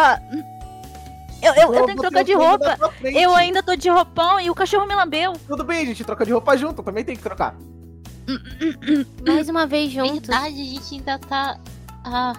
Eu, 1.43 1.55
eu, 1.55 1.75
eu 1.75 1.87
tenho 1.87 1.97
que 1.97 2.03
trocar 2.03 2.23
de 2.23 2.35
roupa. 2.35 2.79
Eu 3.03 3.35
ainda 3.35 3.63
tô 3.63 3.75
de 3.75 3.89
roupão 3.89 4.41
e 4.41 4.49
o 4.49 4.55
cachorro 4.55 4.87
me 4.87 4.95
lambeu. 4.95 5.33
Tudo 5.47 5.65
bem, 5.65 5.83
a 5.83 5.85
gente 5.87 6.05
troca 6.05 6.25
de 6.25 6.33
roupa 6.33 6.57
junto, 6.57 6.83
também 6.83 7.05
tem 7.05 7.17
que 7.17 7.23
trocar. 7.23 7.57
Mais 9.27 9.49
uma 9.49 9.67
vez 9.67 9.91
juntos. 9.91 10.29
Verdade, 10.29 10.61
a 10.61 10.65
gente 10.65 10.95
ainda 10.95 11.19
tá. 11.19 11.59
Ah. 12.05 12.33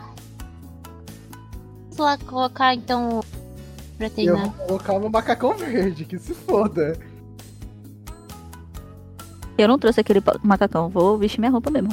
Vamos 1.91 1.97
lá 1.99 2.17
colocar 2.17 2.73
então. 2.73 3.21
Pra 3.97 4.07
E 4.07 4.09
eu 4.09 4.13
treinar. 4.13 4.43
vou 4.49 4.67
colocar 4.67 4.99
meu 4.99 5.09
macacão 5.09 5.55
verde, 5.55 6.05
que 6.05 6.17
se 6.17 6.33
foda. 6.33 6.97
Eu 9.57 9.67
não 9.67 9.77
trouxe 9.77 9.99
aquele 9.99 10.23
macacão, 10.41 10.89
vou 10.89 11.17
vestir 11.17 11.39
minha 11.39 11.51
roupa 11.51 11.69
mesmo. 11.69 11.89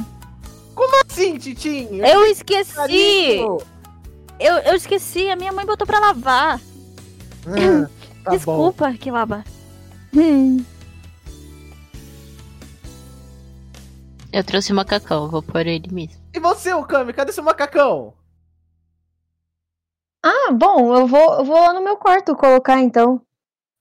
Assim, 1.07 1.37
Titinho. 1.37 2.05
Eu 2.05 2.23
esqueci! 2.25 3.37
Eu, 4.39 4.55
eu 4.65 4.75
esqueci, 4.75 5.29
a 5.29 5.35
minha 5.35 5.51
mãe 5.51 5.65
botou 5.65 5.85
pra 5.85 5.99
lavar. 5.99 6.59
Ah, 7.47 7.89
tá 8.23 8.31
bom. 8.31 8.37
Desculpa 8.37 8.93
que 8.93 9.11
lava. 9.11 9.43
Hum. 10.15 10.63
Eu 14.33 14.43
trouxe 14.43 14.71
o 14.71 14.75
macacão, 14.75 15.29
vou 15.29 15.41
pôr 15.41 15.67
ele 15.67 15.91
mesmo. 15.91 16.21
E 16.33 16.39
você, 16.39 16.73
Okami, 16.73 17.11
cadê 17.11 17.31
seu 17.33 17.43
macacão? 17.43 18.13
Ah, 20.23 20.51
bom, 20.53 20.95
eu 20.95 21.07
vou, 21.07 21.39
eu 21.39 21.43
vou 21.43 21.59
lá 21.59 21.73
no 21.73 21.83
meu 21.83 21.97
quarto 21.97 22.35
colocar 22.35 22.79
então. 22.79 23.21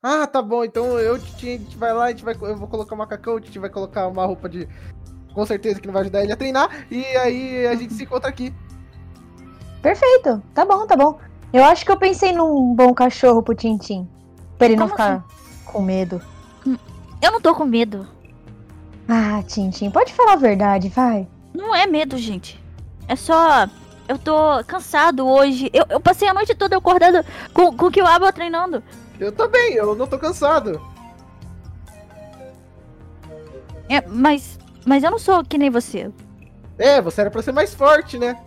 Ah, 0.03 0.27
tá 0.27 0.41
bom, 0.41 0.65
então 0.65 0.99
eu, 0.99 1.19
Titinho, 1.19 1.57
a 1.57 1.59
gente 1.59 1.77
vai 1.77 1.93
lá, 1.93 2.05
a 2.05 2.09
gente 2.09 2.25
vai, 2.25 2.35
eu 2.35 2.57
vou 2.57 2.67
colocar 2.67 2.95
o 2.95 2.99
macacão, 2.99 3.35
o 3.35 3.41
Titi 3.41 3.59
vai 3.59 3.69
colocar 3.69 4.09
uma 4.09 4.25
roupa 4.25 4.49
de. 4.49 4.67
Com 5.35 5.47
certeza 5.47 5.81
que 5.81 5.87
não 5.87 5.93
vai 5.93 6.03
ajudar 6.03 6.23
ele 6.23 6.33
a 6.33 6.37
treinar, 6.37 6.87
e 6.91 7.05
aí 7.19 7.67
a 7.67 7.75
gente 7.77 7.93
se 7.95 8.03
encontra 8.03 8.29
aqui. 8.29 8.53
Perfeito, 9.83 10.43
tá 10.55 10.65
bom, 10.65 10.87
tá 10.87 10.97
bom. 10.97 11.21
Eu 11.53 11.65
acho 11.65 11.85
que 11.85 11.91
eu 11.91 11.97
pensei 11.97 12.33
num 12.33 12.75
bom 12.75 12.95
cachorro 12.95 13.43
pro 13.43 13.55
Tintin. 13.55 14.09
Pra 14.57 14.67
ele 14.67 14.77
não 14.77 14.89
Como 14.89 14.99
ficar 14.99 15.25
com 15.65 15.83
medo. 15.83 16.23
Eu 17.21 17.33
não 17.33 17.41
tô 17.41 17.55
com 17.55 17.65
medo. 17.65 18.07
Ah, 19.09 19.43
Tintin, 19.47 19.91
pode 19.91 20.13
falar 20.13 20.35
a 20.35 20.37
verdade, 20.37 20.89
vai. 20.89 21.27
Não 21.53 21.75
é 21.75 21.87
medo, 21.87 22.17
gente. 22.17 22.63
É 23.09 23.17
só. 23.17 23.67
Eu 24.07 24.19
tô 24.19 24.63
cansado 24.67 25.27
hoje. 25.27 25.71
Eu, 25.73 25.85
eu 25.89 26.01
passei 26.01 26.29
a 26.29 26.35
noite 26.35 26.55
toda 26.55 26.77
acordado 26.77 27.25
com, 27.53 27.77
com 27.77 27.87
o 27.87 27.91
Kiwaba 27.91 28.33
treinando. 28.33 28.83
Eu 29.19 29.33
também, 29.33 29.75
eu 29.75 29.95
não 29.95 30.07
tô 30.07 30.19
cansado. 30.19 30.81
É, 33.89 34.01
mas. 34.07 34.59
Mas 34.87 35.03
eu 35.03 35.11
não 35.11 35.19
sou 35.19 35.45
que 35.45 35.59
nem 35.59 35.71
você. 35.71 36.11
É, 36.79 37.03
você 37.03 37.21
era 37.21 37.31
pra 37.31 37.43
ser 37.43 37.53
mais 37.53 37.75
forte, 37.75 38.19
né? 38.19 38.41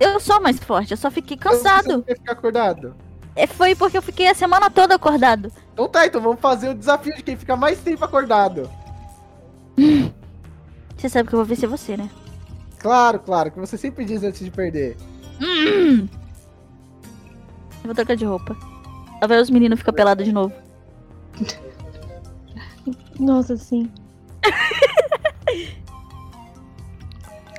Eu 0.00 0.20
sou 0.20 0.40
mais 0.40 0.58
forte, 0.58 0.92
eu 0.92 0.96
só 0.96 1.10
fiquei 1.10 1.36
Então 1.36 1.52
Você 1.52 1.58
cansado. 1.62 1.88
não 1.88 2.02
quer 2.02 2.14
ficar 2.16 2.32
acordado. 2.32 2.94
É, 3.34 3.46
foi 3.46 3.74
porque 3.74 3.96
eu 3.96 4.02
fiquei 4.02 4.28
a 4.28 4.34
semana 4.34 4.68
toda 4.70 4.94
acordado. 4.94 5.52
Então 5.72 5.88
tá, 5.88 6.06
então 6.06 6.20
vamos 6.20 6.40
fazer 6.40 6.70
o 6.70 6.74
desafio 6.74 7.14
de 7.14 7.22
quem 7.22 7.36
fica 7.36 7.56
mais 7.56 7.78
tempo 7.80 8.04
acordado. 8.04 8.68
Você 10.96 11.08
sabe 11.08 11.28
que 11.28 11.34
eu 11.34 11.38
vou 11.38 11.46
vencer 11.46 11.68
você, 11.68 11.96
né? 11.96 12.10
Claro, 12.78 13.18
claro, 13.20 13.50
que 13.50 13.58
você 13.60 13.76
sempre 13.78 14.04
diz 14.04 14.22
antes 14.24 14.40
de 14.44 14.50
perder. 14.50 14.96
Hum. 15.40 16.08
Eu 17.82 17.84
vou 17.84 17.94
trocar 17.94 18.16
de 18.16 18.24
roupa. 18.24 18.56
Lá 19.20 19.26
vai 19.28 19.40
os 19.40 19.50
meninos 19.50 19.78
ficar 19.78 19.92
pelados 19.92 20.24
de 20.24 20.32
novo. 20.32 20.52
Nossa, 23.18 23.56
sim. 23.56 23.90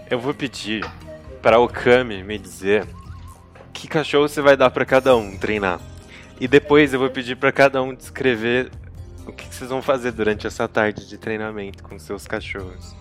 Eu 0.09 0.19
vou 0.19 0.33
pedir 0.33 0.83
pra 1.41 1.59
Okami 1.59 2.23
me 2.23 2.37
dizer 2.37 2.87
que 3.73 3.87
cachorro 3.87 4.27
você 4.27 4.41
vai 4.41 4.57
dar 4.57 4.69
pra 4.69 4.85
cada 4.85 5.15
um 5.15 5.37
treinar. 5.37 5.79
E 6.39 6.47
depois 6.47 6.93
eu 6.93 6.99
vou 6.99 7.09
pedir 7.09 7.35
pra 7.35 7.51
cada 7.51 7.81
um 7.81 7.93
descrever 7.93 8.71
o 9.25 9.31
que 9.31 9.47
que 9.47 9.55
vocês 9.55 9.69
vão 9.69 9.81
fazer 9.81 10.11
durante 10.11 10.47
essa 10.47 10.67
tarde 10.67 11.07
de 11.07 11.17
treinamento 11.17 11.83
com 11.83 11.97
seus 11.99 12.25
cachorros. 12.25 12.95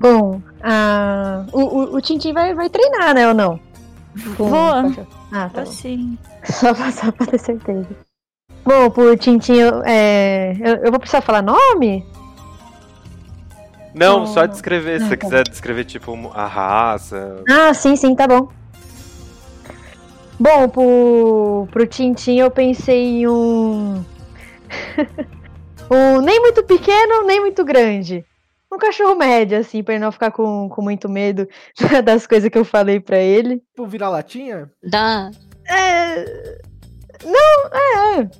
Bom, 0.00 0.40
ah, 0.62 1.44
o, 1.52 1.60
o, 1.60 1.96
o 1.96 2.00
Tintin 2.00 2.32
vai, 2.32 2.54
vai 2.54 2.70
treinar, 2.70 3.14
né, 3.14 3.26
ou 3.28 3.34
não? 3.34 3.60
Com 4.36 4.48
Vou. 4.48 5.06
Ah, 5.32 5.50
tá. 5.52 5.62
Assim. 5.62 6.16
Só 6.44 6.72
só 6.90 7.12
pra 7.12 7.26
ter 7.26 7.38
certeza. 7.38 7.88
Bom, 8.64 8.90
por 8.90 9.18
Tintin, 9.18 9.54
eu, 9.54 9.82
é, 9.84 10.56
eu, 10.60 10.76
eu 10.84 10.90
vou 10.90 11.00
precisar 11.00 11.20
falar 11.20 11.42
nome? 11.42 12.06
Não, 13.98 14.26
só 14.26 14.46
descrever. 14.46 14.98
Se 15.00 15.04
Ah, 15.04 15.08
você 15.08 15.16
tá 15.16 15.26
quiser 15.26 15.48
descrever, 15.48 15.84
tipo, 15.84 16.30
a 16.32 16.46
raça. 16.46 17.42
Ah, 17.48 17.74
sim, 17.74 17.96
sim, 17.96 18.14
tá 18.14 18.28
bom. 18.28 18.48
Bom, 20.38 20.68
pro, 20.68 21.68
pro 21.72 21.86
Tintin 21.86 22.38
eu 22.38 22.50
pensei 22.50 23.22
em 23.22 23.26
um. 23.28 24.04
um 25.90 26.20
nem 26.20 26.40
muito 26.40 26.62
pequeno, 26.62 27.24
nem 27.26 27.40
muito 27.40 27.64
grande. 27.64 28.24
Um 28.72 28.78
cachorro 28.78 29.16
médio, 29.16 29.58
assim, 29.58 29.82
pra 29.82 29.94
ele 29.94 30.04
não 30.04 30.12
ficar 30.12 30.30
com, 30.30 30.68
com 30.68 30.80
muito 30.82 31.08
medo 31.08 31.48
das 32.04 32.24
coisas 32.24 32.48
que 32.48 32.58
eu 32.58 32.64
falei 32.64 33.00
pra 33.00 33.18
ele. 33.18 33.56
Tipo, 33.56 33.86
virar 33.86 34.10
latinha? 34.10 34.70
Dá. 34.84 35.30
É. 35.68 36.24
Não, 37.24 37.70
é. 37.72 38.20
é. 38.20 38.30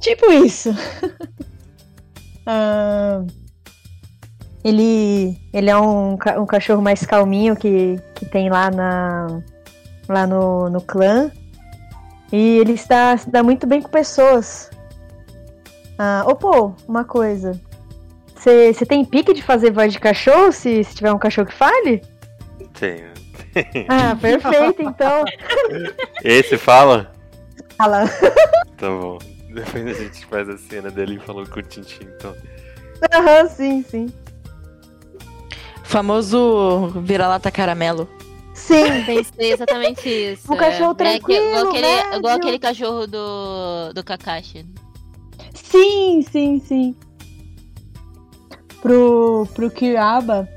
Tipo 0.00 0.30
isso. 0.32 0.70
Ah, 2.46 3.24
ele, 4.64 5.38
ele 5.52 5.68
é 5.68 5.76
um, 5.76 6.14
um 6.14 6.46
cachorro 6.46 6.80
mais 6.80 7.04
calminho 7.04 7.54
que, 7.54 8.00
que 8.14 8.24
tem 8.24 8.48
lá, 8.48 8.70
na, 8.70 9.42
lá 10.08 10.26
no, 10.26 10.70
no 10.70 10.80
clã. 10.80 11.30
E 12.32 12.58
ele 12.58 12.72
está, 12.72 13.16
se 13.16 13.28
dá 13.30 13.42
muito 13.42 13.66
bem 13.66 13.82
com 13.82 13.90
pessoas. 13.90 14.70
Ah, 15.98 16.24
ô, 16.26 16.34
pô, 16.34 16.74
uma 16.88 17.04
coisa. 17.04 17.60
Você 18.34 18.84
tem 18.86 19.04
pique 19.04 19.32
de 19.32 19.42
fazer 19.42 19.70
voz 19.70 19.92
de 19.92 20.00
cachorro 20.00 20.50
se, 20.50 20.82
se 20.82 20.94
tiver 20.94 21.12
um 21.12 21.18
cachorro 21.18 21.46
que 21.46 21.54
fale? 21.54 22.02
Tenho. 22.78 23.12
Ah, 23.88 24.16
perfeito, 24.20 24.82
então. 24.82 25.24
Esse 26.24 26.58
fala? 26.58 27.12
Fala. 27.76 28.04
Tá 28.76 28.88
bom. 28.88 29.18
Depois 29.48 29.86
a 29.86 29.92
gente 29.92 30.26
faz 30.26 30.48
a 30.48 30.58
cena 30.58 30.90
dele 30.90 31.20
falando 31.20 31.48
com 31.48 31.60
o 31.60 31.62
Tintin, 31.62 32.08
então. 32.16 32.34
Aham, 33.12 33.48
sim, 33.48 33.84
sim. 33.88 34.12
Famoso 35.84 36.88
vira-lata 37.02 37.50
caramelo. 37.50 38.08
Sim, 38.54 39.04
Pensei 39.04 39.52
exatamente 39.52 40.08
isso. 40.32 40.52
Um 40.52 40.56
cachorro 40.56 40.96
é. 40.98 41.14
É 41.14 41.18
que- 41.20 41.32
igual 41.32 41.62
tranquilo, 41.62 41.68
aquele, 41.68 42.16
igual 42.16 42.36
aquele 42.36 42.58
cachorro 42.58 43.06
do, 43.06 43.92
do 43.94 44.02
Kakashi. 44.02 44.64
sim, 45.52 46.22
sim, 46.22 46.58
sim. 46.60 46.96
Pro, 48.80 49.46
pro 49.54 49.70
Kiraba, 49.70 50.48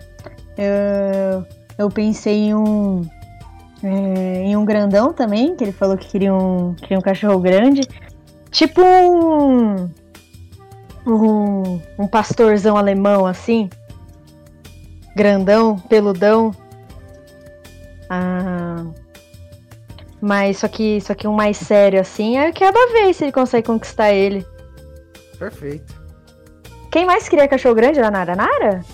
eu, 0.58 1.46
eu 1.78 1.90
pensei 1.90 2.36
em 2.50 2.56
um. 2.56 3.08
é, 3.84 4.44
em 4.44 4.56
um 4.58 4.66
grandão 4.66 5.14
também, 5.14 5.56
que 5.56 5.64
ele 5.64 5.72
falou 5.72 5.98
que 5.98 6.08
queria 6.08 6.34
um, 6.34 6.74
queria 6.76 6.98
um 7.00 7.02
cachorro 7.02 7.40
grande. 7.40 7.82
Tipo 8.52 8.82
um. 8.82 9.90
Um, 11.06 11.82
um 11.98 12.08
pastorzão 12.08 12.76
alemão, 12.76 13.26
assim. 13.26 13.70
Grandão, 15.18 15.80
peludão. 15.90 16.52
Ah, 18.08 18.86
mas 20.22 20.60
só 20.60 20.68
que, 20.68 21.02
só 21.02 21.16
que 21.16 21.28
um 21.28 21.34
mais 21.34 21.58
sério, 21.58 22.00
assim. 22.00 22.38
Aí 22.38 22.52
o 22.52 22.54
Kiraba 22.54 22.78
vê 22.94 23.12
se 23.12 23.24
ele 23.26 23.32
consegue 23.32 23.66
conquistar 23.66 24.14
ele. 24.14 24.46
Perfeito. 25.40 25.96
Quem 26.92 27.06
mais 27.06 27.28
queria 27.28 27.48
cachorro 27.48 27.74
grande? 27.76 27.98
Era 27.98 28.08
a 28.08 28.12
Nara 28.12 28.36
Nara? 28.36 28.86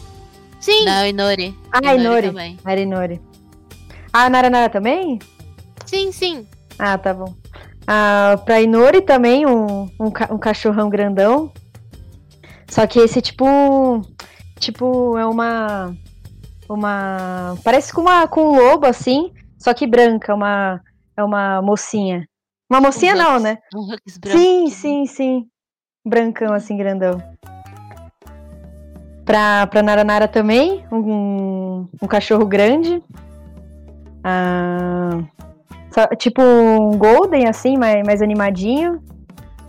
Sim! 0.62 0.86
Não, 0.86 1.06
Inori. 1.06 1.54
Ah, 1.74 1.94
Inori. 1.94 2.28
também. 2.28 2.58
Nara 2.64 2.80
Inori. 2.80 3.22
Ah, 4.14 4.24
a 4.26 4.30
Nara 4.30 4.50
Nara 4.50 4.70
também? 4.70 5.20
Sim, 5.86 6.12
sim. 6.14 6.48
Ah, 6.80 6.98
tá 6.98 7.14
bom. 7.14 7.34
Ah, 7.86 8.40
pra 8.46 8.62
Inori 8.62 9.02
também, 9.02 9.46
um, 9.46 9.90
um, 10.00 10.10
ca- 10.10 10.30
um 10.32 10.38
cachorrão 10.38 10.90
grandão. 10.90 11.52
Só 12.70 12.88
que 12.88 13.00
esse 13.00 13.22
tipo. 13.22 14.02
Tipo, 14.60 15.18
é 15.18 15.26
uma. 15.26 15.94
Uma. 16.70 17.56
Parece 17.64 17.94
com, 17.94 18.02
uma, 18.02 18.28
com 18.28 18.42
um 18.42 18.56
lobo, 18.56 18.86
assim. 18.86 19.32
Só 19.58 19.74
que 19.74 19.86
branca, 19.88 20.34
uma. 20.34 20.82
É 21.16 21.24
uma 21.24 21.62
mocinha. 21.62 22.28
Uma 22.70 22.82
mocinha 22.82 23.14
Um 23.14 23.18
não, 23.18 23.34
Hux- 23.36 23.44
né? 23.44 23.58
Um 23.76 23.80
Hux 23.82 24.18
branco. 24.18 24.38
Sim, 24.38 24.70
sim, 24.70 25.06
sim. 25.06 25.46
Brancão, 26.06 26.54
assim, 26.54 26.76
grandão. 26.76 27.22
Pra, 29.26 29.68
pra 29.68 29.82
Nara 29.82 30.04
Nara 30.04 30.28
também, 30.28 30.86
um, 30.92 31.88
um 32.02 32.08
cachorro 32.08 32.46
grande. 32.46 33.02
Ah, 34.24 35.20
só- 35.92 36.08
tipo 36.16 36.42
um 36.42 36.98
Golden, 36.98 37.48
assim, 37.48 37.78
mais, 37.78 38.06
mais 38.06 38.22
animadinho. 38.22 39.02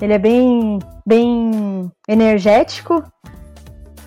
Ele 0.00 0.12
é 0.12 0.18
bem, 0.18 0.78
bem 1.06 1.90
energético. 2.08 3.02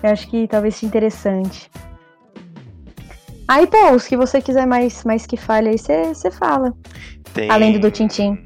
Eu 0.02 0.10
acho 0.10 0.28
que 0.28 0.46
talvez 0.46 0.74
seja 0.74 0.86
interessante. 0.86 1.70
Aí, 3.48 3.66
pô, 3.66 3.92
os 3.92 4.06
que 4.06 4.16
você 4.16 4.42
quiser 4.42 4.66
mais, 4.66 5.02
mais 5.04 5.26
que 5.26 5.36
fale 5.36 5.70
aí, 5.70 5.78
você 5.78 6.30
fala. 6.30 6.74
Tem... 7.32 7.50
Além 7.50 7.72
do 7.72 7.80
do 7.80 7.90
Tintim. 7.90 8.38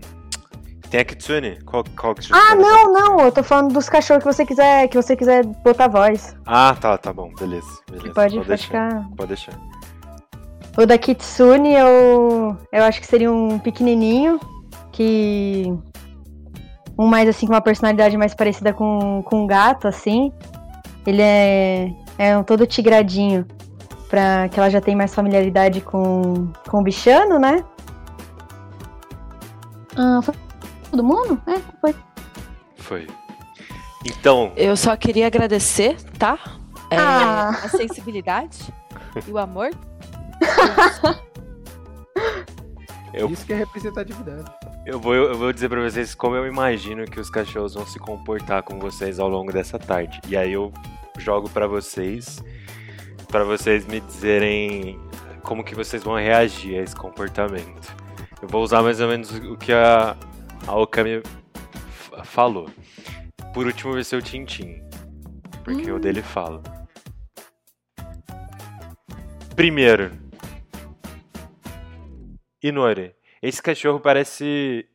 Tem 0.92 1.00
a 1.00 1.04
Kitsune? 1.06 1.58
Qual, 1.64 1.82
qual 1.96 2.14
que 2.14 2.28
Ah, 2.30 2.54
não, 2.54 2.92
não, 2.92 3.20
eu 3.20 3.32
tô 3.32 3.42
falando 3.42 3.72
dos 3.72 3.88
cachorros 3.88 4.22
que 4.22 4.30
você 4.30 4.44
quiser, 4.44 4.88
que 4.88 4.94
você 4.94 5.16
quiser 5.16 5.42
botar 5.64 5.88
voz. 5.88 6.36
Ah, 6.44 6.76
tá, 6.78 6.98
tá 6.98 7.10
bom. 7.14 7.32
Beleza. 7.40 7.66
beleza. 7.90 8.12
Pode, 8.12 8.36
Pode 8.36 8.48
deixar. 8.48 8.64
ficar. 8.66 9.08
Pode 9.16 9.28
deixar. 9.28 9.58
O 10.76 10.84
da 10.84 10.98
Kitsune, 10.98 11.72
eu, 11.72 12.58
eu 12.70 12.84
acho 12.84 13.00
que 13.00 13.06
seria 13.06 13.32
um 13.32 13.58
pequenininho, 13.58 14.38
que... 14.92 15.72
Um 16.98 17.06
mais, 17.06 17.26
assim, 17.26 17.46
com 17.46 17.54
uma 17.54 17.62
personalidade 17.62 18.18
mais 18.18 18.34
parecida 18.34 18.74
com, 18.74 19.22
com 19.24 19.44
um 19.44 19.46
gato, 19.46 19.88
assim. 19.88 20.30
Ele 21.06 21.22
é, 21.22 21.90
é 22.18 22.36
um 22.36 22.44
todo 22.44 22.66
tigradinho, 22.66 23.46
pra 24.12 24.46
que 24.50 24.60
ela 24.60 24.68
já 24.68 24.78
tem 24.78 24.94
mais 24.94 25.14
familiaridade 25.14 25.80
com, 25.80 26.52
com 26.68 26.80
o 26.80 26.82
bichano, 26.82 27.38
né? 27.38 27.64
Ah, 29.96 30.20
foi 30.22 30.34
todo 30.90 31.02
mundo? 31.02 31.40
É, 31.46 31.58
foi. 31.80 31.94
Foi. 32.76 33.06
Então, 34.04 34.52
Eu 34.54 34.76
só 34.76 34.94
queria 34.96 35.26
agradecer, 35.28 35.96
tá? 36.18 36.38
É, 36.90 36.98
Ah. 36.98 37.48
A 37.64 37.68
sensibilidade 37.70 38.58
e 39.26 39.30
o 39.30 39.38
amor. 39.38 39.70
Eu- 43.14 43.30
Isso 43.30 43.44
que 43.46 43.52
é 43.52 43.56
representatividade. 43.56 44.44
eu 44.86 44.98
vou, 45.00 45.14
eu 45.14 45.36
vou 45.38 45.52
dizer 45.52 45.68
pra 45.70 45.80
vocês 45.82 46.14
como 46.14 46.34
eu 46.36 46.46
imagino 46.46 47.04
que 47.06 47.18
os 47.20 47.30
cachorros 47.30 47.74
vão 47.74 47.86
se 47.86 47.98
comportar 47.98 48.62
com 48.62 48.78
vocês 48.78 49.18
ao 49.18 49.28
longo 49.28 49.52
dessa 49.52 49.78
tarde. 49.78 50.20
E 50.28 50.36
aí 50.36 50.52
eu 50.52 50.70
jogo 51.18 51.48
pra 51.50 51.66
vocês, 51.66 52.42
pra 53.32 53.44
vocês 53.44 53.86
me 53.86 53.98
dizerem 53.98 55.00
como 55.42 55.64
que 55.64 55.74
vocês 55.74 56.04
vão 56.04 56.16
reagir 56.16 56.78
a 56.78 56.82
esse 56.82 56.94
comportamento. 56.94 57.96
Eu 58.42 58.46
vou 58.46 58.62
usar 58.62 58.82
mais 58.82 59.00
ou 59.00 59.08
menos 59.08 59.30
o 59.30 59.56
que 59.56 59.72
a, 59.72 60.14
a 60.66 60.76
Okami 60.76 61.22
falou. 62.24 62.68
Por 63.54 63.66
último 63.66 63.94
vai 63.94 64.04
ser 64.04 64.16
o 64.16 64.22
Tintin, 64.22 64.82
porque 65.64 65.90
o 65.90 65.98
dele 65.98 66.20
fala. 66.20 66.62
Primeiro, 69.56 70.12
Inori, 72.62 73.14
esse 73.40 73.62
cachorro 73.62 73.98
parece 73.98 74.86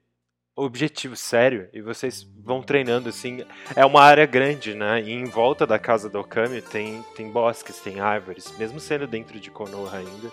objetivo 0.58 1.16
sério 1.16 1.70
e 1.72 1.82
vocês 1.82 2.28
vão 2.44 2.64
treinando 2.64 3.10
assim. 3.10 3.46
É 3.76 3.86
uma 3.86 4.02
área 4.02 4.26
grande, 4.26 4.74
né? 4.74 5.02
E 5.04 5.12
em 5.12 5.26
volta 5.26 5.68
da 5.68 5.78
casa 5.78 6.10
do 6.10 6.20
Okami 6.20 6.62
tem, 6.62 7.04
tem 7.16 7.30
bosques, 7.30 7.80
tem 7.80 8.00
árvores, 8.00 8.52
mesmo 8.58 8.80
sendo 8.80 9.06
dentro 9.06 9.40
de 9.40 9.52
Konoha 9.52 10.00
ainda. 10.00 10.32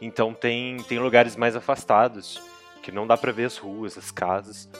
Então 0.00 0.32
tem, 0.32 0.76
tem 0.84 1.00
lugares 1.00 1.34
mais 1.34 1.56
afastados, 1.56 2.40
que 2.82 2.92
não 2.92 3.04
dá 3.04 3.16
pra 3.16 3.32
ver 3.32 3.46
as 3.46 3.56
ruas, 3.56 3.98
as 3.98 4.12
casas. 4.12 4.70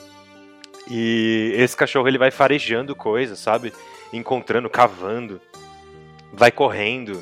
E 0.89 1.51
esse 1.55 1.75
cachorro 1.75 2.07
ele 2.07 2.17
vai 2.17 2.31
farejando 2.31 2.95
coisas, 2.95 3.37
sabe? 3.37 3.73
Encontrando, 4.13 4.69
cavando, 4.69 5.41
vai 6.31 6.51
correndo. 6.51 7.21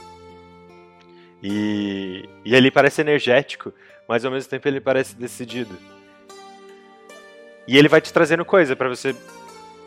E, 1.41 2.29
e 2.45 2.55
ele 2.55 2.69
parece 2.69 3.01
energético, 3.01 3.73
mas 4.07 4.23
ao 4.23 4.31
mesmo 4.31 4.49
tempo 4.49 4.67
ele 4.67 4.79
parece 4.79 5.15
decidido. 5.15 5.75
E 7.67 7.77
ele 7.77 7.89
vai 7.89 7.99
te 7.99 8.13
trazendo 8.13 8.45
coisa 8.45 8.75
pra 8.75 8.87
você 8.87 9.15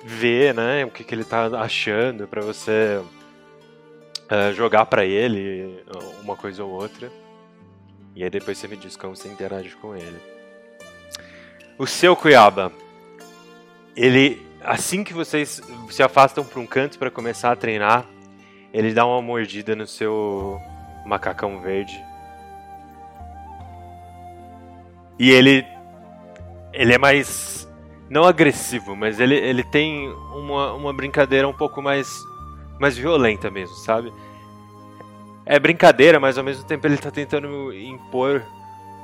ver, 0.04 0.54
né, 0.54 0.84
o 0.84 0.90
que, 0.90 1.04
que 1.04 1.14
ele 1.14 1.24
tá 1.24 1.46
achando, 1.60 2.26
pra 2.26 2.42
você 2.42 3.00
eh, 4.28 4.52
jogar 4.52 4.86
pra 4.86 5.04
ele 5.04 5.82
uma 6.22 6.36
coisa 6.36 6.62
ou 6.62 6.70
outra. 6.70 7.10
E 8.14 8.22
aí 8.22 8.30
depois 8.30 8.58
você 8.58 8.68
me 8.68 8.76
diz 8.76 8.96
como 8.96 9.16
você 9.16 9.28
interage 9.28 9.74
com 9.76 9.96
ele. 9.96 10.18
O 11.78 11.86
seu 11.86 12.14
Cuiaba, 12.14 12.72
ele 13.96 14.46
assim 14.62 15.02
que 15.02 15.14
vocês 15.14 15.62
se 15.90 16.02
afastam 16.02 16.44
para 16.44 16.60
um 16.60 16.66
canto 16.66 16.98
para 16.98 17.10
começar 17.10 17.50
a 17.50 17.56
treinar, 17.56 18.04
ele 18.72 18.92
dá 18.92 19.06
uma 19.06 19.22
mordida 19.22 19.74
no 19.74 19.86
seu 19.86 20.60
macacão 21.06 21.60
verde. 21.60 21.98
E 25.18 25.30
ele 25.30 25.66
ele 26.72 26.94
é 26.94 26.98
mais 26.98 27.68
não 28.10 28.24
agressivo, 28.24 28.94
mas 28.96 29.18
ele, 29.20 29.36
ele 29.36 29.62
tem 29.62 30.08
uma, 30.34 30.72
uma 30.72 30.92
brincadeira 30.92 31.48
um 31.48 31.52
pouco 31.52 31.80
mais 31.80 32.22
mais 32.78 32.96
violenta 32.96 33.50
mesmo, 33.50 33.76
sabe? 33.76 34.12
É 35.46 35.58
brincadeira, 35.58 36.18
mas 36.18 36.36
ao 36.38 36.44
mesmo 36.44 36.64
tempo 36.64 36.86
ele 36.86 36.96
tá 36.96 37.10
tentando 37.10 37.72
impor 37.74 38.42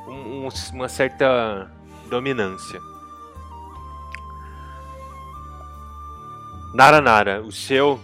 um- 0.09 0.47
um- 0.47 0.49
uma 0.73 0.89
certa 0.89 1.71
dominância. 2.09 2.81
Nara 6.75 7.01
Nara, 7.01 7.43
o 7.43 7.53
seu. 7.53 8.01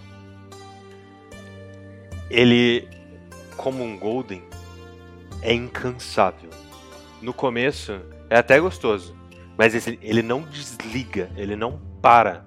Ele, 2.29 2.87
como 3.57 3.83
um 3.83 3.97
Golden, 3.97 4.43
é 5.41 5.53
incansável. 5.53 6.49
No 7.21 7.33
começo 7.33 7.99
é 8.29 8.37
até 8.37 8.59
gostoso, 8.59 9.15
mas 9.57 9.75
esse- 9.75 9.99
ele 10.01 10.21
não 10.21 10.41
desliga, 10.41 11.29
ele 11.35 11.55
não 11.55 11.79
para 12.01 12.45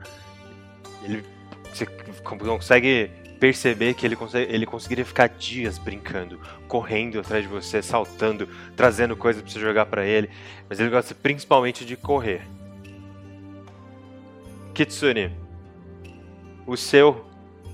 ele 1.03 1.25
você 1.73 1.87
consegue 2.25 3.11
perceber 3.39 3.95
que 3.95 4.07
ele, 4.07 4.17
consegue, 4.17 4.53
ele 4.53 4.65
conseguiria 4.65 5.05
ficar 5.05 5.29
dias 5.29 5.77
brincando, 5.79 6.41
correndo 6.67 7.21
atrás 7.21 7.43
de 7.43 7.49
você, 7.49 7.83
saltando, 7.83 8.49
trazendo 8.75 9.15
coisas 9.15 9.43
pra 9.43 9.51
você 9.51 9.61
jogar 9.61 9.87
pra 9.87 10.07
ele, 10.07 10.31
mas 10.69 10.81
ele 10.81 10.89
gosta 10.89 11.15
principalmente 11.15 11.85
de 11.85 11.97
correr. 11.97 12.43
Kitsune, 14.75 15.33
o 16.67 16.77
seu 16.77 17.27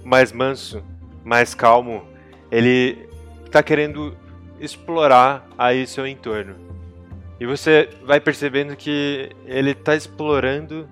mais 0.04 0.32
manso, 0.32 0.82
mais 1.24 1.54
calmo, 1.54 2.04
ele 2.50 3.08
tá 3.50 3.62
querendo 3.62 4.16
explorar 4.60 5.48
aí 5.56 5.86
seu 5.86 6.06
entorno. 6.06 6.56
E 7.40 7.46
você 7.46 7.88
vai 8.04 8.20
percebendo 8.20 8.76
que 8.76 9.30
ele 9.46 9.74
tá 9.74 9.96
explorando 9.96 10.88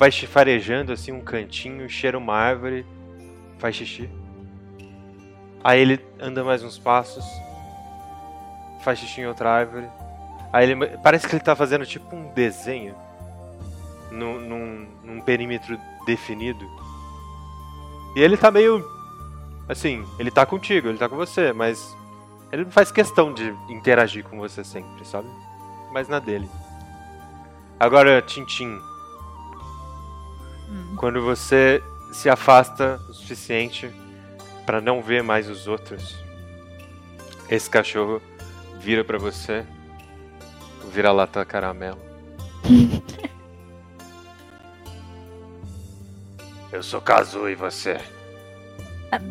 vai 0.00 0.10
farejando 0.10 0.94
assim 0.94 1.12
um 1.12 1.20
cantinho, 1.20 1.86
cheira 1.86 2.16
uma 2.16 2.34
árvore, 2.34 2.86
faz 3.58 3.76
xixi. 3.76 4.08
Aí 5.62 5.78
ele 5.78 6.00
anda 6.18 6.42
mais 6.42 6.64
uns 6.64 6.78
passos, 6.78 7.22
faz 8.82 8.98
xixi 8.98 9.20
em 9.20 9.26
outra 9.26 9.50
árvore. 9.50 9.86
Aí 10.50 10.70
ele 10.70 10.86
parece 11.04 11.28
que 11.28 11.34
ele 11.34 11.44
tá 11.44 11.54
fazendo 11.54 11.84
tipo 11.84 12.16
um 12.16 12.32
desenho 12.32 12.94
num, 14.10 14.40
num, 14.40 14.88
num 15.04 15.20
perímetro 15.20 15.78
definido. 16.06 16.66
E 18.16 18.20
ele 18.20 18.38
tá 18.38 18.50
meio 18.50 18.82
assim, 19.68 20.02
ele 20.18 20.30
tá 20.30 20.46
contigo, 20.46 20.88
ele 20.88 20.96
tá 20.96 21.10
com 21.10 21.16
você, 21.16 21.52
mas 21.52 21.94
ele 22.52 22.64
não 22.64 22.70
faz 22.70 22.90
questão 22.90 23.32
de 23.32 23.54
interagir 23.68 24.24
com 24.24 24.38
você 24.38 24.64
sempre, 24.64 25.04
sabe? 25.06 25.28
Mas 25.92 26.08
na 26.08 26.18
dele. 26.18 26.48
Agora, 27.78 28.20
Tintin, 28.20 28.78
quando 30.96 31.22
você 31.22 31.82
se 32.12 32.28
afasta 32.28 33.00
o 33.08 33.14
suficiente 33.14 33.90
para 34.66 34.80
não 34.80 35.00
ver 35.00 35.22
mais 35.22 35.48
os 35.48 35.68
outros, 35.68 36.18
esse 37.48 37.70
cachorro 37.70 38.20
vira 38.78 39.04
para 39.04 39.18
você, 39.18 39.64
vira 40.92 41.12
lata 41.12 41.44
caramelo. 41.44 41.98
Eu 46.72 46.82
sou 46.84 47.00
Kazu 47.00 47.48
e 47.48 47.54
você? 47.56 47.98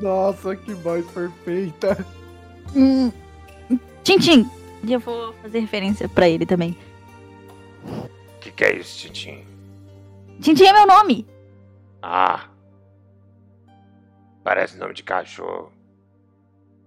Nossa, 0.01 0.55
que 0.57 0.73
voz 0.73 1.05
perfeita. 1.11 2.05
Hum, 2.75 3.11
Tintim. 4.03 4.49
E 4.83 4.93
eu 4.93 4.99
vou 4.99 5.33
fazer 5.41 5.59
referência 5.59 6.07
pra 6.07 6.27
ele 6.29 6.45
também. 6.45 6.77
O 7.83 8.39
que, 8.39 8.51
que 8.51 8.63
é 8.63 8.75
isso, 8.75 8.97
Tintin? 8.97 9.45
Tintim 10.41 10.63
é 10.65 10.73
meu 10.73 10.87
nome. 10.87 11.27
Ah. 12.01 12.47
Parece 14.43 14.77
nome 14.77 14.93
de 14.93 15.03
cachorro. 15.03 15.71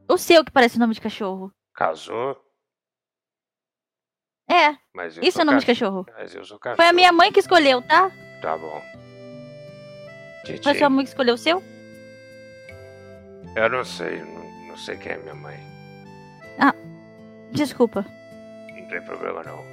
O 0.08 0.16
seu 0.16 0.44
que 0.44 0.50
parece 0.50 0.78
nome 0.78 0.94
de 0.94 1.00
cachorro. 1.00 1.52
Casou? 1.74 2.36
É, 4.50 4.70
isso 5.22 5.40
é 5.40 5.44
nome 5.44 5.60
de 5.60 5.66
cach- 5.66 5.78
cachorro. 5.78 6.04
Mas 6.14 6.34
eu 6.34 6.44
sou 6.44 6.58
cachorro. 6.58 6.76
Foi 6.76 6.86
a 6.86 6.92
minha 6.92 7.12
mãe 7.12 7.32
que 7.32 7.40
escolheu, 7.40 7.80
tá? 7.82 8.10
Tá 8.42 8.56
bom. 8.58 8.82
Foi 10.62 10.72
a 10.72 10.78
sua 10.78 10.90
mãe 10.90 11.04
que 11.04 11.10
escolheu 11.10 11.34
o 11.34 11.38
seu? 11.38 11.62
eu 13.54 13.68
não 13.70 13.84
sei, 13.84 14.18
não, 14.22 14.68
não 14.68 14.76
sei 14.76 14.96
quem 14.96 15.12
é 15.12 15.16
minha 15.18 15.34
mãe. 15.34 15.58
Desculpa. 17.52 18.04
Não 18.74 18.86
tem 18.86 19.02
problema 19.02 19.42
não. 19.42 19.64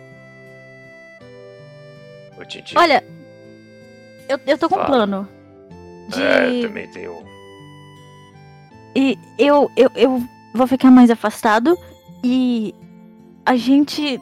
O 2.37 2.45
Tintin. 2.45 2.77
Olha, 2.77 3.03
eu, 4.27 4.39
eu 4.45 4.57
tô 4.57 4.69
com 4.69 4.79
um 4.79 4.85
plano. 4.85 5.27
De... 6.09 6.21
É, 6.21 6.49
eu 6.49 6.67
também 6.67 6.87
tenho 6.91 7.13
um. 7.13 7.25
E 8.95 9.17
eu, 9.37 9.71
eu, 9.75 9.89
eu 9.95 10.23
vou 10.53 10.67
ficar 10.67 10.91
mais 10.91 11.09
afastado 11.09 11.77
e 12.23 12.73
a 13.45 13.55
gente 13.55 14.21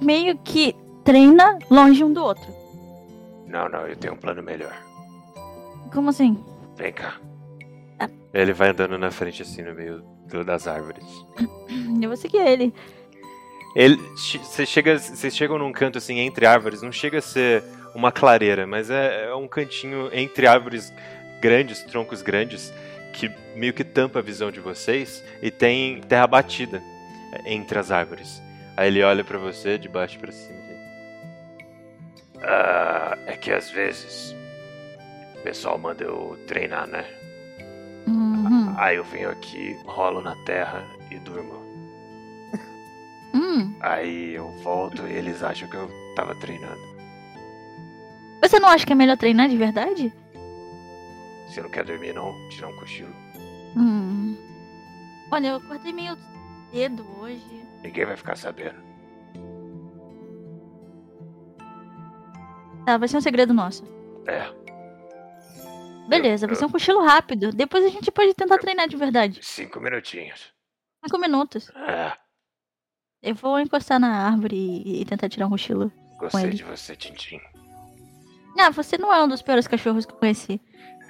meio 0.00 0.36
que 0.38 0.74
treina 1.04 1.58
longe 1.70 2.04
um 2.04 2.12
do 2.12 2.22
outro. 2.22 2.52
Não, 3.46 3.68
não, 3.68 3.86
eu 3.86 3.96
tenho 3.96 4.14
um 4.14 4.16
plano 4.16 4.42
melhor. 4.42 4.74
Como 5.92 6.10
assim? 6.10 6.42
Vem 6.76 6.92
cá. 6.92 7.14
Ah. 7.98 8.08
Ele 8.32 8.52
vai 8.52 8.70
andando 8.70 8.98
na 8.98 9.10
frente 9.10 9.42
assim 9.42 9.62
no 9.62 9.74
meio 9.74 10.04
das 10.44 10.66
árvores. 10.66 11.04
Eu 12.00 12.08
vou 12.08 12.16
seguir 12.16 12.38
ele. 12.38 12.74
Ele, 13.74 13.96
você 14.16 14.64
chega, 14.64 14.98
vocês 14.98 15.34
chegam 15.36 15.58
num 15.58 15.72
canto 15.72 15.98
assim 15.98 16.18
entre 16.20 16.46
árvores, 16.46 16.80
não 16.80 16.92
chega 16.92 17.18
a 17.18 17.22
ser 17.22 17.64
uma 17.94 18.12
clareira, 18.12 18.66
mas 18.66 18.88
é, 18.88 19.26
é 19.26 19.34
um 19.34 19.48
cantinho 19.48 20.08
entre 20.12 20.46
árvores 20.46 20.92
grandes, 21.40 21.82
troncos 21.82 22.22
grandes, 22.22 22.72
que 23.12 23.30
meio 23.56 23.72
que 23.72 23.84
tampa 23.84 24.20
a 24.20 24.22
visão 24.22 24.50
de 24.50 24.60
vocês 24.60 25.24
e 25.42 25.50
tem 25.50 26.00
terra 26.02 26.26
batida 26.26 26.82
entre 27.44 27.78
as 27.78 27.90
árvores. 27.90 28.40
Aí 28.76 28.88
ele 28.88 29.02
olha 29.02 29.24
pra 29.24 29.38
você 29.38 29.76
de 29.76 29.88
baixo 29.88 30.18
pra 30.18 30.32
cima. 30.32 30.58
diz, 30.60 32.42
Ah, 32.42 33.18
é 33.26 33.36
que 33.36 33.52
às 33.52 33.70
vezes 33.70 34.34
o 35.36 35.42
pessoal 35.42 35.78
manda 35.78 36.04
eu 36.04 36.38
treinar, 36.46 36.86
né? 36.86 37.04
Uhum. 38.06 38.74
Aí 38.76 38.96
eu 38.96 39.04
venho 39.04 39.30
aqui, 39.30 39.76
rolo 39.84 40.20
na 40.20 40.36
terra 40.44 40.84
e 41.10 41.18
durmo. 41.18 41.63
Hum. 43.34 43.74
Aí 43.80 44.34
eu 44.34 44.50
volto 44.62 45.06
e 45.06 45.12
eles 45.12 45.42
acham 45.42 45.68
que 45.68 45.76
eu 45.76 45.90
tava 46.14 46.34
treinando. 46.36 46.80
Você 48.42 48.60
não 48.60 48.68
acha 48.68 48.86
que 48.86 48.92
é 48.92 48.96
melhor 48.96 49.16
treinar 49.16 49.48
de 49.48 49.56
verdade? 49.56 50.12
Você 51.48 51.60
não 51.62 51.70
quer 51.70 51.84
dormir 51.84 52.12
não? 52.14 52.32
Tirar 52.48 52.68
um 52.68 52.76
cochilo? 52.76 53.14
Hum. 53.76 54.36
Olha, 55.30 55.48
eu 55.48 55.56
acordei 55.56 55.92
meio 55.92 56.16
cedo 56.70 57.04
hoje. 57.20 57.64
Ninguém 57.82 58.04
vai 58.04 58.16
ficar 58.16 58.36
sabendo. 58.36 58.82
Tá, 62.86 62.98
vai 62.98 63.08
ser 63.08 63.16
um 63.16 63.20
segredo 63.20 63.54
nosso. 63.54 63.82
É, 64.26 64.52
Beleza, 66.08 66.46
vai 66.46 66.54
ser 66.54 66.66
um 66.66 66.70
cochilo 66.70 67.02
rápido. 67.02 67.50
Depois 67.50 67.84
a 67.84 67.88
gente 67.88 68.10
pode 68.10 68.34
tentar 68.34 68.58
treinar 68.58 68.86
de 68.88 68.96
verdade. 68.96 69.40
cinco 69.42 69.80
minutinhos. 69.80 70.52
Cinco 71.04 71.18
minutos. 71.18 71.70
É, 71.74 72.12
Eu 73.24 73.34
vou 73.34 73.58
encostar 73.58 73.98
na 73.98 74.26
árvore 74.26 74.82
e, 74.84 75.02
tentar 75.06 75.30
tirar 75.30 75.46
um 75.46 75.50
cochilo. 75.50 75.90
gostei 76.18 76.50
de 76.50 76.62
você, 76.62 76.94
Tintin. 76.94 77.40
Ah, 78.58 78.68
você 78.70 78.98
não 78.98 79.12
é 79.12 79.24
um 79.24 79.28
dos 79.28 79.40
piores 79.40 79.66
cachorros 79.66 80.04
que 80.04 80.12
eu 80.12 80.18
conheci. 80.18 80.60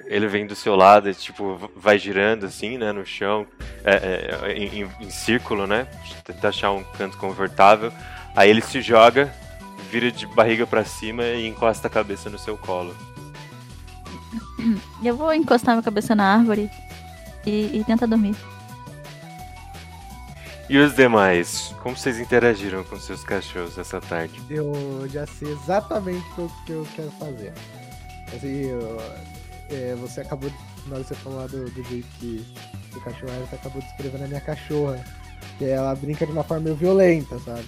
Ele 0.05 0.25
vem 0.27 0.47
do 0.47 0.55
seu 0.55 0.75
lado, 0.75 1.13
tipo, 1.13 1.59
vai 1.75 1.97
girando 1.99 2.45
assim, 2.45 2.77
né, 2.77 2.91
no 2.93 3.05
chão, 3.05 3.45
é, 3.83 4.29
é, 4.43 4.53
em, 4.53 4.89
em- 5.01 5.09
círculo, 5.09 5.67
né? 5.67 5.87
Tentar 6.23 6.49
achar 6.49 6.71
um 6.71 6.83
canto 6.83 7.17
confortável. 7.17 7.91
Aí 8.35 8.49
ele 8.49 8.61
se 8.61 8.81
joga, 8.81 9.33
vira 9.91 10.09
de 10.11 10.25
barriga 10.27 10.65
pra 10.65 10.85
cima 10.85 11.23
e 11.23 11.47
encosta 11.47 11.87
a 11.87 11.91
cabeça 11.91 12.29
no 12.29 12.39
seu 12.39 12.57
colo. 12.57 12.95
Eu 15.03 15.17
vou 15.17 15.33
encostar 15.33 15.75
minha 15.75 15.83
cabeça 15.83 16.15
na 16.15 16.33
árvore 16.35 16.69
e, 17.45 17.77
e 17.79 17.83
tentar 17.83 18.05
dormir. 18.05 18.35
E 20.67 20.77
os 20.79 20.95
demais? 20.95 21.73
Como 21.83 21.95
vocês 21.95 22.19
interagiram 22.19 22.83
com 22.83 22.99
seus 22.99 23.23
cachorros 23.23 23.77
essa 23.77 24.01
tarde? 24.01 24.41
Eu 24.49 25.07
já 25.11 25.25
sei 25.27 25.51
exatamente 25.51 26.25
o 26.39 26.49
que 26.65 26.71
eu 26.71 26.87
quero 26.95 27.11
fazer. 27.11 27.53
Assim, 28.35 28.65
eu- 28.65 28.97
é, 29.69 29.95
você 29.95 30.21
acabou, 30.21 30.51
na 30.87 30.95
hora 30.95 31.03
você 31.03 31.13
falou 31.15 31.47
do, 31.47 31.69
do 31.69 31.83
jeito 31.83 32.07
que 32.19 32.43
o 32.95 32.99
cachorro 33.01 33.31
era, 33.31 33.45
você 33.45 33.55
acabou 33.55 33.81
descrevendo 33.81 34.23
a 34.23 34.27
minha 34.27 34.41
cachorra. 34.41 35.03
Que 35.59 35.65
ela 35.65 35.95
brinca 35.95 36.25
de 36.25 36.31
uma 36.31 36.43
forma 36.43 36.63
meio 36.63 36.75
violenta, 36.75 37.37
sabe? 37.39 37.65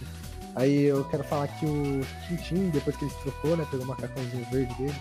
Aí 0.56 0.86
eu 0.86 1.03
quero 1.06 1.24
falar 1.24 1.48
que 1.48 1.65
o 1.65 2.02
Tintin, 2.28 2.69
depois 2.69 2.98
que 2.98 3.06
ele 3.06 3.11
se 3.11 3.19
trocou, 3.22 3.56
né, 3.56 3.65
pegou 3.69 3.86
o 3.86 3.90
macacãozinho 3.90 4.45
verde 4.52 4.74
dele, 4.74 4.95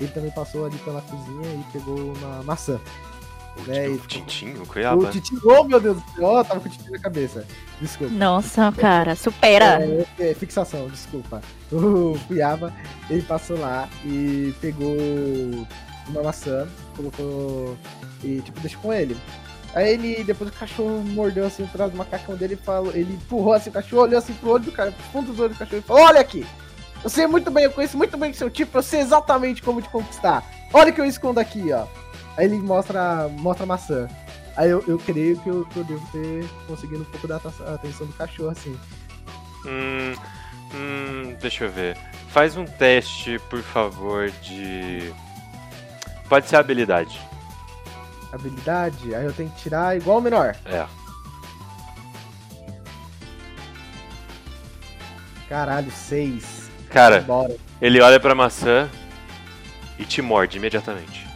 ele 0.00 0.10
também 0.10 0.30
passou 0.32 0.66
ali 0.66 0.76
pela 0.78 1.00
cozinha 1.02 1.46
e 1.54 1.64
pegou 1.72 2.12
uma 2.14 2.42
maçã. 2.42 2.78
O, 3.66 3.72
É, 3.72 3.88
o 3.88 3.98
Tintin, 3.98 4.54
o 4.54 4.62
O 4.62 4.66
Cuiabá? 4.66 5.10
Tintin, 5.10 5.38
oh 5.44 5.64
meu 5.64 5.80
Deus 5.80 5.96
do 6.00 6.10
céu, 6.12 6.24
ó, 6.24 6.44
tava 6.44 6.60
com 6.60 6.68
o 6.68 6.70
Tintin 6.70 6.90
na 6.90 6.98
cabeça. 6.98 7.46
Desculpa. 7.80 8.14
Nossa, 8.14 8.72
cara, 8.72 9.14
supera. 9.14 9.80
É, 10.18 10.30
é, 10.30 10.34
fixação, 10.34 10.88
desculpa. 10.88 11.40
O 11.72 12.18
Cuiaba, 12.26 12.72
ele 13.10 13.22
passou 13.22 13.58
lá 13.58 13.88
e 14.04 14.54
pegou 14.60 14.96
uma 16.08 16.22
maçã, 16.22 16.66
colocou 16.96 17.76
e 18.22 18.40
tipo, 18.40 18.60
deixou 18.60 18.80
com 18.80 18.92
ele. 18.92 19.16
Aí 19.74 19.92
ele, 19.92 20.24
depois 20.24 20.50
o 20.50 20.52
cachorro 20.52 21.02
mordeu 21.04 21.46
assim 21.46 21.62
o 21.62 21.68
pedaço 21.68 21.90
do 21.90 21.98
macacão 21.98 22.34
dele 22.34 22.54
e 22.54 22.56
falou, 22.64 22.90
ele 22.94 23.14
empurrou 23.14 23.52
assim 23.52 23.70
o 23.70 23.72
cachorro, 23.72 24.02
olhou 24.02 24.18
assim 24.18 24.32
pro 24.34 24.50
olho 24.50 24.64
do 24.64 24.72
cara, 24.72 24.90
pro 24.90 25.04
fundo 25.12 25.30
dos 25.30 25.38
olhos 25.40 25.56
do 25.56 25.58
cachorro 25.58 25.78
e 25.78 25.82
falou, 25.86 26.02
olha 26.04 26.20
aqui! 26.20 26.46
Eu 27.04 27.10
sei 27.10 27.26
muito 27.26 27.50
bem, 27.50 27.64
eu 27.64 27.70
conheço 27.70 27.96
muito 27.96 28.16
bem 28.16 28.32
o 28.32 28.34
seu 28.34 28.50
tipo, 28.50 28.76
eu 28.76 28.82
sei 28.82 29.00
exatamente 29.00 29.62
como 29.62 29.80
te 29.80 29.88
conquistar. 29.88 30.42
Olha 30.72 30.90
o 30.90 30.94
que 30.94 31.00
eu 31.00 31.04
escondo 31.04 31.38
aqui, 31.38 31.72
ó. 31.72 31.86
Aí 32.38 32.44
ele 32.44 32.56
mostra, 32.58 33.28
mostra 33.28 33.64
a 33.64 33.66
maçã. 33.66 34.08
Aí 34.56 34.70
eu, 34.70 34.82
eu 34.86 34.96
creio 34.96 35.40
que 35.40 35.50
eu, 35.50 35.64
que 35.64 35.76
eu 35.76 35.82
devo 35.82 36.06
ter 36.12 36.48
conseguido 36.68 37.02
um 37.02 37.04
pouco 37.06 37.26
da 37.26 37.36
atenção 37.36 38.06
do 38.06 38.12
cachorro, 38.12 38.50
assim. 38.50 38.78
Hum, 39.66 40.14
hum, 40.72 41.36
deixa 41.40 41.64
eu 41.64 41.70
ver. 41.70 41.96
Faz 42.28 42.56
um 42.56 42.64
teste, 42.64 43.40
por 43.50 43.60
favor, 43.60 44.30
de. 44.30 45.12
Pode 46.28 46.48
ser 46.48 46.56
habilidade. 46.56 47.20
Habilidade, 48.32 49.16
aí 49.16 49.24
eu 49.24 49.32
tenho 49.32 49.50
que 49.50 49.62
tirar 49.62 49.96
igual 49.96 50.18
o 50.18 50.22
menor. 50.22 50.54
É. 50.64 50.86
Caralho, 55.48 55.90
seis. 55.90 56.70
Cara, 56.88 57.26
ele 57.82 58.00
olha 58.00 58.20
pra 58.20 58.32
maçã 58.32 58.88
e 59.98 60.04
te 60.04 60.22
morde 60.22 60.56
imediatamente. 60.56 61.27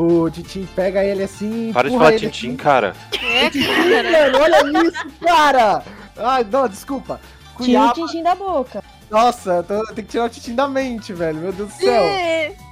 O 0.00 0.30
Titim 0.30 0.64
pega 0.76 1.02
ele 1.04 1.24
assim. 1.24 1.72
Para 1.72 1.90
de 1.90 1.96
falar 1.98 2.14
assim. 2.14 2.56
cara. 2.56 2.94
É, 3.20 4.30
Mano, 4.30 4.38
olha 4.44 4.86
isso, 4.86 5.06
cara! 5.20 5.82
Ai, 6.16 6.46
não, 6.50 6.68
desculpa. 6.68 7.20
Tira 7.60 7.86
o 7.86 7.92
tintim 7.92 8.22
da 8.22 8.34
boca. 8.36 8.82
Nossa, 9.10 9.54
eu 9.54 9.62
tô- 9.64 9.86
tem 9.94 10.04
que 10.04 10.10
tirar 10.10 10.26
o 10.26 10.28
Titim 10.28 10.54
da 10.54 10.68
mente, 10.68 11.12
velho. 11.12 11.40
Meu 11.40 11.52
Deus 11.52 11.70
do 11.70 11.74
céu. 11.74 12.02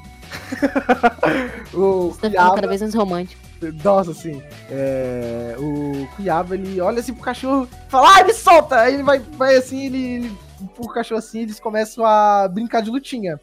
O 1.75 2.11
Você 2.11 2.31
tá 2.31 2.55
cada 2.55 2.69
vez 2.69 2.81
mais 2.81 2.95
romântico. 2.95 3.41
Nossa, 3.83 4.11
assim. 4.11 4.43
é, 4.71 5.57
o 5.59 6.07
Cuiabá, 6.15 6.55
ele 6.55 6.81
olha 6.81 7.01
assim 7.01 7.15
pro 7.15 7.23
cachorro 7.23 7.67
e 7.87 7.91
fala, 7.91 8.17
ai, 8.17 8.25
me 8.25 8.35
solta! 8.35 8.81
Aí 8.83 8.95
ele 8.95 9.03
vai, 9.03 9.19
vai 9.19 9.57
assim, 9.57 9.87
ele, 9.87 9.99
ele 10.17 10.37
empurra 10.61 10.91
o 10.91 10.95
cachorro 10.95 11.19
assim 11.19 11.41
e 11.41 11.43
eles 11.43 11.59
começam 11.59 12.05
a 12.05 12.47
brincar 12.49 12.83
de 12.83 12.91
lutinha. 12.91 13.41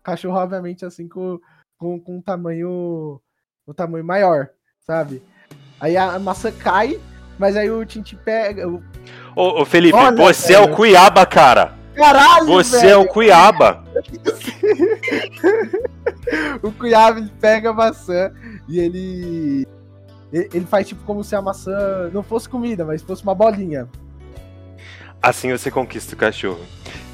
O 0.00 0.04
cachorro, 0.04 0.36
obviamente, 0.38 0.84
assim, 0.86 1.08
com, 1.08 1.38
com, 1.78 1.98
com 2.00 2.16
um 2.16 2.20
tamanho. 2.22 3.20
um 3.66 3.72
tamanho 3.72 4.04
maior, 4.04 4.48
sabe? 4.86 5.22
Aí 5.80 5.96
a, 5.96 6.18
maçã 6.18 6.50
cai, 6.50 6.98
mas 7.38 7.56
aí 7.56 7.70
o 7.70 7.84
Tintin 7.86 8.16
pega. 8.16 8.68
o- 8.68 8.82
Ô, 9.36 9.62
ô 9.62 9.64
Felipe, 9.64 9.96
Olha, 9.96 10.16
você 10.16 10.54
é 10.54 10.58
o 10.58 10.64
velho. 10.64 10.76
Cuiaba, 10.76 11.24
cara. 11.24 11.78
Caralho! 11.94 12.46
Você 12.46 12.76
é 12.78 12.80
velho! 12.80 13.00
o 13.02 13.06
Cuiaba. 13.08 13.84
o 16.62 16.72
Cuiabá 16.72 17.18
ele 17.18 17.32
pega 17.40 17.70
a 17.70 17.72
maçã 17.72 18.32
e 18.68 18.78
ele. 18.78 19.66
Ele 20.32 20.48
ele 20.52 20.66
faz 20.66 20.86
tipo 20.86 21.02
como 21.04 21.24
se 21.24 21.34
a 21.34 21.40
maçã 21.40 22.10
não 22.12 22.22
fosse 22.22 22.48
comida, 22.48 22.84
mas 22.84 23.02
fosse 23.02 23.22
uma 23.22 23.34
bolinha. 23.34 23.88
Assim 25.22 25.50
você 25.50 25.70
conquista 25.70 26.14
o 26.14 26.18
cachorro. 26.18 26.60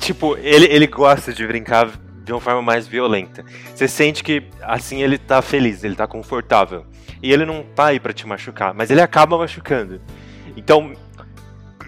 Tipo, 0.00 0.36
ele, 0.36 0.66
ele 0.66 0.86
gosta 0.86 1.32
de 1.32 1.46
brincar 1.46 1.90
de 2.24 2.32
uma 2.32 2.40
forma 2.40 2.62
mais 2.62 2.86
violenta. 2.88 3.44
Você 3.74 3.86
sente 3.86 4.24
que 4.24 4.44
assim 4.62 5.02
ele 5.02 5.18
tá 5.18 5.42
feliz, 5.42 5.84
ele 5.84 5.94
tá 5.94 6.06
confortável. 6.06 6.86
E 7.22 7.32
ele 7.32 7.44
não 7.44 7.62
tá 7.62 7.86
aí 7.86 8.00
pra 8.00 8.12
te 8.12 8.26
machucar, 8.26 8.74
mas 8.74 8.90
ele 8.90 9.00
acaba 9.00 9.38
machucando. 9.38 10.00
Então, 10.56 10.94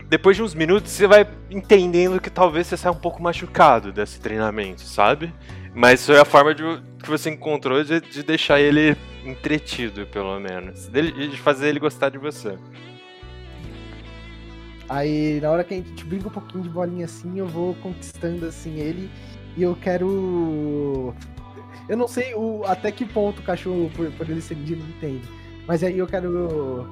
depois 0.08 0.36
de 0.36 0.42
uns 0.42 0.54
minutos, 0.54 0.92
você 0.92 1.06
vai 1.06 1.26
entendendo 1.50 2.20
que 2.20 2.30
talvez 2.30 2.66
você 2.66 2.76
saia 2.76 2.92
um 2.92 2.98
pouco 2.98 3.22
machucado 3.22 3.92
desse 3.92 4.20
treinamento, 4.20 4.82
sabe? 4.82 5.32
Mas 5.74 6.06
foi 6.06 6.18
a 6.18 6.24
forma 6.24 6.54
de, 6.54 6.62
que 7.02 7.08
você 7.08 7.30
encontrou 7.30 7.82
de, 7.82 8.00
de 8.00 8.22
deixar 8.22 8.60
ele 8.60 8.96
entretido, 9.24 10.06
pelo 10.06 10.38
menos. 10.38 10.86
De, 10.88 11.28
de 11.30 11.36
fazer 11.36 11.68
ele 11.68 11.80
gostar 11.80 12.08
de 12.08 12.18
você. 12.18 12.56
Aí 14.88 15.40
na 15.40 15.50
hora 15.50 15.64
que 15.64 15.74
a 15.74 15.76
gente 15.76 16.04
brinca 16.04 16.28
um 16.28 16.30
pouquinho 16.30 16.62
de 16.62 16.68
bolinha 16.68 17.04
assim, 17.04 17.38
eu 17.38 17.46
vou 17.46 17.74
conquistando 17.82 18.46
assim 18.46 18.78
ele 18.78 19.10
e 19.56 19.62
eu 19.62 19.76
quero. 19.76 21.14
Eu 21.88 21.96
não 21.96 22.08
sei 22.08 22.34
o, 22.34 22.64
até 22.64 22.90
que 22.90 23.04
ponto 23.04 23.40
o 23.40 23.44
cachorro, 23.44 23.90
por, 23.94 24.10
por 24.12 24.28
ele 24.28 24.40
ser 24.40 24.54
indígena, 24.54 24.88
entende. 24.96 25.28
Mas 25.66 25.82
aí 25.82 25.98
eu 25.98 26.06
quero. 26.06 26.86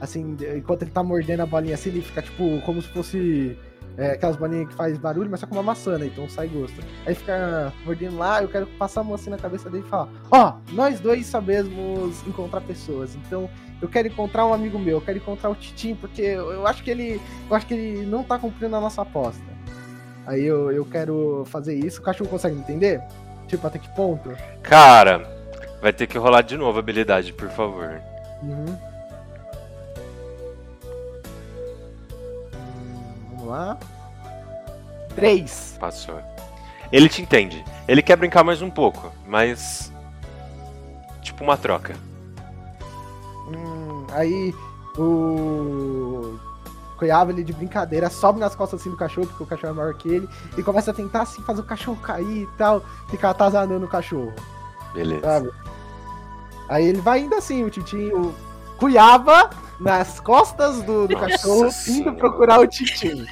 Assim, 0.00 0.36
enquanto 0.56 0.82
ele 0.82 0.90
tá 0.90 1.02
mordendo 1.02 1.40
a 1.40 1.46
bolinha 1.46 1.74
assim, 1.74 1.88
ele 1.88 2.02
fica 2.02 2.20
tipo 2.20 2.60
como 2.62 2.82
se 2.82 2.88
fosse 2.88 3.56
é, 3.96 4.12
aquelas 4.12 4.36
bolinhas 4.36 4.68
que 4.68 4.74
faz 4.74 4.98
barulho, 4.98 5.30
mas 5.30 5.40
só 5.40 5.46
com 5.46 5.54
uma 5.54 5.62
maçã, 5.62 5.96
né? 5.98 6.06
Então 6.06 6.28
sai 6.28 6.48
gosto. 6.48 6.82
Aí 7.06 7.14
fica 7.14 7.72
mordendo 7.84 8.18
lá, 8.18 8.42
eu 8.42 8.48
quero 8.48 8.66
passar 8.78 9.00
a 9.00 9.04
mão 9.04 9.14
assim 9.14 9.30
na 9.30 9.38
cabeça 9.38 9.70
dele 9.70 9.84
e 9.86 9.88
falar: 9.88 10.08
Ó, 10.30 10.54
nós 10.72 11.00
dois 11.00 11.26
sabemos 11.26 12.26
encontrar 12.26 12.60
pessoas, 12.60 13.16
então 13.16 13.48
eu 13.80 13.88
quero 13.88 14.08
encontrar 14.08 14.46
um 14.46 14.52
amigo 14.52 14.78
meu, 14.78 14.98
eu 14.98 15.00
quero 15.00 15.18
encontrar 15.18 15.50
o 15.50 15.54
Titim, 15.54 15.94
porque 15.94 16.22
eu, 16.22 16.52
eu 16.52 16.66
acho 16.66 16.82
que 16.82 16.90
ele. 16.90 17.20
Eu 17.48 17.56
acho 17.56 17.66
que 17.66 17.74
ele 17.74 18.06
não 18.06 18.22
tá 18.22 18.38
cumprindo 18.38 18.76
a 18.76 18.80
nossa 18.80 19.02
aposta. 19.02 19.55
Aí 20.26 20.44
eu, 20.44 20.72
eu 20.72 20.84
quero 20.84 21.44
fazer 21.46 21.74
isso. 21.74 22.00
O 22.00 22.02
cachorro 22.02 22.28
consegue 22.28 22.56
entender? 22.56 23.00
Tipo, 23.46 23.66
até 23.66 23.78
que 23.78 23.88
ponto? 23.90 24.30
Cara, 24.62 25.24
vai 25.80 25.92
ter 25.92 26.06
que 26.06 26.18
rolar 26.18 26.42
de 26.42 26.56
novo 26.56 26.78
a 26.78 26.80
habilidade, 26.80 27.32
por 27.32 27.48
favor. 27.48 28.00
Uhum. 28.42 28.76
Hum, 32.54 33.14
Vamos 33.30 33.46
lá. 33.46 33.78
Três. 35.14 35.76
Passou. 35.78 36.20
Ele 36.90 37.08
te 37.08 37.22
entende. 37.22 37.64
Ele 37.86 38.02
quer 38.02 38.16
brincar 38.16 38.42
mais 38.42 38.60
um 38.60 38.70
pouco, 38.70 39.12
mas. 39.26 39.92
Tipo 41.22 41.44
uma 41.44 41.56
troca. 41.56 41.94
Hum, 43.48 44.06
aí 44.12 44.52
o 44.98 46.38
Cuiabá, 46.96 47.30
ele 47.30 47.44
de 47.44 47.52
brincadeira, 47.52 48.08
sobe 48.08 48.40
nas 48.40 48.54
costas 48.54 48.80
assim 48.80 48.90
do 48.90 48.96
cachorro, 48.96 49.26
porque 49.26 49.42
o 49.42 49.46
cachorro 49.46 49.72
é 49.72 49.76
maior 49.76 49.94
que 49.94 50.08
ele, 50.08 50.28
e 50.56 50.62
começa 50.62 50.90
a 50.90 50.94
tentar 50.94 51.22
assim 51.22 51.42
fazer 51.42 51.60
o 51.60 51.64
cachorro 51.64 51.98
cair 52.02 52.42
e 52.42 52.48
tal, 52.56 52.82
ficar 53.08 53.30
atazanando 53.30 53.84
o 53.84 53.88
cachorro, 53.88 54.32
Beleza. 54.94 55.22
sabe? 55.22 55.50
Aí 56.68 56.86
ele 56.86 57.00
vai 57.00 57.20
indo 57.20 57.34
assim, 57.34 57.62
o 57.64 57.70
Titinho, 57.70 58.34
Cuiaba 58.76 59.50
nas 59.80 60.20
costas 60.20 60.82
do, 60.82 61.06
do 61.06 61.16
cachorro, 61.16 61.70
indo 61.88 62.14
procurar 62.14 62.60
o 62.60 62.66
Titinho. 62.66 63.26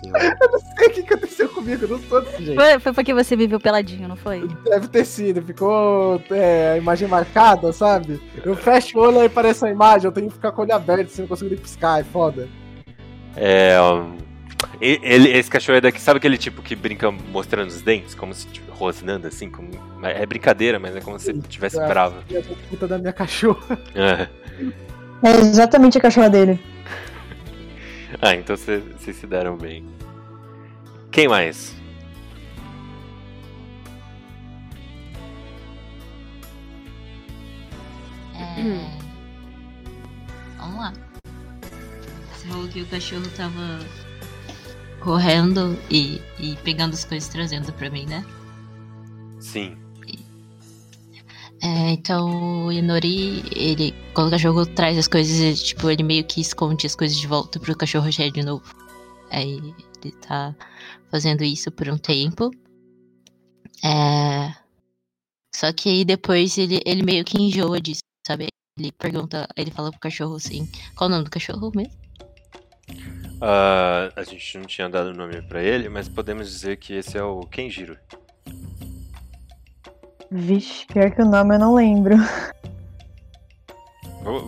Senhora. 0.00 0.36
Eu 0.40 0.50
não 0.50 0.58
sei 0.60 0.86
o 0.86 0.90
que 0.90 1.00
aconteceu 1.00 1.48
comigo, 1.48 1.84
eu 1.84 1.88
não 1.88 1.98
sou 2.00 2.22
desse 2.22 2.44
jeito. 2.44 2.60
Foi, 2.60 2.78
foi 2.80 2.92
porque 2.92 3.14
você 3.14 3.36
viveu 3.36 3.58
peladinho, 3.60 4.08
não 4.08 4.16
foi? 4.16 4.46
Deve 4.64 4.88
ter 4.88 5.04
sido, 5.04 5.42
ficou 5.42 6.22
é, 6.30 6.72
a 6.72 6.76
imagem 6.76 7.08
marcada, 7.08 7.72
sabe? 7.72 8.20
Eu 8.44 8.56
fecho 8.56 8.98
o 8.98 9.02
olho 9.02 9.22
e 9.22 9.26
aparece 9.26 9.64
a 9.64 9.70
imagem, 9.70 10.06
eu 10.06 10.12
tenho 10.12 10.28
que 10.28 10.34
ficar 10.34 10.52
com 10.52 10.62
o 10.62 10.64
olho 10.64 10.74
aberto, 10.74 11.06
assim, 11.06 11.22
não 11.22 11.28
consigo 11.28 11.50
nem 11.50 11.58
piscar, 11.58 12.00
é 12.00 12.04
foda. 12.04 12.48
É. 13.36 13.76
ele, 14.80 15.28
esse 15.30 15.50
cachorro 15.50 15.78
é 15.78 15.80
daqui, 15.80 16.00
sabe 16.00 16.18
aquele 16.18 16.38
tipo 16.38 16.62
que 16.62 16.74
brinca 16.74 17.10
mostrando 17.10 17.68
os 17.68 17.82
dentes? 17.82 18.14
Como 18.14 18.32
se 18.34 18.46
tipo, 18.46 18.72
rosnando 18.72 19.26
assim? 19.26 19.50
Como, 19.50 19.70
é 20.02 20.24
brincadeira, 20.24 20.78
mas 20.78 20.96
é 20.96 21.00
como 21.00 21.18
se 21.18 21.32
estivesse 21.32 21.78
É. 21.78 21.86
bravo. 21.86 22.16
E 22.30 22.36
a 22.36 22.42
puta 22.70 22.88
da 22.88 22.98
minha 22.98 23.12
cachorra. 23.12 23.78
É. 23.94 24.28
É 25.22 25.30
exatamente 25.40 25.98
a 25.98 26.00
cachorra 26.00 26.28
dele. 26.30 26.60
Ah, 28.20 28.34
então 28.34 28.56
cê- 28.56 28.78
vocês 28.78 29.16
se 29.16 29.26
deram 29.26 29.56
bem. 29.56 29.84
Quem 31.10 31.28
mais? 31.28 31.74
É... 38.34 38.96
Vamos 40.58 40.78
lá. 40.80 40.92
Você 42.34 42.48
falou 42.48 42.68
que 42.68 42.82
o 42.82 42.86
cachorro 42.86 43.28
tava 43.36 43.78
correndo 45.00 45.78
e, 45.90 46.20
e 46.38 46.56
pegando 46.64 46.94
as 46.94 47.04
coisas 47.04 47.28
trazendo 47.28 47.72
pra 47.72 47.90
mim, 47.90 48.06
né? 48.06 48.24
Sim. 49.40 49.76
É, 51.66 51.90
então 51.90 52.66
o 52.66 52.72
Inori, 52.72 53.42
ele, 53.50 53.92
quando 54.14 54.28
o 54.28 54.30
cachorro 54.30 54.64
traz 54.64 54.96
as 54.96 55.08
coisas, 55.08 55.40
ele, 55.40 55.56
tipo, 55.56 55.90
ele 55.90 56.04
meio 56.04 56.24
que 56.24 56.40
esconde 56.40 56.86
as 56.86 56.94
coisas 56.94 57.18
de 57.18 57.26
volta 57.26 57.58
pro 57.58 57.76
cachorro 57.76 58.12
cheio 58.12 58.30
de 58.30 58.44
novo. 58.44 58.62
Aí 59.32 59.74
ele 60.00 60.12
tá 60.28 60.54
fazendo 61.10 61.42
isso 61.42 61.72
por 61.72 61.88
um 61.88 61.98
tempo. 61.98 62.52
É... 63.84 64.54
Só 65.52 65.72
que 65.72 65.88
aí 65.88 66.04
depois 66.04 66.56
ele, 66.56 66.80
ele 66.86 67.02
meio 67.02 67.24
que 67.24 67.36
enjoa 67.36 67.80
disso, 67.80 68.02
sabe? 68.24 68.46
Ele 68.78 68.92
pergunta, 68.92 69.48
ele 69.56 69.72
fala 69.72 69.90
pro 69.90 69.98
cachorro 69.98 70.36
assim, 70.36 70.70
qual 70.94 71.10
o 71.10 71.12
nome 71.12 71.24
do 71.24 71.30
cachorro 71.30 71.72
mesmo? 71.74 71.92
Ah, 73.40 74.12
a 74.14 74.22
gente 74.22 74.56
não 74.56 74.66
tinha 74.66 74.88
dado 74.88 75.12
nome 75.12 75.42
pra 75.42 75.64
ele, 75.64 75.88
mas 75.88 76.08
podemos 76.08 76.48
dizer 76.48 76.76
que 76.76 76.92
esse 76.92 77.18
é 77.18 77.24
o 77.24 77.40
Kenjiro. 77.40 77.98
Vixe, 80.30 80.86
pior 80.86 81.10
que 81.10 81.22
o 81.22 81.24
nome 81.24 81.54
eu 81.54 81.58
não 81.58 81.74
lembro. 81.74 82.16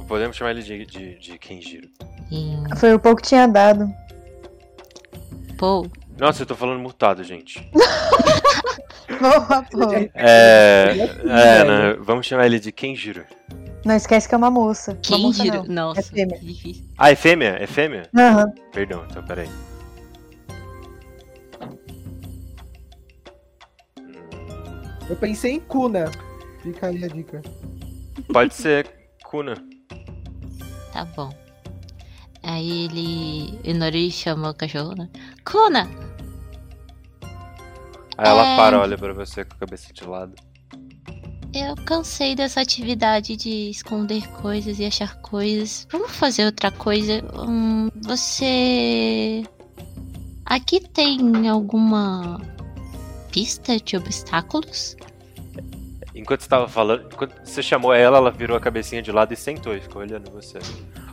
Podemos 0.08 0.36
chamar 0.36 0.50
ele 0.50 0.62
de, 0.62 0.84
de, 0.86 1.18
de 1.18 1.38
Kenjiro. 1.38 1.88
Foi 2.78 2.94
o 2.94 2.98
pouco 2.98 3.22
que 3.22 3.28
tinha 3.28 3.46
dado. 3.46 3.88
Paul. 5.56 5.90
Nossa, 6.18 6.42
eu 6.42 6.46
tô 6.46 6.56
falando 6.56 6.80
mutado, 6.80 7.22
gente. 7.22 7.70
Boa, 9.20 9.62
pô. 9.70 9.92
É. 10.14 10.94
é 11.24 11.64
né, 11.64 11.96
vamos 12.00 12.26
chamar 12.26 12.46
ele 12.46 12.58
de 12.58 12.72
Kenjiro. 12.72 13.24
Não 13.84 13.94
esquece 13.94 14.28
que 14.28 14.34
é 14.34 14.38
uma 14.38 14.50
moça. 14.50 14.98
Uma 15.08 15.18
moça 15.18 15.42
Kenjiro. 15.42 15.64
não. 15.68 15.88
Nossa, 15.88 16.00
É 16.00 16.02
fêmea. 16.02 16.40
Ah, 16.98 17.10
é 17.10 17.14
fêmea? 17.14 17.56
É 17.60 17.66
fêmea? 17.66 18.02
Aham. 18.16 18.52
Perdão, 18.72 19.04
então 19.08 19.22
peraí. 19.24 19.48
Eu 25.08 25.16
pensei 25.16 25.52
em 25.54 25.60
Kuna. 25.60 26.10
Fica 26.62 26.88
aí 26.88 27.04
a 27.04 27.08
dica. 27.08 27.42
Pode 28.32 28.54
ser 28.54 28.90
Kuna. 29.24 29.54
Tá 30.92 31.04
bom. 31.04 31.30
Aí 32.42 32.84
ele. 32.84 33.58
Inori 33.64 34.10
chama 34.10 34.50
o 34.50 34.54
cachorro, 34.54 34.94
né? 34.94 35.08
Kuna! 35.44 35.88
Aí 38.16 38.28
ela 38.28 38.46
É. 38.46 38.56
para, 38.56 38.80
olha 38.80 38.98
pra 38.98 39.12
você 39.12 39.44
com 39.44 39.54
a 39.54 39.58
cabeça 39.58 39.92
de 39.92 40.04
lado. 40.04 40.34
Eu 41.54 41.74
cansei 41.86 42.34
dessa 42.34 42.60
atividade 42.60 43.36
de 43.36 43.70
esconder 43.70 44.26
coisas 44.28 44.78
e 44.78 44.84
achar 44.84 45.16
coisas. 45.22 45.86
Vamos 45.90 46.10
fazer 46.12 46.44
outra 46.44 46.70
coisa. 46.70 47.22
Hum, 47.34 47.88
você. 48.02 49.42
Aqui 50.44 50.80
tem 50.80 51.48
alguma 51.48 52.40
pista 53.32 53.76
de 53.78 53.96
obstáculos? 53.96 54.96
Enquanto 56.14 56.40
você 56.40 56.48
tava 56.48 56.68
falando, 56.68 57.06
enquanto 57.12 57.34
você 57.44 57.62
chamou 57.62 57.94
ela, 57.94 58.18
ela 58.18 58.30
virou 58.30 58.56
a 58.56 58.60
cabecinha 58.60 59.00
de 59.00 59.12
lado 59.12 59.32
e 59.32 59.36
sentou 59.36 59.74
e 59.76 59.80
ficou 59.80 60.02
olhando 60.02 60.30
você. 60.30 60.58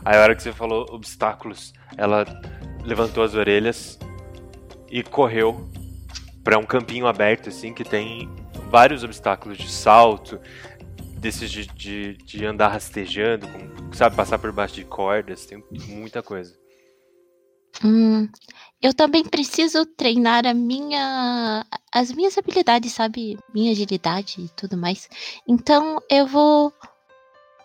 Aí 0.04 0.16
a 0.16 0.22
hora 0.22 0.34
que 0.34 0.42
você 0.42 0.52
falou 0.52 0.86
obstáculos, 0.90 1.72
ela 1.96 2.24
levantou 2.84 3.22
as 3.22 3.34
orelhas 3.34 3.98
e 4.90 5.02
correu 5.02 5.68
pra 6.42 6.58
um 6.58 6.64
campinho 6.64 7.06
aberto, 7.06 7.48
assim, 7.48 7.72
que 7.72 7.84
tem 7.84 8.28
vários 8.68 9.04
obstáculos 9.04 9.58
de 9.58 9.70
salto, 9.70 10.40
desses 11.18 11.50
de, 11.50 11.66
de, 11.66 12.16
de 12.18 12.44
andar 12.44 12.68
rastejando, 12.68 13.46
com, 13.48 13.92
sabe, 13.92 14.14
passar 14.14 14.38
por 14.38 14.52
baixo 14.52 14.74
de 14.74 14.84
cordas, 14.84 15.46
tem 15.46 15.62
muita 15.88 16.22
coisa. 16.22 16.56
Hum, 17.84 18.28
eu 18.86 18.94
também 18.94 19.24
preciso 19.24 19.84
treinar 19.84 20.46
a 20.46 20.54
minha, 20.54 21.66
as 21.92 22.12
minhas 22.12 22.38
habilidades, 22.38 22.92
sabe? 22.92 23.36
Minha 23.52 23.72
agilidade 23.72 24.40
e 24.40 24.48
tudo 24.50 24.76
mais. 24.76 25.08
Então 25.46 26.00
eu 26.08 26.24
vou, 26.24 26.72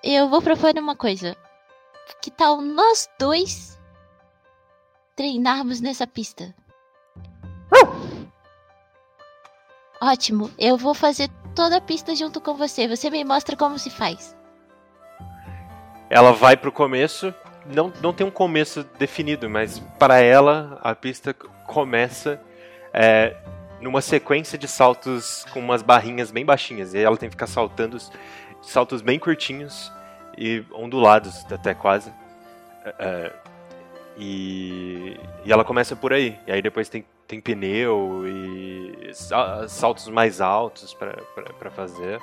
eu 0.03 0.27
vou 0.27 0.41
propor 0.41 0.75
uma 0.79 0.95
coisa. 0.95 1.37
Que 2.23 2.31
tal 2.31 2.59
nós 2.59 3.07
dois 3.19 3.79
treinarmos 5.15 5.79
nessa 5.79 6.07
pista? 6.07 6.55
Ótimo, 10.01 10.49
eu 10.57 10.75
vou 10.75 10.95
fazer 10.95 11.29
toda 11.55 11.77
a 11.77 11.81
pista 11.81 12.15
junto 12.15 12.41
com 12.41 12.55
você. 12.55 12.87
Você 12.87 13.11
me 13.11 13.23
mostra 13.23 13.55
como 13.55 13.77
se 13.77 13.91
faz. 13.91 14.35
Ela 16.09 16.31
vai 16.31 16.57
pro 16.57 16.71
começo, 16.71 17.31
não, 17.65 17.91
não 18.01 18.13
tem 18.13 18.25
um 18.25 18.31
começo 18.31 18.83
definido, 18.97 19.49
mas 19.49 19.79
para 19.99 20.19
ela 20.19 20.79
a 20.81 20.93
pista 20.95 21.33
começa 21.67 22.41
é, 22.93 23.35
numa 23.79 24.01
sequência 24.01 24.57
de 24.57 24.67
saltos 24.67 25.45
com 25.53 25.59
umas 25.59 25.81
barrinhas 25.81 26.31
bem 26.31 26.45
baixinhas. 26.45 26.93
E 26.93 26.99
ela 26.99 27.17
tem 27.17 27.29
que 27.29 27.35
ficar 27.35 27.47
saltando 27.47 27.97
os- 27.97 28.11
saltos 28.61 29.01
bem 29.01 29.17
curtinhos 29.19 29.91
e 30.37 30.63
ondulados 30.73 31.45
até 31.51 31.73
quase. 31.73 32.11
É, 32.99 33.31
e, 34.17 35.17
e 35.45 35.51
ela 35.51 35.63
começa 35.63 35.95
por 35.95 36.13
aí. 36.13 36.37
E 36.47 36.51
aí 36.51 36.61
depois 36.61 36.89
tem, 36.89 37.05
tem 37.27 37.39
pneu 37.39 38.23
e 38.27 39.11
sa- 39.13 39.67
saltos 39.67 40.07
mais 40.09 40.41
altos 40.41 40.93
para 40.93 41.71
fazer. 41.71 42.19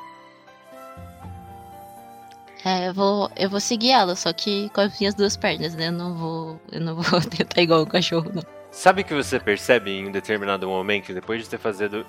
É, 2.64 2.88
eu 2.88 2.94
vou, 2.94 3.30
eu 3.36 3.48
vou 3.48 3.60
seguir 3.60 3.90
ela, 3.92 4.16
só 4.16 4.32
que 4.32 4.68
com 4.70 4.80
as 4.80 4.98
minhas 4.98 5.14
duas 5.14 5.36
pernas, 5.36 5.74
né? 5.74 5.88
Eu 5.88 5.92
não 5.92 6.14
vou, 6.14 6.60
eu 6.72 6.80
não 6.80 6.96
vou 7.00 7.20
tentar 7.30 7.62
igual 7.62 7.82
o 7.82 7.86
cachorro, 7.86 8.30
não. 8.34 8.42
Sabe 8.70 9.02
que 9.04 9.14
você 9.14 9.38
percebe 9.40 9.90
em 9.90 10.08
um 10.08 10.12
determinado 10.12 10.68
momento, 10.68 11.14
depois 11.14 11.42
de 11.42 11.48
ter 11.48 11.58
fazendo, 11.58 12.04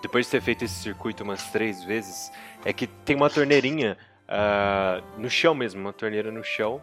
depois 0.00 0.26
de 0.26 0.32
ter 0.32 0.40
feito 0.40 0.64
esse 0.64 0.74
circuito 0.74 1.22
umas 1.22 1.42
três 1.50 1.82
vezes, 1.84 2.30
é 2.64 2.72
que 2.72 2.86
tem 2.86 3.14
uma 3.16 3.28
torneirinha 3.28 3.96
ah, 4.28 5.00
no 5.18 5.28
chão 5.28 5.54
mesmo, 5.54 5.80
uma 5.80 5.92
torneira 5.92 6.30
no 6.30 6.42
chão 6.44 6.80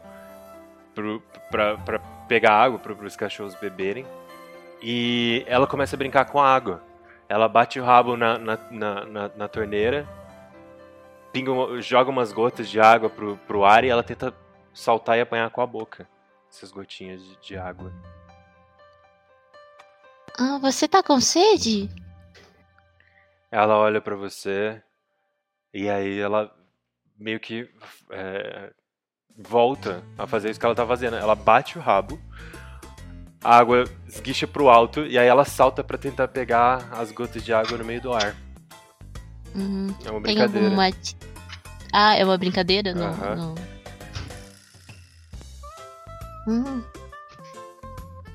pra 1.51 1.99
pegar 2.27 2.53
água 2.53 2.79
para 2.79 2.93
os 2.93 3.15
cachorros 3.15 3.55
beberem. 3.55 4.05
E 4.81 5.43
ela 5.47 5.65
começa 5.65 5.95
a 5.95 5.97
brincar 5.97 6.25
com 6.25 6.39
a 6.39 6.47
água. 6.53 6.81
Ela 7.27 7.47
bate 7.47 7.79
o 7.79 7.83
rabo 7.83 8.15
na, 8.15 8.37
na, 8.37 8.59
na, 8.69 9.05
na- 9.05 9.31
na 9.35 9.47
torneira, 9.47 10.07
pinga, 11.35 11.81
joga 11.81 12.09
umas 12.09 12.31
gotas 12.31 12.69
de 12.69 12.79
água 12.79 13.09
pro, 13.09 13.35
pro 13.45 13.65
ar 13.65 13.83
e 13.83 13.89
ela 13.89 14.01
tenta 14.01 14.33
saltar 14.73 15.17
e 15.17 15.21
apanhar 15.21 15.49
com 15.49 15.59
a 15.59 15.67
boca 15.67 16.07
essas 16.49 16.71
gotinhas 16.71 17.21
de, 17.21 17.35
de 17.41 17.57
água. 17.57 17.91
Ah, 20.39 20.57
você 20.59 20.87
tá 20.87 21.03
com 21.03 21.19
sede? 21.19 21.89
Ela 23.51 23.77
olha 23.77 23.99
pra 23.99 24.15
você 24.15 24.81
e 25.73 25.89
aí 25.89 26.19
ela 26.19 26.55
meio 27.17 27.39
que 27.39 27.69
é, 28.09 28.71
volta 29.37 30.03
a 30.17 30.25
fazer 30.25 30.49
isso 30.49 30.59
que 30.59 30.65
ela 30.65 30.75
tá 30.75 30.87
fazendo. 30.87 31.17
Ela 31.17 31.35
bate 31.35 31.77
o 31.77 31.81
rabo, 31.81 32.17
a 33.43 33.57
água 33.57 33.83
esguicha 34.07 34.47
pro 34.47 34.69
alto 34.69 35.05
e 35.05 35.19
aí 35.19 35.27
ela 35.27 35.43
salta 35.43 35.83
pra 35.83 35.97
tentar 35.97 36.29
pegar 36.29 36.87
as 36.93 37.11
gotas 37.11 37.43
de 37.43 37.53
água 37.53 37.77
no 37.77 37.83
meio 37.83 37.99
do 37.99 38.13
ar. 38.13 38.44
Uhum. 39.55 39.87
É 40.03 40.11
uma 40.11 40.21
Tem 40.21 40.35
brincadeira. 40.35 40.67
alguma. 40.67 40.89
Ah, 41.93 42.15
é 42.15 42.25
uma 42.25 42.37
brincadeira? 42.37 42.93
Não. 42.93 43.15
Não. 43.35 43.55
Hum. 46.47 46.83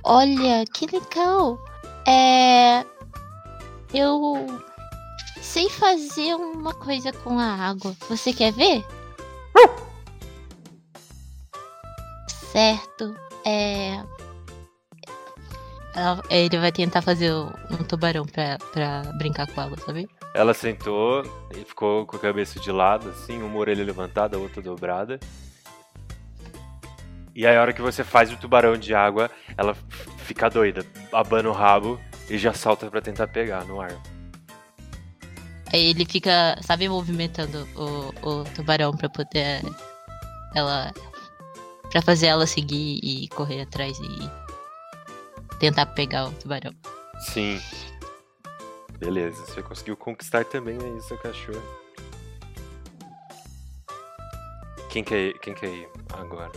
Olha, 0.03 0.65
que 0.73 0.87
legal. 0.87 1.59
É. 2.07 2.85
Eu 3.93 4.47
sei 5.43 5.69
fazer 5.69 6.35
uma 6.37 6.73
coisa 6.75 7.13
com 7.13 7.39
a 7.39 7.45
água. 7.55 7.95
Você 8.09 8.33
quer 8.33 8.53
ver? 8.53 8.85
Certo. 12.53 13.15
É. 13.45 14.03
Ela- 15.95 16.23
Ele 16.31 16.59
vai 16.59 16.73
tentar 16.73 17.03
fazer 17.03 17.33
um 17.33 17.85
tubarão 17.87 18.25
pra, 18.25 18.59
pra 18.73 19.03
brincar 19.19 19.47
com 19.53 19.61
ela, 19.61 19.77
sabe? 19.85 20.09
Ela 20.33 20.55
sentou 20.55 21.23
e 21.55 21.65
ficou 21.65 22.07
com 22.07 22.17
a 22.17 22.21
cabeça 22.21 22.61
de 22.61 22.71
lado, 22.71 23.09
assim, 23.11 23.43
uma 23.43 23.59
orelha 23.59 23.85
levantada, 23.85 24.37
a 24.37 24.41
outra 24.41 24.63
dobrada. 24.63 25.19
E 27.35 27.47
aí, 27.47 27.57
a 27.57 27.61
hora 27.61 27.73
que 27.73 27.83
você 27.83 28.05
faz 28.05 28.33
o 28.33 28.37
tubarão 28.37 28.77
de 28.77 28.95
água, 28.95 29.31
ela 29.57 29.75
fica 30.19 30.49
doida, 30.49 30.85
abana 31.13 31.49
o 31.49 31.53
rabo 31.53 31.99
e 32.29 32.39
já 32.39 32.53
salta 32.53 32.89
pra 32.89 33.01
tentar 33.01 33.27
pegar 33.29 33.65
no 33.65 33.81
ar. 33.81 33.93
Aí 35.73 35.91
ele 35.91 36.05
fica, 36.05 36.57
sabe, 36.63 36.89
movimentando 36.89 37.67
o, 37.77 38.29
o 38.29 38.45
tubarão 38.55 38.93
pra 38.93 39.09
poder 39.09 39.63
ela. 40.55 40.93
pra 41.91 42.03
fazer 42.03 42.27
ela 42.27 42.47
seguir 42.47 43.01
e 43.03 43.29
correr 43.29 43.63
atrás 43.63 43.99
e 43.99 45.59
tentar 45.59 45.87
pegar 45.87 46.27
o 46.27 46.33
tubarão. 46.33 46.73
Sim. 47.21 47.61
Beleza, 49.01 49.47
você 49.47 49.63
conseguiu 49.63 49.97
conquistar 49.97 50.45
também 50.45 50.77
aí 50.79 51.01
seu 51.01 51.17
cachorro. 51.17 51.63
Quem 54.91 55.03
quer 55.03 55.29
ir, 55.29 55.39
quem 55.39 55.55
quer 55.55 55.71
ir 55.71 55.89
agora? 56.13 56.53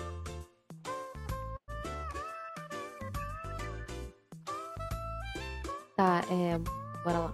Tá, 5.95 6.21
é. 6.29 6.57
Bora 7.05 7.19
lá. 7.19 7.33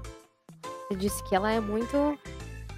Você 0.87 0.95
disse 0.95 1.23
que 1.23 1.33
ela 1.35 1.51
é 1.51 1.59
muito. 1.59 2.19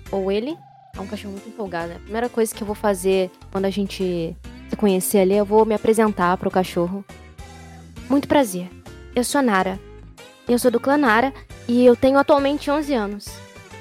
Ou 0.10 0.32
ele 0.32 0.58
é 0.96 1.02
um 1.02 1.08
cachorro 1.08 1.34
muito 1.34 1.50
empolgado. 1.50 1.90
né? 1.90 1.96
A 1.98 2.00
primeira 2.00 2.30
coisa 2.30 2.56
que 2.56 2.64
eu 2.64 2.68
vou 2.68 2.76
fazer 2.76 3.30
quando 3.52 3.66
a 3.66 3.70
gente 3.70 4.38
se 4.70 4.76
conhecer 4.78 5.20
ali, 5.20 5.36
eu 5.36 5.46
vou 5.46 5.66
me 5.66 5.76
apresentar 5.76 6.38
pro 6.38 6.50
cachorro. 6.50 7.04
Muito 8.10 8.26
prazer. 8.26 8.70
Eu 9.14 9.24
sou 9.26 9.42
Nara. 9.42 9.78
Eu 10.54 10.60
sou 10.60 10.70
do 10.72 10.80
clã 10.80 10.98
Nara 10.98 11.34
e 11.68 11.86
eu 11.86 11.96
tenho 11.96 12.18
atualmente 12.18 12.70
11 12.70 12.94
anos. 12.94 13.28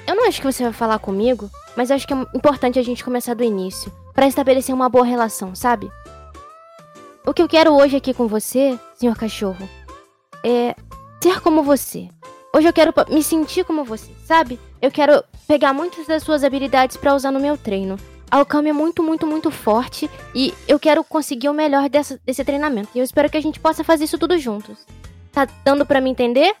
Eu 0.07 0.15
não 0.15 0.27
acho 0.27 0.39
que 0.41 0.51
você 0.51 0.63
vai 0.63 0.73
falar 0.73 0.99
comigo, 0.99 1.49
mas 1.75 1.91
acho 1.91 2.07
que 2.07 2.13
é 2.13 2.17
importante 2.33 2.79
a 2.79 2.83
gente 2.83 3.03
começar 3.03 3.33
do 3.33 3.43
início, 3.43 3.91
pra 4.13 4.27
estabelecer 4.27 4.73
uma 4.73 4.89
boa 4.89 5.05
relação, 5.05 5.53
sabe? 5.53 5.91
O 7.25 7.33
que 7.33 7.41
eu 7.41 7.47
quero 7.47 7.73
hoje 7.73 7.97
aqui 7.97 8.13
com 8.13 8.27
você, 8.27 8.79
senhor 8.95 9.15
cachorro, 9.15 9.67
é 10.43 10.75
ser 11.21 11.41
como 11.41 11.61
você. 11.61 12.09
Hoje 12.55 12.67
eu 12.67 12.73
quero 12.73 12.93
me 13.09 13.21
sentir 13.21 13.63
como 13.63 13.83
você, 13.83 14.09
sabe? 14.25 14.59
Eu 14.81 14.91
quero 14.91 15.23
pegar 15.47 15.73
muitas 15.73 16.07
das 16.07 16.23
suas 16.23 16.43
habilidades 16.43 16.97
pra 16.97 17.13
usar 17.13 17.31
no 17.31 17.39
meu 17.39 17.57
treino. 17.57 17.97
A 18.29 18.39
Okami 18.39 18.69
é 18.69 18.73
muito, 18.73 19.03
muito, 19.03 19.27
muito 19.27 19.51
forte 19.51 20.09
e 20.33 20.53
eu 20.67 20.79
quero 20.79 21.03
conseguir 21.03 21.49
o 21.49 21.53
melhor 21.53 21.89
dessa- 21.89 22.19
desse 22.25 22.43
treinamento. 22.45 22.89
E 22.95 22.99
eu 22.99 23.03
espero 23.03 23.29
que 23.29 23.37
a 23.37 23.41
gente 23.41 23.59
possa 23.59 23.83
fazer 23.83 24.05
isso 24.05 24.17
tudo 24.17 24.37
juntos. 24.37 24.77
Tá 25.31 25.47
dando 25.63 25.85
pra 25.85 26.01
me 26.01 26.09
entender? 26.09 26.55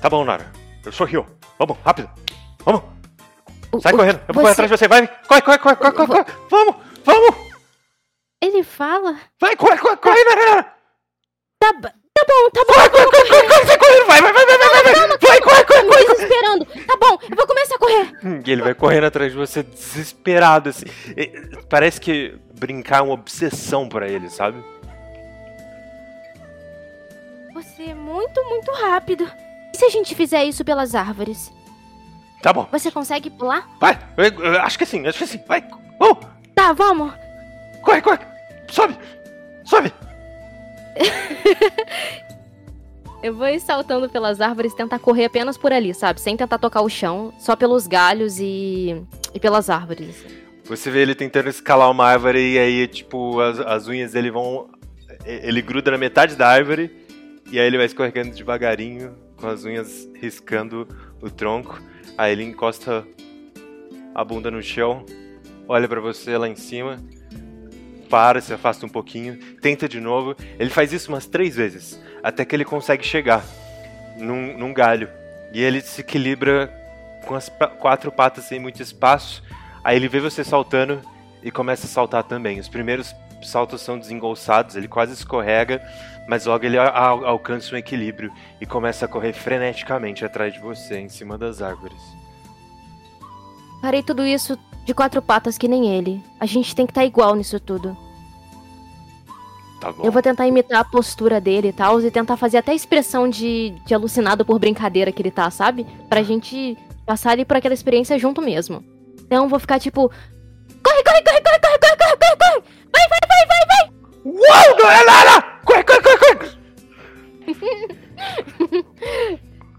Tá 0.00 0.10
bom, 0.10 0.24
Nara. 0.24 0.52
Eu 0.84 0.92
sou 0.92 1.06
Ryo. 1.06 1.26
Vamos, 1.58 1.78
rápido. 1.84 2.10
Vamos. 2.64 2.82
O- 3.72 3.80
Sai 3.80 3.92
o- 3.92 3.96
correndo. 3.96 4.20
Eu 4.28 4.34
vou 4.34 4.42
correr 4.42 4.52
atrás 4.52 4.70
de 4.70 4.76
você. 4.76 4.86
Vai. 4.88 5.06
Corre, 5.26 5.42
corre, 5.42 5.58
corre, 5.58 5.76
corre, 5.76 5.92
corre. 5.92 6.06
corre. 6.08 6.24
Vamos, 6.50 6.76
vamos. 7.04 7.34
Ele 8.42 8.62
fala? 8.62 9.18
Vai, 9.40 9.56
corre, 9.56 9.78
corre, 9.78 9.96
corre, 9.96 10.24
Nara. 10.24 10.44
Nara. 10.46 10.62
Tá, 11.58 11.72
tá 11.72 12.24
bom, 12.28 12.50
tá 12.52 12.64
bom. 12.66 12.74
Corre, 12.74 12.90
corre, 12.90 13.06
corre, 13.06 13.28
corre, 13.28 13.48
corre. 13.48 13.66
Sai 13.66 13.78
correndo. 13.78 14.06
Vai, 14.06 14.20
vai, 14.20 14.32
vai, 14.32 14.46
vai, 14.46 14.58
vai, 14.58 14.68
vai. 14.68 14.82
Vai, 14.82 15.08
vai 15.08 15.40
corre, 15.40 15.64
corre, 15.64 15.82
corre. 15.88 16.04
desesperando. 16.14 16.64
Tá 16.66 16.96
bom, 17.00 17.18
eu 17.30 17.36
vou 17.36 17.46
começar 17.46 17.74
a 17.74 17.78
correr. 17.78 18.12
Hum, 18.22 18.42
E 18.44 18.52
ele 18.52 18.62
vai 18.62 18.74
correndo 18.74 19.04
atrás 19.04 19.32
de 19.32 19.38
você 19.38 19.62
desesperado, 19.62 20.68
assim. 20.68 20.84
Parece 21.70 21.98
que 22.00 22.38
brincar 22.58 22.98
é 22.98 23.02
uma 23.02 23.14
obsessão 23.14 23.88
pra 23.88 24.06
ele, 24.06 24.28
sabe? 24.28 24.62
Você 27.64 27.84
é 27.84 27.94
muito, 27.94 28.42
muito 28.48 28.70
rápido. 28.72 29.28
E 29.72 29.76
se 29.76 29.84
a 29.84 29.90
gente 29.90 30.14
fizer 30.14 30.44
isso 30.44 30.64
pelas 30.64 30.94
árvores? 30.94 31.52
Tá 32.42 32.52
bom. 32.52 32.68
Você 32.70 32.90
consegue 32.90 33.30
pular? 33.30 33.68
Vai, 33.80 33.98
eu- 34.16 34.44
eu 34.44 34.60
acho 34.62 34.78
que 34.78 34.86
sim, 34.86 35.06
acho 35.06 35.18
que 35.18 35.26
sim. 35.26 35.40
Vai. 35.48 35.64
Oh, 35.98 36.14
Tá, 36.54 36.72
vamos. 36.72 37.12
corre, 37.82 38.00
corre. 38.02 38.18
Sobe. 38.70 38.96
Sobe. 39.64 39.92
Eu 43.22 43.34
vou 43.34 43.48
ir 43.48 43.58
saltando 43.58 44.06
pelas 44.08 44.38
árvores 44.40 44.72
e 44.72 44.76
tentar 44.76 44.98
correr 44.98 45.24
apenas 45.24 45.56
por 45.56 45.72
ali, 45.72 45.94
sabe? 45.94 46.20
Sem 46.20 46.36
tentar 46.36 46.58
tocar 46.58 46.82
o 46.82 46.90
chão, 46.90 47.32
só 47.38 47.56
pelos 47.56 47.86
galhos 47.86 48.38
e, 48.38 49.02
e 49.32 49.40
pelas 49.40 49.70
árvores. 49.70 50.14
Você 50.66 50.90
vê 50.90 51.00
ele 51.00 51.14
tentando 51.14 51.48
escalar 51.48 51.90
uma 51.90 52.04
árvore 52.06 52.38
e 52.52 52.58
aí, 52.58 52.86
tipo, 52.86 53.40
as, 53.40 53.58
as 53.60 53.88
unhas 53.88 54.12
dele 54.12 54.30
vão. 54.30 54.68
Ele 55.24 55.62
gruda 55.62 55.90
na 55.90 55.96
metade 55.98 56.36
da 56.36 56.46
árvore 56.48 57.03
e 57.50 57.58
aí 57.60 57.66
ele 57.66 57.76
vai 57.76 57.86
escorregando 57.86 58.34
devagarinho, 58.34 59.16
com 59.36 59.46
as 59.46 59.64
unhas 59.64 60.08
riscando 60.14 60.88
o 61.20 61.30
tronco. 61.30 61.80
Aí 62.16 62.32
ele 62.32 62.44
encosta 62.44 63.06
a 64.14 64.24
bunda 64.24 64.50
no 64.50 64.62
chão, 64.62 65.04
olha 65.68 65.88
pra 65.88 66.00
você 66.00 66.36
lá 66.36 66.48
em 66.48 66.56
cima, 66.56 67.02
para, 68.08 68.40
se 68.40 68.52
afasta 68.52 68.86
um 68.86 68.88
pouquinho, 68.88 69.38
tenta 69.60 69.88
de 69.88 70.00
novo. 70.00 70.36
Ele 70.58 70.70
faz 70.70 70.92
isso 70.92 71.10
umas 71.10 71.26
três 71.26 71.56
vezes, 71.56 72.00
até 72.22 72.44
que 72.44 72.54
ele 72.54 72.64
consegue 72.64 73.04
chegar 73.04 73.44
num, 74.16 74.56
num 74.56 74.72
galho. 74.72 75.08
E 75.52 75.60
ele 75.60 75.80
se 75.80 76.00
equilibra 76.00 76.72
com 77.26 77.34
as 77.34 77.50
quatro 77.78 78.10
patas 78.12 78.44
sem 78.44 78.58
muito 78.58 78.82
espaço. 78.82 79.42
Aí 79.82 79.96
ele 79.96 80.08
vê 80.08 80.20
você 80.20 80.42
saltando 80.44 81.00
e 81.42 81.50
começa 81.50 81.86
a 81.86 81.90
saltar 81.90 82.24
também. 82.24 82.58
Os 82.58 82.68
primeiros 82.68 83.14
saltos 83.42 83.82
são 83.82 83.98
desengolçados, 83.98 84.76
ele 84.76 84.88
quase 84.88 85.12
escorrega, 85.12 85.82
mas 86.28 86.46
logo 86.46 86.64
ele 86.64 86.78
a- 86.78 86.84
a- 86.88 87.08
alcança 87.08 87.74
um 87.74 87.78
equilíbrio 87.78 88.32
e 88.60 88.66
começa 88.66 89.04
a 89.04 89.08
correr 89.08 89.32
freneticamente 89.32 90.24
atrás 90.24 90.52
de 90.52 90.60
você, 90.60 90.98
em 90.98 91.08
cima 91.08 91.36
das 91.38 91.60
árvores. 91.62 92.00
Farei 93.80 94.02
tudo 94.02 94.24
isso 94.26 94.58
de 94.84 94.94
quatro 94.94 95.20
patas 95.20 95.58
que 95.58 95.68
nem 95.68 95.94
ele. 95.96 96.22
A 96.40 96.46
gente 96.46 96.74
tem 96.74 96.86
que 96.86 96.92
estar 96.92 97.04
igual 97.04 97.34
nisso 97.34 97.60
tudo. 97.60 97.96
Tá 99.80 99.92
bom. 99.92 100.04
Eu 100.04 100.12
vou 100.12 100.22
tentar 100.22 100.46
imitar 100.46 100.80
a 100.80 100.84
postura 100.84 101.40
dele 101.40 101.68
e 101.68 101.72
tal, 101.72 102.00
e 102.00 102.10
tentar 102.10 102.36
fazer 102.38 102.56
até 102.58 102.72
a 102.72 102.74
expressão 102.74 103.28
de, 103.28 103.70
de 103.84 103.94
alucinado 103.94 104.44
por 104.44 104.58
brincadeira 104.58 105.12
que 105.12 105.20
ele 105.20 105.30
tá, 105.30 105.50
sabe? 105.50 105.86
Pra 106.08 106.22
gente 106.22 106.78
passar 107.04 107.32
ali 107.32 107.44
por 107.44 107.56
aquela 107.56 107.74
experiência 107.74 108.18
junto 108.18 108.40
mesmo. 108.40 108.82
Então 109.20 109.44
eu 109.44 109.48
vou 109.48 109.58
ficar 109.58 109.78
tipo. 109.78 110.08
Corre, 110.82 111.02
corre, 111.02 111.22
corre, 111.22 111.40
corre, 111.42 111.58
corre, 111.58 111.78
corre, 111.78 111.96
corre, 111.96 112.16
corre, 112.16 112.36
corre! 112.36 112.62
Vai, 112.92 113.08
vai, 113.08 113.20
vai, 113.28 113.46
vai, 113.46 113.66
vai! 113.68 113.90
Uau, 114.24 114.76
galera! 114.78 115.53
Corre, 115.64 115.84
corre, 115.84 116.02
corre, 116.02 116.36
corre! 116.36 116.58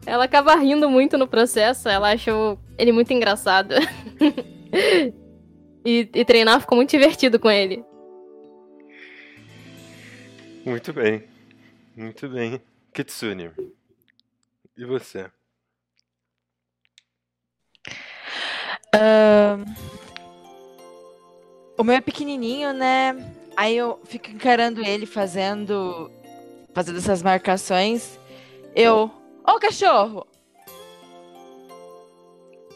Ela 0.05 0.25
acaba 0.25 0.53
rindo 0.55 0.87
muito 0.89 1.17
no 1.17 1.27
processo, 1.27 1.89
ela 1.89 2.11
achou 2.11 2.59
ele 2.77 2.91
muito 2.91 3.11
engraçado. 3.11 3.73
e, 5.83 6.07
e 6.13 6.25
treinar 6.25 6.61
ficou 6.61 6.75
muito 6.75 6.91
divertido 6.91 7.39
com 7.39 7.49
ele. 7.49 7.83
Muito 10.63 10.93
bem. 10.93 11.23
Muito 11.95 12.29
bem. 12.29 12.61
Kitsune. 12.93 13.49
E 14.77 14.85
você? 14.85 15.25
Ahn, 18.93 19.65
O 21.77 21.83
meu 21.83 21.95
é 21.95 22.01
pequenininho, 22.01 22.73
né? 22.73 23.13
Aí 23.57 23.77
eu 23.77 23.99
fico 24.03 24.29
encarando 24.29 24.85
ele 24.85 25.05
fazendo 25.05 26.11
fazendo 26.73 26.97
essas 26.97 27.23
marcações. 27.23 28.19
Eu, 28.75 29.09
ô 29.47 29.59
cachorro! 29.59 30.27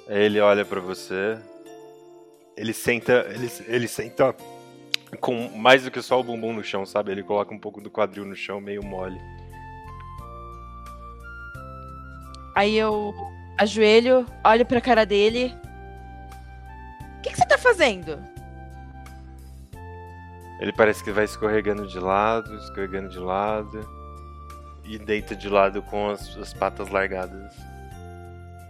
Aí 0.07 0.23
ele 0.23 0.39
olha 0.39 0.63
pra 0.63 0.79
você. 0.79 1.37
Ele 2.55 2.73
senta. 2.73 3.27
Ele, 3.29 3.51
ele 3.67 3.87
senta 3.87 4.33
com 5.19 5.49
mais 5.49 5.83
do 5.83 5.91
que 5.91 6.01
só 6.01 6.19
o 6.19 6.23
bumbum 6.23 6.53
no 6.53 6.63
chão, 6.63 6.85
sabe? 6.85 7.11
Ele 7.11 7.23
coloca 7.23 7.53
um 7.53 7.59
pouco 7.59 7.81
do 7.81 7.91
quadril 7.91 8.25
no 8.25 8.35
chão, 8.35 8.61
meio 8.61 8.83
mole. 8.83 9.19
Aí 12.55 12.77
eu 12.77 13.13
ajoelho, 13.57 14.25
olho 14.45 14.65
pra 14.65 14.81
cara 14.81 15.05
dele. 15.05 15.53
O 17.17 17.21
que, 17.21 17.31
que 17.31 17.37
você 17.37 17.45
tá 17.45 17.57
fazendo? 17.57 18.17
Ele 20.59 20.73
parece 20.73 21.03
que 21.03 21.11
vai 21.11 21.23
escorregando 21.23 21.87
de 21.87 21.99
lado, 21.99 22.53
escorregando 22.57 23.09
de 23.09 23.19
lado. 23.19 23.87
E 24.83 24.97
deita 24.97 25.35
de 25.35 25.47
lado 25.47 25.81
com 25.83 26.09
as, 26.09 26.35
as 26.37 26.53
patas 26.53 26.89
largadas. 26.89 27.53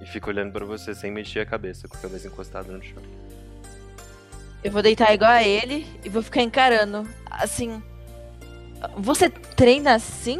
E 0.01 0.05
fica 0.05 0.29
olhando 0.29 0.51
pra 0.51 0.65
você 0.65 0.93
sem 0.93 1.11
mexer 1.11 1.39
a 1.39 1.45
cabeça, 1.45 1.87
com 1.87 1.97
a 1.97 1.99
cabeça 1.99 2.27
encostada 2.27 2.71
no 2.71 2.83
chão. 2.83 3.01
Eu 4.63 4.71
vou 4.71 4.81
deitar 4.81 5.13
igual 5.13 5.31
a 5.31 5.43
ele 5.43 5.87
e 6.03 6.09
vou 6.09 6.21
ficar 6.21 6.41
encarando. 6.41 7.07
Assim. 7.29 7.81
Você 8.97 9.29
treina 9.29 9.95
assim? 9.95 10.39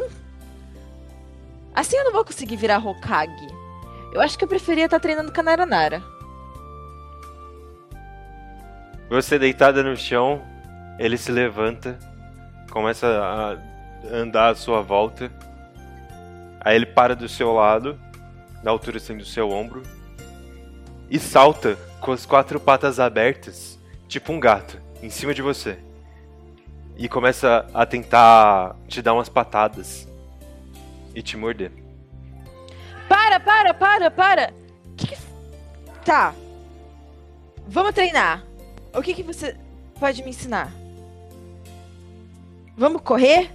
Assim 1.74 1.96
eu 1.96 2.04
não 2.04 2.12
vou 2.12 2.24
conseguir 2.24 2.56
virar 2.56 2.84
Hokage. 2.84 3.48
Eu 4.12 4.20
acho 4.20 4.36
que 4.36 4.44
eu 4.44 4.48
preferia 4.48 4.84
estar 4.84 5.00
treinando 5.00 5.32
com 5.32 5.40
a 5.40 5.42
Naranara. 5.42 6.02
Você 9.08 9.38
deitada 9.38 9.82
no 9.82 9.96
chão, 9.96 10.42
ele 11.00 11.16
se 11.16 11.32
levanta, 11.32 11.98
começa 12.70 13.06
a 13.06 14.14
andar 14.14 14.50
à 14.50 14.54
sua 14.54 14.82
volta. 14.82 15.32
Aí 16.60 16.76
ele 16.76 16.84
para 16.84 17.16
do 17.16 17.26
seu 17.26 17.54
lado, 17.54 17.98
na 18.62 18.70
altura 18.70 18.98
assim 18.98 19.16
do 19.16 19.24
seu 19.24 19.48
ombro, 19.50 19.82
e 21.08 21.18
salta 21.18 21.78
com 22.02 22.12
as 22.12 22.26
quatro 22.26 22.60
patas 22.60 23.00
abertas, 23.00 23.78
tipo 24.08 24.30
um 24.30 24.38
gato, 24.38 24.78
em 25.02 25.08
cima 25.08 25.32
de 25.32 25.40
você. 25.40 25.78
E 26.98 27.08
começa 27.08 27.66
a 27.72 27.86
tentar 27.86 28.76
te 28.86 29.00
dar 29.00 29.14
umas 29.14 29.30
patadas 29.30 30.06
e 31.14 31.22
te 31.22 31.34
morder. 31.34 31.72
Para, 33.08 33.40
para, 33.40 33.72
para, 33.72 34.10
para! 34.10 34.52
Que 34.98 35.06
que... 35.06 35.16
Tá. 36.04 36.34
Vamos 37.66 37.94
treinar. 37.94 38.44
O 38.94 39.00
que, 39.00 39.14
que 39.14 39.22
você 39.22 39.56
pode 39.98 40.22
me 40.22 40.28
ensinar? 40.28 40.79
Vamos 42.80 43.02
correr? 43.02 43.50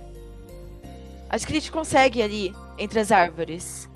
Acho 1.28 1.48
que 1.48 1.54
a 1.54 1.56
gente 1.56 1.72
consegue 1.72 2.22
ali, 2.22 2.54
entre 2.78 3.00
as 3.00 3.12
árvores. 3.12 3.90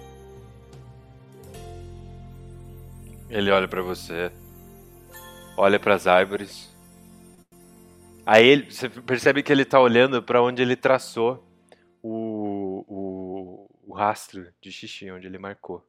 Ele 3.30 3.52
olha 3.52 3.68
pra 3.68 3.84
você, 3.84 4.32
olha 5.56 5.80
pras 5.80 6.08
árvores. 6.08 6.76
Aí 8.26 8.44
ele, 8.44 8.72
você 8.72 8.90
percebe 8.90 9.44
que 9.44 9.52
ele 9.52 9.66
tá 9.66 9.80
olhando 9.80 10.24
pra 10.24 10.42
onde 10.42 10.64
ele 10.64 10.76
traçou 10.76 11.48
o, 12.02 12.84
o, 12.88 13.70
o 13.86 13.94
rastro 13.94 14.48
de 14.60 14.72
xixi, 14.72 15.12
onde 15.12 15.28
ele 15.28 15.38
marcou. 15.38 15.88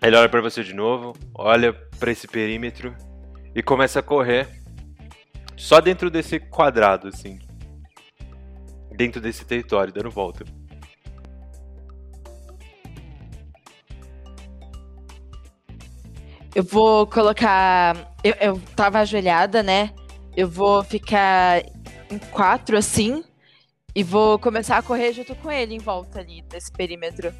Ele 0.00 0.16
olha 0.16 0.28
pra 0.30 0.40
você 0.40 0.64
de 0.64 0.72
novo, 0.72 1.14
olha 1.34 1.74
pra 2.00 2.10
esse 2.10 2.26
perímetro 2.26 2.96
e 3.54 3.62
começa 3.62 4.00
a 4.00 4.02
correr 4.02 4.48
só 5.54 5.82
dentro 5.82 6.10
desse 6.10 6.40
quadrado, 6.40 7.08
assim. 7.08 7.46
Dentro 8.98 9.20
desse 9.20 9.44
território, 9.44 9.92
dando 9.92 10.10
volta. 10.10 10.44
Eu 16.52 16.64
vou 16.64 17.06
colocar. 17.06 18.12
Eu, 18.24 18.34
eu 18.40 18.62
tava 18.74 18.98
ajoelhada, 18.98 19.62
né? 19.62 19.94
Eu 20.36 20.48
vou 20.48 20.82
ficar 20.82 21.62
em 22.10 22.18
quatro 22.32 22.76
assim. 22.76 23.22
E 23.94 24.02
vou 24.02 24.36
começar 24.36 24.76
a 24.76 24.82
correr 24.82 25.12
junto 25.12 25.32
com 25.36 25.52
ele 25.52 25.76
em 25.76 25.78
volta 25.78 26.18
ali 26.18 26.42
desse 26.42 26.72
perímetro. 26.72 27.32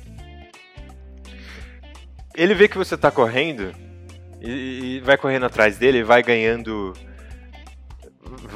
Ele 2.37 2.55
vê 2.55 2.69
que 2.69 2.79
você 2.79 2.97
tá 2.97 3.11
correndo 3.11 3.75
e, 4.41 4.99
e 4.99 5.01
vai 5.01 5.19
correndo 5.19 5.47
atrás 5.47 5.77
dele, 5.77 6.05
vai 6.05 6.23
ganhando. 6.23 6.93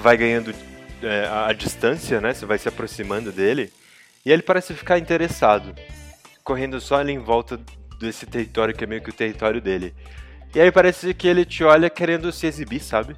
Vai 0.00 0.16
ganhando 0.16 0.54
é, 1.02 1.28
a, 1.28 1.52
distância, 1.52 2.20
né? 2.20 2.32
Você 2.32 2.46
vai 2.46 2.58
se 2.58 2.68
aproximando 2.68 3.32
dele. 3.32 3.72
E 4.24 4.30
ele 4.30 4.42
parece 4.42 4.74
ficar 4.74 4.98
interessado. 4.98 5.74
Correndo 6.44 6.80
só 6.80 6.96
ali 6.96 7.12
em 7.12 7.18
volta 7.18 7.60
desse 8.00 8.26
território 8.26 8.74
que 8.74 8.84
é 8.84 8.86
meio 8.86 9.02
que 9.02 9.10
o 9.10 9.14
território 9.14 9.60
dele. 9.60 9.94
E 10.54 10.60
aí 10.60 10.70
parece 10.70 11.14
que 11.14 11.26
ele 11.26 11.44
te 11.44 11.64
olha 11.64 11.88
querendo 11.88 12.32
se 12.32 12.46
exibir, 12.46 12.80
sabe? 12.80 13.16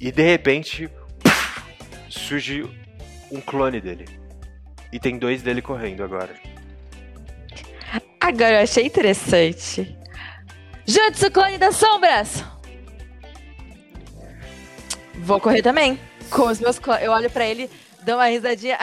E 0.00 0.10
de 0.10 0.22
repente. 0.22 0.88
surge 2.08 2.68
um 3.30 3.40
clone 3.40 3.80
dele. 3.80 4.06
E 4.92 4.98
tem 4.98 5.18
dois 5.18 5.42
dele 5.42 5.62
correndo 5.62 6.02
agora. 6.02 6.34
Agora 8.20 8.58
eu 8.58 8.62
achei 8.62 8.84
interessante. 8.84 9.96
Jutsu 10.86 11.30
Clone 11.30 11.56
das 11.56 11.76
Sombras! 11.76 12.44
Vou 15.14 15.40
correr 15.40 15.62
também. 15.62 15.98
Com 16.30 16.48
os 16.48 16.60
meus. 16.60 16.80
Eu 17.00 17.12
olho 17.12 17.30
pra 17.30 17.44
ele, 17.44 17.70
dou 18.02 18.16
uma 18.16 18.26
risadinha. 18.26 18.78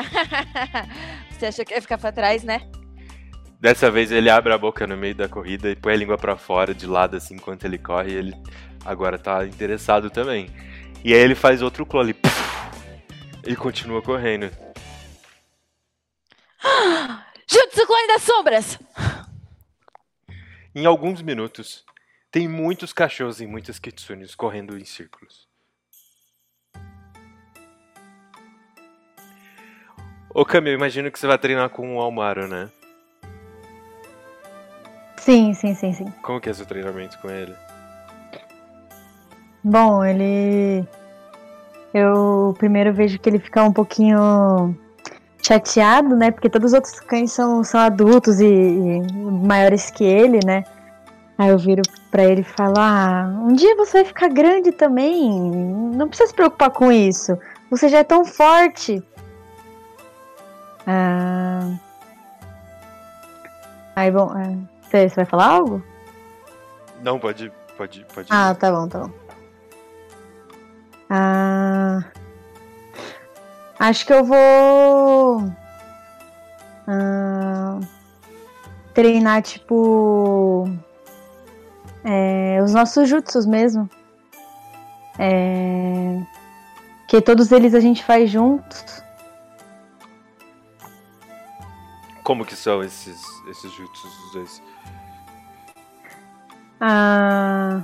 Você 1.32 1.46
achou 1.48 1.66
que 1.66 1.74
ia 1.74 1.82
ficar 1.82 1.98
pra 1.98 2.12
trás, 2.12 2.44
né? 2.44 2.62
Dessa 3.60 3.90
vez 3.90 4.12
ele 4.12 4.30
abre 4.30 4.54
a 4.54 4.58
boca 4.58 4.86
no 4.86 4.96
meio 4.96 5.16
da 5.16 5.28
corrida 5.28 5.70
e 5.70 5.76
põe 5.76 5.94
a 5.94 5.98
língua 5.98 6.18
pra 6.18 6.38
fora, 6.38 6.74
de 6.74 6.86
lado, 6.86 7.18
assim, 7.18 7.36
enquanto 7.36 7.66
ele 7.66 7.78
corre. 7.78 8.12
E 8.12 8.16
ele 8.16 8.34
agora 8.86 9.18
tá 9.18 9.46
interessado 9.46 10.10
também. 10.10 10.50
E 11.04 11.14
aí 11.14 11.20
ele 11.20 11.36
faz 11.36 11.62
outro 11.62 11.86
clone. 11.86 12.16
Ele 13.44 13.56
continua 13.56 14.02
correndo. 14.02 14.52
Jutsu 17.50 17.88
Clone 17.88 18.08
das 18.08 18.22
Sombras! 18.24 18.80
Em 20.76 20.86
alguns 20.86 21.22
minutos, 21.22 21.86
tem 22.30 22.48
muitos 22.48 22.94
cachorros 22.94 23.40
e 23.42 23.48
muitas 23.48 23.80
kitsunes 23.80 24.36
correndo 24.36 24.78
em 24.78 24.86
círculos. 24.86 25.48
Ô 30.38 30.46
eu 30.54 30.74
imagino 30.74 31.10
que 31.10 31.18
você 31.18 31.26
vai 31.26 31.36
treinar 31.36 31.68
com 31.72 31.98
o 31.98 32.00
Almaro, 32.00 32.48
né? 32.48 32.70
Sim, 35.18 35.52
sim, 35.56 35.74
sim, 35.74 35.92
sim. 35.92 36.06
Como 36.22 36.40
que 36.40 36.48
é 36.48 36.54
seu 36.54 36.64
treinamento 36.64 37.18
com 37.18 37.28
ele? 37.28 37.56
Bom, 39.64 40.06
ele. 40.06 40.88
Eu 41.92 42.54
primeiro 42.60 42.94
vejo 42.94 43.18
que 43.18 43.28
ele 43.28 43.40
fica 43.40 43.64
um 43.64 43.74
pouquinho 43.74 44.78
chateado, 45.42 46.16
né? 46.16 46.30
Porque 46.30 46.52
todos 46.52 46.68
os 46.68 46.76
outros 46.76 47.00
cães 47.00 47.32
são, 47.32 47.64
são 47.64 47.80
adultos 47.80 48.40
e, 48.40 48.46
e 48.46 49.02
maiores 49.12 49.90
que 49.90 50.04
ele, 50.04 50.40
né? 50.46 50.64
Aí 51.36 51.50
eu 51.50 51.58
viro 51.58 51.82
pra 52.12 52.24
ele 52.24 52.42
e 52.42 52.44
falo: 52.44 52.76
Ah, 52.78 53.28
um 53.42 53.54
dia 53.54 53.76
você 53.76 54.04
vai 54.04 54.06
ficar 54.06 54.30
grande 54.30 54.72
também. 54.72 55.32
Não 55.96 56.08
precisa 56.08 56.30
se 56.30 56.36
preocupar 56.36 56.70
com 56.70 56.92
isso. 56.92 57.36
Você 57.72 57.90
já 57.90 57.98
é 57.98 58.04
tão 58.04 58.24
forte. 58.24 59.04
Ah... 60.88 61.78
Aí, 63.98 64.12
bom, 64.12 64.32
é, 64.38 64.56
você, 64.82 65.10
você 65.10 65.16
vai 65.16 65.26
falar 65.26 65.48
algo? 65.48 65.84
Não, 67.02 67.20
pode, 67.20 67.52
pode, 67.76 68.06
pode. 68.14 68.28
Ah, 68.32 68.56
tá 68.56 68.72
bom, 68.72 68.88
tá 68.88 69.00
bom. 69.00 69.12
Ah, 71.10 72.04
acho 73.80 74.06
que 74.06 74.14
eu 74.14 74.24
vou 74.24 75.52
ah, 76.88 77.80
treinar 78.94 79.42
tipo 79.42 80.70
é, 82.04 82.60
os 82.64 82.74
nossos 82.74 83.10
jutsus 83.10 83.46
mesmo. 83.46 83.90
É, 85.20 86.22
que 87.08 87.22
todos 87.22 87.52
eles 87.52 87.74
a 87.74 87.80
gente 87.80 88.04
faz 88.04 88.30
juntos. 88.30 89.07
Como 92.28 92.44
que 92.44 92.58
são 92.58 92.84
esses, 92.84 93.22
esses 93.50 93.72
jutsus 93.72 94.32
dois? 94.34 94.62
Ah, 96.82 97.82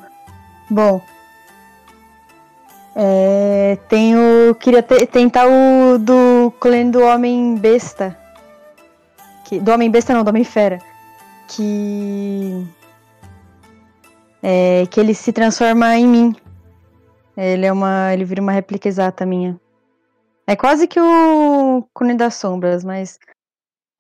bom. 0.70 1.02
É, 2.94 3.78
tenho. 3.88 4.54
Queria 4.56 4.84
te- 4.84 5.06
tentar 5.08 5.48
o 5.48 5.98
do 5.98 6.52
clã 6.60 6.86
do 6.90 7.02
Homem 7.04 7.56
Besta. 7.56 8.20
Que, 9.46 9.62
do 9.62 9.72
Homem 9.72 9.90
Besta 9.90 10.14
não, 10.14 10.26
do 10.26 10.30
Homem 10.30 10.44
Fera. 10.44 10.80
Que. 11.48 12.68
É, 14.42 14.86
que 14.92 15.00
ele 15.00 15.14
se 15.14 15.32
transforma 15.32 15.96
em 15.96 16.06
mim. 16.06 16.36
Ele 17.38 17.66
é 17.66 17.72
uma. 17.72 18.14
Ele 18.14 18.26
vira 18.26 18.42
uma 18.42 18.52
réplica 18.52 18.90
exata 18.90 19.26
minha. 19.26 19.58
É 20.46 20.54
quase 20.54 20.86
que 20.86 21.00
o 21.00 21.88
Cune 21.94 22.16
das 22.16 22.36
Sombras, 22.36 22.84
mas 22.84 23.18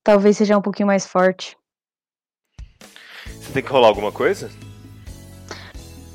talvez 0.03 0.37
seja 0.37 0.57
um 0.57 0.61
pouquinho 0.61 0.87
mais 0.87 1.05
forte. 1.05 1.57
Você 3.25 3.53
tem 3.53 3.63
que 3.63 3.69
rolar 3.69 3.87
alguma 3.87 4.11
coisa? 4.11 4.51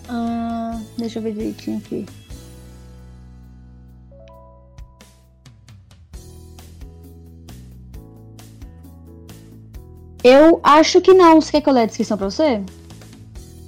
Ah, 0.08 0.80
deixa 0.96 1.18
eu 1.18 1.22
ver 1.22 1.32
direitinho 1.32 1.78
aqui. 1.78 2.06
Eu 10.22 10.60
acho 10.62 11.00
que 11.00 11.14
não. 11.14 11.40
Você 11.40 11.52
quer 11.52 11.60
que 11.62 11.68
eu 11.68 11.72
leia 11.72 11.84
a 11.84 11.86
descrição 11.86 12.18
pra 12.18 12.30
você? 12.30 12.62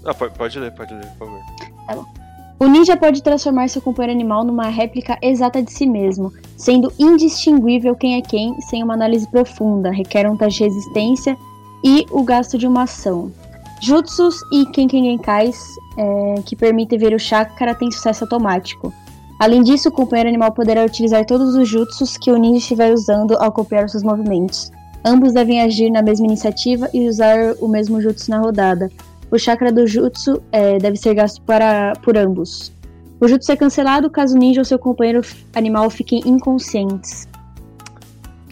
Ah, 0.05 0.15
pode, 0.15 0.35
pode 0.35 0.59
ler, 0.59 0.73
pode 0.73 0.95
ler, 0.95 1.07
por 1.13 1.27
favor. 1.27 2.20
O 2.63 2.67
ninja 2.67 2.95
pode 2.95 3.23
transformar 3.23 3.71
seu 3.71 3.81
companheiro 3.81 4.19
animal 4.19 4.45
numa 4.45 4.69
réplica 4.69 5.19
exata 5.23 5.63
de 5.63 5.73
si 5.73 5.87
mesmo, 5.87 6.31
sendo 6.59 6.93
indistinguível 6.99 7.97
quem 7.97 8.17
é 8.17 8.21
quem 8.21 8.61
sem 8.61 8.85
uma 8.85 8.93
análise 8.93 9.27
profunda, 9.27 9.91
requer 9.91 10.31
um 10.31 10.37
teste 10.37 10.59
de 10.59 10.69
resistência 10.69 11.39
e 11.83 12.05
o 12.11 12.23
gasto 12.23 12.59
de 12.59 12.67
uma 12.67 12.83
ação. 12.83 13.33
Jutsus 13.81 14.37
e 14.53 14.67
Kenkenkais, 14.67 15.59
é, 15.97 16.35
que 16.45 16.55
permitem 16.55 16.99
ver 16.99 17.15
o 17.15 17.19
chakra, 17.19 17.75
têm 17.75 17.91
sucesso 17.91 18.25
automático. 18.25 18.93
Além 19.39 19.63
disso, 19.63 19.89
o 19.89 19.93
companheiro 19.93 20.29
animal 20.29 20.53
poderá 20.53 20.85
utilizar 20.85 21.25
todos 21.25 21.55
os 21.55 21.67
jutsus 21.67 22.19
que 22.19 22.31
o 22.31 22.37
ninja 22.37 22.59
estiver 22.59 22.93
usando 22.93 23.39
ao 23.39 23.51
copiar 23.51 23.89
seus 23.89 24.03
movimentos. 24.03 24.71
Ambos 25.03 25.33
devem 25.33 25.63
agir 25.63 25.89
na 25.89 26.03
mesma 26.03 26.27
iniciativa 26.27 26.91
e 26.93 27.09
usar 27.09 27.55
o 27.59 27.67
mesmo 27.67 28.03
jutsu 28.03 28.31
na 28.31 28.39
rodada. 28.39 28.91
O 29.31 29.39
chakra 29.39 29.71
do 29.71 29.87
jutsu 29.87 30.43
é, 30.51 30.79
deve 30.79 30.97
ser 30.97 31.15
gasto 31.15 31.41
para, 31.43 31.93
por 32.03 32.17
ambos. 32.17 32.73
O 33.21 33.29
jutsu 33.29 33.53
é 33.53 33.57
cancelado 33.57 34.11
caso 34.11 34.35
o 34.35 34.39
ninja 34.39 34.61
ou 34.61 34.65
seu 34.65 34.79
companheiro 34.79 35.21
animal 35.55 35.89
fiquem 35.91 36.21
inconscientes. 36.27 37.29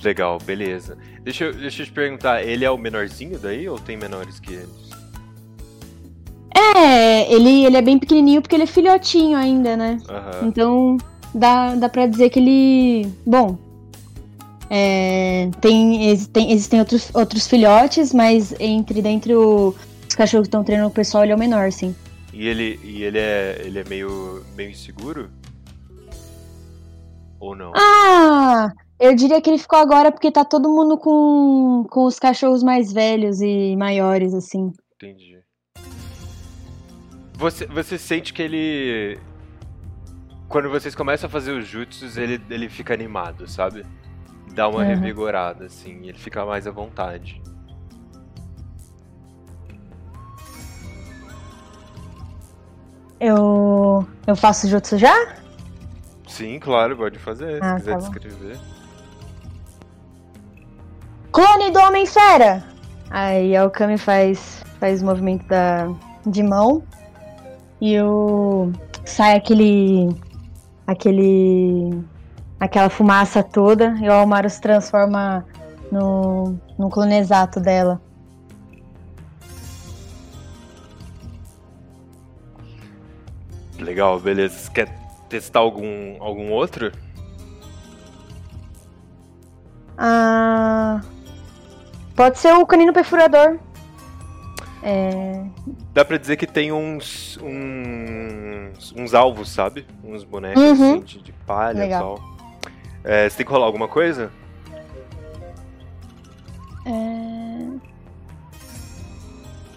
Legal, 0.02 0.38
beleza. 0.44 0.96
Deixa 1.24 1.44
eu, 1.44 1.54
deixa 1.54 1.82
eu 1.82 1.86
te 1.86 1.92
perguntar, 1.92 2.42
ele 2.44 2.64
é 2.64 2.70
o 2.70 2.78
menorzinho 2.78 3.38
daí 3.38 3.68
ou 3.68 3.78
tem 3.78 3.96
menores 3.96 4.38
que 4.38 4.52
eles? 4.54 4.88
É, 6.54 7.32
ele, 7.32 7.64
ele 7.64 7.76
é 7.76 7.82
bem 7.82 7.98
pequenininho 7.98 8.40
porque 8.42 8.54
ele 8.54 8.62
é 8.64 8.66
filhotinho 8.66 9.36
ainda, 9.36 9.76
né? 9.76 9.98
Aham. 10.08 10.46
Então 10.48 10.96
dá, 11.34 11.74
dá 11.74 11.88
pra 11.88 12.06
dizer 12.06 12.30
que 12.30 12.38
ele. 12.38 13.08
Bom. 13.26 13.56
é, 14.70 15.48
tem, 15.60 16.16
tem- 16.32 16.52
existem 16.52 16.78
outros, 16.80 17.10
outros 17.14 17.46
filhotes, 17.46 18.12
mas 18.12 18.54
entre 18.60 19.00
dentre 19.02 19.34
o- 19.34 19.68
os 19.68 19.87
cachorros 20.18 20.44
que 20.46 20.48
estão 20.48 20.64
treinando 20.64 20.90
o 20.90 20.92
pessoal, 20.94 21.22
ele 21.24 21.32
é 21.32 21.36
o 21.36 21.38
menor, 21.38 21.70
sim. 21.72 21.94
E 22.32 22.46
ele, 22.46 22.78
e 22.84 23.02
ele 23.02 23.18
é, 23.18 23.62
ele 23.64 23.78
é 23.78 23.84
meio, 23.84 24.44
meio 24.54 24.70
inseguro? 24.70 25.30
Ou 27.40 27.54
não? 27.56 27.72
Ah! 27.74 28.70
Eu 29.00 29.14
diria 29.14 29.40
que 29.40 29.48
ele 29.48 29.58
ficou 29.58 29.78
agora 29.78 30.10
porque 30.10 30.30
tá 30.30 30.44
todo 30.44 30.68
mundo 30.68 30.98
com, 30.98 31.86
com 31.88 32.04
os 32.04 32.18
cachorros 32.18 32.62
mais 32.64 32.92
velhos 32.92 33.40
e 33.40 33.76
maiores, 33.76 34.34
assim. 34.34 34.72
Entendi. 34.96 35.38
Você, 37.34 37.64
você 37.66 37.96
sente 37.96 38.32
que 38.32 38.42
ele. 38.42 39.18
Quando 40.48 40.68
vocês 40.68 40.94
começam 40.96 41.28
a 41.28 41.30
fazer 41.30 41.52
os 41.52 41.66
jutsus, 41.66 42.16
ele, 42.16 42.40
ele 42.50 42.68
fica 42.68 42.92
animado, 42.92 43.46
sabe? 43.48 43.86
Dá 44.52 44.66
uma 44.68 44.80
Uhum. 44.80 44.86
revigorada, 44.88 45.66
assim, 45.66 46.08
ele 46.08 46.18
fica 46.18 46.44
mais 46.44 46.66
à 46.66 46.72
vontade. 46.72 47.40
Eu. 53.20 54.06
Eu 54.26 54.36
faço 54.36 54.68
jutsu 54.68 54.98
já? 54.98 55.34
Sim, 56.26 56.58
claro, 56.58 56.96
pode 56.96 57.18
fazer, 57.18 57.58
Ah, 57.62 57.78
se 57.78 57.84
quiser 57.84 57.92
tá 57.92 57.98
descrever. 57.98 58.58
Clone 61.32 61.70
do 61.70 61.78
Homem-Fera! 61.78 62.64
Aí 63.10 63.56
a 63.56 63.64
Okami 63.64 63.96
faz, 63.96 64.62
faz 64.78 65.02
o 65.02 65.06
movimento 65.06 65.46
da, 65.48 65.88
de 66.26 66.42
mão. 66.42 66.82
E 67.80 68.00
o. 68.00 68.70
Sai 69.04 69.36
aquele. 69.36 70.08
aquele. 70.86 72.04
aquela 72.60 72.90
fumaça 72.90 73.42
toda. 73.42 73.96
E 74.00 74.08
o 74.08 74.12
Almaro 74.12 74.50
se 74.50 74.60
transforma 74.60 75.44
no, 75.90 76.58
no 76.78 76.90
clone 76.90 77.16
exato 77.16 77.60
dela. 77.60 78.00
Legal, 83.88 84.20
beleza. 84.20 84.54
Você 84.58 84.70
quer 84.70 84.88
testar 85.30 85.60
algum, 85.60 86.22
algum 86.22 86.52
outro? 86.52 86.92
Ah, 89.96 91.00
pode 92.14 92.38
ser 92.38 92.52
o 92.52 92.66
canino 92.66 92.92
perfurador. 92.92 93.58
É, 94.82 95.42
Dá 95.94 96.04
pra 96.04 96.18
dizer 96.18 96.36
que 96.36 96.46
tem 96.46 96.70
uns. 96.70 97.38
uns, 97.42 98.92
uns 98.94 99.14
alvos, 99.14 99.48
sabe? 99.48 99.86
Uns 100.04 100.22
bonecos 100.22 100.62
Uhum. 100.62 100.72
assim, 100.72 101.00
de, 101.00 101.22
de 101.22 101.32
palha 101.32 101.86
e 101.86 101.88
tal. 101.88 102.20
É, 103.02 103.26
você 103.26 103.38
tem 103.38 103.46
que 103.46 103.52
rolar 103.52 103.64
alguma 103.64 103.88
coisa? 103.88 104.30
é... 106.84 107.68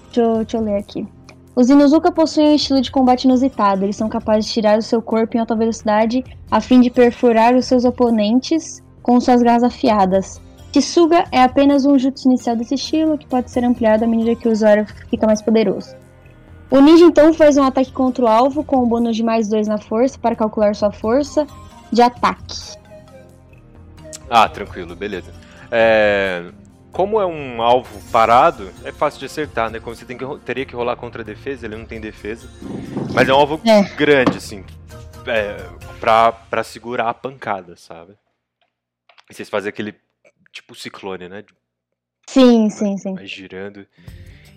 Deixa, 0.07 0.21
eu, 0.21 0.35
deixa 0.43 0.57
eu 0.57 0.61
ler 0.61 0.75
aqui. 0.79 1.07
Os 1.55 1.69
Inuzuka 1.69 2.11
possuem 2.11 2.49
um 2.49 2.55
estilo 2.55 2.81
de 2.81 2.91
combate 2.91 3.25
inusitado. 3.25 3.83
Eles 3.83 3.97
são 3.97 4.07
capazes 4.07 4.45
de 4.45 4.53
tirar 4.53 4.77
o 4.77 4.81
seu 4.81 5.01
corpo 5.01 5.35
em 5.35 5.39
alta 5.39 5.55
velocidade 5.55 6.23
a 6.49 6.61
fim 6.61 6.79
de 6.79 6.89
perfurar 6.89 7.55
os 7.55 7.65
seus 7.65 7.83
oponentes 7.83 8.81
com 9.01 9.19
suas 9.19 9.41
garras 9.41 9.63
afiadas. 9.63 10.41
Tsuga 10.71 11.25
é 11.31 11.43
apenas 11.43 11.85
um 11.85 11.99
jutsu 11.99 12.29
inicial 12.29 12.55
desse 12.55 12.75
estilo 12.75 13.17
que 13.17 13.27
pode 13.27 13.51
ser 13.51 13.65
ampliado 13.65 14.05
à 14.05 14.07
medida 14.07 14.35
que 14.35 14.47
o 14.47 14.51
usuário 14.51 14.87
fica 15.09 15.27
mais 15.27 15.41
poderoso. 15.41 15.93
O 16.69 16.79
ninja 16.79 17.03
então 17.03 17.33
faz 17.33 17.57
um 17.57 17.63
ataque 17.63 17.91
contra 17.91 18.23
o 18.23 18.27
alvo 18.27 18.63
com 18.63 18.77
um 18.77 18.87
bônus 18.87 19.17
de 19.17 19.23
mais 19.23 19.49
2 19.49 19.67
na 19.67 19.77
força 19.77 20.17
para 20.17 20.37
calcular 20.37 20.73
sua 20.73 20.89
força 20.89 21.45
de 21.91 22.01
ataque. 22.01 22.77
Ah, 24.29 24.47
tranquilo, 24.47 24.95
beleza. 24.95 25.33
É, 25.69 26.45
Como 26.91 27.19
é 27.21 27.25
um 27.25 27.61
alvo 27.61 28.01
parado, 28.11 28.69
é 28.83 28.91
fácil 28.91 29.19
de 29.19 29.25
acertar, 29.25 29.69
né? 29.71 29.79
Como 29.79 29.95
você 29.95 30.05
tem 30.05 30.17
que, 30.17 30.25
teria 30.45 30.65
que 30.65 30.75
rolar 30.75 30.97
contra 30.97 31.21
a 31.21 31.25
defesa, 31.25 31.65
ele 31.65 31.77
não 31.77 31.85
tem 31.85 32.01
defesa. 32.01 32.49
Mas 33.13 33.29
é 33.29 33.33
um 33.33 33.37
alvo 33.37 33.61
É. 33.65 33.81
grande, 33.95 34.37
assim, 34.37 34.65
é, 35.25 35.55
pra, 35.99 36.31
pra 36.33 36.63
segurar 36.63 37.09
a 37.09 37.13
pancada, 37.13 37.75
sabe? 37.77 38.13
E 39.29 39.33
vocês 39.33 39.49
fazem 39.49 39.69
aquele 39.69 39.95
tipo 40.51 40.75
ciclone, 40.75 41.29
né? 41.29 41.45
Sim, 42.29 42.69
sim, 42.69 42.97
sim. 42.97 43.15
vai 43.15 43.25
girando. 43.25 43.87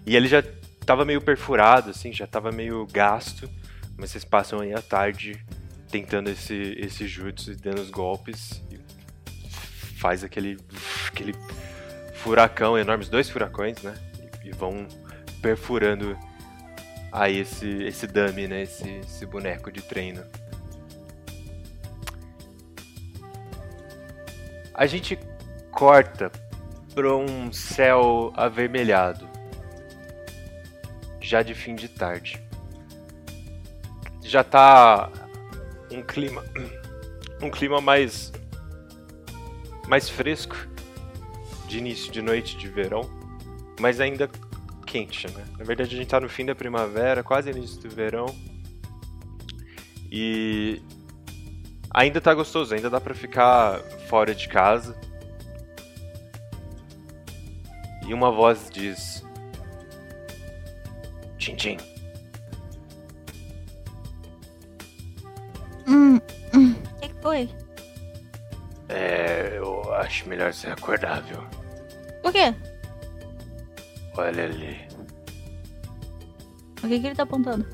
E 0.05 0.17
ele 0.17 0.27
já 0.27 0.43
tava 0.85 1.05
meio 1.05 1.21
perfurado, 1.21 1.91
assim, 1.91 2.13
já 2.13 2.27
tava 2.27 2.51
meio 2.51 2.85
gasto. 2.93 3.49
Mas 3.97 4.11
vocês 4.11 4.25
passam 4.25 4.59
aí 4.61 4.75
a 4.75 4.83
tarde 4.83 5.41
tentando 5.89 6.29
esse, 6.31 6.75
esse 6.79 7.07
jutsu 7.07 7.53
e 7.53 7.57
dando 7.57 7.81
os 7.81 7.91
golpes. 7.91 8.61
E 8.73 8.79
faz 9.99 10.25
aquele, 10.25 10.59
aquele 11.07 11.33
furacão, 12.25 12.79
enormes 12.79 13.11
dois 13.11 13.29
furacões, 13.29 13.83
né? 13.83 13.95
E, 14.43 14.51
vão 14.51 14.89
perfurando 15.43 16.19
aí 17.13 17.41
esse, 17.41 17.69
esse 17.83 18.07
dummy, 18.07 18.49
né? 18.49 18.63
Esse, 18.63 18.89
esse 19.01 19.27
boneco 19.27 19.71
de 19.71 19.83
treino. 19.83 20.25
A 24.73 24.87
gente 24.87 25.19
corta 25.71 26.33
para 26.95 27.15
um 27.15 27.53
céu 27.53 28.33
avermelhado, 28.35 29.29
já 31.21 31.43
de 31.43 31.55
fim 31.55 31.75
de 31.75 31.89
tarde. 31.89 32.43
Já 34.23 34.43
tá 34.43 35.11
um 35.91 36.01
clima 36.01 36.43
um 37.43 37.51
clima 37.51 37.83
mais 37.83 38.33
mais 39.87 40.09
fresco 40.09 40.57
de 41.67 41.79
início 41.79 42.13
de 42.13 42.21
noite 42.23 42.57
de 42.57 42.69
verão, 42.69 43.03
mas 43.81 44.01
ainda 44.01 44.29
quente, 44.87 45.27
né? 45.33 45.45
Na 45.59 45.65
verdade 45.65 45.95
a 45.95 45.99
gente 45.99 46.09
tá 46.09 46.21
no 46.21 46.29
fim 46.29 46.45
da 46.45 46.55
primavera, 46.55 47.23
quase 47.23 47.51
início 47.51 47.81
do 47.81 47.89
verão. 47.89 48.27
E 50.11 50.81
ainda 51.91 52.21
tá 52.21 52.33
gostoso, 52.33 52.75
ainda 52.75 52.89
dá 52.89 53.01
pra 53.01 53.15
ficar 53.15 53.81
fora 54.09 54.35
de 54.35 54.49
casa. 54.49 54.97
E 58.07 58.13
uma 58.15 58.31
voz 58.31 58.71
diz: 58.71 59.25
Tintim, 61.39 61.79
Hum, 65.87 66.21
hum. 66.55 66.73
O 66.73 67.01
que, 67.01 67.09
que 67.09 67.21
foi? 67.23 67.49
é, 68.89 69.55
eu 69.57 69.93
acho 69.95 70.29
melhor 70.29 70.53
você 70.53 70.69
acordar, 70.69 71.23
viu? 71.23 71.43
Por 72.25 72.33
quê? 72.33 72.55
Olha 74.17 74.45
ali. 74.45 74.89
O 76.83 76.89
que, 76.89 76.99
que 76.99 77.07
ele 77.09 77.15
tá 77.15 77.25
apontando? 77.25 77.67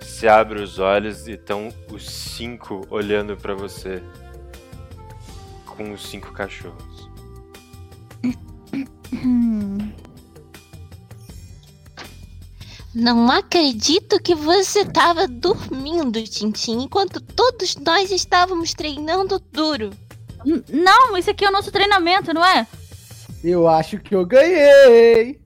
Você 0.00 0.28
abre 0.28 0.62
os 0.62 0.78
olhos 0.78 1.26
e 1.26 1.32
estão 1.32 1.68
os 1.90 2.08
cinco 2.08 2.86
olhando 2.90 3.36
pra 3.36 3.54
você. 3.54 4.00
Com 5.66 5.90
os 5.92 6.06
cinco 6.06 6.32
cachorros. 6.32 7.08
Não 12.94 13.30
acredito 13.30 14.20
que 14.20 14.34
você 14.34 14.84
tava 14.84 15.28
dormindo, 15.28 16.22
Tintin, 16.22 16.82
enquanto 16.82 17.20
todos 17.20 17.76
nós 17.76 18.10
estávamos 18.10 18.72
treinando 18.74 19.38
duro. 19.52 19.90
N- 20.44 20.64
Não, 20.68 21.16
isso 21.16 21.30
aqui 21.30 21.44
é 21.44 21.48
o 21.48 21.52
nosso 21.52 21.70
treinamento, 21.70 22.32
não 22.32 22.44
é? 22.44 22.66
Eu 23.44 23.68
acho 23.68 23.98
que 23.98 24.14
eu 24.14 24.26
ganhei! 24.26 25.40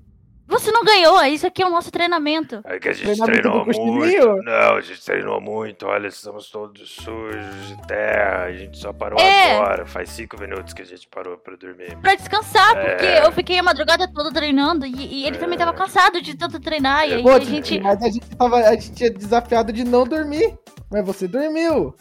Você 0.49 0.71
não 0.71 0.85
ganhou, 0.85 1.23
isso 1.25 1.47
aqui 1.47 1.63
é 1.63 1.67
o 1.67 1.71
nosso 1.71 1.91
treinamento. 1.91 2.61
É 2.65 2.79
que 2.79 2.87
a 2.91 2.93
gente 2.93 3.07
Treinamento 3.23 3.41
treinou 3.41 3.65
muito. 3.65 4.43
Não, 4.45 4.75
a 4.77 4.81
gente 4.83 5.03
treinou 5.03 5.41
muito. 5.41 5.87
Olha, 5.87 6.09
estamos 6.09 6.51
todos 6.51 6.91
sujos 6.91 7.69
de 7.69 7.87
terra. 7.87 8.43
A 8.45 8.53
gente 8.53 8.77
só 8.77 8.93
parou 8.93 9.19
É. 9.19 9.57
agora. 9.57 9.87
Faz 9.87 10.11
cinco 10.11 10.39
minutos 10.39 10.75
que 10.75 10.83
a 10.83 10.85
gente 10.85 11.09
parou 11.09 11.39
pra 11.39 11.57
dormir. 11.57 11.97
Pra 12.03 12.15
descansar, 12.15 12.75
porque 12.75 13.07
É. 13.07 13.25
eu 13.25 13.33
fiquei 13.33 13.59
a 13.59 13.63
madrugada 13.63 14.07
toda 14.13 14.31
treinando 14.31 14.85
e, 14.85 15.23
e 15.23 15.27
ele 15.27 15.39
também 15.39 15.57
tava 15.57 15.73
cansado 15.73 16.21
de 16.21 16.37
tanto 16.37 16.61
treinar. 16.61 17.09
E 17.09 17.15
aí 17.15 17.23
Pô, 17.23 17.31
a 17.31 17.41
gente. 17.41 17.81
Mas 17.81 18.03
a 18.03 18.11
gente, 18.11 18.37
tava, 18.37 18.57
a 18.57 18.73
gente 18.73 18.93
tinha 18.93 19.11
desafiado 19.11 19.73
de 19.73 19.85
não 19.85 20.05
dormir. 20.07 20.55
Mas 20.91 21.07
você 21.07 21.27
dormiu. 21.27 21.95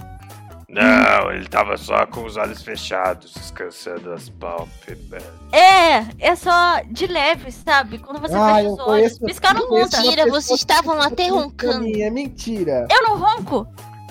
Não, 0.72 1.32
ele 1.34 1.48
tava 1.50 1.76
só 1.76 2.06
com 2.06 2.24
os 2.24 2.38
olhos 2.38 2.62
fechados, 2.64 3.34
descansando 3.34 4.14
as 4.14 4.30
pálpebras. 4.30 5.24
É, 5.52 6.06
é 6.18 6.34
só 6.36 6.80
de 6.90 7.08
leve, 7.08 7.52
sabe? 7.52 7.98
Quando 8.00 8.22
você 8.22 8.34
Ah, 8.34 8.56
fecha 8.56 8.68
eu 8.68 8.74
os 8.74 8.80
olhos. 8.80 9.20
Piscar 9.20 9.54
não 9.54 9.64
eu 9.64 9.68
conta. 9.68 10.02
Mentira, 10.02 10.28
vocês 10.28 10.60
estavam 10.62 11.02
até 11.02 11.28
roncando. 11.28 11.86
É 12.02 12.10
mentira. 12.10 12.88
Eu 12.90 13.04
não 13.10 13.18
ronco. 13.18 13.68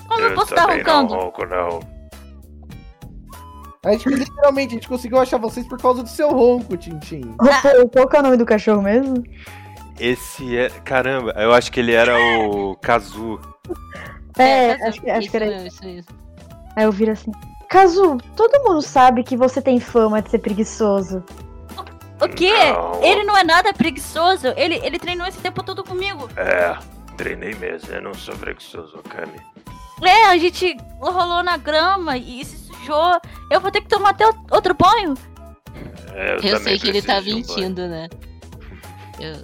Como 0.06 0.20
eu, 0.20 0.34
posso 0.34 0.52
estar 0.52 0.66
roncando? 0.70 1.14
não 1.14 1.20
ronco, 1.22 1.46
não. 1.46 1.80
A 3.82 3.92
gente 3.92 4.08
literalmente 4.10 4.72
a 4.72 4.76
gente 4.76 4.88
conseguiu 4.88 5.18
achar 5.18 5.38
vocês 5.38 5.66
por 5.66 5.80
causa 5.80 6.02
do 6.02 6.08
seu 6.10 6.28
ronco, 6.30 6.76
Tintin. 6.76 7.22
Qual- 7.38 7.88
Qual 7.90 8.06
que 8.08 8.16
é 8.16 8.20
o 8.20 8.22
nome 8.22 8.36
do 8.36 8.44
cachorro 8.44 8.82
mesmo? 8.82 9.22
Esse 9.98 10.58
é. 10.58 10.68
Caramba, 10.84 11.32
eu 11.38 11.54
acho 11.54 11.72
que 11.72 11.80
ele 11.80 11.92
era 11.92 12.18
o 12.18 12.76
Kazu. 12.76 13.40
É, 14.36 14.74
tá 14.76 14.88
acho 14.88 15.00
que, 15.00 15.10
acho 15.10 15.30
que 15.30 15.36
era 15.36 15.46
isso. 15.66 15.66
isso, 15.66 15.88
isso. 15.88 16.08
Aí 16.80 16.86
eu 16.86 16.92
viro 16.92 17.12
assim. 17.12 17.30
Kazu, 17.68 18.16
todo 18.34 18.64
mundo 18.64 18.80
sabe 18.80 19.22
que 19.22 19.36
você 19.36 19.60
tem 19.60 19.78
fama 19.78 20.22
de 20.22 20.30
ser 20.30 20.38
preguiçoso. 20.38 21.22
O 22.18 22.26
quê? 22.26 22.54
Não. 22.72 23.04
Ele 23.04 23.22
não 23.22 23.36
é 23.36 23.44
nada 23.44 23.70
preguiçoso. 23.74 24.48
Ele, 24.56 24.76
ele 24.82 24.98
treinou 24.98 25.26
esse 25.26 25.38
tempo 25.40 25.62
todo 25.62 25.84
comigo. 25.84 26.26
É, 26.36 26.74
treinei 27.18 27.54
mesmo, 27.56 27.92
eu 27.92 28.00
não 28.00 28.14
sou 28.14 28.34
preguiçoso, 28.34 28.96
Kami. 29.10 29.38
É, 30.02 30.28
a 30.28 30.38
gente 30.38 30.74
rolou 30.98 31.42
na 31.42 31.58
grama 31.58 32.16
e 32.16 32.42
se 32.46 32.56
sujou. 32.56 33.20
Eu 33.50 33.60
vou 33.60 33.70
ter 33.70 33.82
que 33.82 33.88
tomar 33.88 34.10
até 34.10 34.24
outro 34.50 34.74
banho. 34.74 35.12
É, 36.14 36.36
eu 36.36 36.40
Eu 36.40 36.60
sei 36.60 36.78
que 36.78 36.88
ele 36.88 37.02
tá 37.02 37.20
de 37.20 37.30
um 37.30 37.36
mentindo, 37.36 37.86
né? 37.86 38.08
Eu, 39.18 39.34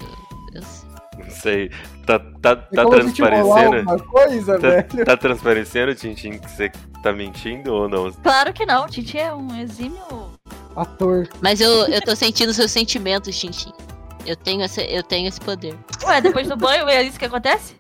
eu 0.55 0.63
sei. 0.63 0.89
Não 1.19 1.31
sei. 1.31 1.71
Tá, 2.07 2.21
tá, 2.41 2.51
É 2.73 2.77
tá 2.77 2.87
transparecendo? 2.89 3.77
alguma 3.91 3.99
coisa, 3.99 4.59
velho. 4.59 4.89
Tá, 4.89 5.05
tá 5.05 5.17
transparecendo, 5.17 5.95
Tintin, 5.95 6.39
que 6.39 6.49
você 6.49 6.71
tá 7.03 7.13
mentindo 7.13 7.75
ou 7.75 7.89
não? 7.89 8.13
Claro 8.13 8.53
que 8.53 8.65
não. 8.65 8.87
Titi 8.87 9.19
é 9.19 9.35
um 9.35 9.61
exímio. 9.61 10.01
Ator. 10.77 11.29
Mas 11.41 11.61
eu, 11.61 11.71
eu 11.89 12.01
tô 12.03 12.15
sentindo 12.15 12.55
seus 12.55 12.71
sentimentos, 12.71 13.37
Tintin. 13.37 13.73
Eu 14.25 14.37
tenho, 14.37 14.63
esse, 14.63 14.83
eu 14.83 15.03
tenho 15.03 15.27
esse 15.29 15.41
poder. 15.41 15.75
Ué, 16.05 16.21
depois 16.21 16.47
do 16.49 16.57
banho 16.57 16.89
é 16.89 17.03
isso 17.03 17.19
que 17.19 17.25
acontece? 17.25 17.75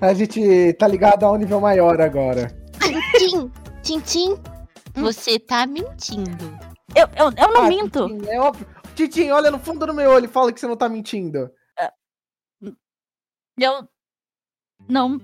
A 0.00 0.12
gente 0.14 0.72
tá 0.74 0.88
ligado 0.88 1.24
a 1.24 1.30
um 1.30 1.36
nível 1.36 1.60
maior 1.60 2.00
agora. 2.00 2.50
Tintin, 2.80 3.50
Tintin, 3.82 4.36
você 4.94 5.38
tá 5.38 5.66
mentindo. 5.66 6.58
Eu, 6.96 7.06
eu, 7.16 7.32
eu 7.36 7.52
não 7.52 7.62
Ah, 7.62 7.68
minto. 7.68 8.08
Tintin, 8.08 8.28
é 8.28 8.40
óbvio. 8.40 8.66
Titinho, 8.96 9.34
olha 9.34 9.50
no 9.52 9.58
fundo 9.58 9.86
do 9.86 9.94
meu 9.94 10.10
olho 10.10 10.24
e 10.24 10.28
fala 10.28 10.52
que 10.52 10.58
você 10.58 10.66
não 10.66 10.76
tá 10.76 10.88
mentindo. 10.88 11.48
Eu. 13.60 13.86
Não. 14.88 15.20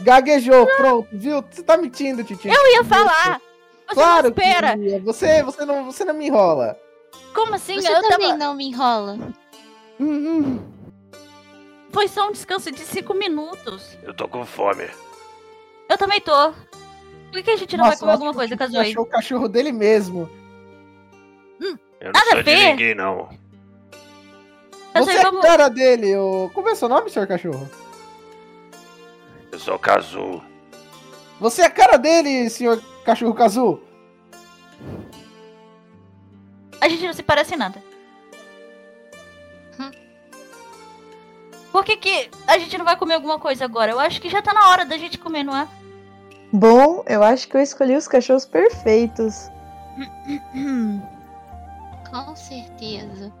Gaguejou, 0.00 0.66
pronto, 0.76 1.08
viu? 1.12 1.42
Você 1.50 1.62
tá 1.62 1.76
mentindo, 1.76 2.24
Titinho. 2.24 2.52
Eu 2.52 2.72
ia 2.72 2.84
falar. 2.84 3.40
Você 3.88 3.94
claro 3.94 4.22
não 4.24 4.30
espera. 4.30 4.76
que 4.76 4.84
ia. 4.84 5.00
Você, 5.00 5.42
você, 5.42 5.64
não, 5.64 5.84
você 5.84 6.04
não 6.04 6.14
me 6.14 6.26
enrola. 6.26 6.76
Como 7.32 7.54
assim? 7.54 7.80
Você 7.80 7.88
eu 7.92 8.02
também 8.02 8.28
tava. 8.30 8.36
não 8.38 8.54
me 8.54 8.64
enrola. 8.66 9.18
Hum, 10.00 10.06
hum. 10.28 10.72
Foi 11.92 12.08
só 12.08 12.28
um 12.28 12.32
descanso 12.32 12.72
de 12.72 12.80
cinco 12.80 13.14
minutos. 13.14 13.96
Eu 14.02 14.12
tô 14.12 14.26
com 14.26 14.44
fome. 14.44 14.88
Eu 15.88 15.96
também 15.96 16.20
tô. 16.20 16.52
Por 17.30 17.42
que, 17.42 17.50
a 17.52 17.56
gente 17.56 17.76
não 17.76 17.84
vai 17.84 17.92
Nossa, 17.92 18.00
comer 18.00 18.10
eu 18.10 18.14
alguma 18.14 18.34
coisa, 18.34 18.56
Kazuei? 18.56 18.90
achou 18.90 19.02
o 19.04 19.06
cachorro 19.08 19.48
dele 19.48 19.70
mesmo. 19.70 20.28
Eu 21.60 22.12
não 22.12 22.12
Nada 22.12 22.30
sou 22.30 22.38
a 22.38 22.42
de 22.42 22.50
ver. 22.50 22.70
ninguém, 22.70 22.94
não. 22.94 23.28
Você 24.94 25.12
é 25.12 25.20
a 25.20 25.22
vamos. 25.22 25.42
cara 25.42 25.68
dele. 25.68 26.16
O... 26.16 26.50
Como 26.54 26.68
é 26.68 26.74
seu 26.74 26.88
nome, 26.88 27.10
senhor 27.10 27.26
cachorro? 27.26 27.68
Eu 29.50 29.58
sou 29.58 29.78
Kazu. 29.78 30.42
Você 31.40 31.62
é 31.62 31.66
a 31.66 31.70
cara 31.70 31.96
dele, 31.96 32.48
senhor 32.48 32.82
cachorro 33.04 33.34
Kazu. 33.34 33.80
A 36.80 36.88
gente 36.88 37.06
não 37.06 37.12
se 37.12 37.22
parece 37.22 37.54
em 37.54 37.58
nada. 37.58 37.82
Por 41.74 41.84
que, 41.84 41.96
que 41.96 42.30
a 42.46 42.56
gente 42.56 42.78
não 42.78 42.84
vai 42.84 42.96
comer 42.96 43.14
alguma 43.14 43.36
coisa 43.36 43.64
agora? 43.64 43.90
Eu 43.90 43.98
acho 43.98 44.20
que 44.20 44.28
já 44.28 44.40
tá 44.40 44.54
na 44.54 44.68
hora 44.68 44.84
da 44.84 44.96
gente 44.96 45.18
comer, 45.18 45.42
não 45.42 45.56
é? 45.56 45.66
Bom, 46.52 47.02
eu 47.08 47.20
acho 47.20 47.48
que 47.48 47.56
eu 47.56 47.60
escolhi 47.60 47.96
os 47.96 48.06
cachorros 48.06 48.46
perfeitos. 48.46 49.50
Com 52.08 52.36
certeza. 52.36 53.32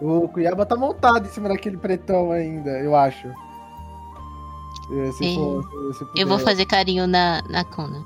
O 0.00 0.28
Cuiaba 0.28 0.64
tá 0.64 0.76
montado 0.76 1.26
em 1.26 1.30
cima 1.30 1.48
daquele 1.48 1.76
pretão 1.76 2.30
ainda, 2.32 2.70
eu 2.80 2.96
acho. 2.96 3.28
É, 3.28 5.12
Se 5.12 5.34
for, 5.34 5.62
se- 5.94 6.06
Eu 6.16 6.26
vou 6.26 6.38
fazer 6.38 6.64
carinho 6.66 7.06
na, 7.06 7.42
na 7.48 7.64
Kona. 7.64 8.02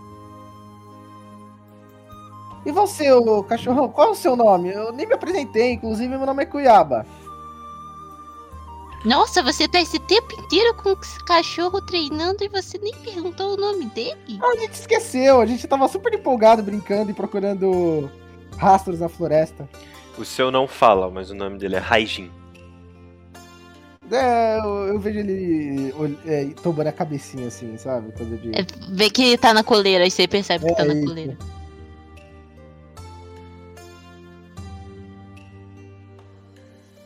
E 2.66 2.73
você, 2.73 3.12
ô 3.12 3.43
cachorrão, 3.45 3.89
qual 3.89 4.09
é 4.09 4.11
o 4.12 4.15
seu 4.15 4.35
nome? 4.35 4.71
Eu 4.73 4.91
nem 4.93 5.07
me 5.07 5.12
apresentei, 5.15 5.73
inclusive 5.73 6.09
meu 6.16 6.27
nome 6.27 6.43
é 6.43 6.47
Cuiaba. 6.47 7.07
Nossa, 9.05 9.43
você 9.43 9.69
tá 9.69 9.81
esse 9.83 9.99
tempo 9.99 10.33
inteiro 10.41 10.75
com 10.83 10.89
esse 10.93 11.23
cachorro 11.27 11.79
treinando 11.83 12.43
e 12.43 12.49
você 12.49 12.79
nem 12.79 12.95
perguntou 13.05 13.53
o 13.53 13.57
nome 13.59 13.85
dele? 13.91 14.39
Ah, 14.43 14.47
a 14.49 14.57
gente 14.57 14.73
esqueceu, 14.73 15.43
a 15.43 15.47
gente 15.47 15.69
tava 15.69 15.87
super 15.89 16.15
empolgado 16.15 16.62
brincando 16.62 17.11
e 17.11 17.15
procurando 17.15 18.11
rastros 18.57 19.01
na 19.01 19.09
floresta. 19.11 19.69
O 20.16 20.24
seu 20.24 20.51
não 20.51 20.69
fala, 20.69 21.11
mas 21.11 21.31
o 21.31 21.35
nome 21.35 21.59
dele 21.59 21.77
é 21.77 21.78
Raijin. 21.78 22.31
É, 24.11 24.59
eu, 24.59 24.86
eu 24.89 24.99
vejo 24.99 25.19
ele 25.19 25.93
é, 26.27 26.47
tombando 26.62 26.91
a 26.91 26.93
cabecinha 26.93 27.49
assim, 27.49 27.77
sabe? 27.77 28.12
Todo 28.12 28.36
dia. 28.36 28.53
É, 28.55 28.66
vê 28.91 29.11
que 29.11 29.36
tá 29.39 29.55
na 29.55 29.65
coleira, 29.65 30.05
aí 30.05 30.11
você 30.11 30.28
percebe 30.28 30.66
que 30.66 30.74
tá 30.74 30.82
É 30.82 30.95
na 30.95 31.07
coleira. 31.07 31.36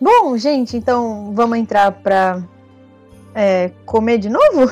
Bom, 0.00 0.36
gente, 0.36 0.76
então 0.76 1.32
vamos 1.34 1.58
entrar 1.58 1.90
pra 1.90 2.42
é, 3.34 3.70
comer 3.84 4.18
de 4.18 4.28
novo? 4.28 4.70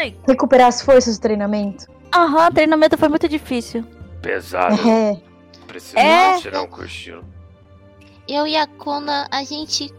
Sim. 0.00 0.16
Recuperar 0.26 0.68
as 0.68 0.80
forças 0.80 1.18
do 1.18 1.22
treinamento? 1.22 1.86
Aham, 2.14 2.48
o 2.48 2.52
treinamento 2.54 2.96
foi 2.96 3.08
muito 3.08 3.28
difícil. 3.28 3.84
Pesado. 4.22 4.76
É. 4.88 5.29
Preciso 5.70 5.98
É. 5.98 6.36
tirar 6.38 6.62
um 6.62 6.66
cochilo. 6.66 7.24
Eu 8.28 8.46
e 8.46 8.56
a 8.56 8.66
Kona, 8.66 9.28
a 9.30 9.42
gente 9.44 9.92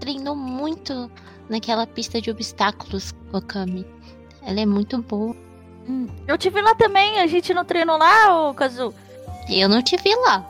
treinou 0.00 0.34
muito 0.34 1.10
naquela 1.48 1.86
pista 1.86 2.20
de 2.20 2.30
obstáculos, 2.30 3.14
Okami. 3.32 3.86
Ela 4.42 4.60
é 4.60 4.66
muito 4.66 4.98
boa. 5.02 5.34
Hum, 5.88 6.08
Eu 6.26 6.36
tive 6.38 6.60
lá 6.60 6.74
também, 6.74 7.20
a 7.20 7.26
gente 7.26 7.52
não 7.54 7.64
treinou 7.64 7.96
lá, 7.98 8.48
ô 8.48 8.54
Kazu. 8.54 8.92
Eu 9.48 9.68
não 9.68 9.82
te 9.82 9.96
vi 9.96 10.14
lá. 10.16 10.44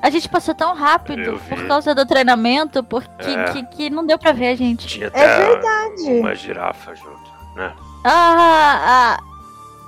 A 0.00 0.10
gente 0.10 0.28
passou 0.28 0.54
tão 0.54 0.74
rápido 0.74 1.40
por 1.48 1.66
causa 1.66 1.92
do 1.94 2.06
treinamento, 2.06 2.84
porque 2.84 3.30
É. 3.30 3.52
que, 3.52 3.62
que 3.66 3.90
não 3.90 4.06
deu 4.06 4.16
pra 4.18 4.30
ver 4.32 4.48
a 4.48 4.54
gente. 4.54 4.86
Tinha 4.86 5.06
É 5.06 5.08
até 5.08 5.36
verdade. 5.48 6.02
uma 6.20 6.34
girafa 6.34 6.94
junto, 6.94 7.30
né? 7.56 7.74
Ah, 8.04 9.16
ah. 9.18 9.18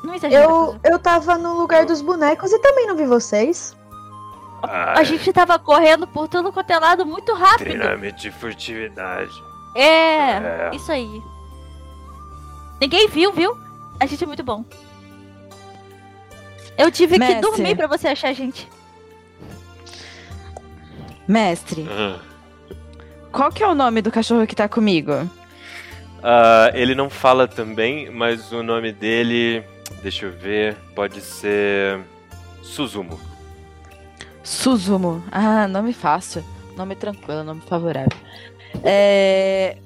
Não 0.02 0.14
exagera. 0.14 0.44
Eu, 0.44 0.81
eu 0.82 0.98
tava 0.98 1.36
no 1.39 1.59
lugar 1.59 1.85
dos 1.86 2.01
bonecos 2.01 2.51
e 2.52 2.59
também 2.59 2.86
não 2.86 2.97
vi 2.97 3.05
vocês. 3.06 3.77
Ah, 4.62 4.95
A 4.99 5.03
gente 5.05 5.32
tava 5.32 5.59
correndo 5.59 6.07
por 6.07 6.28
tudo 6.28 6.53
quanto 6.53 6.70
é 6.70 6.78
lado 6.78 7.05
muito 7.07 7.32
rápido. 7.35 7.59
Treinamento 7.70 8.20
de 8.20 8.31
furtividade. 8.31 9.32
É, 9.74 9.81
É. 9.82 10.70
isso 10.74 10.91
aí. 10.91 11.23
Ninguém 12.81 13.09
viu, 13.09 13.32
viu? 13.32 13.57
A 13.99 14.07
gente 14.07 14.23
é 14.24 14.27
muito 14.27 14.43
bom. 14.43 14.65
Eu 16.78 16.91
tive 16.91 17.19
Mestre. 17.19 17.37
que 17.37 17.43
dormir 17.43 17.77
pra 17.77 17.87
você 17.87 18.09
achar 18.09 18.28
a 18.28 18.32
gente. 18.32 18.66
Mestre, 21.28 21.87
qual 23.31 23.53
que 23.53 23.62
é 23.62 23.66
o 23.69 23.74
nome 23.74 24.03
do 24.03 24.11
cachorro 24.11 24.47
que 24.47 24.57
tá 24.57 24.69
comigo? 24.69 25.12
Ah, 26.23 26.70
ele 26.74 26.95
não 26.95 27.09
fala 27.09 27.47
também, 27.47 28.11
mas 28.11 28.51
o 28.53 28.62
nome 28.62 28.93
dele. 28.93 29.62
Deixa 30.03 30.27
eu 30.27 30.32
ver. 30.32 30.77
Pode 30.95 31.20
ser. 31.20 32.01
Suzumo. 32.62 33.19
Suzumo. 34.55 35.22
Ah, 35.31 35.68
nome 35.68 35.93
fácil. 35.93 36.44
Nome 36.77 36.97
tranquilo, 36.97 37.44
nome 37.44 37.60
favorável. 37.60 38.18
É... 38.82 39.77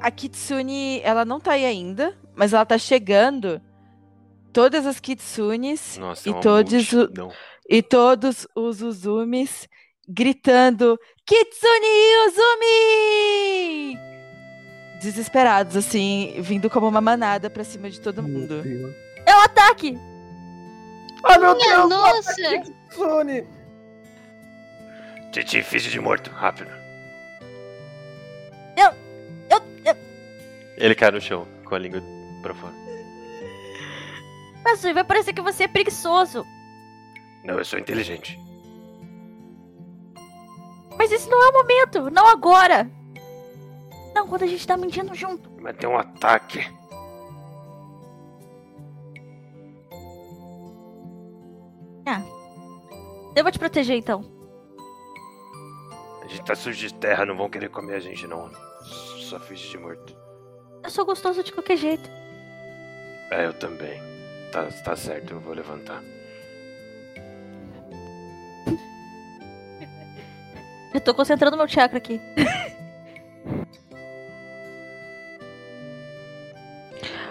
A 0.00 0.08
Kitsune, 0.10 1.00
ela 1.02 1.24
não 1.24 1.40
tá 1.40 1.52
aí 1.52 1.64
ainda, 1.64 2.16
mas 2.36 2.52
ela 2.52 2.64
tá 2.64 2.78
chegando. 2.78 3.60
Todas 4.52 4.86
as 4.86 5.00
Kitsunes 5.00 5.98
Nossa, 5.98 6.28
E 6.28 6.32
é 6.32 6.40
todos 6.40 6.92
o- 6.92 7.10
e 7.68 7.82
todos 7.82 8.46
os 8.54 8.80
Uzumis 8.80 9.68
gritando 10.08 10.98
Kitsune 11.26 12.28
Uzumi! 12.28 13.98
Desesperados, 15.00 15.76
assim, 15.76 16.36
vindo 16.38 16.70
como 16.70 16.86
uma 16.88 17.00
manada 17.02 17.50
pra 17.50 17.64
cima 17.64 17.90
de 17.90 18.00
todo 18.00 18.22
mundo. 18.22 18.62
É 19.26 19.36
o 19.36 19.40
ataque! 19.40 19.98
Ah, 21.24 21.38
meu 21.38 21.54
Minha 21.56 21.76
Deus! 21.78 21.88
nossa! 21.90 22.32
Sony! 22.94 23.44
Titi, 25.36 25.62
ficha 25.62 25.90
de 25.90 26.00
morto, 26.00 26.30
rápido. 26.30 26.70
Eu- 28.74 28.92
eu- 29.84 29.96
Ele 30.78 30.94
cai 30.94 31.10
no 31.10 31.20
chão, 31.20 31.46
com 31.62 31.74
a 31.74 31.78
língua 31.78 32.02
pra 32.40 32.54
fora. 32.54 32.72
Mas 34.64 34.82
vai 34.82 35.04
parecer 35.04 35.34
que 35.34 35.42
você 35.42 35.64
é 35.64 35.68
preguiçoso. 35.68 36.42
Não, 37.44 37.58
eu 37.58 37.66
sou 37.66 37.78
inteligente. 37.78 38.40
Mas 40.96 41.12
esse 41.12 41.28
não 41.28 41.44
é 41.44 41.48
o 41.50 41.52
momento, 41.52 42.10
não 42.10 42.26
agora. 42.28 42.90
Não, 44.14 44.26
quando 44.26 44.44
a 44.44 44.46
gente 44.46 44.66
tá 44.66 44.74
mentindo 44.74 45.14
junto. 45.14 45.50
Mas 45.60 45.76
tem 45.76 45.86
um 45.86 45.98
ataque. 45.98 46.66
Eu 53.36 53.42
vou 53.42 53.52
te 53.52 53.58
proteger 53.58 53.98
então. 53.98 54.35
A 56.26 56.28
gente 56.28 56.42
tá 56.42 56.56
sujo 56.56 56.88
de 56.88 56.92
terra, 56.92 57.24
não 57.24 57.36
vão 57.36 57.48
querer 57.48 57.68
comer 57.68 57.94
a 57.94 58.00
gente, 58.00 58.26
não. 58.26 58.50
Só 59.20 59.38
ficha 59.38 59.70
de 59.70 59.78
morto. 59.78 60.16
Eu 60.82 60.90
sou 60.90 61.06
gostoso 61.06 61.40
de 61.44 61.52
qualquer 61.52 61.76
jeito. 61.76 62.10
É, 63.30 63.46
eu 63.46 63.52
também. 63.52 64.02
Tá, 64.50 64.64
tá 64.84 64.96
certo, 64.96 65.34
eu 65.34 65.40
vou 65.40 65.54
levantar. 65.54 66.02
Eu 70.92 71.00
tô 71.00 71.14
concentrando 71.14 71.56
meu 71.56 71.68
chakra 71.68 71.98
aqui. 71.98 72.20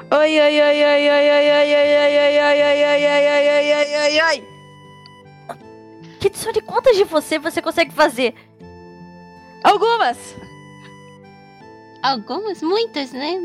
Oi, 0.09 0.39
oi, 0.39 0.61
oi, 0.61 0.61
oi, 0.61 0.83
oi, 0.83 1.09
oi, 1.09 1.29
oi, 1.29 1.51
oi, 1.51 1.75
oi, 1.75 1.95
oi, 1.95 2.15
oi, 2.15 2.43
oi, 2.43 2.63
oi, 2.63 3.03
oi, 3.03 3.27
oi, 3.27 3.49
oi, 3.49 3.73
oi, 3.73 3.95
oi, 3.97 4.21
oi. 4.21 4.55
Que 6.19 6.29
de 6.29 6.61
quantas 6.61 6.95
de 6.95 7.03
você 7.03 7.37
você 7.37 7.61
consegue 7.61 7.91
fazer? 7.91 8.33
Algumas! 9.65 10.35
Algumas, 12.03 12.61
muitas, 12.61 13.11
né? 13.11 13.41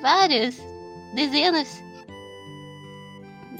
Várias. 0.00 0.56
Dezenas. 1.14 1.82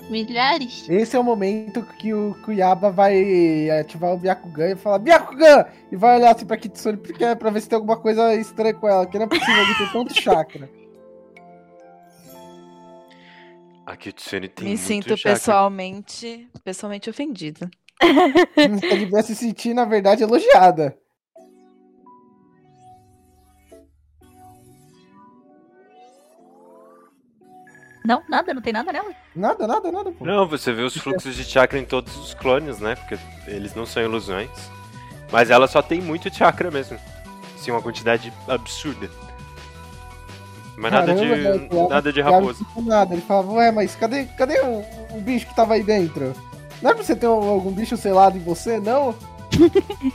Milhares. 0.09 0.89
Esse 0.89 1.15
é 1.15 1.21
o 1.21 1.23
momento 1.23 1.83
que 1.99 2.13
o 2.15 2.35
Cuiaba 2.45 2.91
vai 2.91 3.69
ativar 3.71 4.13
o 4.15 4.17
Byakugan 4.17 4.71
e 4.71 4.77
falar 4.77 4.99
Byakugan! 4.99 5.67
E 5.93 5.95
vai 5.97 6.17
olhar 6.17 6.35
assim 6.35 6.47
pra 6.47 6.57
Kitsune 6.57 6.97
porque 6.97 7.23
é 7.23 7.35
pra 7.35 7.51
ver 7.51 7.61
se 7.61 7.69
tem 7.69 7.77
alguma 7.77 7.97
coisa 7.99 8.35
estranha 8.35 8.75
com 8.75 8.89
ela, 8.89 9.07
que 9.07 9.19
não 9.19 9.27
é 9.27 9.29
possível 9.29 9.63
ele 9.63 9.75
ter 9.75 9.93
tanto 9.93 10.15
chakra. 10.21 10.71
A 13.87 13.97
Kitsune 13.97 14.49
tem 14.49 14.65
Me 14.65 14.71
muito 14.71 14.83
sinto 14.85 15.17
chakra. 15.17 15.33
pessoalmente, 15.35 16.49
pessoalmente 16.65 17.11
ofendida. 17.11 17.71
Você 18.57 18.97
devia 18.97 19.23
se 19.23 19.37
sentir, 19.37 19.75
na 19.75 19.85
verdade, 19.85 20.23
elogiada. 20.23 20.97
Não, 28.05 28.23
nada, 28.29 28.55
não 28.55 28.63
tem 28.63 28.73
nada 28.73 28.93
nela. 28.93 29.11
Nada, 29.37 29.67
nada, 29.67 29.93
nada, 29.93 30.11
pô. 30.13 30.25
Não, 30.25 30.49
você 30.49 30.73
vê 30.73 30.83
os 30.83 30.97
fluxos 30.97 31.37
de 31.37 31.45
chakra 31.45 31.79
em 31.79 31.85
todos 31.85 32.17
os 32.17 32.33
clones, 32.35 32.79
né? 32.79 32.95
Porque 32.97 33.19
eles 33.47 33.75
não 33.75 33.85
são 33.85 34.03
ilusões. 34.03 34.49
Mas 35.31 35.51
ela 35.51 35.69
só 35.69 35.83
tem 35.83 36.01
muito 36.01 36.35
chakra 36.35 36.71
mesmo. 36.71 36.99
Sim, 37.59 37.73
uma 37.73 37.83
quantidade 37.83 38.33
absurda. 38.49 39.11
Mas 40.79 40.93
nada 40.93 41.15
Caramba, 41.15 41.37
de. 41.37 41.43
velho, 41.43 41.89
nada 41.91 42.11
de 42.13 42.23
Cuiaba 42.23 42.41
não 42.41 42.47
raposa. 42.49 42.65
sentiu 42.65 42.83
nada. 42.83 43.15
Ele 43.15 43.23
falava, 43.23 43.53
ué, 43.53 43.71
mas 43.71 43.95
cadê, 43.95 44.25
cadê 44.25 44.61
o, 44.63 44.83
o 45.15 45.21
bicho 45.21 45.47
que 45.47 45.55
tava 45.55 45.75
aí 45.75 45.83
dentro? 45.83 46.33
Não 46.81 46.91
é 46.91 46.95
pra 46.95 47.03
você 47.05 47.15
ter 47.15 47.27
um- 47.29 47.49
algum 47.51 47.71
bicho 47.71 47.99
selado 47.99 48.39
em 48.39 48.43
você, 48.43 48.81
não? 48.81 49.15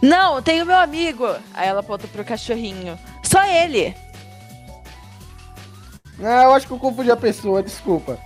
Não, 0.00 0.42
tem 0.42 0.60
o 0.62 0.66
meu 0.66 0.76
amigo. 0.76 1.26
Aí 1.54 1.68
ela 1.68 1.80
aponta 1.80 2.08
pro 2.08 2.24
cachorrinho. 2.24 2.98
Só 3.22 3.42
ele. 3.44 3.94
Ah, 6.22 6.44
eu 6.44 6.54
acho 6.54 6.66
que 6.66 6.72
eu 6.72 6.78
confundi 6.78 7.10
a 7.10 7.16
pessoa, 7.16 7.62
desculpa. 7.62 8.18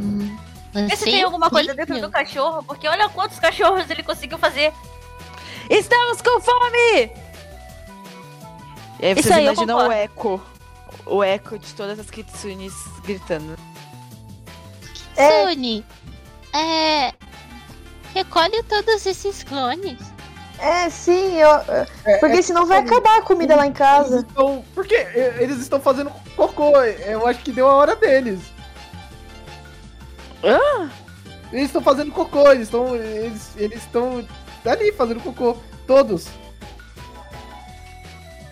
Hum, 0.00 0.36
Vê 0.72 0.90
se 0.90 0.96
você 0.96 1.04
tem 1.04 1.20
é 1.20 1.24
alguma 1.24 1.50
coisa 1.50 1.74
dentro 1.74 2.00
do 2.00 2.10
cachorro, 2.10 2.62
porque 2.62 2.88
olha 2.88 3.08
quantos 3.08 3.38
cachorros 3.38 3.88
ele 3.90 4.02
conseguiu 4.02 4.38
fazer. 4.38 4.72
Estamos 5.70 6.20
com 6.20 6.40
fome! 6.40 7.12
E 9.00 9.06
aí 9.06 9.12
Isso 9.12 9.22
vocês 9.22 9.36
aí, 9.36 9.44
imaginam 9.44 9.88
o 9.88 9.92
eco. 9.92 10.42
O 11.06 11.22
eco 11.22 11.58
de 11.58 11.74
todas 11.74 11.98
as 11.98 12.10
kitsunes 12.10 12.72
gritando. 13.04 13.56
É. 15.16 15.46
Suni, 15.46 15.84
é. 16.52 17.12
Recolhe 18.14 18.62
todos 18.64 19.04
esses 19.06 19.42
clones. 19.42 19.98
É, 20.64 20.88
sim, 20.88 21.36
eu, 21.36 21.50
porque 22.20 22.42
senão 22.42 22.64
vai 22.64 22.78
acabar 22.78 23.18
a 23.18 23.22
comida 23.22 23.54
lá 23.54 23.64
em 23.64 23.68
Eles 23.68 23.78
casa. 23.78 24.20
estão. 24.20 24.64
Por 24.74 24.86
quê? 24.86 25.06
E- 25.14 25.42
Eles 25.42 25.58
estão 25.58 25.78
fazendo 25.78 26.10
cocô. 26.34 26.72
Eu 26.80 27.26
acho 27.26 27.40
que 27.40 27.52
deu 27.52 27.68
a 27.68 27.74
hora 27.74 27.94
deles. 27.96 28.40
Eles 31.52 31.66
estão 31.66 31.82
fazendo 31.82 32.10
cocô, 32.12 32.50
eles 32.50 32.64
estão. 32.68 32.96
Eles 32.96 33.82
estão 33.82 34.26
ali 34.64 34.92
fazendo 34.92 35.20
cocô. 35.20 35.56
Todos. 35.86 36.28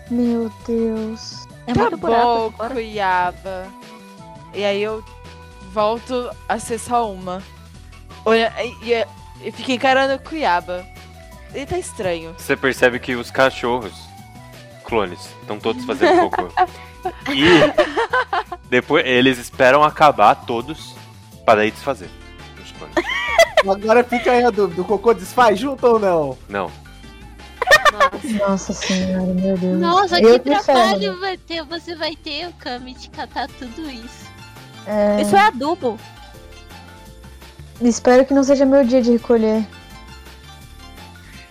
Meu 0.09 0.51
Deus. 0.67 1.47
É 1.65 1.73
tá 1.73 1.89
buraco 1.89 1.97
bom, 1.97 2.47
aqui 2.47 2.57
fora. 2.57 2.73
Cuiaba. 2.75 3.67
E 4.53 4.63
aí 4.63 4.83
eu 4.83 5.03
volto 5.71 6.29
a 6.47 6.59
ser 6.59 6.77
só 6.77 7.11
uma. 7.11 7.41
Olha, 8.23 8.53
e, 8.63 8.91
e, 8.91 9.05
e 9.47 9.51
fico 9.51 9.71
encarando 9.71 10.13
o 10.13 10.19
Cuiaba. 10.19 10.85
Ele 11.53 11.65
tá 11.65 11.77
estranho. 11.77 12.33
Você 12.37 12.55
percebe 12.55 12.99
que 12.99 13.15
os 13.15 13.29
cachorros, 13.29 13.93
clones, 14.83 15.29
estão 15.41 15.59
todos 15.59 15.85
fazendo 15.85 16.29
cocô. 16.29 16.49
e 17.31 18.69
depois 18.69 19.05
eles 19.05 19.37
esperam 19.37 19.83
acabar 19.83 20.35
todos 20.35 20.95
para 21.45 21.55
daí 21.55 21.71
desfazer. 21.71 22.09
Os 22.63 22.71
clones. 22.71 22.95
Agora 23.67 24.03
fica 24.03 24.31
aí 24.31 24.43
a 24.43 24.49
dúvida: 24.49 24.81
o 24.81 24.85
cocô 24.85 25.13
desfaz 25.13 25.59
junto 25.59 25.85
ou 25.85 25.99
não? 25.99 26.37
Não. 26.49 26.71
Nossa 28.39 28.73
senhora, 28.73 29.33
meu 29.33 29.57
Deus. 29.57 29.79
Nossa, 29.79 30.19
Eu 30.19 30.39
que 30.39 30.49
trabalho 30.49 31.19
vai 31.19 31.37
ter, 31.37 31.63
você 31.63 31.95
vai 31.95 32.15
ter, 32.15 32.47
o 32.47 32.53
Kami, 32.53 32.93
de 32.95 33.09
catar 33.09 33.47
tudo 33.47 33.89
isso. 33.89 34.23
É, 34.87 35.21
Isso 35.21 35.35
é 35.35 35.39
adubo. 35.39 35.99
Espero 37.81 38.25
que 38.25 38.33
não 38.33 38.43
seja 38.43 38.65
meu 38.65 38.83
dia 38.83 39.01
de 39.01 39.11
recolher. 39.11 39.65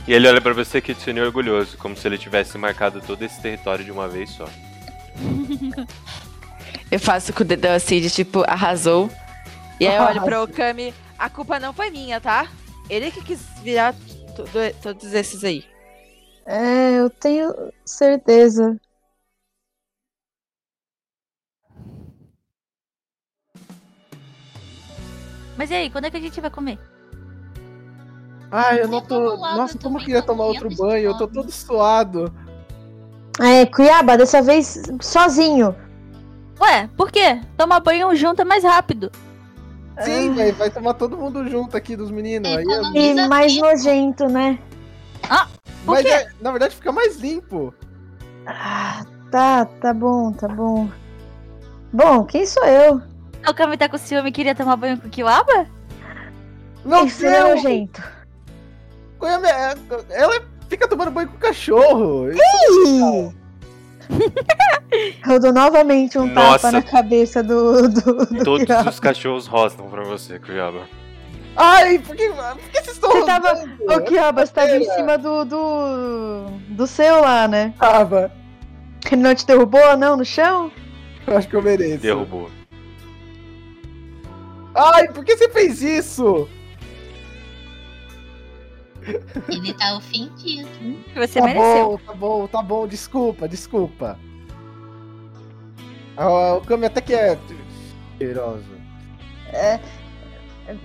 E 0.07 0.13
ele 0.13 0.29
olha 0.29 0.41
pra 0.41 0.53
você, 0.53 0.81
Kitsune, 0.81 1.21
orgulhoso, 1.21 1.79
como 1.79 1.97
se 1.97 2.07
ele 2.09 2.19
tivesse 2.19 2.59
marcado 2.59 3.01
todo 3.01 3.23
esse 3.23 3.41
território 3.41 3.85
de 3.85 3.93
uma 3.93 4.09
vez 4.09 4.31
só. 4.31 4.49
Eu 6.91 6.99
faço 6.99 7.33
com 7.33 7.43
o 7.43 7.47
dedão 7.47 7.73
assim, 7.73 8.01
de 8.01 8.11
tipo, 8.11 8.43
arrasou. 8.47 9.11
E 9.79 9.87
aí 9.87 9.97
eu 9.97 10.03
olho 10.03 10.23
pro 10.23 10.43
Okami. 10.43 10.93
A 11.19 11.31
culpa 11.31 11.59
não 11.61 11.73
foi 11.73 11.91
minha, 11.91 12.21
tá? 12.21 12.49
Ele 12.91 13.11
que 13.11 13.23
quis 13.23 13.41
virar 13.63 13.95
todos 14.83 15.15
esses 15.15 15.45
aí. 15.45 15.65
É, 16.45 16.99
eu 16.99 17.09
tenho 17.09 17.55
certeza. 17.85 18.79
Mas 25.57 25.71
e 25.71 25.75
aí, 25.75 25.91
quando 25.91 26.07
é 26.07 26.11
que 26.11 26.17
a 26.17 26.21
gente 26.21 26.41
vai 26.41 26.51
comer? 26.51 26.79
Ai, 28.53 28.83
eu 28.83 28.89
não 28.89 29.01
tô. 29.01 29.37
Nossa, 29.37 29.79
como 29.79 29.99
eu 29.99 30.05
queria 30.05 30.23
tomar 30.23 30.45
outro 30.45 30.69
banho. 30.77 31.05
Eu 31.07 31.17
tô 31.17 31.27
todo 31.27 31.51
suado. 31.51 32.33
É, 33.41 33.65
Cuiaba, 33.65 34.17
dessa 34.19 34.43
vez 34.43 34.83
sozinho. 35.01 35.75
Ué, 36.61 36.89
por 36.97 37.11
quê? 37.11 37.41
Tomar 37.57 37.81
banho 37.81 38.15
junto 38.15 38.43
é 38.43 38.45
mais 38.45 38.63
rápido. 38.63 39.11
Sim, 40.01 40.35
vai, 40.35 40.53
vai 40.53 40.71
tomar 40.71 40.95
todo 40.95 41.17
mundo 41.17 41.49
junto 41.49 41.77
aqui 41.77 41.97
dos 41.97 42.11
meninos. 42.11 42.51
Aí 42.51 42.65
é- 42.65 42.99
E 43.23 43.27
mais 43.29 43.55
tempo. 43.55 43.67
nojento, 43.67 44.27
né? 44.29 44.59
Por 45.85 45.95
Mas 45.95 46.03
quê? 46.03 46.09
é, 46.13 46.29
na 46.41 46.51
verdade 46.51 46.75
fica 46.77 46.93
mais 46.93 47.17
limpo. 47.17 47.75
Ah, 48.47 49.03
tá, 49.31 49.65
tá 49.65 49.93
bom, 49.95 50.33
tá 50.33 50.47
bom. 50.49 50.89
Bom, 51.93 52.25
quem 52.25 52.47
sou 52.47 52.65
eu? 52.65 53.01
O 53.49 53.55
Kami 53.55 53.77
tá 53.77 53.89
com 53.89 53.99
ciúme 53.99 54.29
e 54.29 54.33
queria 54.33 54.55
tomar 54.55 54.77
banho 54.77 54.99
com 55.01 55.09
o 55.09 55.11
Kiwaba? 55.11 55.67
Meu 56.85 57.05
Isso 57.07 57.27
é 57.27 57.31
Deus! 57.31 57.63
nojento. 57.63 58.03
É- 59.27 59.75
Ela 60.11 60.43
fica 60.69 60.89
tomando 60.89 61.11
banho 61.11 61.29
com 61.29 61.37
o 61.37 61.41
cachorro. 61.41 62.31
Ih! 62.33 63.33
Eu 65.27 65.41
dou 65.41 65.53
novamente 65.53 66.19
um 66.19 66.27
Nossa. 66.27 66.59
tapa 66.59 66.73
na 66.73 66.83
cabeça 66.83 67.43
do. 67.43 67.89
do, 67.89 68.27
do 68.27 68.45
Todos 68.45 68.87
os 68.87 69.01
cachorros 69.01 69.47
rostam 69.47 69.89
pra 69.89 70.03
você, 70.03 70.39
Kuyaba. 70.39 70.87
Ai, 71.57 71.99
por 71.99 72.17
que, 72.17 72.29
por 72.31 72.59
que 72.71 72.83
vocês 72.83 72.97
estão 72.97 73.11
Você 73.11 73.25
tava-? 73.27 73.65
Ô, 73.89 74.01
Kiaba, 74.01 74.45
você 74.47 74.53
tava 74.53 74.77
em 74.77 74.85
cima 74.85 75.17
do, 75.19 75.45
do. 75.45 76.47
do 76.71 76.87
seu 76.87 77.21
lá, 77.21 77.47
né? 77.47 77.73
Tava. 77.79 78.33
Ele 79.11 79.21
não 79.23 79.35
te 79.35 79.47
derrubou, 79.47 79.97
não, 79.97 80.17
no 80.17 80.25
chão? 80.25 80.71
Eu 81.27 81.37
acho 81.37 81.49
que 81.49 81.57
eu 81.57 81.63
mereço. 81.63 81.99
Derrubou. 81.99 82.51
Ai, 84.75 85.09
por 85.09 85.25
que 85.25 85.37
você 85.37 85.49
fez 85.51 85.83
isso? 85.83 86.49
Ele 89.49 89.75
tá 89.75 89.97
ofendido. 89.97 90.69
Você 91.17 91.41
tá 91.41 91.47
mereceu. 91.47 91.89
bom, 91.89 91.99
tá 91.99 92.13
bom, 92.15 92.47
tá 92.47 92.63
bom. 92.63 92.87
Desculpa, 92.87 93.49
desculpa. 93.49 94.19
Ah, 96.17 96.55
o 96.55 96.61
Kami 96.61 96.87
até 96.87 97.01
que 97.01 97.15
é 97.15 97.39
cheiroso. 98.19 98.73
É, 99.53 99.81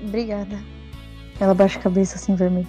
Obrigada. 0.03 0.59
Ela 1.39 1.53
baixa 1.53 1.79
a 1.79 1.81
cabeça 1.81 2.15
assim, 2.15 2.35
vermelho. 2.35 2.67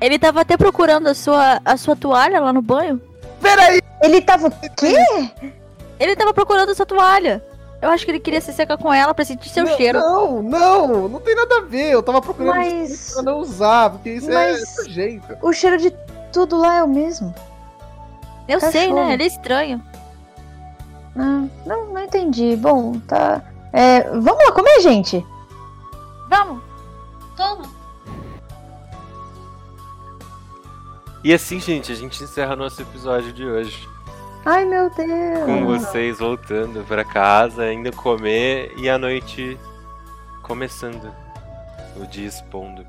Ele 0.00 0.18
tava 0.18 0.40
até 0.40 0.56
procurando 0.56 1.08
a 1.08 1.14
sua, 1.14 1.60
a 1.64 1.76
sua 1.76 1.94
toalha 1.94 2.40
lá 2.40 2.52
no 2.52 2.62
banho. 2.62 3.00
Peraí! 3.40 3.80
Ele 4.02 4.20
tava. 4.20 4.48
O 4.48 4.74
quê? 4.74 4.96
Ele 5.98 6.16
tava 6.16 6.32
procurando 6.32 6.70
a 6.70 6.74
sua 6.74 6.86
toalha. 6.86 7.44
Eu 7.82 7.88
acho 7.90 8.04
que 8.04 8.10
ele 8.10 8.20
queria 8.20 8.40
se 8.40 8.52
secar 8.52 8.76
com 8.76 8.92
ela 8.92 9.14
pra 9.14 9.24
sentir 9.24 9.48
seu 9.48 9.64
não, 9.64 9.76
cheiro. 9.76 9.98
Não, 9.98 10.42
não, 10.42 11.08
não 11.08 11.20
tem 11.20 11.34
nada 11.34 11.58
a 11.58 11.60
ver. 11.62 11.92
Eu 11.92 12.02
tava 12.02 12.20
procurando 12.20 12.56
Mas- 12.56 12.90
isso 12.90 13.14
pra 13.14 13.22
não 13.22 13.38
usar, 13.40 13.90
porque 13.90 14.10
isso 14.10 14.30
Mas- 14.30 14.78
é 14.78 14.82
nojento. 14.82 15.36
O 15.40 15.52
cheiro 15.52 15.78
de 15.78 15.90
tudo 16.32 16.58
lá 16.58 16.76
é 16.76 16.82
o 16.82 16.88
mesmo. 16.88 17.34
Eu 18.46 18.60
sei, 18.60 18.88
cachorro. 18.88 18.94
né? 19.06 19.14
Ele 19.14 19.22
é 19.22 19.26
estranho. 19.26 19.82
Não, 21.14 21.50
não, 21.64 21.86
não 21.86 22.02
entendi. 22.02 22.54
Bom, 22.56 22.98
tá. 23.00 23.42
É, 23.72 24.02
vamos 24.10 24.44
lá 24.44 24.52
comer, 24.52 24.80
gente. 24.80 25.24
Vamos. 26.28 26.62
Toma. 27.36 27.64
E 31.22 31.32
assim, 31.34 31.60
gente, 31.60 31.92
a 31.92 31.94
gente 31.94 32.22
encerra 32.22 32.56
nosso 32.56 32.80
episódio 32.80 33.32
de 33.32 33.44
hoje. 33.44 33.88
Ai, 34.44 34.64
meu 34.64 34.88
Deus. 34.90 35.44
Com 35.44 35.66
vocês 35.66 36.18
voltando 36.18 36.82
pra 36.86 37.04
casa, 37.04 37.70
indo 37.70 37.94
comer 37.94 38.72
e 38.78 38.88
a 38.88 38.96
noite 38.96 39.58
começando. 40.42 41.12
O 41.96 42.06
dia 42.06 42.26
expondo. 42.26 42.86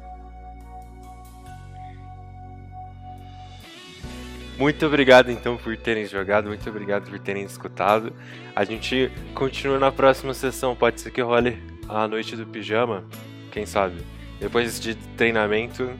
Muito 4.57 4.85
obrigado 4.85 5.29
então 5.29 5.57
por 5.57 5.75
terem 5.75 6.05
jogado, 6.05 6.47
muito 6.47 6.69
obrigado 6.69 7.09
por 7.09 7.19
terem 7.19 7.43
escutado. 7.43 8.13
A 8.55 8.63
gente 8.63 9.11
continua 9.33 9.77
na 9.77 9.91
próxima 9.91 10.33
sessão, 10.33 10.75
pode 10.75 11.01
ser 11.01 11.11
que 11.11 11.19
role 11.19 11.61
a 11.89 12.07
noite 12.07 12.35
do 12.35 12.45
pijama, 12.45 13.03
quem 13.51 13.65
sabe. 13.65 14.05
Depois 14.39 14.79
de 14.79 14.95
treinamento, 15.17 15.91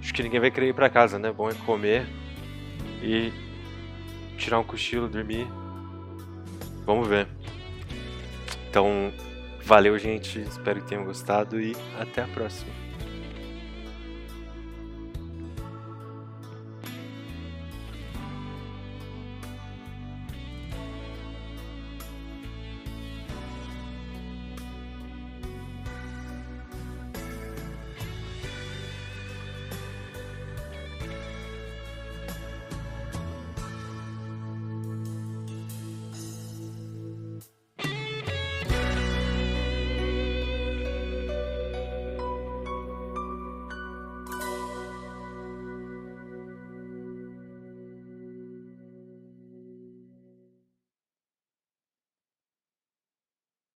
acho 0.00 0.12
que 0.12 0.22
ninguém 0.22 0.40
vai 0.40 0.50
querer 0.50 0.70
ir 0.70 0.74
pra 0.74 0.88
casa, 0.88 1.18
né? 1.18 1.30
Bom 1.30 1.48
é 1.48 1.54
comer 1.66 2.06
e 3.02 3.32
tirar 4.36 4.58
um 4.58 4.64
cochilo, 4.64 5.08
dormir. 5.08 5.46
Vamos 6.84 7.08
ver. 7.08 7.26
Então, 8.68 9.12
valeu, 9.62 9.98
gente. 9.98 10.40
Espero 10.40 10.80
que 10.80 10.88
tenham 10.88 11.04
gostado 11.04 11.60
e 11.60 11.76
até 11.98 12.22
a 12.22 12.28
próxima. 12.28 12.83